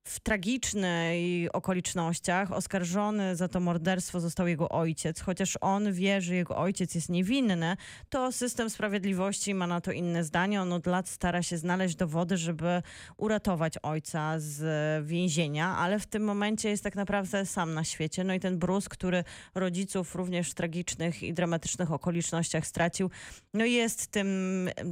w 0.07 0.21
tragicznych 0.21 1.17
okolicznościach 1.53 2.53
oskarżony 2.53 3.37
za 3.37 3.49
to 3.49 3.61
morderstwo 3.61 4.21
został 4.21 4.47
jego 4.47 4.69
ojciec. 4.69 5.21
Chociaż 5.21 5.59
on 5.61 5.93
wie, 5.93 6.21
że 6.21 6.35
jego 6.35 6.57
ojciec 6.57 6.95
jest 6.95 7.09
niewinny, 7.09 7.77
to 8.09 8.33
system 8.33 8.71
sprawiedliwości 8.71 9.55
ma 9.55 9.67
na 9.67 9.81
to 9.81 9.93
inne 9.93 10.25
zdanie. 10.25 10.63
On 10.63 10.73
od 10.73 10.87
lat 10.87 11.09
stara 11.09 11.43
się 11.43 11.59
znaleźć 11.59 11.97
dowody, 11.97 12.37
żeby 12.37 12.83
uratować 13.17 13.75
ojca 13.83 14.35
z 14.39 15.07
więzienia, 15.07 15.77
ale 15.77 15.99
w 15.99 16.07
tym 16.07 16.25
momencie 16.25 16.69
jest 16.69 16.85
tak 16.85 16.95
naprawdę 16.95 17.47
sam 17.47 17.75
na 17.75 17.85
świecie. 17.85 18.25
No 18.25 18.35
i 18.35 18.41
ten 18.41 18.59
Bruce, 18.59 18.89
który 18.91 19.25
rodziców 19.55 20.15
również 20.15 20.51
w 20.51 20.55
tragicznych 20.55 21.23
i 21.23 21.35
dramatycznych 21.35 21.93
okolicznościach 21.93 22.67
stracił, 22.67 23.11
no 23.55 23.65
jest 23.65 24.07
tym, 24.07 24.29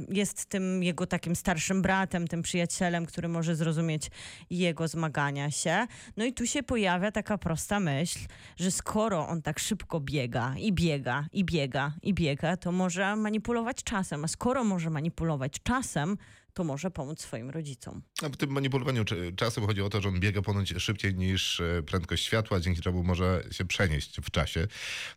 jest 0.09 0.45
tym 0.45 0.83
jego 0.83 1.07
takim 1.07 1.35
starszym 1.35 1.81
bratem, 1.81 2.27
tym 2.27 2.41
przyjacielem, 2.41 3.05
który 3.05 3.27
może 3.27 3.55
zrozumieć 3.55 4.09
jego 4.49 4.87
zmagania 5.05 5.51
się. 5.51 5.87
No 6.17 6.25
i 6.25 6.33
tu 6.33 6.47
się 6.47 6.63
pojawia 6.63 7.11
taka 7.11 7.37
prosta 7.37 7.79
myśl, 7.79 8.19
że 8.57 8.71
skoro 8.71 9.27
on 9.27 9.41
tak 9.41 9.59
szybko 9.59 9.99
biega 9.99 10.55
i 10.57 10.73
biega 10.73 11.25
i 11.33 11.43
biega 11.43 11.91
i 12.01 12.13
biega, 12.13 12.57
to 12.57 12.71
może 12.71 13.15
manipulować 13.15 13.83
czasem. 13.83 14.25
A 14.25 14.27
skoro 14.27 14.63
może 14.63 14.89
manipulować 14.89 15.53
czasem, 15.63 16.17
to 16.55 16.63
może 16.63 16.91
pomóc 16.91 17.21
swoim 17.21 17.49
rodzicom. 17.49 18.01
A 18.23 18.29
w 18.29 18.37
tym 18.37 18.49
manipulowaniu 18.49 19.03
czasem 19.35 19.65
chodzi 19.65 19.81
o 19.81 19.89
to, 19.89 20.01
że 20.01 20.09
on 20.09 20.19
biega 20.19 20.41
ponoć 20.41 20.73
szybciej 20.77 21.15
niż 21.15 21.59
e, 21.59 21.83
prędkość 21.83 22.25
światła, 22.25 22.59
dzięki 22.59 22.81
czemu 22.81 23.03
może 23.03 23.43
się 23.51 23.65
przenieść 23.65 24.17
w 24.21 24.31
czasie. 24.31 24.67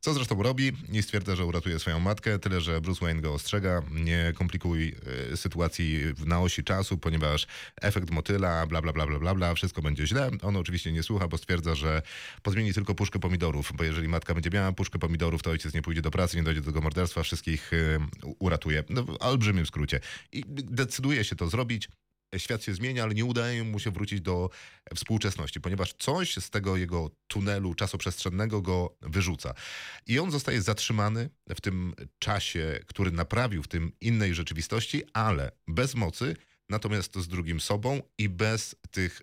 Co 0.01 0.15
zresztą 0.15 0.43
robi 0.43 0.73
i 0.93 1.03
stwierdza, 1.03 1.37
że 1.37 1.45
uratuje 1.45 1.79
swoją 1.79 2.01
matkę, 2.01 2.39
tyle 2.39 2.61
że 2.61 2.81
Bruce 2.81 3.05
Wayne 3.05 3.21
go 3.21 3.35
ostrzega, 3.35 3.83
nie 3.91 4.33
komplikuj 4.35 4.97
e, 5.33 5.37
sytuacji 5.37 6.01
na 6.27 6.41
osi 6.41 6.65
czasu, 6.65 6.99
ponieważ 6.99 7.47
efekt 7.81 8.11
motyla, 8.11 8.67
bla, 8.67 8.83
bla, 8.83 8.93
bla, 8.93 9.07
bla, 9.07 9.19
bla, 9.19 9.35
bla, 9.35 9.55
wszystko 9.55 9.83
będzie 9.83 10.07
źle. 10.07 10.31
On 10.43 10.57
oczywiście 10.57 10.93
nie 10.93 11.03
słucha, 11.03 11.29
bo 11.29 11.39
stwierdza, 11.39 11.75
że 11.75 12.03
podmieni 12.43 12.75
tylko 12.75 12.95
puszkę 12.95 13.19
pomidorów, 13.19 13.73
bo 13.77 13.85
jeżeli 13.85 14.09
matka 14.09 14.35
będzie 14.35 14.51
miała 14.51 14.73
puszkę 14.73 14.99
pomidorów, 14.99 15.43
to 15.43 15.51
ojciec 15.51 15.75
nie 15.75 15.83
pójdzie 15.83 16.03
do 16.03 16.11
pracy, 16.11 16.37
nie 16.37 16.43
dojdzie 16.43 16.61
do 16.61 16.67
tego 16.67 16.81
morderstwa, 16.81 17.23
wszystkich 17.23 17.73
e, 17.73 17.99
uratuje. 18.39 18.85
No, 18.89 19.03
w 19.03 19.17
olbrzymim 19.21 19.67
skrócie. 19.67 20.01
I 20.33 20.45
decyduje 20.49 21.25
to 21.37 21.49
zrobić. 21.49 21.89
Świat 22.37 22.65
się 22.65 22.75
zmienia, 22.75 23.03
ale 23.03 23.15
nie 23.15 23.25
udaje 23.25 23.65
mu 23.65 23.79
się 23.79 23.91
wrócić 23.91 24.21
do 24.21 24.51
współczesności, 24.95 25.61
ponieważ 25.61 25.95
coś 25.99 26.37
z 26.37 26.51
tego 26.51 26.77
jego 26.77 27.11
tunelu 27.29 27.75
czasoprzestrzennego 27.75 28.63
go 28.63 28.97
wyrzuca. 29.03 29.55
I 30.07 30.19
on 30.19 30.31
zostaje 30.31 30.63
zatrzymany 30.63 31.31
w 31.49 31.61
tym 31.61 31.95
czasie, 32.19 32.81
który 32.87 33.11
naprawił 33.11 33.63
w 33.63 33.69
tym 33.69 33.93
innej 34.01 34.35
rzeczywistości, 34.35 35.03
ale 35.13 35.53
bez 35.69 35.95
mocy, 35.95 36.37
natomiast 36.69 37.17
z 37.17 37.29
drugim 37.29 37.61
sobą 37.61 38.03
i 38.19 38.29
bez 38.29 38.77
tych 38.91 39.23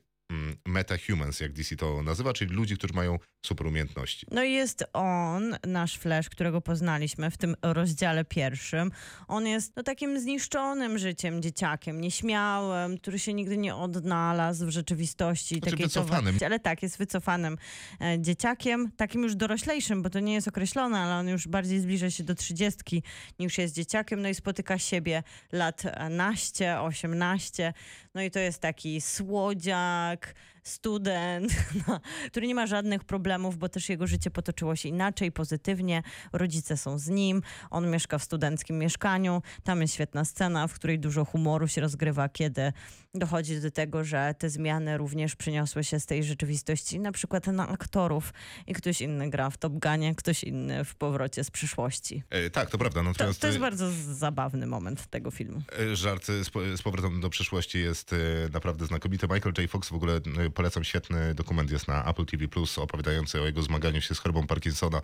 metahumans, 0.66 1.40
jak 1.40 1.54
DC 1.54 1.76
to 1.76 2.04
nazywa, 2.04 2.34
czyli 2.34 2.54
ludzi, 2.54 2.78
którzy 2.78 2.94
mają 2.94 3.20
superumiejętności. 3.46 4.28
No 4.32 4.44
i 4.44 4.52
jest 4.52 4.86
on, 4.94 5.56
nasz 5.68 5.98
Flash, 5.98 6.30
którego 6.30 6.62
poznaliśmy 6.62 7.32
w 7.32 7.38
tym 7.38 7.56
rozdziale 7.62 8.26
pierwszym. 8.26 8.92
On 9.28 9.48
jest 9.48 9.76
no, 9.76 9.84
takim 9.84 10.20
zniszczonym 10.20 10.98
życiem 10.98 11.42
dzieciakiem, 11.42 12.02
nieśmiałym, 12.02 12.98
który 12.98 13.20
się 13.20 13.34
nigdy 13.34 13.58
nie 13.58 13.76
odnalazł 13.76 14.66
w 14.66 14.70
rzeczywistości. 14.70 15.56
Znaczy 15.56 15.72
takiej 15.72 15.86
wycofanym. 15.86 16.38
Ale 16.46 16.60
tak, 16.60 16.84
jest 16.84 16.98
wycofanym 16.98 17.58
e, 18.02 18.20
dzieciakiem, 18.20 18.92
takim 18.98 19.24
już 19.24 19.36
doroślejszym, 19.36 20.02
bo 20.02 20.10
to 20.10 20.20
nie 20.20 20.34
jest 20.34 20.48
określone, 20.48 21.00
ale 21.00 21.16
on 21.16 21.28
już 21.28 21.48
bardziej 21.48 21.80
zbliża 21.80 22.10
się 22.10 22.24
do 22.24 22.36
trzydziestki 22.36 23.04
niż 23.40 23.58
jest 23.58 23.76
dzieciakiem, 23.76 24.22
no 24.22 24.30
i 24.30 24.36
spotyka 24.36 24.80
siebie 24.80 25.24
lat 25.52 25.84
naście, 26.10 26.82
18, 26.82 27.74
no 28.16 28.22
i 28.22 28.32
to 28.32 28.40
jest 28.40 28.60
taki 28.60 29.02
słodziak, 29.02 30.15
как 30.18 30.36
student, 30.68 31.56
no, 31.88 32.00
który 32.28 32.48
nie 32.48 32.56
ma 32.56 32.68
żadnych 32.68 33.04
problemów, 33.04 33.58
bo 33.58 33.70
też 33.70 33.90
jego 33.90 34.08
życie 34.08 34.32
potoczyło 34.32 34.76
się 34.76 34.90
inaczej, 34.90 35.32
pozytywnie. 35.32 36.04
Rodzice 36.34 36.78
są 36.78 36.98
z 36.98 37.08
nim, 37.08 37.42
on 37.70 37.90
mieszka 37.92 38.18
w 38.18 38.24
studenckim 38.24 38.78
mieszkaniu. 38.78 39.42
Tam 39.64 39.82
jest 39.82 39.94
świetna 39.94 40.26
scena, 40.26 40.68
w 40.68 40.74
której 40.74 41.00
dużo 41.00 41.26
humoru 41.26 41.68
się 41.68 41.82
rozgrywa, 41.82 42.30
kiedy 42.30 42.74
dochodzi 43.14 43.62
do 43.62 43.72
tego, 43.72 44.04
że 44.04 44.36
te 44.38 44.50
zmiany 44.50 44.98
również 44.98 45.36
przyniosły 45.36 45.84
się 45.84 46.00
z 46.00 46.06
tej 46.06 46.24
rzeczywistości, 46.24 47.00
na 47.00 47.12
przykład 47.12 47.48
na 47.48 47.68
aktorów 47.68 48.34
i 48.68 48.74
ktoś 48.74 49.02
inny 49.02 49.30
gra 49.30 49.50
w 49.50 49.58
Top 49.58 49.74
Gunie, 49.74 50.16
ktoś 50.16 50.44
inny 50.44 50.86
w 50.86 50.96
Powrocie 50.96 51.44
z 51.44 51.52
przyszłości. 51.52 52.24
E, 52.30 52.50
tak, 52.50 52.70
to 52.70 52.78
prawda. 52.78 53.00
To, 53.00 53.04
Natomiast 53.04 53.42
to 53.42 53.48
jest 53.48 53.58
e, 53.58 53.62
bardzo 53.62 53.92
zabawny 53.92 54.68
moment 54.68 55.08
tego 55.08 55.32
filmu. 55.32 55.62
E, 55.80 55.96
Żart 55.96 56.26
z, 56.26 56.52
z 56.80 56.82
powrotem 56.82 57.22
do 57.22 57.30
przyszłości 57.30 57.80
jest 57.80 58.14
e, 58.14 58.18
naprawdę 58.54 58.86
znakomity. 58.86 59.28
Michael 59.28 59.54
J. 59.58 59.72
Fox 59.72 59.90
w 59.90 59.94
ogóle 59.94 60.16
e, 60.16 60.50
polecam 60.56 60.84
świetny 60.84 61.36
dokument 61.36 61.72
jest 61.72 61.88
na 61.88 62.06
Apple 62.06 62.26
TV 62.26 62.48
Plus 62.48 62.78
opowiadający 62.78 63.42
o 63.42 63.46
jego 63.46 63.62
zmaganiu 63.62 64.02
się 64.02 64.16
z 64.16 64.20
chorobą 64.20 64.48
Parkinsona. 64.48 65.02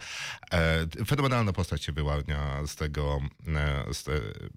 E, 0.51 1.05
fenomenalna 1.05 1.53
postać 1.53 1.83
się 1.83 1.91
wyłania 1.91 2.67
z 2.67 2.75
tego, 2.75 3.19
e, 3.47 3.93
z, 3.93 4.03
te, 4.03 4.11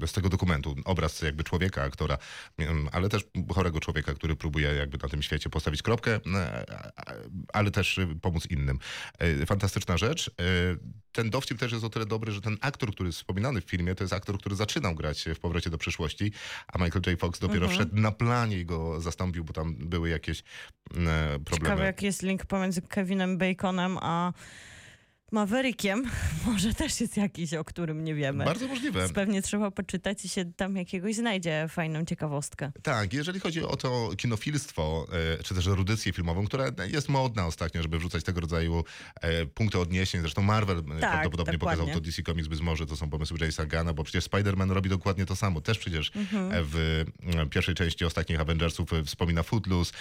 z 0.07 0.13
tego 0.13 0.29
dokumentu. 0.29 0.77
Obraz 0.85 1.23
jakby 1.23 1.45
człowieka, 1.45 1.83
aktora, 1.83 2.19
em, 2.59 2.89
ale 2.93 3.09
też 3.09 3.25
chorego 3.55 3.81
człowieka, 3.81 4.15
który 4.15 4.37
próbuje 4.37 4.69
jakby 4.69 4.99
na 5.03 5.09
tym 5.09 5.23
świecie 5.23 5.51
postawić 5.51 5.83
kropkę, 5.83 6.21
e, 6.35 6.65
ale 7.53 7.71
też 7.71 8.01
pomóc 8.23 8.51
innym. 8.51 8.79
Fantastyczna 9.47 9.99
rzecz. 9.99 10.31
Ten 11.13 11.31
dowcip 11.31 11.59
też 11.59 11.73
jest 11.73 11.85
o 11.85 11.91
tyle 11.91 12.07
dobry, 12.07 12.33
że 12.33 12.41
ten 12.41 12.57
aktor, 12.61 12.93
który 12.93 13.09
jest 13.09 13.19
wspominany 13.19 13.61
w 13.61 13.65
filmie, 13.65 13.95
to 13.95 14.05
jest 14.05 14.13
aktor, 14.15 14.39
który 14.39 14.57
zaczynał 14.57 14.95
grać 14.95 15.25
w 15.35 15.39
Powrocie 15.39 15.71
do 15.71 15.79
przyszłości, 15.79 16.33
a 16.69 16.79
Michael 16.79 17.03
J. 17.07 17.21
Fox 17.21 17.39
dopiero 17.41 17.67
Mhm. 17.67 17.73
wszedł 17.73 18.01
na 18.01 18.13
planie 18.13 18.59
i 18.59 18.67
go 18.67 19.01
zastąpił, 19.01 19.45
bo 19.45 19.53
tam 19.53 19.75
były 19.75 20.09
jakieś 20.09 20.43
e. 20.97 21.39
Ciekawe, 21.55 21.85
jaki 21.85 22.07
jest 22.07 22.23
link 22.23 22.47
pomiędzy 22.47 22.83
Kevinem 22.83 23.39
Baconem 23.39 23.99
a 24.01 24.33
Maverickiem. 25.35 26.05
Może 26.47 26.75
też 26.75 27.01
jest 27.01 27.17
jakiś, 27.17 27.55
o 27.55 27.65
którym 27.65 28.05
nie 28.05 28.15
wiemy. 28.15 28.45
Bardzo 28.45 28.69
możliwe. 28.69 29.09
Pewnie 29.09 29.43
trzeba 29.43 29.71
poczytać 29.71 30.25
i 30.25 30.29
się 30.29 30.45
tam 30.45 30.77
jakiegoś 30.77 31.15
znajdzie 31.15 31.67
fajną 31.69 32.05
ciekawostkę. 32.05 32.73
Tak, 32.83 33.13
jeżeli 33.13 33.41
chodzi 33.41 33.63
o 33.63 33.77
to 33.77 34.11
kinofilstwo, 34.17 35.07
e, 35.39 35.43
czy 35.43 35.55
też 35.55 35.67
erudycję 35.67 36.13
filmową, 36.13 36.47
która 36.47 36.65
jest 36.93 37.09
modna 37.09 37.47
ostatnio, 37.47 37.83
żeby 37.83 37.99
wrzucać 37.99 38.25
tego 38.25 38.41
rodzaju 38.41 38.85
e, 39.21 39.47
punkty 39.47 39.79
odniesień. 39.79 40.21
Zresztą 40.21 40.43
Marvel 40.43 40.79
e, 40.79 40.83
prawdopodobnie 41.01 41.53
dokładnie. 41.53 41.83
pokazał 41.83 42.01
to 42.01 42.07
DC 42.07 42.23
Comics, 42.23 42.49
być 42.49 42.61
może 42.61 42.87
to 42.87 42.97
są 42.97 43.11
pomysły 43.11 43.39
Jamesa 43.41 43.67
Gana, 43.67 43.93
bo 43.93 44.05
przecież 44.05 44.25
Spider-Man 44.25 44.71
robi 44.71 44.91
dokładnie 44.91 45.27
to 45.27 45.37
samo. 45.37 45.61
Też 45.61 45.79
przecież 45.79 46.13
Mhm. 46.17 46.65
w 46.71 47.05
pierwszej 47.51 47.75
części 47.75 48.05
ostatnich 48.05 48.41
Avengersów 48.41 48.91
wspomina 49.07 49.43
Footloose, 49.43 49.93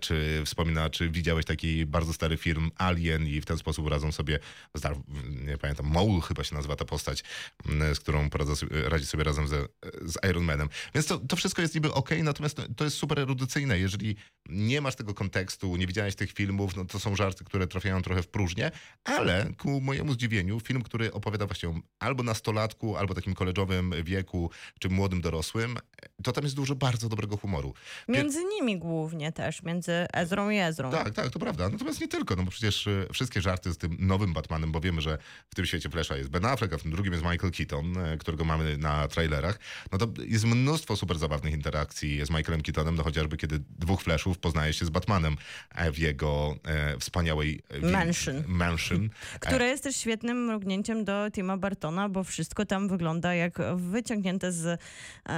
czy 0.00 0.42
wspomina, 0.44 0.90
czy 0.90 1.10
widziałeś 1.10 1.44
taki 1.44 1.86
bardzo 1.86 2.12
stary 2.12 2.36
film 2.36 2.70
Alien 2.76 3.26
i 3.26 3.40
w 3.40 3.44
ten 3.46 3.58
sposób 3.58 3.88
radzą 3.88 4.12
sobie, 4.12 4.38
zdar- 4.82 5.02
nie 5.46 5.58
pamiętam, 5.58 5.92
Maul 5.92 6.20
chyba 6.20 6.44
się 6.44 6.54
nazywa 6.54 6.76
ta 6.76 6.84
postać, 6.84 7.24
m, 7.68 7.94
z 7.94 8.00
którą 8.00 8.28
radzi 8.70 9.06
sobie 9.06 9.24
razem 9.24 9.48
ze, 9.48 9.66
z 10.02 10.16
Iron 10.30 10.44
Manem. 10.44 10.68
Więc 10.94 11.06
to, 11.06 11.18
to 11.18 11.36
wszystko 11.36 11.62
jest 11.62 11.74
niby 11.74 11.94
okej, 11.94 12.22
natomiast 12.22 12.60
to, 12.76 12.84
jest 12.84 12.96
super 12.96 13.18
erudycyjne. 13.20 13.78
Jeżeli 13.78 14.16
nie 14.48 14.80
masz 14.80 14.96
tego 14.96 15.14
kontekstu, 15.14 15.76
nie 15.76 15.86
widziałeś 15.86 16.14
tych 16.14 16.32
filmów, 16.32 16.76
no 16.76 16.84
to 16.84 17.00
są 17.00 17.16
żarty, 17.16 17.44
które 17.44 17.66
trafiają 17.66 18.02
trochę 18.02 18.22
w 18.22 18.28
próżnię, 18.28 18.70
ale 19.04 19.52
ku 19.58 19.80
mojemu 19.80 20.12
zdziwieniu 20.12 20.60
film, 20.60 20.82
który 20.82 21.12
opowiada 21.12 21.46
właśnie 21.46 21.68
o 21.68 21.74
albo 21.98 22.22
nastolatku, 22.22 22.96
albo 22.96 23.14
takim 23.14 23.34
koleżowym 23.34 23.94
wieku, 24.04 24.50
czy 24.80 24.88
młodym 24.88 25.20
dorosłym, 25.20 25.76
to 26.22 26.32
tam 26.32 26.44
jest 26.44 26.56
dużo 26.56 26.74
bardzo 26.74 27.08
dobrego 27.08 27.36
humoru. 27.36 27.74
Między 28.08 28.44
nimi 28.44 28.78
głównie 28.78 29.32
też, 29.32 29.62
między 29.62 29.92
Ezrą 30.12 30.50
i 30.50 30.56
Ezrą. 30.58 30.90
Tak, 30.90 31.14
tak, 31.14 31.30
to 31.30 31.38
prawda. 31.38 31.68
Natomiast 31.68 32.00
nie 32.00 32.08
tylko, 32.08 32.36
no 32.36 32.42
bo 32.42 32.50
przecież 32.50 32.86
e, 32.86 33.06
wszystkie 33.12 33.40
żarty 33.40 33.72
z 33.72 33.78
tym 33.78 33.96
nowym 34.00 34.32
Batmanem, 34.32 34.61
bo 34.66 34.80
wiemy, 34.80 35.00
że 35.00 35.18
w 35.50 35.54
tym 35.54 35.66
świecie 35.66 35.90
Flasha 35.90 36.16
jest 36.16 36.30
Ben 36.30 36.44
Affleck, 36.44 36.74
a 36.74 36.78
w 36.78 36.82
tym 36.82 36.90
drugim 36.90 37.12
jest 37.12 37.24
Michael 37.24 37.52
Keaton, 37.52 37.98
e, 37.98 38.16
którego 38.16 38.44
mamy 38.44 38.78
na 38.78 39.08
trailerach. 39.08 39.58
No 39.92 39.98
to 39.98 40.08
jest 40.26 40.44
mnóstwo 40.44 40.96
super 40.96 41.18
zabawnych 41.18 41.54
interakcji 41.54 42.26
z 42.26 42.30
Michaelem 42.30 42.62
Keatonem, 42.62 42.94
no 42.94 43.02
chociażby 43.02 43.36
kiedy 43.36 43.60
dwóch 43.78 44.02
Flashów 44.02 44.38
poznaje 44.38 44.72
się 44.72 44.84
z 44.84 44.90
Batmanem 44.90 45.36
e, 45.74 45.92
w 45.92 45.98
jego 45.98 46.56
e, 46.64 46.98
wspaniałej 46.98 47.62
e, 47.68 47.86
Mansion. 47.86 48.44
mansion. 48.46 49.10
Które 49.40 49.66
jest 49.66 49.82
też 49.84 49.96
świetnym 49.96 50.44
mrugnięciem 50.44 51.04
do 51.04 51.30
Tima 51.30 51.56
Bartona, 51.56 52.08
bo 52.08 52.24
wszystko 52.24 52.66
tam 52.66 52.88
wygląda 52.88 53.34
jak 53.34 53.58
wyciągnięte 53.76 54.52
z 54.52 54.80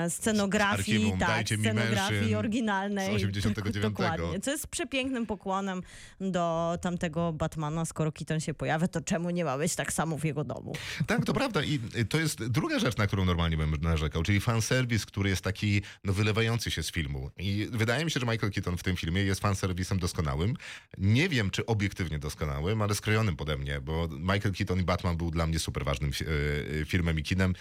scenografii, 0.09 0.97
archiwum, 0.97 1.18
tak, 1.18 1.47
scenografii 1.47 2.35
oryginalnej. 2.35 3.12
z 3.12 3.14
89. 3.14 3.79
Dokładnie. 3.91 4.41
Co 4.41 4.51
jest 4.51 4.66
przepięknym 4.66 5.27
pokłonem 5.27 5.83
do 6.20 6.79
tamtego 6.81 7.33
Batmana. 7.33 7.85
Skoro 7.85 8.12
Keaton 8.12 8.41
się 8.41 8.55
pojawia, 8.55 8.89
to 8.89 9.01
czemu 9.14 9.30
nie 9.30 9.44
ma 9.44 9.58
być 9.58 9.74
tak 9.74 9.92
samo 9.92 10.18
w 10.18 10.24
jego 10.24 10.44
domu? 10.44 10.72
Tak, 11.06 11.24
to 11.24 11.32
prawda. 11.32 11.62
I 11.62 11.80
y, 11.96 12.04
to 12.04 12.18
jest 12.18 12.46
druga 12.46 12.78
rzecz, 12.78 12.96
na 12.96 13.06
którą 13.06 13.24
normalnie 13.24 13.56
bym 13.56 13.76
narzekał, 13.82 14.22
czyli 14.22 14.40
fanserwis, 14.40 15.06
który 15.06 15.30
jest 15.30 15.42
taki 15.42 15.82
no, 16.04 16.12
wylewający 16.12 16.70
się 16.70 16.82
z 16.82 16.90
filmu. 16.90 17.30
I 17.38 17.68
wydaje 17.72 18.04
mi 18.04 18.10
się, 18.10 18.20
że 18.20 18.26
Michael 18.26 18.52
Keaton 18.52 18.76
w 18.76 18.82
tym 18.82 18.96
filmie 18.96 19.22
jest 19.22 19.40
fanserwisem 19.40 19.98
doskonałym. 19.98 20.54
Nie 20.98 21.28
wiem, 21.28 21.50
czy 21.50 21.66
obiektywnie 21.66 22.18
doskonałym, 22.18 22.82
ale 22.82 22.94
skrojonym 22.94 23.36
pode 23.36 23.56
mnie, 23.56 23.80
bo 23.80 24.08
Michael 24.08 24.54
Keaton 24.54 24.80
i 24.80 24.84
Batman 24.84 25.16
był 25.16 25.30
dla 25.30 25.46
mnie 25.46 25.58
super 25.58 25.84
ważnym 25.84 26.10
fi- 26.10 26.28
y, 26.28 26.84
filmem 26.86 27.18
i 27.18 27.22
kinem 27.22 27.54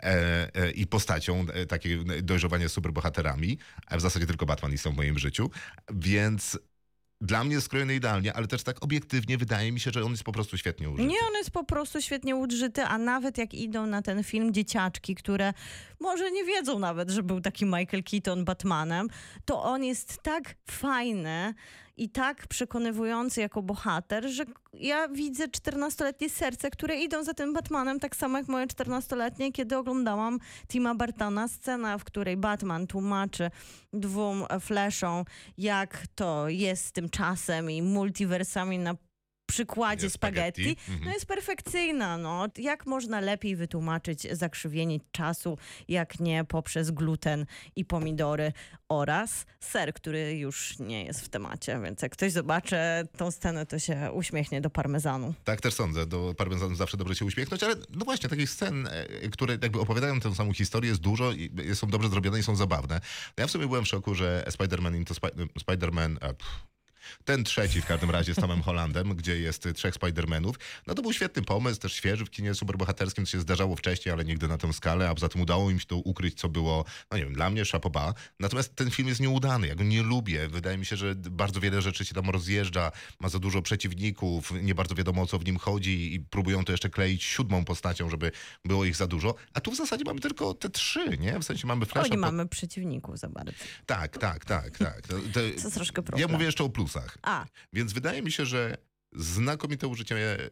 e, 0.00 0.54
e, 0.54 0.70
i 0.70 0.86
postacią, 0.86 1.46
e, 1.52 1.66
takie 1.66 1.98
dojrzewanie 2.22 2.68
superbohaterami, 2.68 3.58
a 3.86 3.96
w 3.96 4.00
zasadzie 4.00 4.26
tylko 4.26 4.46
Batman 4.46 4.72
istniał 4.72 4.94
w 4.94 4.96
moim 4.96 5.18
życiu, 5.18 5.50
więc 5.92 6.58
dla 7.20 7.44
mnie 7.44 7.60
skrojony 7.60 7.94
idealnie, 7.94 8.34
ale 8.34 8.46
też 8.46 8.62
tak 8.62 8.84
obiektywnie 8.84 9.38
wydaje 9.38 9.72
mi 9.72 9.80
się, 9.80 9.90
że 9.90 10.04
on 10.04 10.10
jest 10.10 10.24
po 10.24 10.32
prostu 10.32 10.58
świetnie 10.58 10.90
użyty. 10.90 11.08
Nie, 11.08 11.18
on 11.28 11.34
jest 11.34 11.50
po 11.50 11.64
prostu 11.64 12.02
świetnie 12.02 12.36
udrzyty, 12.36 12.84
a 12.84 12.98
nawet 12.98 13.38
jak 13.38 13.54
idą 13.54 13.86
na 13.86 14.02
ten 14.02 14.24
film 14.24 14.54
dzieciaczki, 14.54 15.14
które 15.14 15.52
może 16.00 16.30
nie 16.30 16.44
wiedzą 16.44 16.78
nawet, 16.78 17.10
że 17.10 17.22
był 17.22 17.40
taki 17.40 17.64
Michael 17.64 18.02
Keaton 18.10 18.44
Batmanem, 18.44 19.08
to 19.44 19.62
on 19.62 19.84
jest 19.84 20.22
tak 20.22 20.54
fajny 20.70 21.54
i 21.98 22.08
tak 22.08 22.46
przekonywujący 22.46 23.40
jako 23.40 23.62
bohater, 23.62 24.28
że 24.28 24.44
ja 24.72 25.08
widzę 25.08 25.44
14-letnie 25.48 26.30
serce, 26.30 26.70
które 26.70 26.96
idą 26.96 27.24
za 27.24 27.34
tym 27.34 27.52
Batmanem, 27.52 28.00
tak 28.00 28.16
samo 28.16 28.38
jak 28.38 28.48
moje 28.48 28.66
14-letnie, 28.66 29.52
kiedy 29.52 29.76
oglądałam 29.76 30.38
Tima 30.68 30.94
Bartona, 30.94 31.48
scena, 31.48 31.98
w 31.98 32.04
której 32.04 32.36
Batman 32.36 32.86
tłumaczy 32.86 33.50
dwóm 33.92 34.44
Flashom, 34.60 35.24
jak 35.58 36.06
to 36.14 36.48
jest 36.48 36.84
z 36.84 36.92
tym 36.92 37.08
czasem 37.10 37.70
i 37.70 37.82
multiversami 37.82 38.78
na 38.78 38.94
przykładzie 39.48 40.10
spaghetti, 40.10 40.62
spaghetti, 40.62 40.92
mhm. 40.92 41.04
no 41.04 41.12
jest 41.12 41.26
perfekcyjna. 41.26 42.18
No. 42.18 42.46
Jak 42.58 42.86
można 42.86 43.20
lepiej 43.20 43.56
wytłumaczyć 43.56 44.26
zakrzywienie 44.32 44.98
czasu, 45.12 45.58
jak 45.88 46.20
nie 46.20 46.44
poprzez 46.44 46.90
gluten 46.90 47.46
i 47.76 47.84
pomidory 47.84 48.52
oraz 48.88 49.46
ser, 49.60 49.94
który 49.94 50.38
już 50.38 50.78
nie 50.78 51.04
jest 51.04 51.20
w 51.20 51.28
temacie. 51.28 51.80
Więc 51.84 52.02
jak 52.02 52.12
ktoś 52.12 52.32
zobaczy 52.32 52.76
tą 53.16 53.30
scenę, 53.30 53.66
to 53.66 53.78
się 53.78 54.12
uśmiechnie 54.12 54.60
do 54.60 54.70
parmezanu. 54.70 55.34
Tak 55.44 55.60
też 55.60 55.74
sądzę. 55.74 56.06
Do 56.06 56.34
parmezanu 56.34 56.74
zawsze 56.74 56.96
dobrze 56.96 57.14
się 57.14 57.24
uśmiechnąć, 57.24 57.62
ale 57.62 57.74
no 57.74 58.04
właśnie, 58.04 58.28
takich 58.28 58.50
scen, 58.50 58.86
e, 58.86 59.28
które 59.28 59.58
jakby 59.62 59.80
opowiadają 59.80 60.20
tę 60.20 60.34
samą 60.34 60.52
historię 60.52 60.90
jest 60.90 61.00
dużo 61.00 61.32
i 61.32 61.50
są 61.74 61.86
dobrze 61.86 62.08
zrobione 62.08 62.38
i 62.38 62.42
są 62.42 62.56
zabawne. 62.56 63.00
No 63.36 63.42
ja 63.42 63.46
w 63.46 63.50
sumie 63.50 63.66
byłem 63.66 63.84
w 63.84 63.88
szoku, 63.88 64.14
że 64.14 64.44
Spider-Man 64.48 64.96
Into 64.96 65.14
Spi- 65.14 65.48
Spider-Man... 65.60 66.34
ten 67.24 67.44
trzeci 67.44 67.80
w 67.82 67.86
każdym 67.86 68.10
razie 68.10 68.34
z 68.34 68.36
Tomem 68.36 68.62
Hollandem, 68.62 69.16
gdzie 69.16 69.40
jest 69.40 69.68
trzech 69.74 69.94
Spider-Manów. 69.94 70.52
No 70.86 70.94
to 70.94 71.02
był 71.02 71.12
świetny 71.12 71.42
pomysł, 71.42 71.80
też 71.80 71.92
świeży 71.92 72.24
w 72.24 72.30
kinie 72.30 72.54
superbohaterskim, 72.54 73.26
co 73.26 73.32
się 73.32 73.40
zdarzało 73.40 73.76
wcześniej, 73.76 74.12
ale 74.12 74.24
nigdy 74.24 74.48
na 74.48 74.58
tę 74.58 74.72
skalę, 74.72 75.08
a 75.08 75.14
poza 75.14 75.28
tym 75.28 75.40
udało 75.40 75.70
im 75.70 75.80
się 75.80 75.86
to 75.86 75.96
ukryć, 75.96 76.38
co 76.40 76.48
było, 76.48 76.84
no 77.10 77.16
nie 77.18 77.24
wiem, 77.24 77.32
dla 77.34 77.50
mnie 77.50 77.64
szapoba. 77.64 78.14
Natomiast 78.40 78.74
ten 78.74 78.90
film 78.90 79.08
jest 79.08 79.20
nieudany, 79.20 79.66
ja 79.66 79.74
go 79.74 79.84
nie 79.84 80.02
lubię. 80.02 80.48
Wydaje 80.48 80.78
mi 80.78 80.86
się, 80.86 80.96
że 80.96 81.14
bardzo 81.14 81.60
wiele 81.60 81.82
rzeczy 81.82 82.04
się 82.04 82.14
tam 82.14 82.30
rozjeżdża, 82.30 82.92
ma 83.20 83.28
za 83.28 83.38
dużo 83.38 83.62
przeciwników, 83.62 84.52
nie 84.62 84.74
bardzo 84.74 84.94
wiadomo 84.94 85.22
o 85.22 85.26
co 85.26 85.38
w 85.38 85.44
nim 85.44 85.56
chodzi 85.58 86.14
i 86.14 86.20
próbują 86.20 86.64
to 86.64 86.72
jeszcze 86.72 86.90
kleić 86.90 87.22
siódmą 87.24 87.64
postacią, 87.64 88.10
żeby 88.10 88.32
było 88.64 88.84
ich 88.84 88.96
za 88.96 89.06
dużo. 89.06 89.34
A 89.54 89.60
tu 89.60 89.70
w 89.70 89.76
zasadzie 89.76 90.04
mamy 90.04 90.20
tylko 90.20 90.54
te 90.54 90.70
trzy, 90.70 91.18
nie? 91.18 91.38
W 91.38 91.44
sensie 91.44 91.66
mamy 91.66 91.82
O, 91.82 91.86
Flasha. 91.86 92.08
po- 92.10 92.16
mamy 92.16 92.48
przeciwników 92.48 93.18
za 93.18 93.28
bardzo. 93.28 93.52
Tak, 93.86 94.18
tak, 94.18 94.44
tak, 94.44 94.78
tak. 94.78 95.06
To, 95.06 95.14
to... 95.18 95.22
To 95.32 95.40
jest 95.40 95.74
troszkę 95.74 96.00
Ja 96.00 96.02
problem. 96.02 96.30
mówię 96.30 96.44
jeszcze 96.46 96.64
o 96.64 96.68
A, 97.22 97.46
Więc 97.72 97.92
wydaje 97.92 98.22
mi 98.22 98.32
się, 98.32 98.46
że 98.46 98.76
znakomite 99.12 99.88
użycie 99.88 100.16
e, 100.16 100.48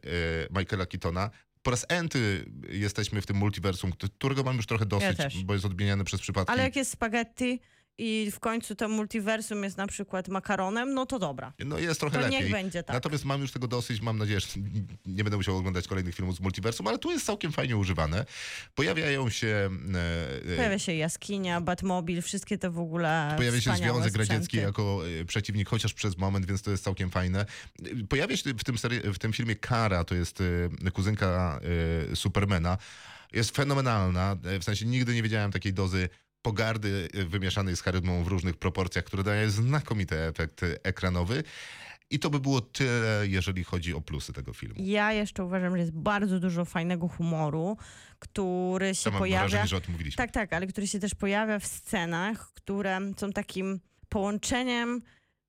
Michaela 0.60 0.86
Keatona. 0.86 1.30
Po 1.62 1.70
raz 1.70 1.86
enty 1.88 2.44
jesteśmy 2.68 3.20
w 3.20 3.26
tym 3.26 3.36
multiversum, 3.36 3.92
którego 3.92 4.42
mam 4.42 4.56
już 4.56 4.66
trochę 4.66 4.86
dosyć, 4.86 5.16
też. 5.16 5.44
bo 5.44 5.54
jest 5.54 5.66
odmieniany 5.66 6.04
przez 6.04 6.20
przypadki. 6.20 6.52
ale 6.52 6.62
jak 6.62 6.76
jest 6.76 6.90
spaghetti 6.90 7.60
i 7.98 8.30
w 8.32 8.40
końcu 8.40 8.74
to 8.74 8.88
multiversum 8.88 9.64
jest 9.64 9.76
na 9.76 9.86
przykład 9.86 10.28
makaronem, 10.28 10.94
no 10.94 11.06
to 11.06 11.18
dobra. 11.18 11.52
No 11.58 11.78
jest 11.78 12.00
trochę 12.00 12.18
To 12.18 12.24
lepiej. 12.24 12.40
niech 12.42 12.50
będzie 12.52 12.82
tak. 12.82 12.94
Natomiast 12.94 13.24
mam 13.24 13.40
już 13.40 13.52
tego 13.52 13.66
dosyć, 13.68 14.00
mam 14.00 14.18
nadzieję, 14.18 14.40
że 14.40 14.46
nie 15.06 15.24
będę 15.24 15.36
musiał 15.36 15.56
oglądać 15.56 15.88
kolejnych 15.88 16.14
filmów 16.14 16.36
z 16.36 16.40
multiversum, 16.40 16.86
ale 16.86 16.98
tu 16.98 17.10
jest 17.10 17.26
całkiem 17.26 17.52
fajnie 17.52 17.76
używane. 17.76 18.26
Pojawiają 18.74 19.30
się... 19.30 19.70
e, 20.46 20.52
e, 20.52 20.56
Pojawia 20.56 20.78
się 20.78 20.92
jaskinia, 20.94 21.60
Batmobil, 21.60 22.22
wszystkie 22.22 22.58
te 22.58 22.70
w 22.70 22.78
ogóle 22.78 23.34
Pojawia 23.36 23.60
się 23.60 23.76
Związek 23.76 24.16
Radziecki 24.16 24.44
sprzęty. 24.44 24.56
jako 24.66 25.02
e, 25.20 25.24
przeciwnik, 25.24 25.68
chociaż 25.68 25.94
przez 25.94 26.16
moment, 26.18 26.46
więc 26.46 26.62
to 26.62 26.70
jest 26.70 26.84
całkiem 26.84 27.10
fajne. 27.10 27.46
Pojawia 28.08 28.36
się 28.36 28.54
w 28.54 28.64
tym, 28.64 28.76
seri- 28.76 29.12
w 29.14 29.18
tym 29.18 29.32
filmie 29.32 29.56
Kara, 29.56 30.04
to 30.04 30.14
jest 30.14 30.40
e, 30.84 30.90
kuzynka 30.90 31.60
Supermana. 32.14 32.78
Jest 33.32 33.56
fenomenalna, 33.56 34.36
w 34.60 34.64
sensie 34.64 34.86
nigdy 34.86 35.14
nie 35.14 35.22
wiedziałem 35.22 35.52
takiej 35.52 35.72
dozy 35.72 36.08
pogardy 36.46 37.08
e, 37.14 37.24
wymieszanej 37.24 37.76
z 37.76 37.82
charyzmą 37.82 38.24
w 38.24 38.26
różnych 38.26 38.56
proporcjach, 38.56 39.04
które 39.04 39.22
daje 39.22 39.50
znakomity 39.50 40.18
efekt 40.18 40.62
e, 40.62 40.66
ekranowy. 40.84 41.42
I 42.10 42.18
to 42.18 42.30
by 42.30 42.40
było 42.40 42.60
tyle, 42.60 43.24
jeżeli 43.28 43.64
chodzi 43.64 43.94
o 43.94 44.00
plusy 44.00 44.32
tego 44.32 44.52
filmu. 44.52 44.74
Ja 44.78 45.12
jeszcze 45.12 45.44
uważam, 45.44 45.72
że 45.72 45.78
jest 45.78 45.92
bardzo 45.92 46.40
dużo 46.40 46.64
fajnego 46.64 47.08
humoru, 47.08 47.76
który 48.18 48.94
się 48.94 49.10
mam 49.10 49.18
pojawia. 49.18 49.48
wrażenie, 49.48 49.68
że 49.68 49.76
o 49.76 49.80
tym 49.80 49.92
mówiliśmy. 49.92 50.16
Tak, 50.16 50.30
tak, 50.30 50.52
ale 50.52 50.66
który 50.66 50.86
się 50.86 50.98
też 51.00 51.14
pojawia 51.14 51.58
w 51.58 51.66
scenach, 51.66 52.52
które 52.54 53.00
są 53.16 53.32
takim 53.32 53.80
połączeniem 54.08 55.02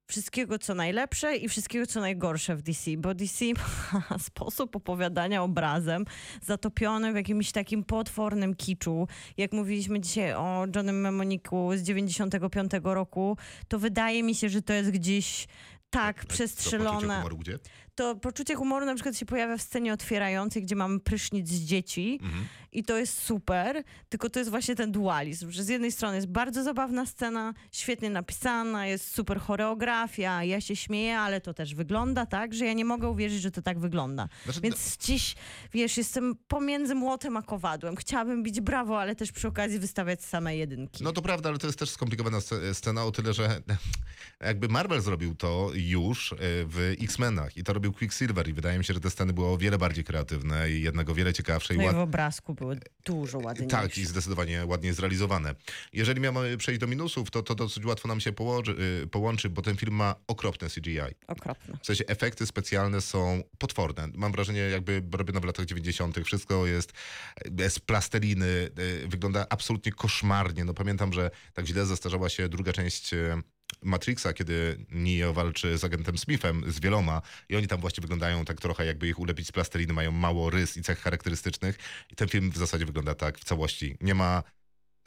wszystkiego, 0.07 0.59
co 0.59 0.75
najlepsze 0.75 1.35
i 1.35 1.49
wszystkiego, 1.49 1.87
co 1.87 1.99
najgorsze 1.99 2.55
w 2.55 2.61
DC, 2.61 2.91
bo 2.97 3.13
DC 3.13 3.45
ma 4.09 4.19
sposób 4.19 4.75
opowiadania 4.75 5.43
obrazem 5.43 6.05
zatopiony 6.41 7.13
w 7.13 7.15
jakimś 7.15 7.51
takim 7.51 7.83
potwornym 7.83 8.55
kiczu. 8.55 9.07
Jak 9.37 9.51
mówiliśmy 9.51 9.99
dzisiaj 9.99 10.33
o 10.33 10.65
Johnem 10.75 11.01
Memoniku 11.01 11.69
z 11.75 11.81
95 11.81 12.71
roku, 12.83 13.37
to 13.67 13.79
wydaje 13.79 14.23
mi 14.23 14.35
się, 14.35 14.49
że 14.49 14.61
to 14.61 14.73
jest 14.73 14.91
gdzieś 14.91 15.47
tak 15.89 16.15
To 16.15 16.21
poczucie 16.21 16.33
przestrzelone. 16.33 17.15
humoru 17.15 17.37
gdzie? 17.37 17.59
To 17.97 18.15
poczucie 18.15 18.55
humoru 18.55 18.85
na 18.85 18.95
przykład 18.95 19.17
się 19.17 19.25
pojawia 19.25 19.57
w 19.57 19.61
scenie 19.61 19.93
otwierającej, 19.93 20.63
gdzie 20.63 20.75
mamy 20.75 20.99
prysznic 20.99 21.49
z 21.49 21.59
dzieci 21.59 22.19
Mhm. 22.23 22.45
i 22.71 22.83
to 22.83 22.97
jest 22.97 23.21
super, 23.23 23.83
tylko 24.09 24.29
to 24.29 24.39
jest 24.39 24.51
właśnie 24.51 24.75
ten 24.75 24.91
dualizm, 24.91 25.51
że 25.51 25.63
z 25.63 25.67
jednej 25.67 25.91
strony 25.91 26.15
jest 26.15 26.27
bardzo 26.27 26.63
zabawna 26.63 27.05
scena, 27.05 27.53
świetnie 27.71 28.09
napisana, 28.09 28.87
jest 28.87 29.13
super 29.15 29.39
choreografia, 29.39 30.43
ja 30.43 30.61
się 30.61 30.75
śmieję, 30.75 31.19
ale 31.19 31.41
to 31.41 31.53
też 31.53 31.75
wygląda 31.75 32.25
tak, 32.25 32.53
że 32.53 32.65
ja 32.65 32.73
nie 32.73 32.85
mogę 32.85 33.09
uwierzyć, 33.09 33.41
że 33.41 33.51
to 33.51 33.61
tak 33.61 33.79
wygląda. 33.79 34.29
Znaczy, 34.43 34.61
Więc 34.61 34.97
gdzieś, 34.97 35.35
wiesz, 35.73 35.97
jestem 35.97 36.35
pomiędzy 36.47 36.95
młotem 36.95 37.37
a 37.37 37.41
kowadłem. 37.41 37.95
Chciałabym 37.95 38.43
bić 38.43 38.61
brawo, 38.61 38.99
ale 39.01 39.15
też 39.15 39.31
przy 39.31 39.47
okazji 39.47 39.79
wystawiać 39.79 40.23
same 40.23 40.57
jedynki. 40.57 41.03
No 41.03 41.11
to 41.11 41.21
prawda, 41.21 41.49
ale 41.49 41.57
to 41.57 41.67
jest 41.67 41.79
też 41.79 41.89
skomplikowana 41.89 42.37
sce- 42.39 42.73
scena 42.73 43.03
o 43.05 43.11
tyle, 43.11 43.33
że 43.33 43.61
jakby 44.41 44.67
Marvel 44.67 45.01
zrobił 45.01 45.35
to 45.35 45.69
już 45.73 46.33
e, 46.33 46.35
w 46.65 46.95
X-Menach 47.01 47.57
i 47.57 47.63
to 47.63 47.73
robił 47.73 47.86
Quicksilver 47.93 48.47
i 48.47 48.53
wydaje 48.53 48.77
mi 48.77 48.85
się, 48.85 48.93
że 48.93 48.99
te 48.99 49.09
sceny 49.09 49.33
były 49.33 49.47
o 49.47 49.57
wiele 49.57 49.77
bardziej 49.77 50.03
kreatywne 50.03 50.71
i 50.71 50.81
jednak 50.81 51.09
o 51.09 51.13
wiele 51.13 51.33
ciekawsze 51.33 51.73
no 51.73 51.81
i 51.81 51.83
w 51.83 51.87
ład... 51.87 51.95
obrazku 51.95 52.53
były 52.53 52.79
dużo 53.05 53.39
ładniejsze. 53.39 53.77
Tak, 53.77 53.97
i 53.97 54.05
zdecydowanie 54.05 54.65
ładnie 54.65 54.93
zrealizowane. 54.93 55.55
Jeżeli 55.93 56.21
miamy 56.21 56.57
przejść 56.57 56.81
do 56.81 56.87
minusów, 56.87 57.31
to 57.31 57.43
to 57.43 57.55
dosyć 57.55 57.85
łatwo 57.85 58.07
nam 58.07 58.19
się 58.19 58.31
położy, 58.31 58.75
y, 59.03 59.07
połączy, 59.07 59.49
bo 59.49 59.61
ten 59.61 59.77
film 59.77 59.93
ma 59.93 60.15
okropne 60.27 60.69
CGI. 60.69 60.99
Okropne. 61.27 61.77
W 61.81 61.85
sensie 61.85 62.03
efekty 62.07 62.45
specjalne 62.45 63.01
są 63.01 63.43
potworne. 63.57 64.07
Mam 64.15 64.31
wrażenie, 64.31 64.59
jakby 64.59 65.03
robione 65.11 65.39
w 65.39 65.43
latach 65.43 65.65
90. 65.65 66.17
Wszystko 66.25 66.65
jest 66.65 66.93
z 67.69 67.79
plasteliny, 67.79 68.69
e, 69.05 69.07
wygląda 69.07 69.45
absolutnie 69.49 69.91
koszmarnie. 69.91 70.65
No 70.65 70.73
pamiętam, 70.73 71.13
że 71.13 71.31
tak 71.53 71.65
źle 71.65 71.85
zestarzała 71.85 72.29
się 72.29 72.49
druga 72.49 72.73
część 72.73 73.13
e, 73.13 73.41
Matrixa, 73.83 74.33
kiedy 74.33 74.85
Neo 74.91 75.33
walczy 75.33 75.77
z 75.77 75.83
agentem 75.83 76.17
Smithem, 76.17 76.71
z 76.71 76.79
wieloma 76.79 77.21
i 77.49 77.55
oni 77.55 77.67
tam 77.67 77.81
właśnie 77.81 78.01
wyglądają 78.01 78.45
tak 78.45 78.61
trochę 78.61 78.85
jakby 78.85 79.07
ich 79.07 79.19
ulepić 79.19 79.47
z 79.47 79.51
plasteliny, 79.51 79.93
mają 79.93 80.11
mało 80.11 80.49
rys 80.49 80.77
i 80.77 80.83
cech 80.83 80.99
charakterystycznych 80.99 81.77
i 82.11 82.15
ten 82.15 82.27
film 82.27 82.51
w 82.51 82.57
zasadzie 82.57 82.85
wygląda 82.85 83.15
tak 83.15 83.37
w 83.37 83.43
całości. 83.43 83.97
Nie 84.01 84.15
ma 84.15 84.43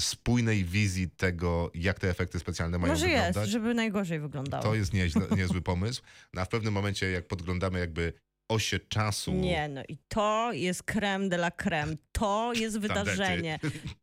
spójnej 0.01 0.65
wizji 0.65 1.11
tego, 1.11 1.71
jak 1.75 1.99
te 2.01 2.11
efekty 2.11 2.39
specjalne 2.39 2.79
mają 2.79 2.93
Może 2.93 3.07
wyglądać. 3.07 3.37
jest, 3.37 3.51
żeby 3.51 3.75
najgorzej 3.75 4.21
wyglądało. 4.21 4.63
To 4.63 4.75
jest 4.75 4.93
nieźle, 4.93 5.23
niezły 5.37 5.63
pomysł. 5.73 6.03
No, 6.35 6.41
a 6.43 6.45
w 6.45 6.49
pewnym 6.49 6.75
momencie, 6.75 7.11
jak 7.11 7.27
podglądamy 7.27 7.79
jakby 7.79 8.13
osie 8.51 8.81
czasu. 8.81 9.33
Nie, 9.33 9.69
no 9.69 9.83
i 9.89 9.97
to 10.09 10.53
jest 10.53 10.83
creme 10.83 11.29
de 11.29 11.37
la 11.37 11.51
creme. 11.51 11.97
To 12.13 12.53
jest 12.53 12.79
wydarzenie. 12.79 13.59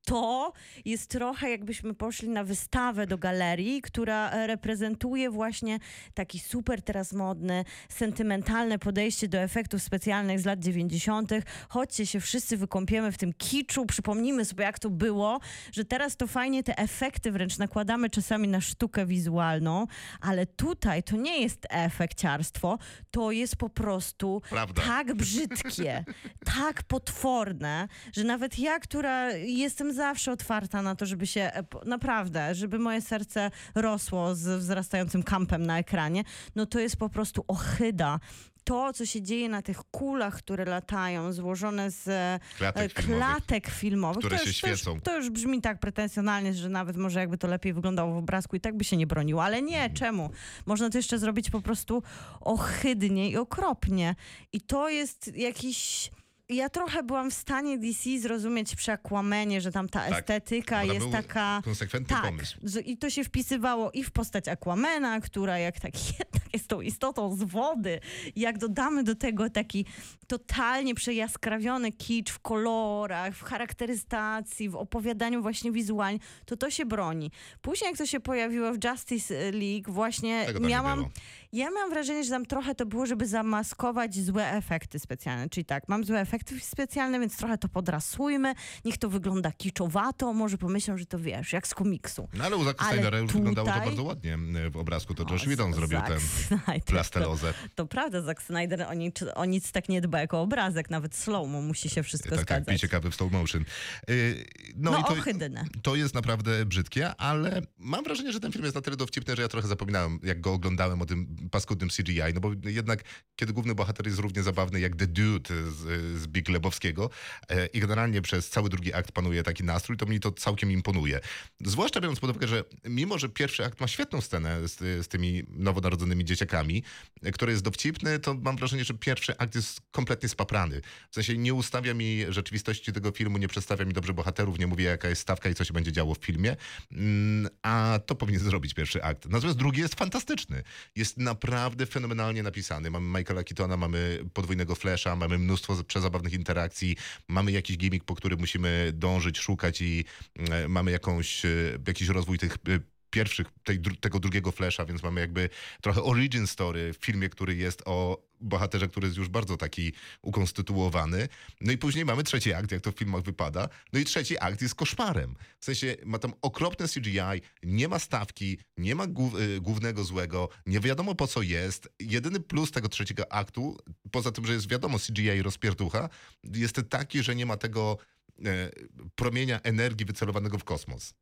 To 0.05 0.53
jest 0.85 1.09
trochę 1.09 1.49
jakbyśmy 1.49 1.93
poszli 1.93 2.29
na 2.29 2.43
wystawę 2.43 3.07
do 3.07 3.17
galerii, 3.17 3.81
która 3.81 4.31
e, 4.31 4.47
reprezentuje 4.47 5.29
właśnie 5.29 5.79
taki 6.13 6.39
super 6.39 6.81
teraz 6.81 7.13
modny, 7.13 7.65
sentymentalne 7.89 8.79
podejście 8.79 9.27
do 9.27 9.37
efektów 9.37 9.81
specjalnych 9.81 10.39
z 10.39 10.45
lat 10.45 10.59
90. 10.59 11.31
Chodźcie 11.69 12.05
się 12.05 12.19
wszyscy 12.19 12.57
wykąpiemy 12.57 13.11
w 13.11 13.17
tym 13.17 13.33
kiczu, 13.33 13.85
przypomnijmy 13.85 14.45
sobie 14.45 14.63
jak 14.63 14.79
to 14.79 14.89
było, 14.89 15.39
że 15.71 15.85
teraz 15.85 16.17
to 16.17 16.27
fajnie 16.27 16.63
te 16.63 16.77
efekty 16.77 17.31
wręcz 17.31 17.57
nakładamy 17.57 18.09
czasami 18.09 18.47
na 18.47 18.61
sztukę 18.61 19.05
wizualną, 19.05 19.85
ale 20.21 20.45
tutaj 20.45 21.03
to 21.03 21.15
nie 21.15 21.41
jest 21.41 21.67
efekciarstwo, 21.69 22.77
to 23.11 23.31
jest 23.31 23.55
po 23.55 23.69
prostu 23.69 24.36
Prawda. 24.41 24.81
tak 24.81 25.13
brzydkie, 25.13 26.05
tak 26.57 26.83
potworne, 26.83 27.87
że 28.13 28.23
nawet 28.23 28.59
ja, 28.59 28.79
która 28.79 29.31
jestem 29.31 29.93
zawsze 29.93 30.31
otwarta 30.31 30.81
na 30.81 30.95
to, 30.95 31.05
żeby 31.05 31.27
się 31.27 31.41
e, 31.41 31.63
naprawdę, 31.85 32.55
żeby 32.55 32.79
moje 32.79 33.01
serce 33.01 33.51
rosło 33.75 34.35
z 34.35 34.59
wzrastającym 34.59 35.23
kampem 35.23 35.65
na 35.65 35.79
ekranie, 35.79 36.23
no 36.55 36.65
to 36.65 36.79
jest 36.79 36.97
po 36.97 37.09
prostu 37.09 37.45
ohyda. 37.47 38.19
To, 38.67 38.93
co 38.93 39.05
się 39.05 39.21
dzieje 39.21 39.49
na 39.49 39.61
tych 39.61 39.77
kulach, 39.91 40.35
które 40.37 40.65
latają, 40.65 41.33
złożone 41.33 41.91
z 41.91 42.07
e, 42.07 42.39
Klatek 42.57 42.93
filmowych. 43.01 43.21
klatek 43.35 43.67
filmowych, 43.67 44.17
które 44.19 44.37
to, 44.37 44.43
się 44.43 44.49
już, 44.49 44.61
to, 44.61 44.67
już, 44.69 44.79
świecą. 44.79 45.01
to 45.01 45.17
już 45.17 45.29
brzmi 45.29 45.61
tak 45.61 45.79
pretensjonalnie, 45.79 46.53
że 46.53 46.69
nawet 46.69 46.97
może 46.97 47.19
jakby 47.19 47.37
to 47.37 47.47
lepiej 47.47 47.73
wyglądało 47.73 48.13
w 48.13 48.17
obrazku 48.17 48.55
i 48.55 48.59
tak 48.59 48.77
by 48.77 48.83
się 48.83 48.97
nie 48.97 49.07
broniło, 49.07 49.43
ale 49.43 49.61
nie, 49.61 49.75
Mhm. 49.77 49.93
czemu? 49.93 50.29
Można 50.65 50.89
to 50.89 50.97
jeszcze 50.97 51.19
zrobić 51.19 51.49
po 51.49 51.61
prostu 51.61 52.03
ohydnie 52.41 53.29
i 53.29 53.37
okropnie. 53.37 54.15
I 54.53 54.61
to 54.61 54.89
jest 54.89 55.37
jakiś... 55.37 56.11
Ja 56.49 56.69
trochę 56.69 57.03
byłam 57.03 57.31
w 57.31 57.33
stanie 57.33 57.77
DC 57.77 58.19
zrozumieć 58.19 58.75
przy 58.75 58.91
Aquamenie, 58.91 59.61
że 59.61 59.71
tam 59.71 59.89
ta 59.89 59.99
Tak, 60.09 60.19
estetyka 60.19 60.81
to 60.85 60.93
jest 60.93 61.11
taka... 61.11 61.61
Konsekwentny 61.65 62.15
Tak, 62.15 62.25
pomysł. 62.25 62.57
że- 62.63 62.81
i 62.81 62.97
to 62.97 63.09
się 63.09 63.23
wpisywało 63.23 63.91
i 63.91 64.03
w 64.03 64.11
postać 64.11 64.47
Aquamena, 64.47 65.19
która 65.21 65.57
jak 65.59 65.79
tak 65.79 65.93
jednak 66.19 66.53
jest 66.53 66.67
tą 66.67 66.81
istotą 66.81 67.35
z 67.35 67.43
wody. 67.43 67.99
Jak 68.35 68.57
dodamy 68.57 69.03
do 69.03 69.15
tego 69.15 69.49
taki 69.49 69.85
totalnie 70.27 70.95
przejaskrawiony 70.95 71.91
kicz 71.91 72.31
w 72.31 72.39
kolorach, 72.39 73.35
w 73.35 73.43
charakteryzacji, 73.43 74.69
w 74.69 74.75
opowiadaniu 74.75 75.41
właśnie 75.41 75.71
wizualnie, 75.71 76.19
to 76.45 76.57
to 76.57 76.69
się 76.69 76.85
broni. 76.85 77.31
Później 77.61 77.87
jak 77.89 77.97
to 77.97 78.05
się 78.05 78.19
pojawiło 78.19 78.73
w 78.73 78.77
Justice 78.83 79.51
League, 79.51 79.91
właśnie 79.91 80.45
miałam... 80.61 81.05
Ja 81.53 81.71
mam 81.71 81.89
wrażenie, 81.89 82.23
że 82.23 82.29
tam 82.29 82.45
trochę 82.45 82.75
to 82.75 82.85
było, 82.85 83.05
żeby 83.05 83.25
zamaskować 83.27 84.15
złe 84.15 84.51
efekty 84.51 84.99
specjalne. 84.99 85.49
Czyli 85.49 85.65
tak, 85.65 85.83
mam 85.87 86.03
złe 86.03 86.19
efekty 86.21 86.36
specjalne, 86.61 87.19
więc 87.19 87.37
trochę 87.37 87.57
to 87.57 87.69
podrasujmy. 87.69 88.53
Niech 88.85 88.97
to 88.97 89.09
wygląda 89.09 89.51
kiczowato. 89.51 90.33
Może 90.33 90.57
pomyślą, 90.57 90.97
że 90.97 91.05
to 91.05 91.19
wiesz, 91.19 91.53
jak 91.53 91.67
z 91.67 91.73
komiksu. 91.75 92.29
No 92.33 92.43
ale 92.43 92.55
u 92.55 92.63
Zacka 92.63 92.85
Ale 92.85 92.93
Snydera 92.93 93.17
już 93.19 93.33
wyglądało 93.33 93.67
to 93.67 93.73
tutaj- 93.73 93.87
bardzo 93.87 94.03
ładnie 94.03 94.33
m, 94.33 94.57
w 94.71 94.77
obrazku. 94.77 95.13
To 95.13 95.25
Josh 95.33 95.41
Whedon 95.43 95.73
zrobił 95.73 95.97
Zack 95.99 96.07
ten 96.07 96.19
Snyder, 96.19 96.83
plastelozę. 96.85 97.53
To, 97.53 97.59
to 97.75 97.85
prawda, 97.85 98.21
Zack 98.21 98.41
Snyder 98.41 98.81
o 98.89 98.93
nic, 98.93 99.19
o 99.35 99.45
nic 99.45 99.71
tak 99.71 99.89
nie 99.89 100.01
dba 100.01 100.19
jako 100.19 100.41
obrazek. 100.41 100.89
Nawet 100.89 101.15
slow-mo 101.15 101.61
musi 101.61 101.89
się 101.89 102.03
wszystko 102.03 102.29
Tak, 102.29 102.37
tak, 102.39 102.45
zgadzać. 102.47 102.75
picie 102.75 102.87
kawy 102.87 103.11
w 103.11 103.15
stop 103.15 103.31
motion. 103.31 103.65
Yy, 104.07 104.45
No, 104.75 104.91
no 104.91 104.99
i 104.99 105.03
to, 105.03 105.09
ohydne. 105.09 105.65
to 105.81 105.95
jest 105.95 106.15
naprawdę 106.15 106.65
brzydkie, 106.65 107.15
ale 107.15 107.61
mam 107.77 108.03
wrażenie, 108.03 108.31
że 108.31 108.39
ten 108.39 108.51
film 108.51 108.63
jest 108.63 108.75
na 108.75 108.81
tyle 108.81 108.97
dowcipny, 108.97 109.35
że 109.35 109.41
ja 109.41 109.47
trochę 109.47 109.67
zapominałem, 109.67 110.19
jak 110.23 110.41
go 110.41 110.53
oglądałem 110.53 111.01
o 111.01 111.05
tym 111.05 111.35
paskudnym 111.51 111.89
CGI, 111.89 112.21
no 112.33 112.39
bo 112.41 112.51
jednak 112.65 113.03
kiedy 113.35 113.53
główny 113.53 113.75
bohater 113.75 114.07
jest 114.07 114.19
równie 114.19 114.43
zabawny 114.43 114.79
jak 114.79 114.95
The 114.95 115.07
Dude 115.07 115.53
z, 115.71 115.75
z 116.21 116.26
Big 116.27 116.49
Lebowskiego 116.49 117.09
e, 117.49 117.65
i 117.65 117.79
generalnie 117.79 118.21
przez 118.21 118.49
cały 118.49 118.69
drugi 118.69 118.93
akt 118.93 119.11
panuje 119.11 119.43
taki 119.43 119.63
nastrój, 119.63 119.97
to 119.97 120.05
mi 120.05 120.19
to 120.19 120.31
całkiem 120.31 120.71
imponuje. 120.71 121.19
Zwłaszcza 121.65 122.01
biorąc 122.01 122.19
pod 122.19 122.29
uwagę, 122.29 122.47
że 122.47 122.63
mimo, 122.83 123.17
że 123.17 123.29
pierwszy 123.29 123.65
akt 123.65 123.81
ma 123.81 123.87
świetną 123.87 124.21
scenę 124.21 124.67
z, 124.67 125.05
z 125.05 125.07
tymi 125.07 125.43
nowonarodzonymi 125.49 126.25
dzieciakami, 126.25 126.83
e, 127.23 127.31
który 127.31 127.51
jest 127.51 127.63
dowcipny, 127.63 128.19
to 128.19 128.33
mam 128.33 128.57
wrażenie, 128.57 128.83
że 128.83 128.93
pierwszy 128.93 129.37
akt 129.37 129.55
jest 129.55 129.81
kompletnie 129.91 130.29
spaprany. 130.29 130.81
W 131.11 131.15
sensie 131.15 131.37
nie 131.37 131.53
ustawia 131.53 131.93
mi 131.93 132.25
rzeczywistości 132.29 132.93
tego 132.93 133.11
filmu, 133.11 133.37
nie 133.37 133.47
przedstawia 133.47 133.85
mi 133.85 133.93
dobrze 133.93 134.13
bohaterów, 134.13 134.59
nie 134.59 134.67
mówi 134.67 134.83
jaka 134.83 135.09
jest 135.09 135.21
stawka 135.21 135.49
i 135.49 135.55
co 135.55 135.63
się 135.63 135.73
będzie 135.73 135.91
działo 135.91 136.15
w 136.15 136.17
filmie, 136.17 136.55
Mm, 136.91 137.49
a 137.61 137.99
to 138.05 138.15
powinien 138.15 138.41
zrobić 138.41 138.73
pierwszy 138.73 139.03
akt. 139.03 139.25
Natomiast 139.25 139.57
drugi 139.57 139.81
jest 139.81 139.95
fantastyczny. 139.95 140.63
Jest 140.95 141.17
naprawdę 141.17 141.85
fenomenalnie 141.85 142.43
napisany. 142.43 142.91
Mamy 142.91 143.19
Michaela 143.19 143.43
Keatona, 143.43 143.77
mamy 143.77 144.19
podwójnego 144.33 144.75
Flasha, 144.75 145.15
mamy 145.15 145.37
mnóstwo 145.37 145.83
przezabawnych 145.83 146.16
interakcji, 146.25 146.95
mamy 147.27 147.51
jakiś 147.51 147.77
gimmick, 147.77 148.05
po 148.05 148.15
który 148.15 148.37
musimy 148.37 148.91
dążyć, 148.93 149.39
szukać 149.39 149.81
i 149.81 150.05
e, 150.39 150.67
mamy 150.67 150.91
jakąś, 150.91 151.45
e, 151.45 151.49
jakiś 151.87 152.07
rozwój 152.07 152.37
tych 152.37 152.53
e, 152.53 152.79
pierwszych, 153.09 153.47
tej, 153.63 153.81
tego 153.99 154.19
drugiego 154.19 154.51
Flasha, 154.51 154.85
więc 154.85 155.03
mamy 155.03 155.21
jakby 155.21 155.49
trochę 155.81 156.03
origin 156.03 156.47
story 156.47 156.93
w 156.93 157.05
filmie, 157.05 157.29
który 157.29 157.55
jest 157.55 157.81
o 157.85 158.26
bohaterze, 158.39 158.87
który 158.87 159.07
jest 159.07 159.17
już 159.17 159.29
bardzo 159.29 159.57
taki 159.57 159.93
ukonstytuowany. 160.21 161.27
No 161.61 161.71
i 161.71 161.77
później 161.77 162.05
mamy 162.05 162.23
trzeci 162.23 162.53
akt, 162.53 162.71
jak 162.71 162.81
to 162.81 162.91
w 162.91 162.95
filmach 162.95 163.23
wypada. 163.23 163.69
No 163.93 163.99
i 163.99 164.05
trzeci 164.05 164.39
akt 164.39 164.61
jest 164.61 164.75
koszmarem. 164.75 165.35
W 165.59 165.65
sensie 165.65 165.95
ma 166.05 166.19
tam 166.19 166.33
okropne 166.41 166.87
CGI, 166.87 167.41
nie 167.63 167.87
ma 167.87 167.99
stawki, 167.99 168.57
nie 168.77 168.95
ma 168.95 169.03
y, 169.05 169.61
głównego 169.61 170.03
złego, 170.03 170.49
nie 170.65 170.79
wiadomo 170.79 171.15
po 171.15 171.27
co 171.27 171.41
jest. 171.41 171.89
Jedyny 171.99 172.39
plus 172.39 172.71
tego 172.71 172.89
trzeciego 172.89 173.31
aktu, 173.31 173.77
poza 174.11 174.31
tym, 174.31 174.45
że 174.45 174.53
jest 174.53 174.69
wiadomo 174.69 174.99
CGI 174.99 175.41
rozpierducha, 175.41 176.09
jest 176.43 176.81
taki, 176.89 177.23
że 177.23 177.35
nie 177.35 177.45
ma 177.45 177.57
tego 177.57 177.97
e, 178.45 178.71
promienia 179.15 179.61
energii 179.61 180.05
wycelowanego 180.05 180.57
w 180.57 180.63
kosmos. 180.63 181.13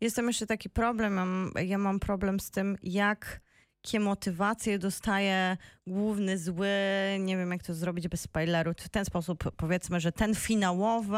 Jest 0.00 0.16
tam 0.16 0.26
jeszcze 0.26 0.46
taki 0.46 0.70
problem, 0.70 1.52
ja 1.66 1.78
mam 1.78 2.00
problem 2.00 2.40
z 2.40 2.50
tym, 2.50 2.76
jak 2.82 3.40
jakie 3.86 4.00
motywacje 4.00 4.78
dostaje 4.78 5.56
główny 5.86 6.38
zły, 6.38 6.68
nie 7.20 7.36
wiem 7.36 7.50
jak 7.50 7.62
to 7.62 7.74
zrobić 7.74 8.08
bez 8.08 8.20
spoileru, 8.20 8.72
w 8.78 8.88
ten 8.88 9.04
sposób 9.04 9.44
powiedzmy, 9.56 10.00
że 10.00 10.12
ten 10.12 10.34
finałowy 10.34 11.16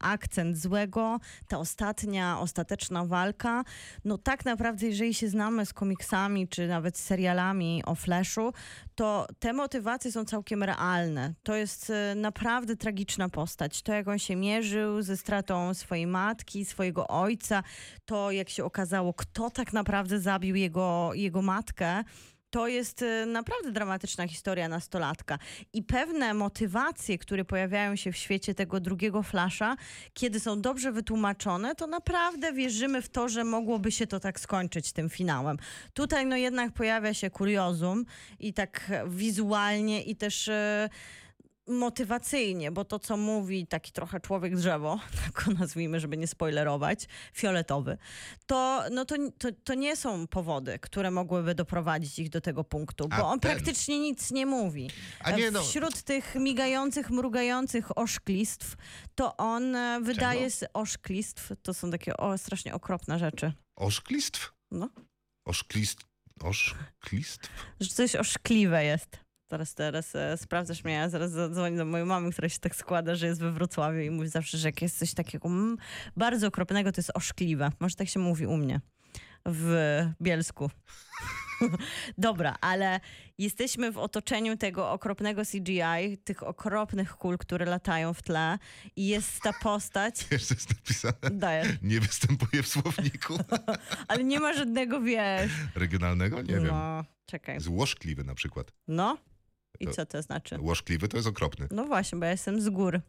akcent 0.00 0.58
złego, 0.58 1.20
ta 1.48 1.58
ostatnia, 1.58 2.40
ostateczna 2.40 3.04
walka, 3.04 3.64
no 4.04 4.18
tak 4.18 4.44
naprawdę 4.44 4.86
jeżeli 4.86 5.14
się 5.14 5.28
znamy 5.28 5.66
z 5.66 5.72
komiksami, 5.72 6.48
czy 6.48 6.68
nawet 6.68 6.98
serialami 6.98 7.82
o 7.86 7.94
Flashu, 7.94 8.52
to 8.98 9.26
te 9.38 9.52
motywacje 9.52 10.12
są 10.12 10.24
całkiem 10.24 10.62
realne. 10.62 11.34
To 11.42 11.54
jest 11.54 11.90
e, 11.90 12.14
naprawdę 12.14 12.76
tragiczna 12.76 13.28
postać. 13.28 13.82
To 13.82 13.92
jak 13.92 14.08
on 14.08 14.18
się 14.18 14.36
mierzył 14.36 15.02
ze 15.02 15.16
stratą 15.16 15.74
swojej 15.74 16.06
matki, 16.06 16.64
swojego 16.64 17.08
ojca, 17.08 17.62
to 18.04 18.30
jak 18.30 18.48
się 18.48 18.64
okazało, 18.64 19.14
kto 19.14 19.50
tak 19.50 19.72
naprawdę 19.72 20.20
zabił 20.20 20.56
jego, 20.56 21.10
jego 21.14 21.42
matkę, 21.42 22.04
to 22.50 22.68
jest 22.68 23.02
e, 23.02 23.26
naprawdę 23.26 23.72
dramatyczna 23.72 24.28
historia 24.28 24.68
nastolatka. 24.68 25.38
I 25.72 25.82
pewne 25.82 26.34
motywacje, 26.34 27.18
które 27.18 27.44
pojawiają 27.44 27.96
się 27.96 28.12
w 28.12 28.16
świecie 28.16 28.54
tego 28.54 28.80
drugiego 28.80 29.22
flasza, 29.22 29.76
kiedy 30.14 30.40
są 30.40 30.60
dobrze 30.60 30.92
wytłumaczone, 30.92 31.74
to 31.74 31.86
naprawdę 31.86 32.52
wierzymy 32.52 33.02
w 33.02 33.08
to, 33.08 33.28
że 33.28 33.44
mogłoby 33.44 33.92
się 33.92 34.06
to 34.06 34.20
tak 34.20 34.40
skończyć 34.40 34.92
tym 34.92 35.10
finałem. 35.10 35.56
Tutaj 35.94 36.26
no 36.26 36.36
jednak 36.36 36.72
pojawia 36.72 37.14
się 37.14 37.30
kuriozum 37.30 38.04
i 38.38 38.54
tak 38.54 38.90
wizualnie 39.06 40.02
i 40.02 40.16
też... 40.16 40.48
e, 40.48 40.88
motywacyjnie, 41.68 42.72
bo 42.72 42.84
to, 42.84 42.98
co 42.98 43.16
mówi 43.16 43.66
taki 43.66 43.92
trochę 43.92 44.20
człowiek 44.20 44.56
drzewo, 44.56 45.00
tak 45.24 45.44
go 45.44 45.52
nazwijmy, 45.52 46.00
żeby 46.00 46.16
nie 46.16 46.26
spoilerować, 46.26 47.06
fioletowy, 47.34 47.98
to, 48.46 48.84
no 48.90 49.04
to, 49.04 49.14
to, 49.38 49.48
to 49.64 49.74
nie 49.74 49.96
są 49.96 50.26
powody, 50.26 50.78
które 50.78 51.10
mogłyby 51.10 51.54
doprowadzić 51.54 52.18
ich 52.18 52.28
do 52.30 52.40
tego 52.40 52.64
punktu, 52.64 53.08
A 53.10 53.16
bo 53.16 53.28
on 53.28 53.40
ten- 53.40 53.50
praktycznie 53.52 53.98
nic 54.00 54.30
nie 54.30 54.46
mówi. 54.46 54.90
A 55.20 55.30
nie, 55.30 55.50
no- 55.50 55.62
Wśród 55.62 56.02
tych 56.02 56.34
migających, 56.34 57.10
mrugających 57.10 57.98
oszklistw, 57.98 58.76
to 59.14 59.36
on 59.36 59.76
e, 59.76 60.00
wydaje... 60.02 60.46
s- 60.46 60.64
Oszklistw, 60.74 61.52
to 61.62 61.74
są 61.74 61.90
takie 61.90 62.16
o, 62.16 62.38
strasznie 62.38 62.74
okropne 62.74 63.18
rzeczy. 63.18 63.52
Oszklistw? 63.76 64.52
No. 64.70 64.90
Oszklist... 65.44 66.00
Oszklistw? 66.42 67.48
Że 67.80 67.88
coś 67.88 68.16
oszkliwe 68.16 68.84
jest. 68.84 69.18
Teraz, 69.48 69.74
teraz 69.74 70.14
e, 70.14 70.36
sprawdzasz 70.36 70.84
mnie, 70.84 70.94
ja 70.94 71.08
zaraz 71.08 71.30
zadzwonię 71.30 71.76
do 71.76 71.84
mojej 71.84 72.06
mamy, 72.06 72.30
która 72.32 72.48
się 72.48 72.58
tak 72.58 72.76
składa, 72.76 73.14
że 73.14 73.26
jest 73.26 73.40
we 73.40 73.52
Wrocławiu 73.52 74.00
i 74.00 74.10
mówi 74.10 74.28
zawsze, 74.28 74.58
że 74.58 74.68
jak 74.68 74.82
jest 74.82 74.98
coś 74.98 75.14
takiego 75.14 75.48
mm, 75.48 75.76
bardzo 76.16 76.46
okropnego, 76.46 76.92
to 76.92 76.98
jest 76.98 77.10
oszkliwe. 77.14 77.72
Może 77.80 77.94
tak 77.94 78.08
się 78.08 78.20
mówi 78.20 78.46
u 78.46 78.56
mnie 78.56 78.80
w 79.46 80.04
Bielsku. 80.22 80.70
Dobra, 82.18 82.56
ale 82.60 83.00
jesteśmy 83.38 83.92
w 83.92 83.98
otoczeniu 83.98 84.56
tego 84.56 84.90
okropnego 84.90 85.42
CGI, 85.44 86.18
tych 86.24 86.42
okropnych 86.42 87.16
kul, 87.16 87.38
które 87.38 87.66
latają 87.66 88.14
w 88.14 88.22
tle 88.22 88.58
i 88.96 89.06
jest 89.06 89.40
ta 89.40 89.52
postać. 89.52 90.24
Wiesz, 90.30 90.46
co 90.46 90.54
jest 90.54 90.70
napisane? 90.70 91.38
Daję. 91.38 91.76
Nie 91.82 92.00
występuje 92.00 92.62
w 92.62 92.68
słowniku 92.68 93.38
Ale 94.08 94.24
nie 94.24 94.40
ma 94.40 94.52
żadnego, 94.52 95.00
wiesz. 95.00 95.52
regionalnego? 95.74 96.42
Nie 96.42 96.54
wiem. 96.54 96.66
no, 96.66 97.04
czekaj. 97.26 97.54
Jest 97.54 97.68
łoszkliwy 97.68 98.24
na 98.24 98.34
przykład. 98.34 98.72
No. 98.88 99.18
I 99.80 99.86
To- 99.86 99.92
co 99.92 100.06
to 100.06 100.22
znaczy? 100.22 100.56
Łoszkliwy 100.60 101.08
to 101.08 101.16
jest 101.16 101.28
okropny. 101.28 101.68
No 101.70 101.84
właśnie, 101.84 102.18
bo 102.18 102.24
ja 102.24 102.30
jestem 102.30 102.60
z 102.60 102.68
gór. 102.68 103.00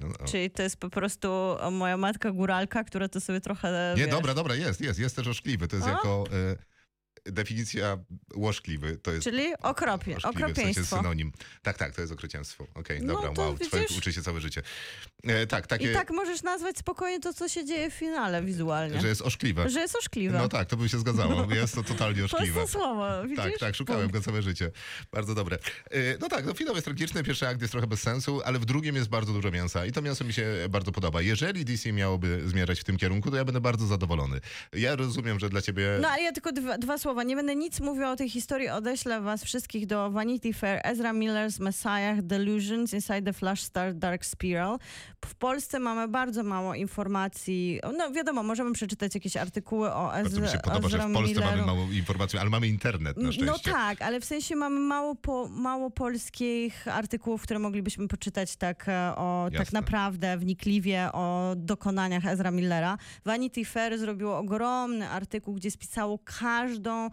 No. 0.00 0.08
Czyli 0.24 0.50
to 0.50 0.62
jest 0.62 0.76
po 0.76 0.90
prostu 0.90 1.28
moja 1.70 1.96
matka 1.96 2.30
góralka, 2.32 2.84
która 2.84 3.08
to 3.08 3.20
sobie 3.20 3.40
trochę. 3.40 3.94
Nie, 3.96 4.02
wiesz, 4.02 4.10
dobra, 4.10 4.34
dobra, 4.34 4.54
jest, 4.54 4.80
jest, 4.80 4.98
jest 4.98 5.16
też 5.16 5.26
oszkliwy. 5.28 5.68
To 5.68 5.76
jest 5.76 5.88
A? 5.88 5.90
jako 5.90 6.24
e, 6.32 6.56
definicja 7.24 7.98
łoszkliwy. 8.34 8.96
To 8.96 9.12
jest 9.12 9.24
Czyli 9.24 9.54
okropie, 9.62 10.16
oszkliwy, 10.16 10.18
w 10.18 10.22
sensie 10.22 10.52
okropieństwo. 10.62 10.96
synonim. 10.96 11.32
Tak, 11.62 11.78
tak, 11.78 11.94
to 11.94 12.00
jest 12.00 12.12
okrucieństwo. 12.12 12.66
Okej, 12.74 13.00
No 13.02 13.12
dobra, 13.14 13.28
wow, 13.44 13.58
człowiek 13.58 13.82
widzisz? 13.82 13.98
uczy 13.98 14.12
się 14.12 14.22
całe 14.22 14.40
życie. 14.40 14.62
E, 15.24 15.46
tak, 15.46 15.66
takie, 15.66 15.90
I 15.90 15.94
tak 15.94 16.10
możesz 16.10 16.42
nazwać 16.42 16.78
spokojnie 16.78 17.20
to, 17.20 17.32
co 17.34 17.48
się 17.48 17.64
dzieje 17.64 17.90
w 17.90 17.94
finale 17.94 18.42
wizualnie. 18.42 19.00
że 19.00 19.08
jest 19.08 19.22
oszkliwe. 19.22 19.68
Że 19.70 19.80
jest 19.80 19.96
oszkliwe. 19.96 20.38
No 20.38 20.48
tak, 20.48 20.68
to 20.68 20.76
by 20.76 20.88
się 20.88 20.98
zgadzało. 20.98 21.54
Jest 21.54 21.74
to 21.74 21.82
totalnie 21.82 22.24
oszkliwe. 22.34 22.60
to 22.60 22.68
słowo, 22.68 23.22
widzisz? 23.22 23.36
Tak, 23.44 23.58
tak, 23.58 23.74
szukałem 23.74 24.10
go 24.10 24.20
całe 24.20 24.42
życie. 24.42 24.70
Bardzo 25.12 25.34
dobre. 25.34 25.58
E, 25.90 25.98
No 26.20 26.28
tak, 26.28 26.44
no 26.46 26.54
finał 26.54 26.74
jest 26.74 26.84
tragiczny, 26.84 27.22
pierwszy 27.24 27.48
akt 27.48 27.60
jest 27.60 27.72
trochę 27.72 27.86
bez 27.86 28.00
sensu, 28.02 28.40
ale 28.44 28.58
w 28.58 28.64
drugim 28.64 28.94
jest 28.96 29.08
bardzo 29.08 29.32
dużo 29.32 29.50
mięsa 29.50 29.86
i 29.86 29.92
to 29.92 30.02
mięso 30.02 30.24
mi 30.24 30.32
się 30.32 30.46
bardzo 30.70 30.92
podoba. 30.92 31.22
Jeżeli 31.22 31.64
DC 31.64 31.92
miałoby 31.92 32.48
zmierzać 32.48 32.80
w 32.80 32.84
tym 32.84 32.96
kierunku, 32.96 33.30
to 33.30 33.36
ja 33.36 33.44
będę 33.44 33.60
bardzo 33.60 33.86
zadowolony. 33.86 34.40
Ja 34.72 34.96
rozumiem, 34.96 35.40
że 35.40 35.48
dla 35.50 35.62
ciebie... 35.62 35.98
No 36.00 36.08
ale 36.08 36.22
ja 36.22 36.32
tylko 36.32 36.52
dwa, 36.52 36.78
dwa 36.78 36.98
słowa. 36.98 37.13
Nie 37.22 37.36
będę 37.36 37.56
nic 37.56 37.80
mówiła 37.80 38.10
o 38.10 38.16
tej 38.16 38.30
historii. 38.30 38.68
Odeślę 38.68 39.20
was 39.20 39.44
wszystkich 39.44 39.86
do 39.86 40.10
Vanity 40.10 40.52
Fair, 40.52 40.80
Ezra 40.84 41.12
Miller's 41.12 41.60
Messiah, 41.60 42.22
Delusions, 42.22 42.94
Inside 42.94 43.22
the 43.22 43.32
Flash 43.32 43.60
Star 43.62 43.94
Dark 43.94 44.24
Spiral. 44.24 44.78
W 45.24 45.34
Polsce 45.34 45.78
mamy 45.78 46.08
bardzo 46.08 46.42
mało 46.42 46.74
informacji. 46.74 47.80
No 47.96 48.10
wiadomo, 48.10 48.42
możemy 48.42 48.72
przeczytać 48.72 49.14
jakieś 49.14 49.36
artykuły 49.36 49.92
o 49.92 50.06
Bardzo 50.06 50.28
Ezra, 50.28 50.42
mi 50.42 50.48
się 50.48 50.58
podoba, 50.58 50.88
że 50.88 50.96
Ezra 50.96 51.08
w 51.08 51.12
Polsce 51.12 51.40
mamy 51.40 51.50
Milleru. 51.50 51.66
mało 51.66 51.92
informacji, 51.92 52.38
ale 52.38 52.50
mamy 52.50 52.68
internet 52.68 53.16
na 53.16 53.32
szczęście. 53.32 53.52
No 53.52 53.72
tak, 53.72 54.02
ale 54.02 54.20
w 54.20 54.24
sensie 54.24 54.56
mamy 54.56 54.80
mało, 54.80 55.14
po, 55.14 55.48
mało 55.48 55.90
polskich 55.90 56.88
artykułów, 56.88 57.42
które 57.42 57.58
moglibyśmy 57.58 58.08
poczytać 58.08 58.56
tak 58.56 58.88
e, 58.88 59.16
o 59.16 59.48
tak 59.58 59.72
naprawdę 59.72 60.38
wnikliwie 60.38 61.08
o 61.12 61.54
dokonaniach 61.56 62.26
Ezra 62.26 62.50
Millera. 62.50 62.98
Vanity 63.24 63.64
Fair 63.64 63.98
zrobiło 63.98 64.38
ogromny 64.38 65.08
artykuł, 65.08 65.54
gdzie 65.54 65.70
spisało 65.70 66.18
każdą 66.40 67.03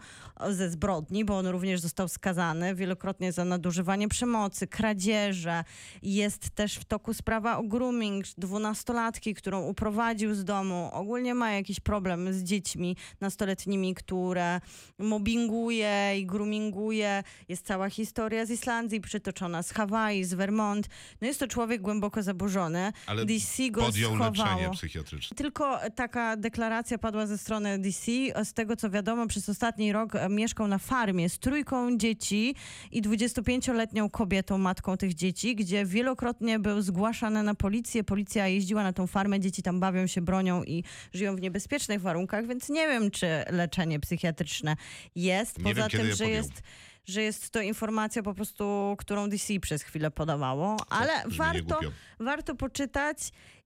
ze 0.50 0.70
zbrodni, 0.70 1.24
bo 1.24 1.38
on 1.38 1.46
również 1.46 1.80
został 1.80 2.08
skazany 2.08 2.74
wielokrotnie 2.74 3.32
za 3.32 3.44
nadużywanie 3.44 4.08
przemocy, 4.08 4.66
kradzieże. 4.66 5.64
Jest 6.02 6.50
też 6.50 6.74
w 6.76 6.84
toku 6.84 7.14
sprawa 7.14 7.58
o 7.58 7.62
grooming 7.62 8.26
dwunastolatki, 8.38 9.34
którą 9.34 9.62
uprowadził 9.62 10.34
z 10.34 10.44
domu. 10.44 10.90
Ogólnie 10.92 11.34
ma 11.34 11.52
jakiś 11.52 11.80
problem 11.80 12.32
z 12.32 12.42
dziećmi 12.42 12.96
nastoletnimi, 13.20 13.94
które 13.94 14.60
mobbinguje 14.98 16.18
i 16.18 16.26
groominguje. 16.26 17.22
Jest 17.48 17.66
cała 17.66 17.90
historia 17.90 18.46
z 18.46 18.50
Islandii 18.50 19.00
przytoczona, 19.00 19.62
z 19.62 19.70
Hawaii, 19.70 20.24
z 20.24 20.34
Vermont. 20.34 20.88
No 21.20 21.26
jest 21.26 21.40
to 21.40 21.48
człowiek 21.48 21.82
głęboko 21.82 22.22
zaburzony. 22.22 22.92
Ale 23.06 23.24
DC 23.24 23.70
go 23.70 23.80
Podjął 23.82 24.16
leczenie 24.16 24.34
schowało. 24.34 24.74
psychiatryczne. 24.74 25.36
Tylko 25.36 25.78
taka 25.94 26.36
deklaracja 26.36 26.98
padła 26.98 27.26
ze 27.26 27.38
strony 27.38 27.78
DC. 27.78 28.12
Z 28.44 28.52
tego 28.52 28.76
co 28.76 28.90
wiadomo, 28.90 29.26
przez 29.26 29.48
ostatni 29.82 29.92
rok 29.92 30.14
e, 30.14 30.28
mieszkał 30.28 30.68
na 30.68 30.78
farmie 30.78 31.28
z 31.28 31.38
trójką 31.38 31.96
dzieci 31.96 32.54
i 32.90 33.02
25-letnią 33.02 34.10
kobietą, 34.10 34.58
matką 34.58 34.96
tych 34.96 35.14
dzieci, 35.14 35.56
gdzie 35.56 35.84
wielokrotnie 35.84 36.58
był 36.58 36.82
zgłaszany 36.82 37.42
na 37.42 37.54
policję. 37.54 38.04
Policja 38.04 38.48
jeździła 38.48 38.82
na 38.82 38.92
tą 38.92 39.06
farmę, 39.06 39.40
dzieci 39.40 39.62
tam 39.62 39.80
bawią 39.80 40.06
się 40.06 40.20
bronią 40.20 40.62
i 40.64 40.84
żyją 41.12 41.36
w 41.36 41.40
niebezpiecznych 41.40 42.00
warunkach, 42.00 42.46
więc 42.46 42.68
nie 42.68 42.88
wiem, 42.88 43.10
czy 43.10 43.26
leczenie 43.50 44.00
psychiatryczne 44.00 44.76
jest. 45.14 45.56
Poza 45.62 45.88
wiem, 45.88 45.90
tym, 45.90 46.14
że 46.14 46.28
jest 46.28 46.62
że 47.04 47.22
jest 47.22 47.50
to 47.50 47.60
informacja 47.60 48.22
po 48.22 48.34
prostu, 48.34 48.94
którą 48.98 49.28
DC 49.28 49.60
przez 49.60 49.82
chwilę 49.82 50.10
podawało, 50.10 50.76
ale 50.88 51.12
brzmi 51.26 51.38
warto, 51.38 51.80
warto 52.20 52.54
poczytać, 52.54 53.18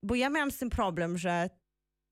bo 0.02 0.14
ja 0.14 0.30
miałam 0.30 0.51
z 0.51 0.59
tym 0.59 0.70
problem, 0.70 1.18
że 1.18 1.51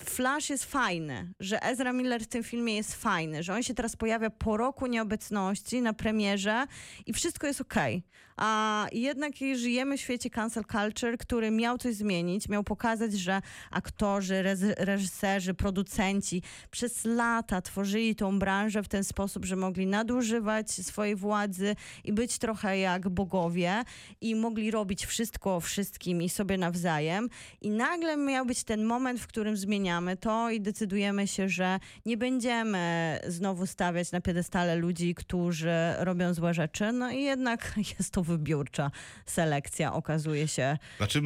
Flash 0.02 0.50
jest 0.50 0.64
fajny, 0.64 1.32
że 1.40 1.62
Ezra 1.62 1.92
Miller 1.92 2.22
w 2.22 2.26
tym 2.26 2.44
filmie 2.44 2.76
jest 2.76 2.94
fajny, 2.94 3.42
że 3.42 3.54
on 3.54 3.62
się 3.62 3.74
teraz 3.74 3.96
pojawia 3.96 4.30
po 4.30 4.56
roku 4.56 4.86
nieobecności 4.86 5.82
na 5.82 5.92
premierze 5.92 6.66
i 7.06 7.12
wszystko 7.12 7.46
jest 7.46 7.60
okej. 7.60 8.02
A 8.36 8.86
jednak 8.92 9.32
żyjemy 9.54 9.96
w 9.96 10.00
świecie 10.00 10.30
cancel 10.30 10.64
culture, 10.64 11.18
który 11.18 11.50
miał 11.50 11.78
coś 11.78 11.94
zmienić, 11.94 12.48
miał 12.48 12.64
pokazać, 12.64 13.12
że 13.12 13.42
aktorzy, 13.70 14.42
reżyserzy, 14.78 15.54
producenci 15.54 16.42
przez 16.70 17.04
lata 17.04 17.62
tworzyli 17.62 18.16
tą 18.16 18.38
branżę 18.38 18.82
w 18.82 18.88
ten 18.88 19.04
sposób, 19.04 19.44
że 19.44 19.56
mogli 19.56 19.86
nadużywać 19.86 20.70
swojej 20.70 21.16
władzy 21.16 21.76
i 22.04 22.12
być 22.12 22.38
trochę 22.38 22.78
jak 22.78 23.08
bogowie 23.08 23.84
i 24.20 24.34
mogli 24.34 24.70
robić 24.70 25.06
wszystko 25.06 25.60
wszystkim 25.60 26.22
i 26.22 26.28
sobie 26.28 26.58
nawzajem. 26.58 27.28
I 27.60 27.70
nagle 27.70 28.16
miał 28.16 28.46
być 28.46 28.64
ten 28.64 28.84
moment, 28.84 29.20
w 29.20 29.26
którym 29.26 29.56
zmienili 29.56 29.83
zmieniamy 29.84 30.16
to 30.16 30.50
i 30.50 30.60
decydujemy 30.60 31.26
się, 31.28 31.48
że 31.48 31.80
nie 32.06 32.16
będziemy 32.16 33.18
znowu 33.28 33.66
stawiać 33.66 34.12
na 34.12 34.20
piedestale 34.20 34.76
ludzi, 34.76 35.14
którzy 35.14 35.74
robią 35.98 36.34
złe 36.34 36.54
rzeczy. 36.54 36.92
No 36.92 37.10
i 37.10 37.22
jednak 37.22 37.74
jest 37.98 38.10
to 38.10 38.22
wybiórcza 38.22 38.90
selekcja, 39.26 39.92
okazuje 39.92 40.48
się. 40.48 40.78
Znaczy, 40.96 41.22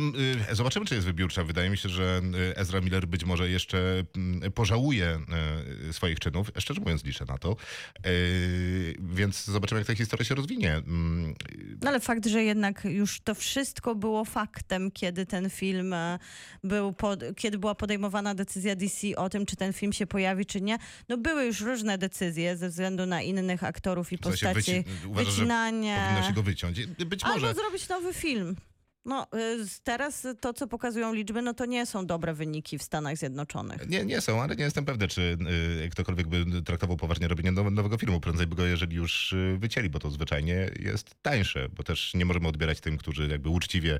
zobaczymy, 0.52 0.86
czy 0.86 0.94
jest 0.94 1.06
wybiórcza. 1.06 1.44
Wydaje 1.44 1.70
mi 1.70 1.76
się, 1.76 1.89
że 1.89 2.20
y, 2.51 2.56
Ezra 2.56 2.80
Miller 2.80 3.06
być 3.06 3.24
może 3.24 3.51
jeszcze 3.51 3.78
mm, 4.16 4.52
pożałuje 4.52 5.18
y, 5.89 5.93
swoich 5.93 6.18
czynów. 6.18 6.51
Szczerze 6.59 6.80
mówiąc, 6.80 7.05
liczę 7.05 7.24
na 7.28 7.39
to. 7.39 7.56
Więc 8.98 9.44
zobaczymy, 9.44 9.80
jak 9.80 9.86
ta 9.89 9.94
historia 9.94 10.24
się 10.24 10.35
rozwinie. 10.35 10.74
Mm, 10.74 11.35
No 11.82 11.89
ale 11.90 12.01
fakt, 12.01 12.26
że 12.26 12.43
jednak 12.44 12.85
już 12.85 13.20
to 13.20 13.35
wszystko 13.35 13.94
było 13.94 14.24
faktem, 14.24 14.90
kiedy 14.90 15.26
ten 15.26 15.51
film 15.51 15.94
był, 16.64 16.93
pod, 16.93 17.20
kiedy 17.36 17.59
była 17.59 17.74
podejmowana 17.74 18.35
decyzja 18.35 18.48
DC 18.77 19.16
o 19.16 19.29
tym, 19.31 19.47
czy 19.47 19.57
ten 19.57 19.73
film 19.73 19.93
się 19.93 20.07
pojawi, 20.07 20.47
czy 20.47 20.61
nie. 20.61 20.79
No 21.09 21.16
były 21.16 21.45
już 21.45 21.61
różne 21.61 21.99
decyzje 21.99 22.57
ze 22.57 22.69
względu 22.69 23.07
na 23.07 23.23
innych 23.23 23.65
aktorów 23.65 24.12
i 24.12 24.16
W 24.19 24.20
sensie 24.25 24.47
postaci. 24.47 24.73
wyci- 24.73 24.85
uważasz, 25.09 25.35
wycinanie. 25.35 25.99
Powinno 26.09 26.29
się 26.29 26.35
go 26.35 26.43
wyciąć. 26.43 26.87
Być 26.87 27.25
może. 27.25 27.35
Albo 27.47 27.61
zrobić 27.61 27.89
nowy 27.89 28.15
film. 28.15 28.57
No, 29.09 29.26
y, 29.35 29.66
teraz 29.85 30.26
to, 30.40 30.52
co 30.52 30.66
pokazują 30.66 31.14
liczby, 31.14 31.43
no 31.43 31.55
to 31.55 31.66
nie 31.66 31.86
są 31.86 32.06
dobre 32.06 32.35
wyniki 32.35 32.78
w 32.78 32.82
Stanach 32.82 33.16
Zjednoczonych. 33.16 33.89
Nie, 33.89 34.05
nie 34.05 34.20
są, 34.20 34.43
ale 34.43 34.56
nie 34.56 34.64
jestem 34.64 34.85
pewny, 34.85 35.09
czy 35.09 35.39
y, 35.85 35.89
ktokolwiek 35.90 36.28
by 36.28 36.62
traktował 36.62 36.97
poważnie 36.97 37.28
robienie 37.28 37.52
now- 37.52 37.72
nowego 37.72 37.98
filmu. 37.98 38.20
Prędzej 38.20 38.47
by 38.47 38.56
go, 38.56 38.66
jeżeli 38.66 38.97
już 38.97 39.32
y, 39.32 39.56
wycięli, 39.59 39.90
bo 39.90 39.98
to 39.98 40.10
zwyczajnie 40.10 40.70
jest 40.80 41.14
tańsze, 41.22 41.68
bo 41.68 41.82
też 41.82 42.14
nie 42.14 42.24
możemy 42.24 42.48
odbierać 42.48 42.80
tym, 42.80 42.98
którzy 42.98 43.28
jakby 43.28 43.48
uczciwie 43.48 43.98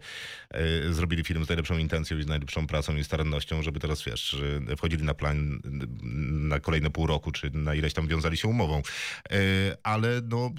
y, 0.89 0.93
zrobili 0.93 1.25
film 1.25 1.45
z 1.45 1.49
najlepszą 1.49 1.79
intencją 1.79 2.19
i 2.19 2.23
z 2.23 2.27
najlepszą 2.27 2.67
pracą 2.67 2.97
i 2.97 3.05
starannością, 3.05 3.63
żeby 3.63 3.81
teraz, 3.81 4.03
wiesz, 4.03 4.37
wchodzili 4.77 5.03
na 5.05 5.15
plan 5.15 5.61
na 6.49 6.61
kolejne 6.61 6.91
pół 6.91 7.07
roku, 7.07 7.33
czy 7.33 7.51
na 7.51 7.75
ileś 7.75 7.93
tam 7.93 8.09
wiązali 8.09 8.37
się 8.37 8.49
umową. 8.49 8.83
Y, 9.33 9.77
ale 9.83 10.21
no... 10.29 10.51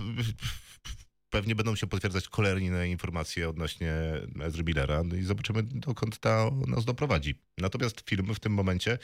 Pewnie 1.30 1.56
będą 1.56 1.76
się 1.76 1.88
potwierdzać 1.88 2.27
kolejne 2.30 2.89
informacje 2.89 3.49
odnośnie 3.49 3.93
Ezry 4.41 4.64
Millera 4.64 5.03
no 5.03 5.15
i 5.15 5.23
zobaczymy, 5.23 5.64
dokąd 5.64 6.19
ta 6.19 6.49
nas 6.68 6.85
doprowadzi. 6.85 7.35
Natomiast 7.57 8.10
film 8.10 8.35
w 8.35 8.39
tym 8.39 8.53
momencie 8.53 8.97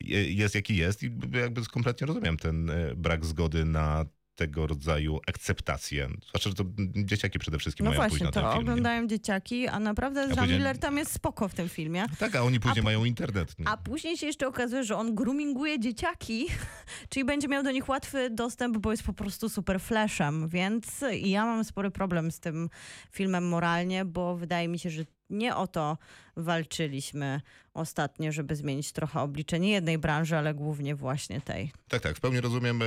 je- 0.00 0.32
jest 0.32 0.54
jaki 0.54 0.76
jest 0.76 1.02
i 1.02 1.10
jakby 1.32 1.66
kompletnie 1.66 2.06
rozumiem 2.06 2.36
ten 2.36 2.70
e, 2.70 2.94
brak 2.94 3.24
zgody 3.26 3.64
na 3.64 4.04
tego 4.40 4.66
rodzaju 4.66 5.20
akceptację. 5.28 6.08
Zwłaszcza, 6.28 6.50
że 6.50 6.54
to 6.56 6.64
dzieciaki 7.04 7.38
przede 7.38 7.58
wszystkim 7.58 7.84
No 7.84 7.90
mają 7.90 8.00
pójść 8.00 8.10
właśnie, 8.12 8.24
na 8.26 8.32
ten 8.32 8.42
to 8.42 8.52
film. 8.52 8.64
nie? 8.64 8.70
oglądają 8.72 9.06
dzieciaki, 9.06 9.68
a 9.68 9.80
naprawdę 9.80 10.20
Ezra 10.20 10.36
później- 10.42 10.58
Miller 10.58 10.78
tam 10.78 10.96
jest 10.98 11.12
spoko 11.12 11.48
w 11.48 11.54
tym 11.54 11.68
filmie. 11.68 12.04
Tak, 12.18 12.34
a 12.36 12.42
oni 12.42 12.60
później 12.60 12.80
A- 12.80 12.84
mają 12.84 13.04
internet. 13.04 13.58
nie? 13.58 13.68
A 13.68 13.76
później 13.76 14.16
się 14.16 14.26
jeszcze 14.26 14.46
okazuje, 14.48 14.84
że 14.84 14.96
on 14.96 15.14
groominguje 15.14 15.80
dzieciaki, 15.80 16.46
czyli 17.10 17.24
będzie 17.24 17.48
miał 17.48 17.62
do 17.62 17.70
nich 17.70 17.88
łatwy 17.88 18.30
dostęp, 18.30 18.78
bo 18.78 18.90
jest 18.90 19.02
po 19.02 19.12
prostu 19.12 19.48
super 19.48 19.80
flashem, 19.80 20.48
więc 20.48 21.04
ja 21.22 21.44
mam 21.44 21.64
spory 21.64 21.90
problem 21.90 22.30
z 22.30 22.40
tym 22.40 22.68
filmem 23.12 23.48
moralnie, 23.48 24.04
bo 24.04 24.36
wydaje 24.36 24.68
mi 24.68 24.78
się, 24.78 24.90
że 24.90 25.04
nie 25.30 25.56
o 25.56 25.66
to 25.66 25.98
walczyliśmy 26.36 27.40
ostatnio, 27.74 28.32
żeby 28.32 28.56
zmienić 28.56 28.92
trochę 28.92 29.20
oblicze 29.20 29.60
nie 29.60 29.70
jednej 29.70 29.98
branży, 29.98 30.36
ale 30.36 30.54
głównie 30.54 30.94
właśnie 30.94 31.40
tej. 31.40 31.72
Tak, 31.88 32.02
tak, 32.02 32.16
w 32.16 32.20
pełni 32.20 32.40
rozumiem. 32.40 32.82
e, 32.82 32.86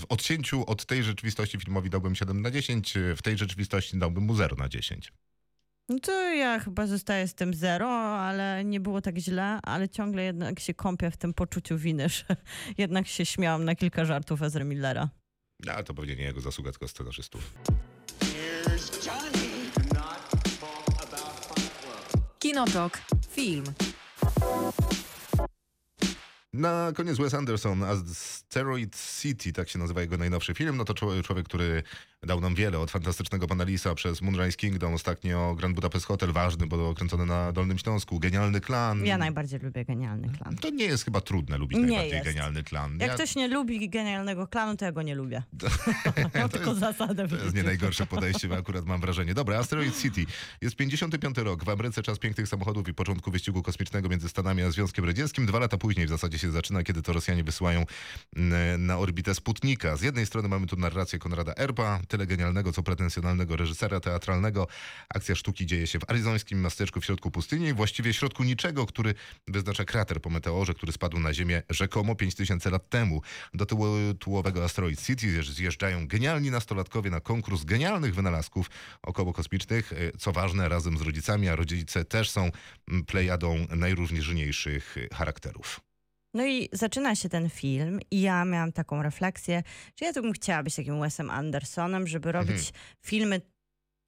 W 0.00 0.04
odcięciu 0.08 0.64
od 0.66 0.86
tej 0.86 1.02
rzeczywistości 1.02 1.58
filmowi 1.58 1.90
dałbym 1.90 2.14
7 2.14 2.42
na 2.42 2.50
10, 2.50 2.96
e, 2.96 3.16
w 3.16 3.22
tej 3.22 3.38
rzeczywistości 3.38 3.98
dałbym 3.98 4.24
mu 4.24 4.34
0 4.34 4.56
na 4.56 4.68
10. 4.68 5.12
No 5.88 5.98
to 5.98 6.12
ja 6.34 6.60
chyba 6.60 6.86
zostaję 6.86 7.28
z 7.28 7.34
tym 7.34 7.54
zero, 7.54 7.88
ale 8.18 8.64
nie 8.64 8.80
było 8.80 9.00
tak 9.00 9.18
źle, 9.18 9.58
ale 9.62 9.88
ciągle 9.88 10.22
jednak 10.24 10.60
się 10.60 10.74
kąpię 10.74 11.10
w 11.10 11.16
tym 11.16 11.34
poczuciu 11.34 11.78
winy, 11.78 12.08
że 12.16 12.24
jednak 12.78 13.06
się 13.06 13.26
śmiałam 13.26 13.64
na 13.64 13.74
kilka 13.74 14.04
żartów 14.04 14.42
Ezra 14.42 14.64
Millera. 14.64 15.08
No, 15.66 15.72
Ale 15.72 15.84
to 15.84 15.94
pewnie 15.94 16.16
nie 16.16 16.24
jego 16.24 16.40
zasługa, 16.40 16.70
tylko 16.70 16.88
scenarzystów. 16.88 17.54
Kinotok. 22.42 22.98
Film. 23.30 23.64
Na 26.56 26.92
koniec 26.96 27.18
Wes 27.18 27.34
Anderson, 27.34 27.82
Asteroid 27.82 28.96
City, 29.20 29.52
tak 29.52 29.68
się 29.68 29.78
nazywa 29.78 30.00
jego 30.00 30.16
najnowszy 30.16 30.54
film. 30.54 30.76
No 30.76 30.84
to 30.84 30.94
człowiek, 30.94 31.46
który 31.46 31.82
dał 32.22 32.40
nam 32.40 32.54
wiele, 32.54 32.78
od 32.78 32.90
fantastycznego 32.90 33.46
Pana 33.46 33.64
Lisa 33.64 33.94
przez 33.94 34.22
Moonrise 34.22 34.56
Kingdom, 34.56 34.94
ostatnio 34.94 35.54
Grand 35.54 35.74
Budapest 35.74 36.06
Hotel, 36.06 36.32
ważny, 36.32 36.66
bo 36.66 36.88
okręcony 36.88 37.26
na 37.26 37.52
Dolnym 37.52 37.78
Śląsku, 37.78 38.18
Genialny 38.20 38.60
Klan. 38.60 39.04
Ja 39.06 39.18
najbardziej 39.18 39.60
lubię 39.60 39.84
Genialny 39.84 40.28
Klan. 40.38 40.56
To 40.56 40.70
nie 40.70 40.84
jest 40.84 41.04
chyba 41.04 41.20
trudne 41.20 41.58
lubić 41.58 41.78
Nie 41.78 41.84
najbardziej 41.86 42.12
jest. 42.12 42.24
Genialny 42.24 42.64
Klan. 42.64 42.92
Jak 43.00 43.08
Ja- 43.08 43.14
ktoś 43.14 43.34
nie 43.36 43.48
lubi 43.48 43.88
Genialnego 43.90 44.46
Klanu, 44.46 44.76
to 44.76 44.84
ja 44.84 44.92
go 44.92 45.02
nie 45.02 45.14
lubię. 45.14 45.42
Mam 46.34 46.48
to 46.48 46.48
tylko 46.48 46.68
jest- 46.70 46.80
zasadę. 46.80 47.28
To 47.28 47.36
jest 47.36 47.54
nie 47.54 47.62
najgorsze 47.62 48.06
podejście, 48.06 48.48
bo 48.48 48.56
akurat 48.56 48.86
mam 48.86 49.00
wrażenie. 49.00 49.34
Dobra, 49.34 49.58
Asteroid 49.58 50.02
City. 50.02 50.24
Jest 50.60 50.76
55 50.76 51.38
rok. 51.38 51.64
W 51.64 51.68
Ameryce 51.68 52.02
czas 52.02 52.18
pięknych 52.18 52.48
samochodów 52.48 52.88
i 52.88 52.94
początku 52.94 53.30
wyścigu 53.30 53.62
kosmicznego 53.62 54.08
między 54.08 54.28
Stanami 54.28 54.62
a 54.62 54.70
Związkiem 54.70 55.04
Radzieckim. 55.04 55.46
Dwa 55.46 55.58
lata 55.58 55.78
później 55.78 56.06
w 56.06 56.08
zasadzie 56.08 56.38
się 56.42 56.50
zaczyna, 56.50 56.82
kiedy 56.82 57.02
to 57.02 57.12
Rosjanie 57.12 57.44
wysyłają 57.44 57.84
mm, 58.36 58.86
na 58.86 58.98
orbitę 58.98 59.34
Sputnika. 59.34 59.96
Z 59.96 60.02
jednej 60.02 60.26
strony 60.26 60.48
mamy 60.48 60.66
tu 60.66 60.76
narrację 60.76 61.18
Konrada 61.18 61.54
Erba, 61.56 62.00
tyle 62.08 62.26
genialnego, 62.26 62.72
co 62.72 62.82
pretensjonalnego 62.82 63.56
reżysera 63.56 64.00
teatralnego. 64.00 64.66
Akcja 65.14 65.34
sztuki 65.34 65.66
dzieje 65.66 65.86
się 65.86 65.98
w 65.98 66.10
arizońskim 66.10 66.62
miasteczku 66.62 67.00
w 67.00 67.04
środku 67.04 67.30
pustyni, 67.30 67.72
właściwie 67.72 68.12
w 68.12 68.16
środku 68.16 68.44
niczego, 68.44 68.86
który 68.86 69.14
wyznacza 69.48 69.84
krater 69.84 70.20
po 70.20 70.30
meteorze, 70.30 70.74
który 70.74 70.92
spadł 70.92 71.18
na 71.18 71.34
Ziemię 71.34 71.62
rzekomo 71.70 72.14
5000 72.14 72.70
lat 72.70 72.88
temu. 72.88 73.22
Do 73.54 73.64
tyłu- 73.64 74.14
tułowego 74.18 74.64
Asteroid 74.64 75.02
City 75.02 75.26
zjeżdż- 75.26 75.52
zjeżdżają 75.52 76.06
genialni 76.06 76.50
nastolatkowie 76.50 77.10
na 77.10 77.20
konkurs 77.20 77.64
genialnych 77.64 78.14
wynalazków 78.14 78.70
okołokosmicznych. 79.02 79.92
Y, 79.92 80.12
Co 80.18 80.32
ważne, 80.32 80.68
razem 80.68 80.98
z 80.98 81.00
rodzicami, 81.00 81.48
a 81.48 81.56
rodzice 81.56 82.04
też 82.04 82.30
są 82.30 82.50
plejadą 83.06 83.66
najróżniejszych 83.76 84.96
charakterów. 85.12 85.80
No 86.34 86.46
i 86.46 86.68
zaczyna 86.72 87.14
się 87.14 87.28
ten 87.28 87.50
film 87.50 88.00
i 88.10 88.20
ja 88.20 88.44
miałam 88.44 88.72
taką 88.72 89.02
refleksję, 89.02 89.62
że 89.96 90.06
ja 90.06 90.12
to 90.12 90.22
bym 90.22 90.32
chciała 90.32 90.62
być 90.62 90.76
takim 90.76 91.00
Wesem 91.00 91.30
Andersonem, 91.30 92.06
żeby 92.06 92.32
robić 92.32 92.50
Mhm. 92.68 92.72
filmy 93.00 93.40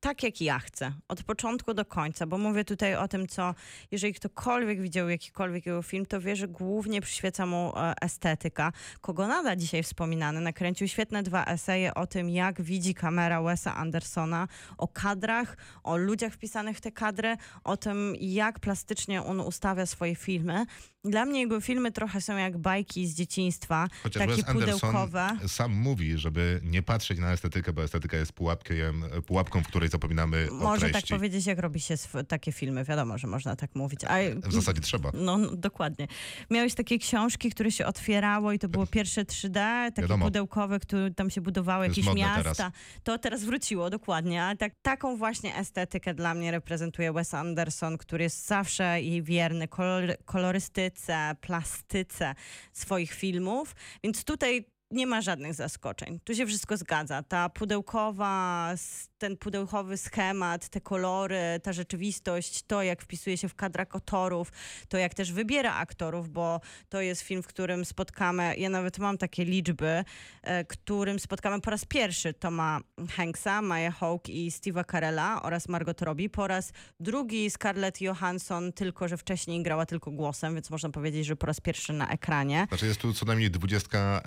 tak, 0.01 0.23
jak 0.23 0.41
ja 0.41 0.59
chcę. 0.59 0.93
Od 1.09 1.23
początku 1.23 1.75
do 1.75 1.85
końca, 1.85 2.27
bo 2.27 2.39
mówię 2.39 2.65
tutaj 2.65 2.95
o 2.97 3.09
tym, 3.09 3.27
co 3.29 3.55
jeżeli 3.91 4.15
ktokolwiek 4.15 4.81
widział 4.81 5.09
jakikolwiek 5.09 5.67
jego 5.67 5.83
film, 5.83 6.07
to 6.07 6.21
wie, 6.21 6.37
że 6.37 6.49
głównie 6.49 7.01
przyświeca 7.01 7.47
mu 7.47 7.73
e, 7.77 7.95
estetyka. 8.03 8.73
Kogonada 9.01 9.57
dzisiaj 9.57 9.83
wspominany 9.83 10.41
nakręcił 10.41 10.89
świetne 10.89 11.23
dwa 11.23 11.45
eseje 11.45 11.95
o 11.95 12.07
tym, 12.07 12.31
jak 12.31 12.63
widzi 12.63 12.95
kamera 12.95 13.43
Wesa 13.43 13.75
Andersona, 13.75 14.49
o 14.79 14.89
kadrach, 14.89 15.57
o 15.83 15.97
ludziach 15.97 16.33
wpisanych 16.33 16.77
w 16.77 16.81
te 16.81 16.93
kadry, 16.93 17.37
o 17.65 17.77
tym, 17.77 18.15
jak 18.21 18.61
plastycznie 18.61 19.23
on 19.23 19.41
ustawia 19.41 19.87
swoje 19.87 20.15
filmy. 20.15 20.67
Dla 21.05 21.25
mnie 21.25 21.41
jego 21.41 21.61
filmy 21.61 21.93
trochę 21.93 22.21
są 22.21 22.37
jak 22.37 22.59
bajki 22.59 23.07
z 23.07 23.15
dzieciństwa, 23.15 23.89
Chociaż 24.03 24.21
takie 24.27 24.37
Wes 24.37 24.49
Anderson 24.49 24.81
pudełkowe. 24.81 25.37
sam 25.49 25.73
mówi, 25.73 26.19
żeby 26.19 26.61
nie 26.63 26.83
patrzeć 26.83 27.19
na 27.19 27.33
estetykę, 27.33 27.73
bo 27.73 27.85
estetyka 27.85 28.17
jest 28.17 28.33
pułapkiem, 28.33 29.05
pułapką, 29.27 29.63
w 29.63 29.67
której 29.67 29.89
zapominamy 29.89 30.49
o 30.51 30.55
Może 30.55 30.91
tak 30.91 31.05
powiedzieć, 31.11 31.47
jak 31.47 31.59
robi 31.59 31.81
się 31.81 31.95
takie 32.29 32.53
filmy. 32.53 32.85
Wiadomo, 32.85 33.19
że 33.19 33.27
można 33.27 33.57
tak 33.57 33.75
mówić. 33.75 34.05
A, 34.05 34.15
w 34.49 34.53
zasadzie 34.53 34.81
trzeba. 34.81 35.11
no, 35.15 35.39
no, 35.39 35.57
dokładnie. 35.57 36.09
Miałeś 36.51 36.75
takie 36.75 36.99
książki, 36.99 37.51
które 37.51 37.71
się 37.71 37.87
otwierało 37.87 38.53
i 38.53 38.59
to 38.59 38.69
było 38.69 38.87
pierwsze 38.87 39.25
3D, 39.25 39.53
takie 39.87 40.03
Wiadomo. 40.03 40.25
pudełkowe, 40.25 40.81
które 40.81 41.11
tam 41.11 41.31
się 41.31 41.41
budowały 41.41 41.87
jakieś 41.89 42.15
miasta. 42.15 42.55
teraz. 42.55 42.73
To 43.03 43.19
teraz 43.19 43.45
wróciło, 43.45 43.91
dokładnie. 43.91 44.57
Tak, 44.59 44.73
taką 44.83 45.17
właśnie 45.17 45.57
estetykę 45.57 46.15
dla 46.15 46.35
mnie 46.35 46.51
reprezentuje 46.51 47.13
Wes 47.13 47.35
Anderson, 47.35 47.99
który 47.99 48.25
jest 48.25 48.47
zawsze 48.47 49.03
jej 49.03 49.23
wierny 49.23 49.69
kolor, 49.69 50.17
kolorystyce, 50.95 51.37
plastyce 51.41 52.35
swoich 52.73 53.13
filmów. 53.13 53.75
Więc 54.05 54.25
tutaj 54.25 54.65
nie 54.91 55.07
ma 55.07 55.21
żadnych 55.21 55.55
zaskoczeń. 55.55 56.21
Tu 56.25 56.35
się 56.35 56.47
wszystko 56.47 56.77
zgadza. 56.77 57.23
Ta 57.23 57.49
pudełkowa, 57.49 58.73
ten 59.19 59.37
pudełkowy 59.37 59.97
schemat, 59.97 60.69
te 60.69 60.81
kolory, 60.81 61.61
ta 61.63 61.73
rzeczywistość, 61.73 62.63
to 62.63 62.83
jak 62.83 63.03
wpisuje 63.03 63.37
się 63.37 63.49
w 63.49 63.55
kadra 63.55 63.83
aktorów, 63.83 64.53
to 64.89 64.99
jak 64.99 65.15
też 65.15 65.33
wybiera 65.33 65.75
aktorów, 65.75 66.29
bo 66.29 66.61
to 66.89 67.01
jest 67.01 67.23
film, 67.23 67.43
w 67.43 67.47
którym 67.47 67.85
spotkamy, 67.85 68.57
ja 68.57 68.69
nawet 68.69 68.99
mam 68.99 69.19
takie 69.19 69.45
liczby, 69.45 70.05
e, 70.43 70.65
którym 70.65 71.19
spotkamy 71.19 71.61
po 71.61 71.71
raz 71.71 71.85
pierwszy 71.85 72.35
Toma 72.35 72.81
Hanksa, 73.11 73.63
Maya 73.63 73.91
Hawke 73.91 74.29
i 74.29 74.51
Steve'a 74.51 74.85
Carella 74.91 75.43
oraz 75.43 75.69
Margot 75.69 76.03
Robbie. 76.03 76.31
Po 76.31 76.47
raz 76.47 76.73
drugi 77.01 77.51
Scarlett 77.51 78.01
Johansson, 78.01 78.73
tylko 78.73 79.09
że 79.09 79.17
wcześniej 79.17 79.63
grała 79.63 79.87
tylko 79.87 80.11
głosem, 80.11 80.55
więc 80.55 80.71
można 80.71 80.91
powiedzieć, 80.91 81.27
że 81.27 81.37
po 81.37 81.47
raz 81.47 81.61
pierwszy 81.61 81.93
na 81.93 82.09
ekranie. 82.09 82.67
Znaczy 82.69 82.87
jest 82.87 83.01
tu 83.01 83.13
co 83.13 83.27
najmniej 83.27 83.51
dwudziestka 83.51 84.23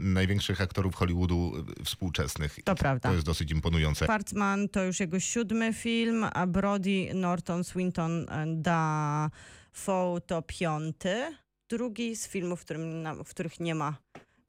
największych 0.00 0.60
aktorów 0.60 0.94
Hollywoodu 0.94 1.64
współczesnych. 1.84 2.58
To 2.64 2.74
prawda. 2.74 3.08
To 3.08 3.14
jest 3.14 3.26
dosyć 3.26 3.50
imponujące. 3.50 4.06
Schwartzman 4.26 4.68
to 4.68 4.82
już 4.84 5.00
jego 5.00 5.20
siódmy 5.20 5.72
film, 5.72 6.26
a 6.32 6.46
Brody 6.46 7.14
Norton 7.14 7.64
Swinton 7.64 8.26
e, 8.28 8.46
Dafoe 8.46 10.20
to 10.26 10.42
piąty. 10.42 11.36
drugi 11.68 12.16
z 12.16 12.28
filmów, 12.28 12.60
w, 12.60 12.64
którym, 12.64 13.04
w 13.24 13.28
których 13.30 13.60
nie 13.60 13.74
ma 13.74 13.96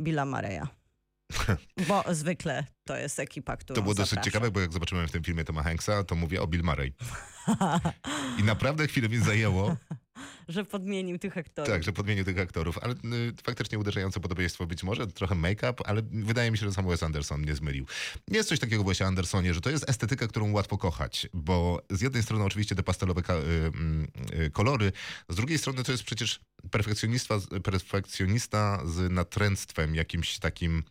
Billa 0.02 0.26
Mareya. 0.26 0.68
Bo 1.88 2.04
zwykle 2.12 2.66
to 2.88 2.98
jest 2.98 3.20
ekipa, 3.20 3.58
która 3.58 3.76
To 3.76 3.82
było 3.82 3.96
dosyć 3.96 4.10
zaprasza. 4.10 4.26
ciekawe, 4.26 4.52
bo 4.52 4.60
jak 4.60 4.74
zobaczyłem 4.74 5.08
w 5.08 5.12
tym 5.12 5.24
filmie 5.24 5.44
Toma 5.44 5.64
Hanksa, 5.64 6.04
to 6.04 6.16
mówię 6.16 6.42
o 6.42 6.48
Bill 6.48 6.64
Murray. 6.64 6.94
I 8.40 8.44
naprawdę 8.44 8.88
chwilę 8.88 9.10
mi 9.10 9.18
zajęło, 9.18 9.78
Że 10.48 10.66
podmienił 10.66 11.20
tych 11.20 11.38
aktorów. 11.38 11.70
tak, 11.70 11.84
że 11.84 11.94
podmienił 11.94 12.26
tych 12.26 12.40
aktorów, 12.40 12.78
ale 12.82 12.94
y, 12.94 13.34
faktycznie 13.44 13.80
uderzające 13.80 14.20
podobieństwo 14.20 14.66
być 14.66 14.84
może, 14.84 15.08
trochę 15.08 15.36
make-up, 15.36 15.84
ale 15.86 16.02
wydaje 16.12 16.52
mi 16.52 16.58
się, 16.58 16.66
że 16.66 16.74
sam 16.74 16.88
Wes 16.88 17.04
Anderson 17.04 17.42
nie 17.42 17.56
zmylił. 17.56 17.86
Jest 18.32 18.50
coś 18.50 18.60
takiego 18.60 18.84
w 18.84 18.88
Wesie 18.88 19.06
Andersonie, 19.06 19.54
że 19.54 19.62
to 19.62 19.70
jest 19.70 19.90
estetyka, 19.90 20.28
którą 20.28 20.52
łatwo 20.52 20.78
kochać, 20.78 21.28
bo 21.34 21.82
z 21.90 22.02
jednej 22.02 22.24
strony 22.24 22.44
oczywiście 22.44 22.76
te 22.76 22.84
pastelowe 22.84 23.22
y, 23.22 23.34
mm, 23.34 24.08
y, 24.46 24.50
kolory, 24.50 24.92
z 25.30 25.36
drugiej 25.36 25.58
strony 25.58 25.84
to 25.84 25.92
jest 25.92 26.04
przecież 26.04 26.40
perfekcjonista, 26.72 27.40
perfekcjonista 27.64 28.82
z 28.86 29.12
natręctwem 29.12 29.96
jakimś 29.96 30.40
takim 30.40 30.84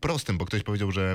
prostym, 0.00 0.38
bo 0.38 0.44
ktoś 0.44 0.62
powiedział, 0.62 0.92
że 0.92 1.14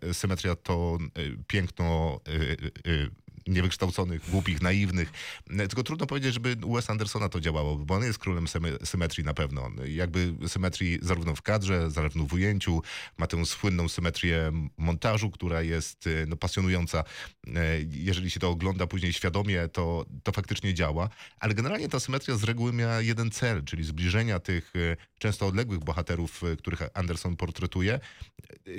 e, 0.00 0.14
symetria 0.14 0.56
to 0.56 0.98
e, 1.00 1.20
piękno 1.46 2.20
e, 2.26 3.31
niewykształconych, 3.46 4.30
głupich, 4.30 4.62
naiwnych. 4.62 5.12
E, 5.50 5.68
Tylko 5.68 5.82
trudno 5.82 6.06
powiedzieć, 6.06 6.34
żeby 6.34 6.56
u 6.64 6.74
Wes 6.74 6.90
Andersona 6.90 7.28
to 7.28 7.40
działało, 7.40 7.76
bo 7.76 7.94
on 7.94 8.02
jest 8.02 8.18
królem 8.18 8.46
symetrii 8.84 9.24
na 9.24 9.34
pewno. 9.34 9.70
Jakby 9.86 10.34
symetrii 10.48 10.98
zarówno 11.02 11.34
w 11.34 11.42
kadrze, 11.42 11.90
zarówno 11.90 12.24
w 12.24 12.32
ujęciu, 12.32 12.82
ma 13.18 13.26
tę 13.26 13.46
słynną 13.46 13.88
symetrię 13.88 14.52
montażu, 14.76 15.30
która 15.30 15.62
jest 15.62 16.06
e, 16.06 16.26
no, 16.26 16.36
pasjonująca. 16.36 17.04
E, 17.46 17.52
Jeżeli 17.90 18.30
się 18.30 18.40
to 18.40 18.50
ogląda 18.50 18.86
później 18.86 19.12
świadomie, 19.12 19.68
to, 19.68 20.06
to 20.22 20.32
faktycznie 20.32 20.74
działa. 20.74 21.08
Ale 21.40 21.54
generalnie 21.54 21.88
ta 21.88 22.00
symetria 22.00 22.36
z 22.36 22.44
reguły 22.44 22.72
miała 22.72 23.00
jeden 23.00 23.30
cel, 23.30 23.64
czyli 23.64 23.84
zbliżenia 23.84 24.40
tych 24.40 24.72
często 25.18 25.46
odległych 25.46 25.80
bohaterów, 25.80 26.42
których 26.58 26.80
Anderson 26.94 27.36
portretuje, 27.36 28.00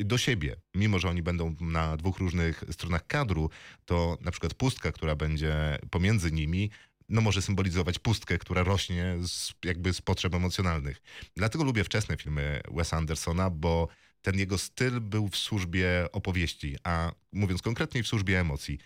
do 0.05 0.17
siebie. 0.17 0.55
Mimo, 0.75 0.99
że 0.99 1.09
oni 1.09 1.23
będą 1.23 1.55
na 1.59 1.97
dwóch 1.97 2.17
różnych 2.17 2.63
stronach 2.71 3.07
kadru, 3.07 3.49
to 3.85 4.17
na 4.21 4.31
przykład 4.31 4.52
pustka, 4.53 4.91
która 4.91 5.15
będzie 5.15 5.77
pomiędzy 5.89 6.31
nimi, 6.31 6.69
no 7.09 7.21
może 7.21 7.41
symbolizować 7.41 7.99
pustkę, 7.99 8.37
która 8.37 8.63
rośnie 8.63 9.17
z, 9.21 9.53
jakby 9.65 9.93
z 9.93 10.01
potrzeb 10.01 10.35
emocjonalnych. 10.35 11.01
Dlatego 11.35 11.63
lubię 11.63 11.83
wczesne 11.83 12.17
filmy 12.17 12.61
Wesa 12.71 12.97
Andersona, 12.97 13.49
bo 13.49 13.87
ten 14.21 14.39
jego 14.39 14.57
styl 14.57 15.01
był 15.01 15.27
w 15.27 15.37
służbie 15.37 16.07
opowieści, 16.11 16.77
a 16.83 17.11
mówiąc 17.31 17.61
konkretniej 17.61 18.03
w 18.03 18.07
służbie 18.07 18.39
emocji. 18.39 18.79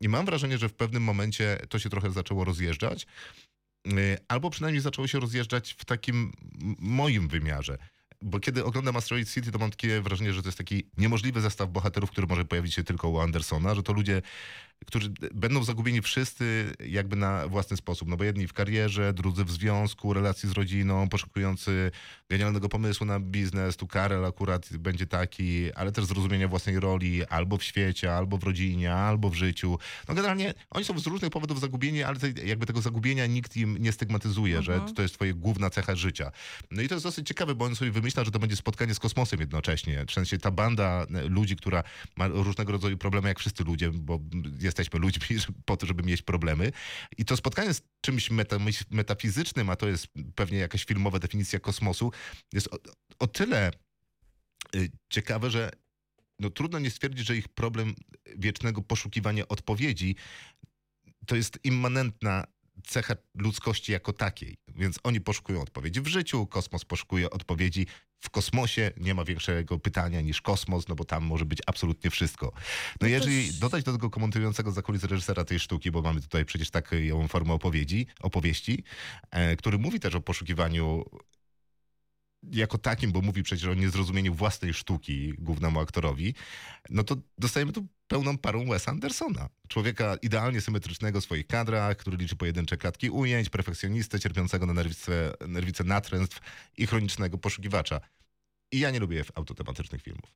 I 0.00 0.08
mam 0.08 0.26
wrażenie, 0.26 0.58
że 0.58 0.68
w 0.68 0.74
pewnym 0.74 1.02
momencie 1.02 1.58
to 1.68 1.78
się 1.78 1.90
trochę 1.90 2.10
zaczęło 2.10 2.44
rozjeżdżać, 2.44 3.06
y, 3.86 4.18
albo 4.28 4.50
przynajmniej 4.50 4.82
zaczęło 4.82 5.08
się 5.08 5.20
rozjeżdżać 5.20 5.72
w 5.78 5.84
takim 5.84 6.32
moim 6.78 7.28
wymiarze. 7.28 7.78
Bo 8.22 8.40
kiedy 8.40 8.64
oglądam 8.64 8.96
Asteroid 8.96 9.30
City, 9.30 9.52
to 9.52 9.58
mam 9.58 9.70
takie 9.70 10.00
wrażenie, 10.00 10.32
że 10.32 10.42
to 10.42 10.48
jest 10.48 10.58
taki 10.58 10.86
niemożliwy 10.98 11.40
zestaw 11.40 11.70
bohaterów, 11.70 12.10
który 12.10 12.26
może 12.26 12.44
pojawić 12.44 12.74
się 12.74 12.84
tylko 12.84 13.08
u 13.08 13.18
Andersona, 13.20 13.74
że 13.74 13.82
to 13.82 13.92
ludzie, 13.92 14.22
którzy 14.86 15.12
będą 15.34 15.64
zagubieni 15.64 16.02
wszyscy 16.02 16.72
jakby 16.86 17.16
na 17.16 17.48
własny 17.48 17.76
sposób. 17.76 18.08
No 18.08 18.16
bo 18.16 18.24
jedni 18.24 18.46
w 18.46 18.52
karierze, 18.52 19.12
drudzy 19.12 19.44
w 19.44 19.50
związku, 19.50 20.12
relacji 20.12 20.48
z 20.48 20.52
rodziną, 20.52 21.08
poszukujący 21.08 21.90
genialnego 22.30 22.68
pomysłu 22.68 23.06
na 23.06 23.20
biznes. 23.20 23.76
Tu 23.76 23.86
Karel 23.86 24.24
akurat 24.24 24.76
będzie 24.76 25.06
taki, 25.06 25.72
ale 25.72 25.92
też 25.92 26.04
zrozumienia 26.04 26.48
własnej 26.48 26.80
roli 26.80 27.24
albo 27.26 27.58
w 27.58 27.62
świecie, 27.62 28.14
albo 28.14 28.38
w 28.38 28.44
rodzinie, 28.44 28.94
albo 28.94 29.30
w 29.30 29.34
życiu. 29.34 29.78
No 30.08 30.14
generalnie 30.14 30.54
oni 30.70 30.84
są 30.84 30.98
z 30.98 31.06
różnych 31.06 31.30
powodów 31.30 31.60
zagubieni, 31.60 32.02
ale 32.02 32.18
jakby 32.44 32.66
tego 32.66 32.80
zagubienia 32.80 33.26
nikt 33.26 33.56
im 33.56 33.76
nie 33.78 33.92
stygmatyzuje, 33.92 34.62
że 34.62 34.80
to 34.96 35.02
jest 35.02 35.14
twoja 35.14 35.32
główna 35.32 35.70
cecha 35.70 35.94
życia. 35.94 36.32
No 36.70 36.82
i 36.82 36.88
to 36.88 36.94
jest 36.94 37.04
dosyć 37.04 37.28
ciekawe, 37.28 37.54
bo 37.54 37.64
on 37.64 37.76
sobie 37.76 37.90
wymyśla, 37.90 38.24
że 38.24 38.30
to 38.30 38.38
będzie 38.38 38.56
spotkanie 38.56 38.94
z 38.94 38.98
kosmosem 38.98 39.40
jednocześnie. 39.40 40.04
W 40.08 40.12
sensie 40.12 40.38
ta 40.38 40.50
banda 40.50 41.06
e, 41.14 41.22
ludzi, 41.22 41.56
która 41.56 41.82
ma 42.16 42.28
różnego 42.28 42.72
rodzaju 42.72 42.98
problemy, 42.98 43.28
jak 43.28 43.38
wszyscy 43.38 43.64
ludzie, 43.64 43.90
bo 43.90 44.20
jesteśmy 44.72 45.00
ludźmi 45.00 45.36
po 45.64 45.76
to, 45.76 45.86
żeby 45.86 46.02
mieć 46.02 46.22
problemy. 46.22 46.72
I 47.18 47.24
to 47.24 47.36
spotkanie 47.36 47.74
z 47.74 47.82
czymś 48.00 48.30
meta, 48.30 48.56
metafizycznym, 48.90 49.70
a 49.70 49.76
to 49.76 49.88
jest 49.88 50.06
pewnie 50.34 50.58
jakaś 50.58 50.84
filmowa 50.84 51.18
definicja 51.18 51.60
kosmosu, 51.60 52.12
jest 52.52 52.68
o, 52.68 52.78
o 53.18 53.26
tyle 53.26 53.70
y, 54.76 54.90
ciekawe, 55.10 55.50
że 55.50 55.70
no, 56.38 56.50
trudno 56.50 56.78
nie 56.78 56.90
stwierdzić, 56.90 57.26
że 57.26 57.36
ich 57.36 57.48
problem 57.48 57.94
wiecznego 58.36 58.82
poszukiwania 58.82 59.48
odpowiedzi 59.48 60.16
to 61.26 61.36
jest 61.36 61.58
immanentna 61.64 62.46
cecha 62.86 63.14
ludzkości 63.34 63.92
jako 63.92 64.12
takiej. 64.12 64.56
Więc 64.68 64.98
oni 65.02 65.20
poszukują 65.20 65.60
odpowiedzi 65.60 66.00
w 66.00 66.06
życiu, 66.06 66.46
kosmos 66.46 66.84
poszukuje 66.84 67.30
odpowiedzi 67.30 67.86
w 68.22 68.30
kosmosie. 68.30 68.90
Nie 68.96 69.14
ma 69.14 69.24
większego 69.24 69.78
pytania 69.78 70.20
niż 70.20 70.40
kosmos, 70.40 70.88
no 70.88 70.94
bo 70.94 71.04
tam 71.04 71.24
może 71.24 71.44
być 71.44 71.58
absolutnie 71.66 72.10
wszystko. 72.10 72.52
No 73.00 73.00
No 73.00 73.08
jeżeli 73.08 73.52
dodać 73.52 73.84
do 73.84 73.92
tego 73.92 74.10
komentującego 74.10 74.72
za 74.72 74.82
kulisy 74.82 75.06
reżysera 75.06 75.44
tej 75.44 75.58
sztuki, 75.58 75.90
bo 75.90 76.02
mamy 76.02 76.20
tutaj 76.20 76.44
przecież 76.44 76.70
taką 76.70 76.96
formę 77.28 77.52
opowiedzi, 77.52 78.06
opowieści, 78.20 78.84
e, 79.30 79.56
który 79.56 79.78
mówi 79.78 80.00
też 80.00 80.14
o 80.14 80.20
poszukiwaniu 80.20 81.04
jako 82.50 82.78
takim, 82.78 83.12
bo 83.12 83.20
mówi 83.20 83.42
przecież 83.42 83.68
o 83.68 83.74
niezrozumieniu 83.74 84.34
własnej 84.34 84.74
sztuki 84.74 85.34
głównemu 85.38 85.80
aktorowi, 85.80 86.34
no 86.90 87.04
to 87.04 87.16
dostajemy 87.38 87.72
tu 87.72 87.86
pełną 88.08 88.38
parą 88.38 88.66
Wesa 88.66 88.90
Andersona. 88.90 89.48
Człowieka 89.68 90.16
idealnie 90.22 90.60
symetrycznego 90.60 91.20
w 91.20 91.24
swoich 91.24 91.46
kadrach, 91.46 91.96
który 91.96 92.16
liczy 92.16 92.36
pojedyncze 92.36 92.76
klatki 92.76 93.10
ujęć, 93.10 93.50
perfekcjonistę 93.50 94.20
cierpiącego 94.20 94.66
na 94.66 94.72
nerwice, 94.72 95.34
nerwice 95.48 95.84
natręstw 95.84 96.40
i 96.76 96.86
chronicznego 96.86 97.38
poszukiwacza. 97.38 98.00
I 98.72 98.78
ja 98.78 98.90
nie 98.90 99.00
lubię 99.00 99.24
autotematycznych 99.34 100.02
filmów. 100.02 100.30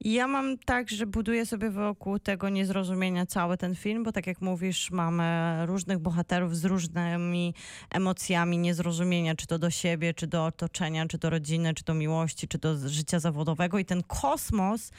Ja 0.00 0.26
mam 0.26 0.58
tak, 0.58 0.90
że 0.90 1.06
buduję 1.06 1.46
sobie 1.46 1.70
wokół 1.70 2.18
tego 2.18 2.48
niezrozumienia 2.48 3.26
cały 3.26 3.56
ten 3.56 3.74
film, 3.74 4.04
bo 4.04 4.12
tak 4.12 4.26
jak 4.26 4.40
mówisz, 4.40 4.90
mamy 4.90 5.66
różnych 5.66 5.98
bohaterów 5.98 6.56
z 6.56 6.64
różnymi 6.64 7.54
emocjami 7.90 8.58
niezrozumienia, 8.58 9.34
czy 9.34 9.46
to 9.46 9.58
do 9.58 9.70
siebie, 9.70 10.14
czy 10.14 10.26
do 10.26 10.46
otoczenia, 10.46 11.06
czy 11.06 11.18
do 11.18 11.30
rodziny, 11.30 11.74
czy 11.74 11.84
do 11.84 11.94
miłości, 11.94 12.48
czy 12.48 12.58
do 12.58 12.88
życia 12.88 13.20
zawodowego. 13.20 13.78
I 13.78 13.84
ten 13.84 14.02
kosmos, 14.02 14.90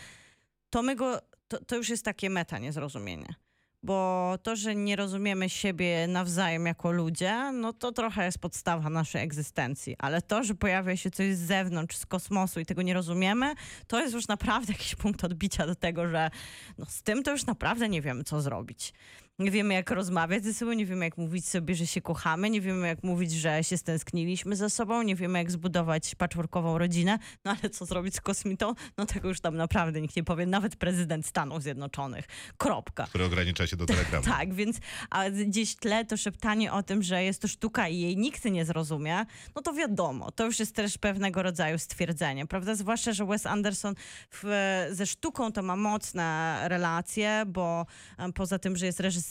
to 0.70 0.82
my 0.82 0.96
go, 0.96 1.22
to, 1.48 1.66
to 1.66 1.76
już 1.76 1.90
jest 1.90 2.06
takie 2.06 2.30
meta 2.30 2.58
niezrozumienie. 2.58 3.36
Bo 3.84 4.36
to, 4.44 4.56
że 4.56 4.76
nie 4.76 4.96
rozumiemy 4.96 5.50
siebie 5.50 6.08
nawzajem 6.08 6.66
jako 6.66 6.92
ludzie, 6.92 7.52
no 7.54 7.74
to 7.74 7.92
trochę 7.92 8.26
jest 8.26 8.40
podstawa 8.40 8.90
naszej 8.90 9.24
egzystencji. 9.24 9.96
Ale 10.00 10.22
to, 10.22 10.44
że 10.44 10.56
pojawia 10.56 10.98
się 10.98 11.12
coś 11.12 11.36
z 11.36 11.40
zewnątrz, 11.40 11.98
z 11.98 12.06
kosmosu 12.06 12.60
i 12.60 12.66
tego 12.66 12.82
nie 12.82 12.94
rozumiemy, 12.94 13.54
to 13.88 14.00
jest 14.00 14.14
już 14.14 14.28
naprawdę 14.28 14.74
jakiś 14.74 14.96
punkt 14.96 15.24
odbicia 15.24 15.68
do 15.68 15.76
tego, 15.76 16.08
że 16.08 16.30
no 16.78 16.86
z 16.86 17.04
tym 17.04 17.24
to 17.24 17.32
już 17.32 17.46
naprawdę 17.46 17.90
nie 17.90 18.02
wiemy, 18.02 18.24
co 18.24 18.42
zrobić. 18.42 18.94
Nie 19.40 19.52
wiemy, 19.52 19.74
jak 19.74 19.92
rozmawiać 19.92 20.44
ze 20.44 20.54
sobą, 20.54 20.74
nie 20.74 20.86
wiemy, 20.86 21.06
jak 21.06 21.18
mówić 21.18 21.48
sobie, 21.48 21.76
że 21.76 21.88
się 21.88 22.02
kochamy, 22.02 22.50
nie 22.50 22.62
wiemy, 22.62 22.88
jak 22.88 23.04
mówić, 23.04 23.32
że 23.32 23.64
się 23.64 23.78
stęskniliśmy 23.78 24.56
ze 24.56 24.70
sobą, 24.70 25.02
nie 25.02 25.16
wiemy, 25.16 25.40
jak 25.40 25.52
zbudować 25.52 26.16
patchworkową 26.16 26.78
rodzinę, 26.78 27.20
no 27.46 27.56
ale 27.62 27.70
co 27.70 27.86
zrobić 27.86 28.16
z 28.16 28.22
kosmitą? 28.22 28.74
No 28.98 29.06
tego 29.06 29.28
już 29.28 29.40
tam 29.42 29.56
naprawdę 29.56 30.02
nikt 30.02 30.16
nie 30.16 30.24
powie, 30.24 30.46
nawet 30.46 30.76
prezydent 30.76 31.26
Stanów 31.26 31.64
Zjednoczonych. 31.64 32.26
Kropka. 32.58 33.04
Który 33.08 33.26
ogranicza 33.26 33.68
się 33.68 33.78
do 33.78 33.86
telegramu. 33.86 34.26
Tak, 34.40 34.54
więc 34.54 34.78
a 35.10 35.30
gdzieś 35.30 35.76
tle 35.76 36.06
to 36.06 36.18
szeptanie 36.18 36.74
o 36.74 36.84
tym, 36.84 37.04
że 37.04 37.24
jest 37.24 37.42
to 37.42 37.48
sztuka 37.48 37.88
i 37.88 38.00
jej 38.00 38.18
nikt 38.18 38.46
nie 38.46 38.66
zrozumie, 38.66 39.26
no 39.56 39.62
to 39.62 39.74
wiadomo, 39.74 40.32
to 40.32 40.46
już 40.46 40.60
jest 40.60 40.76
też 40.76 40.98
pewnego 40.98 41.44
rodzaju 41.44 41.80
stwierdzenie, 41.80 42.46
prawda? 42.46 42.76
Zwłaszcza, 42.76 43.14
że 43.14 43.26
Wes 43.26 43.46
Anderson 43.46 43.96
w, 44.32 44.44
ze 44.92 45.06
sztuką 45.06 45.52
to 45.52 45.62
ma 45.62 45.76
mocne 45.76 46.60
relacje, 46.64 47.44
bo 47.48 47.86
em, 48.18 48.34
poza 48.34 48.60
tym, 48.60 48.78
że 48.78 48.86
jest 48.86 49.00
reżyserem, 49.00 49.29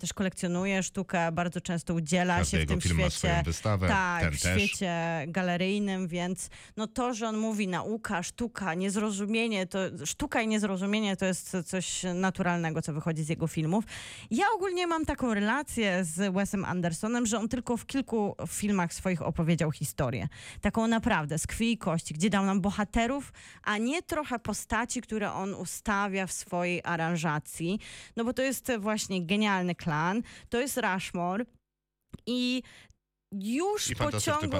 też 0.00 0.12
kolekcjonuje 0.12 0.82
sztukę, 0.82 1.32
bardzo 1.32 1.60
często 1.60 1.94
udziela 1.94 2.38
Każdy 2.38 2.58
się 2.58 2.64
w 2.64 2.68
tym 2.68 2.80
film 2.80 2.96
ma 2.96 3.10
swoją 3.10 3.32
świecie. 3.32 3.42
wystawę, 3.44 3.88
Tak, 3.88 4.22
ten 4.22 4.32
w 4.32 4.42
też. 4.42 4.62
świecie 4.62 5.24
galeryjnym, 5.28 6.08
więc 6.08 6.50
no 6.76 6.86
to, 6.86 7.14
że 7.14 7.28
on 7.28 7.36
mówi 7.36 7.68
nauka, 7.68 8.22
sztuka, 8.22 8.74
niezrozumienie, 8.74 9.66
to 9.66 9.78
sztuka 10.04 10.42
i 10.42 10.48
niezrozumienie 10.48 11.16
to 11.16 11.24
jest 11.24 11.56
coś 11.66 12.02
naturalnego, 12.14 12.82
co 12.82 12.92
wychodzi 12.92 13.24
z 13.24 13.28
jego 13.28 13.46
filmów. 13.46 13.84
Ja 14.30 14.44
ogólnie 14.56 14.86
mam 14.86 15.04
taką 15.06 15.34
relację 15.34 16.04
z 16.04 16.34
Wesem 16.34 16.64
Andersonem, 16.64 17.26
że 17.26 17.38
on 17.38 17.48
tylko 17.48 17.76
w 17.76 17.86
kilku 17.86 18.36
filmach 18.48 18.94
swoich 18.94 19.22
opowiedział 19.22 19.70
historię. 19.72 20.28
Taką 20.60 20.86
naprawdę 20.86 21.38
z 21.38 21.46
krwi 21.46 21.72
i 21.72 21.78
kości, 21.78 22.14
gdzie 22.14 22.30
dał 22.30 22.44
nam 22.44 22.60
bohaterów, 22.60 23.32
a 23.62 23.78
nie 23.78 24.02
trochę 24.02 24.38
postaci, 24.38 25.00
które 25.02 25.32
on 25.32 25.54
ustawia 25.54 26.26
w 26.26 26.32
swojej 26.32 26.80
aranżacji. 26.84 27.78
No 28.16 28.24
bo 28.24 28.32
to 28.32 28.42
jest 28.42 28.72
właśnie 28.78 29.22
genialny 29.40 29.74
klan, 29.74 30.22
to 30.48 30.60
jest 30.60 30.76
Rushmore 30.78 31.44
i 32.26 32.62
już 33.32 33.90
I 33.90 33.94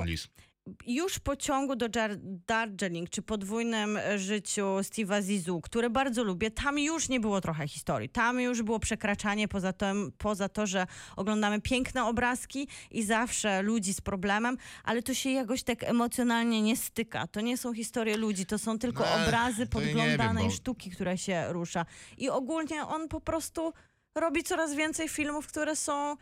Lis. 0.04 0.28
już 0.86 1.18
po 1.18 1.36
ciągu 1.36 1.76
do 1.76 1.88
Jar- 1.88 2.16
Darjeeling, 2.46 3.10
czy 3.10 3.22
podwójnym 3.22 3.96
e, 3.96 4.18
życiu 4.18 4.62
Steve'a 4.62 5.22
Zissou, 5.22 5.60
które 5.60 5.90
bardzo 5.90 6.24
lubię, 6.24 6.50
tam 6.50 6.78
już 6.78 7.08
nie 7.08 7.20
było 7.20 7.40
trochę 7.40 7.68
historii. 7.68 8.08
Tam 8.08 8.40
już 8.40 8.62
było 8.62 8.78
przekraczanie 8.78 9.48
poza, 9.48 9.72
tym, 9.72 10.12
poza 10.18 10.48
to, 10.48 10.66
że 10.66 10.86
oglądamy 11.16 11.60
piękne 11.60 12.04
obrazki 12.04 12.68
i 12.90 13.02
zawsze 13.02 13.62
ludzi 13.62 13.94
z 13.94 14.00
problemem, 14.00 14.56
ale 14.84 15.02
to 15.02 15.14
się 15.14 15.30
jakoś 15.30 15.62
tak 15.62 15.84
emocjonalnie 15.84 16.62
nie 16.62 16.76
styka. 16.76 17.26
To 17.26 17.40
nie 17.40 17.56
są 17.58 17.74
historie 17.74 18.16
ludzi, 18.16 18.46
to 18.46 18.58
są 18.58 18.78
tylko 18.78 19.04
No, 19.04 19.24
obrazy 19.26 19.66
ja 19.74 19.80
nie 19.80 19.86
wiem, 19.86 19.94
podglądanej 19.94 20.44
bo- 20.44 20.50
sztuki, 20.54 20.90
która 20.90 21.16
się 21.16 21.44
rusza. 21.52 21.86
I 22.18 22.28
ogólnie 22.28 22.82
on 22.86 23.08
po 23.08 23.20
prostu 23.20 23.72
robi 24.14 24.42
coraz 24.42 24.74
więcej 24.74 25.08
filmów, 25.08 25.46
które 25.46 25.76
są 25.76 26.16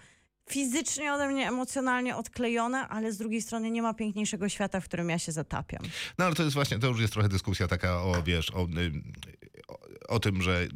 fizycznie 0.51 1.15
ode 1.15 1.29
mnie 1.29 1.49
emocjonalnie 1.49 2.17
odklejone, 2.17 2.89
ale 2.89 3.13
z 3.13 3.19
drugiej 3.19 3.43
strony 3.43 3.71
nie 3.71 3.83
ma 3.83 3.95
piękniejszego 3.95 4.49
świata, 4.49 4.81
w 4.81 4.85
którym 4.85 5.11
ja 5.11 5.19
się 5.19 5.33
zatapiam. 5.33 5.83
No 6.19 6.25
ale 6.25 6.35
to 6.35 6.43
jest 6.43 6.55
właśnie, 6.55 6.79
to 6.79 6.87
już 6.87 7.01
jest 7.01 7.13
trochę 7.13 7.29
dyskusja 7.29 7.69
taka 7.69 8.03
o, 8.03 8.23
wiesz, 8.23 8.51
o, 8.51 8.63
y, 8.63 8.93
o, 9.69 9.79
o 10.09 10.21
tym, 10.21 10.43
że 10.43 10.67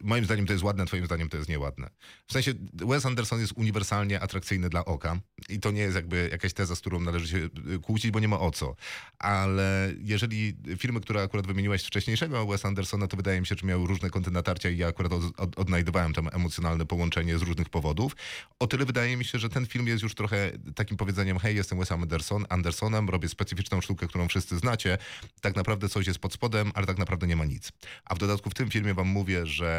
moim 0.00 0.24
zdaniem 0.24 0.46
to 0.46 0.52
jest 0.52 0.64
ładne, 0.64 0.86
twoim 0.86 1.06
zdaniem 1.06 1.28
to 1.28 1.36
jest 1.36 1.48
nieładne. 1.48 1.90
W 2.26 2.32
sensie 2.32 2.54
Wes 2.72 3.06
Anderson 3.06 3.40
jest 3.40 3.52
uniwersalnie 3.56 4.20
atrakcyjny 4.20 4.68
dla 4.68 4.84
oka 4.84 5.20
i 5.48 5.60
to 5.60 5.70
nie 5.70 5.80
jest 5.80 5.96
jakby 5.96 6.28
jakaś 6.32 6.52
teza, 6.52 6.76
z 6.76 6.80
którą 6.80 7.00
należy 7.00 7.28
się 7.28 7.36
y, 7.74 7.78
kłócić, 7.78 8.10
bo 8.10 8.20
nie 8.20 8.28
ma 8.28 8.40
o 8.40 8.50
co. 8.50 8.76
Ale 9.18 9.92
jeżeli 9.98 10.56
filmy, 10.78 11.00
które 11.00 11.22
akurat 11.22 11.46
wymieniłeś 11.46 11.82
wcześniejszego 11.82 12.46
Wes 12.46 12.64
Andersona, 12.64 13.06
to 13.06 13.16
wydaje 13.16 13.40
mi 13.40 13.46
się, 13.46 13.54
że 13.60 13.66
miały 13.66 13.86
różne 13.86 14.10
kąty 14.10 14.30
natarcia 14.30 14.70
i 14.70 14.76
ja 14.76 14.86
akurat 14.86 15.12
od, 15.12 15.40
od, 15.40 15.58
odnajdowałem 15.58 16.12
to 16.12 16.22
emocjonalne 16.32 16.86
połączenie 16.86 17.38
z 17.38 17.42
różnych 17.42 17.68
powodów. 17.68 18.16
O 18.58 18.66
tyle 18.66 18.84
wydaje 18.84 19.16
mi 19.16 19.24
się, 19.24 19.38
że 19.38 19.48
ten 19.48 19.66
film 19.66 19.86
jest 19.86 20.02
już 20.02 20.14
trochę 20.14 20.50
takim 20.74 20.96
powiedzeniem, 20.96 21.38
hej, 21.38 21.56
jestem 21.56 21.78
Wesem 21.78 22.02
Anderson, 22.02 22.46
Andersonem, 22.48 23.08
robię 23.08 23.28
specyficzną 23.28 23.80
sztukę, 23.80 24.06
którą 24.06 24.28
wszyscy 24.28 24.58
znacie, 24.58 24.98
tak 25.40 25.56
naprawdę 25.56 25.88
coś 25.88 26.06
jest 26.06 26.18
pod 26.18 26.32
spodem, 26.32 26.70
ale 26.74 26.86
tak 26.86 26.98
naprawdę 26.98 27.26
nie 27.26 27.36
ma 27.36 27.44
nic. 27.44 27.72
A 28.04 28.14
w 28.14 28.18
dodatku 28.18 28.50
w 28.50 28.54
tym 28.54 28.70
filmie 28.70 28.94
wam 28.94 29.08
mówię, 29.08 29.46
że 29.46 29.73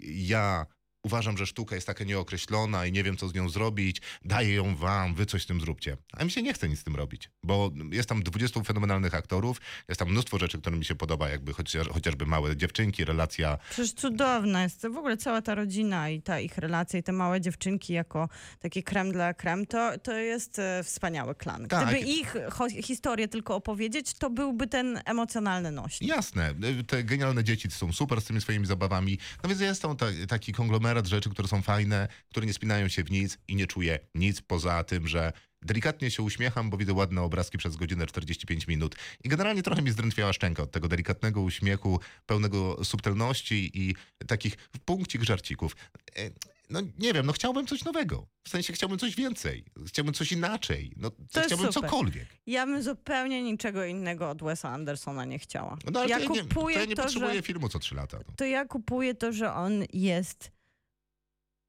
ja 0.00 0.66
uważam, 1.04 1.36
że 1.38 1.46
sztuka 1.46 1.74
jest 1.74 1.86
taka 1.86 2.04
nieokreślona 2.04 2.86
i 2.86 2.92
nie 2.92 3.02
wiem, 3.02 3.16
co 3.16 3.28
z 3.28 3.34
nią 3.34 3.48
zrobić, 3.48 4.00
daję 4.24 4.54
ją 4.54 4.76
wam, 4.76 5.14
wy 5.14 5.26
coś 5.26 5.42
z 5.42 5.46
tym 5.46 5.60
zróbcie. 5.60 5.96
A 6.12 6.24
mi 6.24 6.30
się 6.30 6.42
nie 6.42 6.54
chce 6.54 6.68
nic 6.68 6.80
z 6.80 6.84
tym 6.84 6.96
robić, 6.96 7.30
bo 7.42 7.70
jest 7.90 8.08
tam 8.08 8.22
20 8.22 8.62
fenomenalnych 8.62 9.14
aktorów, 9.14 9.60
jest 9.88 9.98
tam 9.98 10.08
mnóstwo 10.10 10.38
rzeczy, 10.38 10.60
które 10.60 10.76
mi 10.76 10.84
się 10.84 10.94
podoba, 10.94 11.28
jakby 11.28 11.52
chociaż, 11.52 11.88
chociażby 11.88 12.26
małe 12.26 12.56
dziewczynki, 12.56 13.04
relacja 13.04 13.58
Przecież 13.70 13.92
cudowna 13.92 14.62
jest 14.62 14.86
w 14.86 14.96
ogóle 14.96 15.16
cała 15.16 15.42
ta 15.42 15.54
rodzina 15.54 16.10
i 16.10 16.22
ta 16.22 16.40
ich 16.40 16.58
relacja 16.58 16.98
i 16.98 17.02
te 17.02 17.12
małe 17.12 17.40
dziewczynki 17.40 17.92
jako 17.92 18.28
taki 18.60 18.82
krem 18.82 19.12
dla 19.12 19.34
krem, 19.34 19.66
to, 19.66 19.98
to 19.98 20.12
jest 20.12 20.58
e, 20.58 20.84
wspaniały 20.84 21.34
klan. 21.34 21.68
Tak. 21.68 21.88
Gdyby 21.88 22.00
ich 22.06 22.34
cho- 22.50 22.82
historię 22.82 23.28
tylko 23.28 23.54
opowiedzieć, 23.54 24.14
to 24.14 24.30
byłby 24.30 24.66
ten 24.66 25.00
emocjonalny 25.04 25.70
nośnik. 25.70 26.10
Jasne, 26.10 26.54
te 26.86 27.04
genialne 27.04 27.44
dzieci 27.44 27.70
są 27.70 27.92
super 27.92 28.20
z 28.20 28.24
tymi 28.24 28.40
swoimi 28.40 28.66
zabawami. 28.66 29.18
No 29.42 29.48
więc 29.48 29.60
jest 29.60 29.82
to 29.82 29.94
ta, 29.94 30.06
taki 30.28 30.52
konglomerat 30.52 30.93
rzeczy, 31.02 31.30
które 31.30 31.48
są 31.48 31.62
fajne, 31.62 32.08
które 32.28 32.46
nie 32.46 32.52
spinają 32.52 32.88
się 32.88 33.04
w 33.04 33.10
nic 33.10 33.38
i 33.48 33.56
nie 33.56 33.66
czuję 33.66 33.98
nic 34.14 34.40
poza 34.40 34.84
tym, 34.84 35.08
że 35.08 35.32
delikatnie 35.62 36.10
się 36.10 36.22
uśmiecham, 36.22 36.70
bo 36.70 36.76
widzę 36.76 36.92
ładne 36.92 37.22
obrazki 37.22 37.58
przez 37.58 37.76
godzinę 37.76 38.06
45 38.06 38.66
minut. 38.66 38.96
I 39.24 39.28
generalnie 39.28 39.62
trochę 39.62 39.82
mi 39.82 39.90
zdrętwiała 39.90 40.32
szczęka 40.32 40.62
od 40.62 40.70
tego 40.70 40.88
delikatnego 40.88 41.40
uśmiechu, 41.40 42.00
pełnego 42.26 42.84
subtelności 42.84 43.70
i 43.74 43.94
takich 44.26 44.56
punkcik 44.84 45.22
żarcików. 45.22 45.76
E, 46.16 46.30
No 46.70 46.80
nie 46.98 47.12
wiem, 47.12 47.26
no 47.26 47.32
chciałbym 47.32 47.66
coś 47.66 47.84
nowego. 47.84 48.26
W 48.44 48.48
sensie 48.48 48.72
chciałbym 48.72 48.98
coś 48.98 49.14
więcej. 49.16 49.64
Chciałbym 49.86 50.14
coś 50.14 50.32
inaczej. 50.32 50.92
No, 50.96 51.10
To 51.10 51.42
chciałbym 51.42 51.72
super. 51.72 51.90
cokolwiek. 51.90 52.26
Ja 52.46 52.66
bym 52.66 52.82
zupełnie 52.82 53.42
niczego 53.42 53.84
innego 53.84 54.30
od 54.30 54.42
Wesa 54.42 54.68
Andersona 54.68 55.24
nie 55.24 55.38
chciała. 55.38 55.78
No, 55.92 56.00
ale 56.00 56.08
ja 56.08 56.16
to 56.16 56.22
ja 56.22 56.28
nie, 56.28 56.42
to 56.42 56.48
kupuję 56.48 56.78
ja 56.78 56.84
nie 56.84 56.94
to, 56.96 57.02
potrzebuję 57.02 57.34
że... 57.34 57.42
filmu 57.42 57.68
co 57.68 57.78
trzy 57.78 57.94
lata. 57.94 58.18
No. 58.28 58.34
to 58.36 58.44
ja 58.44 58.64
kupuję 58.64 59.14
to, 59.14 59.32
że 59.32 59.52
on 59.54 59.84
jest 59.92 60.50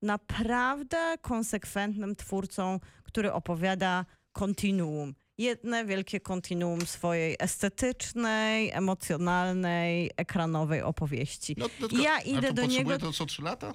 naprawdę 0.05 1.17
konsekwentnym 1.21 2.15
twórcą, 2.15 2.79
który 3.03 3.33
opowiada 3.33 4.05
kontinuum. 4.31 5.13
Jedne 5.37 5.85
wielkie 5.85 6.19
kontinuum 6.19 6.85
swojej 6.85 7.35
estetycznej, 7.39 8.71
emocjonalnej, 8.71 10.11
ekranowej 10.17 10.81
opowieści. 10.81 11.55
No, 11.57 11.65
no, 11.81 11.87
Ja 12.03 12.19
idę 12.19 12.47
to 12.47 12.53
do 12.53 12.65
niego- 12.65 12.97
to 12.97 13.13
co 13.13 13.25
trzy 13.25 13.41
lata? 13.41 13.73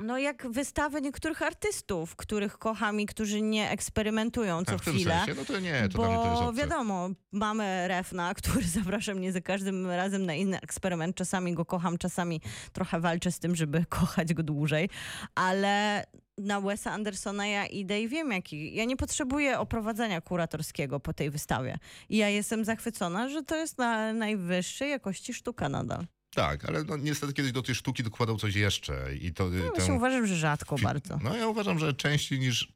No 0.00 0.18
jak 0.18 0.46
wystawy 0.50 1.00
niektórych 1.00 1.42
artystów, 1.42 2.16
których 2.16 2.58
kocham 2.58 3.00
i 3.00 3.06
którzy 3.06 3.42
nie 3.42 3.70
eksperymentują 3.70 4.64
co 4.64 4.72
A, 4.74 4.78
w 4.78 4.84
tym 4.84 4.94
chwilę. 4.94 5.14
sensie? 5.14 5.34
No 5.34 5.44
to 5.44 5.60
nie, 5.60 5.72
to 5.72 5.78
mnie 5.78 6.16
to 6.16 6.26
jest 6.30 6.40
Bo 6.40 6.48
obce. 6.48 6.60
wiadomo, 6.62 7.08
mamy 7.32 7.88
Refna, 7.88 8.34
który 8.34 8.64
zaprasza 8.78 9.14
mnie 9.14 9.32
za 9.32 9.40
każdym 9.40 9.86
razem 9.86 10.26
na 10.26 10.34
inny 10.34 10.60
eksperyment. 10.60 11.16
Czasami 11.16 11.54
go 11.54 11.64
kocham, 11.64 11.98
czasami 11.98 12.40
trochę 12.72 13.00
walczę 13.00 13.32
z 13.32 13.38
tym, 13.38 13.56
żeby 13.56 13.84
kochać 13.98 14.34
go 14.34 14.42
dłużej. 14.42 14.88
Ale 15.34 16.04
na 16.38 16.60
Wesa 16.60 16.92
Andersona 16.92 17.46
ja 17.46 17.66
idę 17.66 18.02
i 18.02 18.08
wiem 18.08 18.30
jaki. 18.32 18.74
Ja 18.74 18.84
nie 18.84 18.96
potrzebuję 18.96 19.58
oprowadzenia 19.58 20.20
kuratorskiego 20.20 21.00
po 21.00 21.12
tej 21.12 21.30
wystawie. 21.30 21.78
I 22.08 22.16
ja 22.16 22.28
jestem 22.28 22.64
zachwycona, 22.64 23.28
że 23.28 23.42
to 23.42 23.56
jest 23.56 23.78
na 23.78 24.12
najwyższej 24.12 24.90
jakości 24.90 25.34
sztuka 25.34 25.68
nadal. 25.68 26.06
Tak, 26.34 26.64
ale 26.64 26.84
no, 26.84 26.96
niestety 26.96 27.32
kiedyś 27.32 27.52
do 27.52 27.62
tej 27.62 27.74
sztuki 27.74 28.02
dokładał 28.02 28.36
coś 28.36 28.54
jeszcze. 28.54 29.14
I 29.20 29.32
to, 29.32 29.44
No, 29.44 29.50
tę- 29.50 29.74
właśnie 29.76 29.94
uważam, 29.94 30.26
że 30.26 30.36
rzadko 30.36 30.76
bardzo. 30.78 31.18
No 31.22 31.36
ja 31.36 31.46
uważam, 31.48 31.78
że 31.78 31.94
częściej 31.94 32.38
niż... 32.38 32.72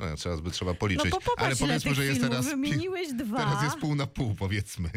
No, 0.00 0.16
teraz 0.22 0.40
by 0.40 0.50
trzeba 0.50 0.70
No 0.70 0.74
policzyć. 0.74 1.10
popatrz, 1.10 1.42
ale 1.42 1.56
powiedzmy, 1.56 1.94
że 1.94 2.04
jest 2.04 2.20
teraz... 2.20 2.46
wymieniłeś 2.46 3.12
dwa. 3.12 3.36
Teraz 3.38 3.62
jest 3.64 3.76
pół 3.76 3.94
na 3.94 4.06
pół, 4.06 4.34
powiedzmy. 4.34 4.90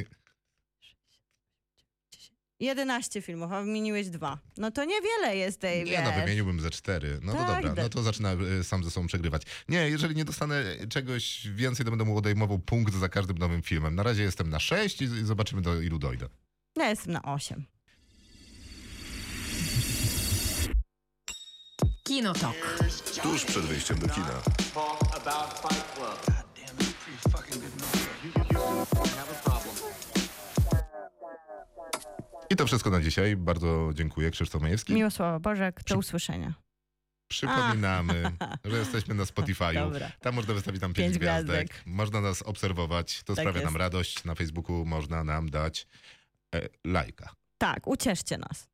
11 2.60 3.22
filmów, 3.22 3.52
a 3.52 3.62
wymieniłeś 3.62 4.10
dwa. 4.10 4.38
No 4.58 4.72
to 4.72 4.86
niewiele 4.86 5.36
jest 5.38 5.62
tej, 5.62 5.84
Nie 5.84 5.92
wiesz. 5.92 6.02
no, 6.04 6.12
wymieniłbym 6.22 6.60
ze 6.62 6.70
cztery. 6.70 7.20
No 7.22 7.32
to 7.32 7.38
Tak, 7.38 7.48
dobra, 7.56 7.74
da- 7.76 7.84
no 7.84 7.90
to 7.90 8.04
zaczyna 8.04 8.34
y, 8.60 8.64
sam 8.64 8.84
ze 8.84 8.92
sobą 8.92 9.08
przegrywać. 9.08 9.42
Nie, 9.70 9.90
jeżeli 9.90 10.16
nie 10.16 10.26
dostanę 10.26 10.64
czegoś 10.90 11.48
więcej, 11.56 11.86
to 11.86 11.92
będę 11.92 12.06
mu 12.06 12.18
odejmował 12.18 12.60
punkt 12.60 12.94
za 12.96 13.10
każdym 13.10 13.38
nowym 13.38 13.62
filmem. 13.62 13.96
Na 13.96 14.04
razie 14.04 14.24
jestem 14.24 14.50
na 14.50 14.60
sześć 14.60 15.02
i 15.02 15.08
zobaczymy 15.08 15.62
do 15.62 15.82
ilu 15.82 16.00
dojdę. 16.00 16.28
Ja 16.76 16.90
jestem 16.90 17.14
na 17.14 17.22
8. 17.24 17.66
Kinotok. 22.08 22.56
Tuż 23.22 23.46
przed 23.46 23.64
wyjściem 23.66 24.00
do 24.00 24.08
kina. 24.10 24.42
I 32.50 32.56
to 32.56 32.66
wszystko 32.66 32.90
na 32.90 33.02
dzisiaj. 33.02 33.36
Bardzo 33.36 33.90
dziękuję, 33.94 34.32
Krzysztof 34.32 34.62
Majewski. 34.62 34.94
Miłosława 34.94 35.40
Bożek, 35.40 35.82
do 35.90 35.98
usłyszenia. 35.98 36.54
Przypominamy, 37.28 38.32
że 38.66 38.78
jesteśmy 38.78 39.16
na 39.16 39.24
Spotify'u. 39.24 39.74
Dobra. 39.74 40.12
Tam 40.22 40.36
można 40.36 40.54
wystawić 40.54 40.82
tam 40.82 40.94
pięć, 40.94 41.06
Pięć 41.08 41.18
gwiazdek. 41.18 41.68
gwiazdek. 41.68 41.84
Można 41.86 42.22
nas 42.22 42.42
obserwować. 42.42 43.24
To 43.24 43.36
Tak 43.36 43.44
sprawia 43.44 43.60
jest. 43.62 43.66
nam 43.74 43.78
radość. 43.82 44.24
Na 44.24 44.36
Facebooku 44.36 44.86
można 44.86 45.24
nam 45.24 45.50
dać 45.50 45.88
e, 46.56 46.70
lajka. 46.86 47.30
Tak, 47.58 47.88
ucieszcie 47.88 48.38
nas. 48.38 48.66